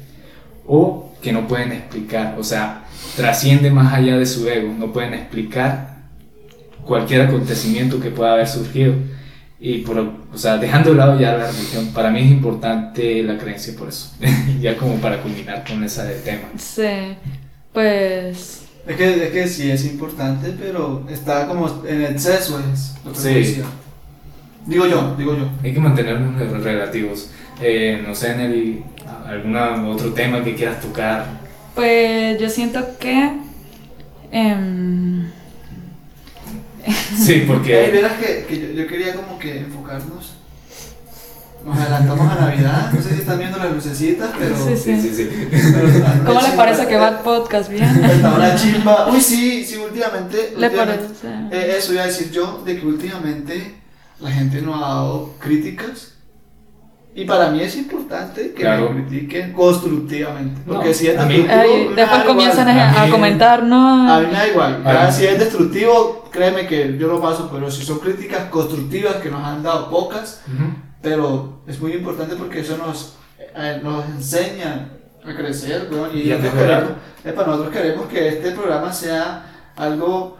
o 0.67 1.13
que 1.23 1.31
no 1.33 1.47
pueden 1.47 1.71
explicar, 1.71 2.35
o 2.37 2.43
sea, 2.43 2.83
trasciende 3.15 3.71
más 3.71 3.95
allá 3.95 4.19
de 4.19 4.27
su 4.27 4.49
ego, 4.49 4.75
no 4.77 4.93
pueden 4.93 5.15
explicar 5.15 5.99
cualquier 6.85 7.21
acontecimiento 7.23 8.01
que 8.01 8.11
pueda 8.11 8.33
haber 8.33 8.49
surgido. 8.49 8.95
Y 9.59 9.79
por, 9.79 9.99
o 9.99 10.37
sea, 10.39 10.59
dejando 10.59 10.91
de 10.91 10.97
lado 10.97 11.19
ya 11.19 11.35
la 11.37 11.47
religión, 11.51 11.87
para 11.95 12.11
mí 12.11 12.21
es 12.21 12.31
importante 12.31 13.23
la 13.23 13.39
creencia 13.39 13.75
por 13.79 13.89
eso. 13.89 14.13
ya 14.61 14.77
como 14.77 14.97
para 14.97 15.23
culminar 15.23 15.65
con 15.67 15.83
ese 15.83 16.03
tema. 16.25 16.49
sí, 16.59 17.17
pues 17.73 18.63
Es 18.87 18.97
que, 18.97 19.25
es 19.27 19.31
que 19.33 19.49
sí 19.49 19.71
es 19.71 19.85
importante, 19.87 20.55
pero 20.59 21.07
está 21.11 21.47
como 21.49 21.83
en 21.87 22.03
exceso 22.05 22.61
es 22.73 22.95
lo 23.05 23.13
que 23.13 23.19
Sí. 23.19 23.35
decía. 23.35 23.65
Digo 24.67 24.87
yo, 24.87 25.15
digo 25.17 25.37
yo. 25.37 25.49
Hay 25.63 25.73
que 25.73 25.81
mantenernos 25.81 26.35
re- 26.39 26.59
relativos. 26.59 27.31
Eh, 27.61 28.03
no 28.07 28.15
sé, 28.15 28.37
Nelly, 28.37 28.83
algún 29.27 29.57
otro 29.57 30.13
tema 30.13 30.43
que 30.45 30.55
quieras 30.55 30.81
tocar. 30.81 31.25
Pues 31.75 32.39
yo 32.41 32.49
siento 32.51 32.85
que... 32.99 33.31
em, 34.33 35.31
Sí, 37.17 37.45
porque... 37.47 37.91
verás 37.93 38.13
que, 38.19 38.45
que 38.49 38.61
yo, 38.61 38.83
yo 38.83 38.87
quería 38.87 39.15
como 39.15 39.39
que 39.39 39.59
enfocarnos. 39.61 40.33
Nos 41.65 41.77
adelantamos 41.81 42.31
a 42.31 42.35
Navidad. 42.41 42.93
No 42.93 43.03
sé 43.03 43.15
si 43.15 43.21
están 43.21 43.39
viendo 43.39 43.59
las 43.59 43.73
lucecitas, 43.73 44.31
pero. 44.39 44.57
Sí, 44.57 44.77
Sí, 44.77 45.01
sí, 45.01 45.15
sí. 45.15 45.29
¿Cómo 46.27 46.41
les 46.41 46.51
parece 46.53 46.87
que 46.87 46.97
va 46.97 47.09
el 47.09 47.17
podcast? 47.17 47.69
¿Bien? 47.71 48.05
Está 48.05 48.35
una 48.35 48.55
chimba. 48.55 49.09
Uy, 49.11 49.21
sí, 49.21 49.65
sí, 49.65 49.77
últimamente. 49.77 50.55
¿Le 50.57 50.67
últimamente- 50.67 51.07
parece? 51.23 51.57
Eh, 51.57 51.77
eso 51.79 51.93
iba 51.93 52.03
a 52.03 52.07
decir 52.07 52.31
yo, 52.31 52.63
de 52.65 52.79
que 52.79 52.87
últimamente 52.87 53.75
la 54.21 54.31
gente 54.31 54.63
nos 54.63 54.77
ha 54.77 54.87
dado 54.89 55.35
críticas. 55.41 56.13
Y 57.19 57.25
para 57.25 57.49
mí 57.51 57.63
es 57.63 57.75
importante 57.77 58.53
que 58.53 58.61
Claro. 58.63 58.91
me 58.91 59.07
critiquen 59.07 59.53
constructivamente. 59.55 60.61
Porque 60.67 60.89
No, 60.89 60.95
si 60.95 61.07
es 61.09 61.17
destructivo, 61.17 61.47
Ay, 61.51 61.91
después 61.97 62.23
comienzan 62.25 62.69
a, 62.69 63.03
a 63.05 63.09
comentar, 63.11 63.63
¿no? 63.63 64.13
A 64.13 64.21
mí 64.21 64.27
me 64.27 64.33
da 64.35 64.47
igual. 64.49 64.83
A 64.85 64.93
Ya 64.93 65.07
mí- 65.07 65.13
si 65.13 65.25
es 65.27 65.39
destructivo, 65.39 66.29
créeme 66.31 66.67
que 66.67 66.97
yo 66.99 67.09
lo 67.09 67.21
paso. 67.21 67.49
Pero 67.51 67.71
si 67.71 67.85
son 67.87 68.01
críticas 68.01 68.45
constructivas 68.51 69.15
que 69.17 69.31
nos 69.31 69.43
han 69.43 69.63
dado 69.63 69.89
pocas, 69.89 70.43
pero 71.01 71.61
es 71.67 71.81
muy 71.81 71.93
importante 71.93 72.37
porque 72.37 72.61
eso 72.61 72.77
nos, 72.77 73.15
eh, 73.57 73.81
nos 73.83 74.05
enseña 74.07 74.91
a 75.25 75.35
crecer, 75.35 75.89
y 76.13 76.19
Y 76.21 76.33
a 76.33 76.37
nosotros 76.37 76.55
mejorar. 76.55 76.81
queremos, 76.83 76.99
epa, 77.25 77.45
nosotros 77.47 77.73
queremos 77.75 78.07
que 78.09 78.29
este 78.29 78.51
programa 78.53 78.93
sea 78.93 79.47
algo 79.75 80.37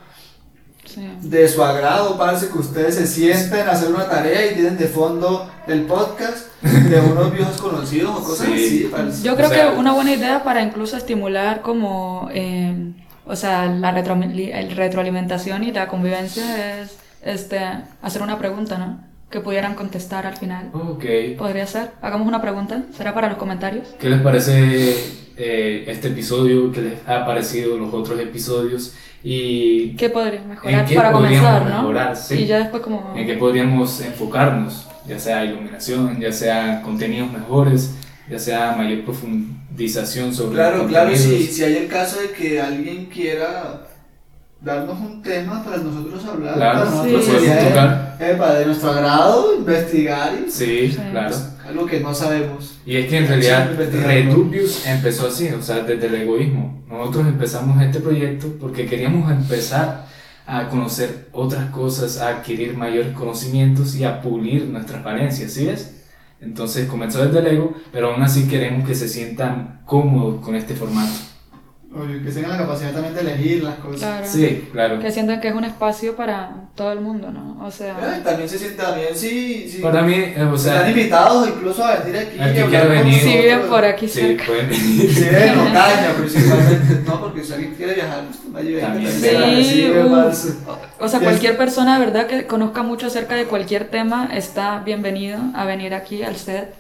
Sí. 0.87 1.07
de 1.23 1.49
su 1.49 1.63
agrado, 1.63 2.17
parece 2.17 2.49
que 2.49 2.59
ustedes 2.59 2.95
se 2.95 3.07
sienten 3.07 3.69
a 3.69 3.73
hacer 3.73 3.89
una 3.93 4.09
tarea 4.09 4.51
y 4.51 4.55
tienen 4.55 4.79
de 4.79 4.87
fondo 4.87 5.51
el 5.67 5.83
podcast 5.83 6.47
de 6.63 7.01
unos 7.01 7.33
viejos 7.33 7.61
conocidos 7.61 8.17
o 8.17 8.25
cosas 8.25 8.47
Sí. 8.49 8.91
así. 8.97 9.23
Yo 9.23 9.37
creo 9.37 9.49
O 9.49 9.53
sea- 9.53 9.71
que 9.73 9.79
una 9.79 9.93
buena 9.93 10.13
idea 10.15 10.43
para 10.45 10.63
incluso 10.63 10.97
estimular 10.97 11.61
como 11.61 12.29
eh, 12.33 12.93
o 13.27 13.35
sea, 13.37 13.67
la 13.67 13.91
retro, 13.91 14.15
el 14.23 14.71
retroalimentación 14.77 15.65
y 15.65 15.73
la 15.73 15.89
convivencia 15.89 16.81
es 16.81 16.97
este, 17.25 17.59
hacer 18.01 18.23
una 18.23 18.39
pregunta, 18.39 18.79
¿no? 18.79 19.01
Que 19.31 19.41
pudieran 19.41 19.75
contestar 19.75 20.25
al 20.27 20.37
final. 20.37 20.71
Ok. 20.73 21.05
Podría 21.37 21.67
ser. 21.67 21.91
Hagamos 22.01 22.29
una 22.29 22.41
pregunta. 22.41 22.85
¿Será 22.97 23.13
para 23.13 23.29
los 23.29 23.37
comentarios? 23.39 23.89
¿Qué 23.99 24.09
les 24.09 24.21
parece 24.21 24.95
eh, 25.37 25.85
este 25.89 26.09
episodio? 26.09 26.71
¿Qué 26.71 26.81
les 26.83 27.09
ha 27.09 27.27
parecido 27.27 27.77
los 27.77 27.93
otros 27.93 28.21
episodios? 28.21 28.95
Y 29.29 29.97
¿Qué 29.97 30.09
podría 30.09 30.41
mejorar 30.43 30.81
¿En 30.83 30.87
qué 30.87 30.95
para 30.95 31.11
podríamos 31.11 31.49
comenzar, 31.49 31.69
no? 31.69 31.83
mejorar? 31.83 32.17
Sí. 32.17 32.35
Y 32.37 32.47
ya 32.47 32.59
después 32.59 32.81
como... 32.81 33.13
en 33.17 33.27
qué 33.27 33.35
podríamos 33.35 34.01
enfocarnos, 34.01 34.87
ya 35.05 35.19
sea 35.19 35.45
iluminación, 35.45 36.21
ya 36.21 36.31
sea 36.31 36.81
contenidos 36.83 37.33
mejores, 37.33 37.91
ya 38.31 38.39
sea 38.39 38.77
mayor 38.77 39.03
profundización 39.03 40.33
sobre 40.33 40.55
Claro, 40.55 40.87
claro, 40.87 41.17
si, 41.17 41.43
si 41.49 41.65
hay 41.65 41.77
el 41.77 41.89
caso 41.89 42.21
de 42.21 42.31
que 42.31 42.61
alguien 42.61 43.07
quiera 43.07 43.86
darnos 44.67 44.99
un 44.99 45.23
tema 45.23 45.63
para 45.65 45.77
nosotros 45.77 46.25
hablar, 46.27 46.55
Claro, 46.57 46.79
para 46.81 46.91
nosotros 46.91 47.25
sí, 47.25 47.31
sería 47.31 47.55
de- 47.55 47.69
tocar. 47.69 48.17
epa, 48.19 48.55
de 48.55 48.67
nuestro 48.67 48.91
agrado, 48.91 49.57
investigar 49.57 50.33
y 50.45 50.51
Sí, 50.51 50.89
Sí. 50.91 50.99
claro. 51.13 51.37
algo 51.69 51.87
que 51.87 52.01
no 52.01 52.13
sabemos. 52.15 52.79
Y 52.85 52.97
es 52.97 53.07
que 53.07 53.19
en 53.19 53.29
realidad. 53.29 53.71
Redubius 53.77 54.85
empezó 54.87 55.29
así, 55.29 55.49
o 55.49 55.63
sea, 55.63 55.81
desde 55.85 56.07
el 56.07 56.15
egoísmo. 56.17 56.83
Nosotros 56.89 57.27
empezamos 57.29 57.81
este 57.83 58.01
proyecto 58.01 58.49
porque 58.61 58.87
queríamos 58.87 59.31
empezar 59.31 60.07
a 60.47 60.69
conocer 60.69 61.29
otras 61.33 61.71
cosas, 61.71 62.19
a 62.21 62.29
adquirir 62.29 62.77
mayores 62.77 63.13
conocimientos 63.15 63.95
y 63.97 64.05
a 64.05 64.21
pulir 64.21 64.65
nuestras 64.67 65.03
valencias, 65.05 65.53
¿sí 65.53 65.67
ves? 65.67 65.93
Entonces 66.41 66.89
comenzó 66.89 67.25
desde 67.25 67.39
el 67.41 67.47
ego, 67.57 67.75
pero 67.93 68.13
aún 68.13 68.23
así 68.23 68.47
queremos 68.49 68.87
que 68.87 68.95
se 68.95 69.09
sientan 69.09 69.81
cómodos 69.87 70.45
con 70.45 70.55
este 70.55 70.75
formato. 70.75 71.11
Que 72.25 72.31
tengan 72.31 72.51
la 72.53 72.59
capacidad 72.59 72.93
también 72.93 73.15
de 73.15 73.21
elegir 73.21 73.63
las 73.65 73.77
cosas. 73.77 74.01
Claro. 74.01 74.27
Sí, 74.27 74.69
claro. 74.73 74.99
Que 75.01 75.11
sientan 75.11 75.41
que 75.41 75.49
es 75.49 75.55
un 75.55 75.65
espacio 75.65 76.15
para 76.17 76.51
todo 76.75 76.93
el 76.93 77.01
mundo, 77.01 77.31
¿no? 77.31 77.65
O 77.65 77.69
Eh, 77.69 77.73
sea... 77.73 78.21
también 78.25 78.49
se 78.49 78.59
siente 78.59 78.83
bien 78.95 79.15
si, 79.17 79.69
si 79.69 79.79
Para 79.81 80.03
mí, 80.03 80.15
eh, 80.15 80.35
o 80.51 80.55
están 80.55 80.59
sea, 80.81 80.89
invitados 80.91 81.49
incluso 81.49 81.85
a 81.85 81.97
venir 81.97 82.21
aquí. 82.21 82.37
El 82.39 82.55
que 82.55 82.65
quiera 82.67 82.85
venir. 82.87 83.21
Si 83.21 83.37
viven 83.39 83.61
por 83.63 83.85
aquí 83.85 84.09
sí, 84.09 84.21
cerca. 84.21 84.45
pueden 84.47 84.69
venir. 84.71 85.15
Si 85.15 85.21
viven 85.25 85.43
en 85.43 85.59
Ocaña 85.59 86.13
principalmente. 86.19 86.95
No, 87.07 87.21
porque 87.21 87.45
si 87.45 87.53
alguien 87.55 87.75
quiere 87.75 87.95
viajar, 87.95 88.25
vaya 88.49 88.81
También. 88.81 89.09
y 89.09 89.13
Sí, 89.13 89.29
recibe 89.89 90.05
uh. 90.05 90.33
O 90.99 91.09
sea, 91.09 91.21
cualquier 91.21 91.57
persona, 91.57 91.99
¿verdad? 91.99 92.27
Que 92.27 92.47
conozca 92.47 92.83
mucho 92.83 93.07
acerca 93.07 93.35
de 93.35 93.45
cualquier 93.47 93.89
tema 93.89 94.29
está 94.35 94.81
bienvenido 94.85 95.39
a 95.55 95.65
venir 95.65 95.95
aquí 95.95 96.23
al 96.23 96.37
set. 96.37 96.75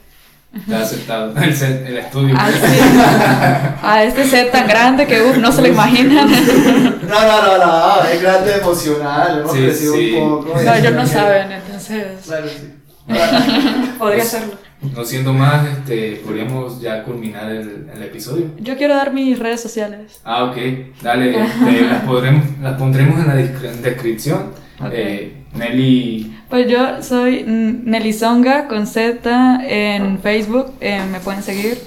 Está 0.57 0.81
aceptado. 0.83 1.37
El, 1.37 1.55
set, 1.55 1.87
el 1.87 1.99
estudio. 1.99 2.35
Al 2.39 2.53
set- 2.53 3.83
a 3.83 4.05
este 4.05 4.25
set 4.25 4.51
tan 4.53 4.67
grande 4.67 5.07
que 5.07 5.23
uf, 5.23 5.37
no 5.39 5.53
se 5.53 5.63
lo 5.63 5.69
imaginan. 5.69 6.29
No, 7.07 7.21
no, 7.23 7.43
no, 7.59 7.67
no, 7.67 8.03
es 8.09 8.21
grande 8.21 8.57
emocional, 8.57 9.39
hemos 9.41 9.53
Sí, 9.53 9.59
crecido 9.61 9.95
sí. 9.95 10.15
un 10.17 10.45
poco. 10.45 10.61
No, 10.61 10.75
ellos 10.75 10.93
no 10.93 11.07
saben, 11.07 11.53
entonces 11.53 12.05
Claro, 12.27 12.47
sí. 12.49 12.73
podría 13.99 14.23
hacerlo. 14.25 14.55
No 14.95 15.05
siendo 15.05 15.33
más, 15.33 15.67
este, 15.69 16.21
podríamos 16.25 16.81
ya 16.81 17.03
culminar 17.05 17.49
el, 17.51 17.89
el 17.95 18.03
episodio. 18.03 18.47
Yo 18.59 18.77
quiero 18.77 18.95
dar 18.97 19.13
mis 19.13 19.39
redes 19.39 19.61
sociales. 19.61 20.21
Ah, 20.25 20.45
ok. 20.45 20.57
Dale, 21.03 21.31
este, 21.45 21.81
las, 21.83 22.03
podremos, 22.03 22.45
las 22.61 22.77
pondremos 22.77 23.21
en 23.21 23.27
la 23.29 23.37
descri- 23.37 23.73
descripción. 23.81 24.51
Ok. 24.81 24.91
Eh, 24.93 25.45
Nelly, 25.55 26.36
Pues 26.49 26.69
yo 26.69 27.03
soy 27.03 27.43
Nelizonga 27.47 28.69
con 28.69 28.87
Z 28.87 29.61
en 29.67 30.21
Facebook, 30.21 30.73
eh, 30.81 31.01
me 31.11 31.19
pueden 31.21 31.43
seguir. 31.43 31.79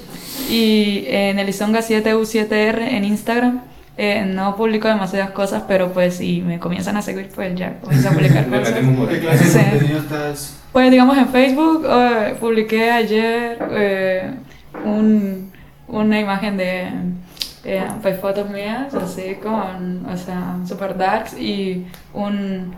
Y 0.49 1.05
eh, 1.07 1.33
Nelizonga7U7R 1.35 2.79
en 2.91 3.05
Instagram. 3.05 3.61
Eh, 3.97 4.25
no 4.25 4.55
publico 4.55 4.87
demasiadas 4.87 5.31
cosas, 5.31 5.63
pero 5.67 5.91
pues 5.91 6.15
si 6.15 6.41
me 6.41 6.57
comienzan 6.59 6.95
a 6.97 7.01
seguir, 7.01 7.29
pues 7.35 7.53
ya 7.55 7.79
comienzo 7.81 8.09
a 8.09 8.11
publicar 8.13 8.45
cosas. 8.49 8.73
¿Qué 9.09 9.19
clase 9.19 9.43
de 9.43 9.49
Sí. 9.49 9.59
contenido 9.69 9.99
estás? 9.99 10.57
Pues 10.71 10.91
digamos 10.91 11.17
en 11.17 11.27
Facebook 11.29 11.85
eh, 11.89 12.35
publiqué 12.39 12.91
ayer 12.91 13.57
eh, 13.71 14.31
un- 14.85 15.51
una 15.87 16.19
imagen 16.19 16.55
de 16.57 16.87
eh, 17.65 17.83
pues, 18.01 18.19
fotos 18.21 18.49
mías 18.49 18.93
así 18.93 19.35
con, 19.41 20.05
o 20.05 20.15
sea, 20.17 20.57
super 20.65 20.97
darks 20.97 21.33
y 21.37 21.85
un- 22.13 22.73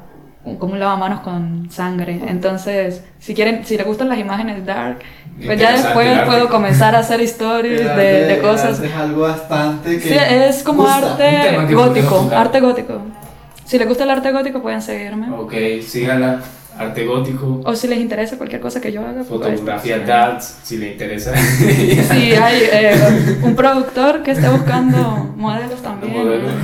como 0.60 0.74
un 0.74 0.80
lavamanos 0.80 1.22
con 1.22 1.70
sangre. 1.72 2.20
Entonces, 2.28 3.04
si 3.20 3.34
quieren, 3.34 3.66
si 3.66 3.78
les 3.78 3.86
gustan 3.86 4.10
las 4.10 4.18
imágenes 4.20 4.66
dark, 4.66 5.00
pues 5.46 5.60
ya 5.60 5.72
después 5.72 6.08
arte. 6.08 6.26
puedo 6.26 6.50
comenzar 6.50 6.96
a 6.96 7.00
hacer 7.00 7.22
stories 7.22 7.80
de, 7.84 7.90
arte- 7.90 8.26
de 8.26 8.34
el 8.36 8.42
cosas. 8.42 8.80
Es 8.80 8.94
algo 8.94 9.22
bastante 9.22 9.98
que. 10.00 10.10
Sí, 10.10 10.18
es 10.20 10.64
como 10.64 10.84
gusta. 10.84 11.26
Arte 11.26 11.74
gótico, 11.74 12.30
arte 12.36 12.60
gótico. 12.60 13.02
Si 13.66 13.78
les 13.78 13.88
gusta 13.88 14.04
el 14.04 14.10
arte 14.10 14.32
gótico 14.32 14.62
pueden 14.62 14.82
seguirme. 14.82 15.30
Ok, 15.32 15.54
síganla. 15.86 16.40
Arte 16.82 17.06
gótico, 17.06 17.62
O 17.66 17.76
si 17.76 17.88
les 17.88 18.00
interesa 18.00 18.38
cualquier 18.38 18.62
cosa 18.62 18.80
que 18.82 18.92
yo 18.92 19.02
haga. 19.02 19.24
pues, 19.24 19.28
fotografía 19.28 19.98
sí. 20.00 20.04
darts, 20.06 20.58
si 20.64 20.78
le 20.78 20.92
interesa. 20.94 21.34
Si 21.36 22.34
hay 22.34 22.62
eh, 22.72 23.38
un 23.44 23.56
productor 23.56 24.24
que 24.24 24.32
esté 24.32 24.50
buscando 24.50 25.34
modelos 25.38 25.82
también. 25.82 26.14
Modelos. 26.18 26.52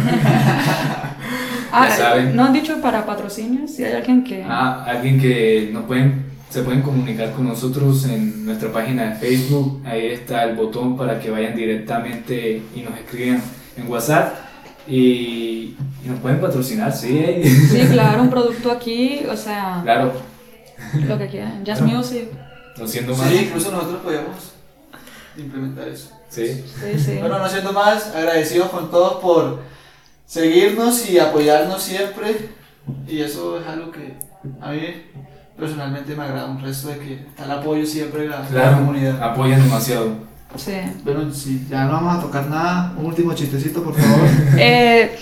Ah, 1.70 1.88
Ya 1.89 1.95
saben. 1.97 2.36
no 2.36 2.45
han 2.45 2.53
dicho 2.53 2.82
para 2.82 3.05
patrocinios, 3.05 3.72
si 3.72 3.84
hay 3.84 3.91
alguien 3.93 4.24
que... 4.24 4.41
Ah, 4.47 4.86
alguien 4.88 5.20
que 5.20 5.70
nos 5.74 5.84
pueden, 5.84 6.26
se 6.49 6.61
pueden 6.63 6.82
comunicar 6.82 7.34
con 7.34 7.45
nosotros 7.45 8.05
en 8.05 8.45
nuestra 8.45 8.72
página 8.72 9.09
de 9.09 9.15
Facebook. 9.15 9.82
Ahí 9.86 10.07
está 10.07 10.45
el 10.45 10.55
botón 10.55 10.95
para 10.97 11.20
que 11.20 11.30
vayan 11.30 11.55
directamente 11.55 12.61
y 12.74 12.82
nos 12.82 12.97
escriban 12.97 13.41
en 13.76 13.88
WhatsApp. 13.91 14.34
Y, 14.88 15.75
y 16.03 16.07
nos 16.07 16.19
pueden 16.19 16.39
patrocinar, 16.39 16.91
sí. 16.93 17.41
Sí, 17.43 17.88
claro, 17.91 18.23
un 18.23 18.29
producto 18.29 18.71
aquí, 18.71 19.21
o 19.29 19.35
sea, 19.35 19.81
Claro, 19.83 20.13
lo 21.07 21.17
que 21.17 21.27
quieran. 21.27 21.63
Jazz 21.65 21.79
Claro. 21.79 21.97
Music, 21.97 22.25
no 22.77 22.88
siendo 22.88 23.15
más. 23.15 23.29
Sí, 23.29 23.38
incluso 23.47 23.71
nosotros 23.71 24.01
podíamos 24.03 24.35
implementar 25.38 25.88
eso. 25.88 26.11
Sí. 26.29 26.47
sí, 26.47 26.99
sí. 26.99 27.17
Bueno, 27.19 27.39
no 27.39 27.47
siendo 27.49 27.71
más, 27.73 28.13
agradecidos 28.15 28.69
con 28.69 28.89
todos 28.91 29.21
por 29.21 29.59
seguirnos 30.25 31.09
y 31.09 31.19
apoyarnos 31.19 31.81
siempre. 31.81 32.49
Y 33.07 33.21
eso 33.21 33.59
es 33.59 33.67
algo 33.67 33.91
que 33.91 34.13
a 34.61 34.71
mí 34.71 34.79
personalmente 35.57 36.15
me 36.15 36.23
agrada 36.23 36.45
un 36.45 36.61
resto 36.61 36.89
de 36.89 36.99
que 36.99 37.13
está 37.15 37.45
el 37.45 37.51
apoyo 37.51 37.85
siempre 37.85 38.21
de 38.23 38.27
la, 38.29 38.38
de 38.38 38.43
la 38.43 38.49
Claro, 38.49 38.77
comunidad. 38.77 39.21
apoyan 39.23 39.61
demasiado. 39.63 40.26
Sí. 40.56 40.74
Bueno, 41.04 41.34
si 41.34 41.66
ya 41.70 41.86
no 41.86 41.93
vamos 41.93 42.18
a 42.18 42.22
tocar 42.22 42.48
nada, 42.48 42.93
un 42.98 43.06
último 43.06 43.34
chistecito, 43.34 43.84
por 43.84 43.95
favor. 43.95 44.28
Eh, 44.58 45.16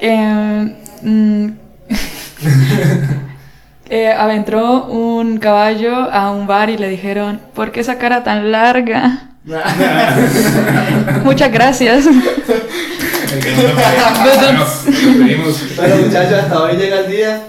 eh, 0.00 0.76
mm, 1.02 1.46
eh, 3.88 4.12
aventró 4.12 4.84
un 4.86 5.38
caballo 5.38 6.12
a 6.12 6.30
un 6.30 6.46
bar 6.46 6.70
y 6.70 6.76
le 6.76 6.88
dijeron, 6.88 7.40
¿por 7.54 7.72
qué 7.72 7.80
esa 7.80 7.98
cara 7.98 8.22
tan 8.22 8.52
larga? 8.52 9.30
Muchas 11.24 11.52
gracias. 11.52 12.04
Bueno, 15.76 15.96
muchachos, 16.04 16.32
hasta 16.32 16.62
hoy 16.62 16.76
llega 16.76 17.00
el 17.00 17.10
día. 17.10 17.42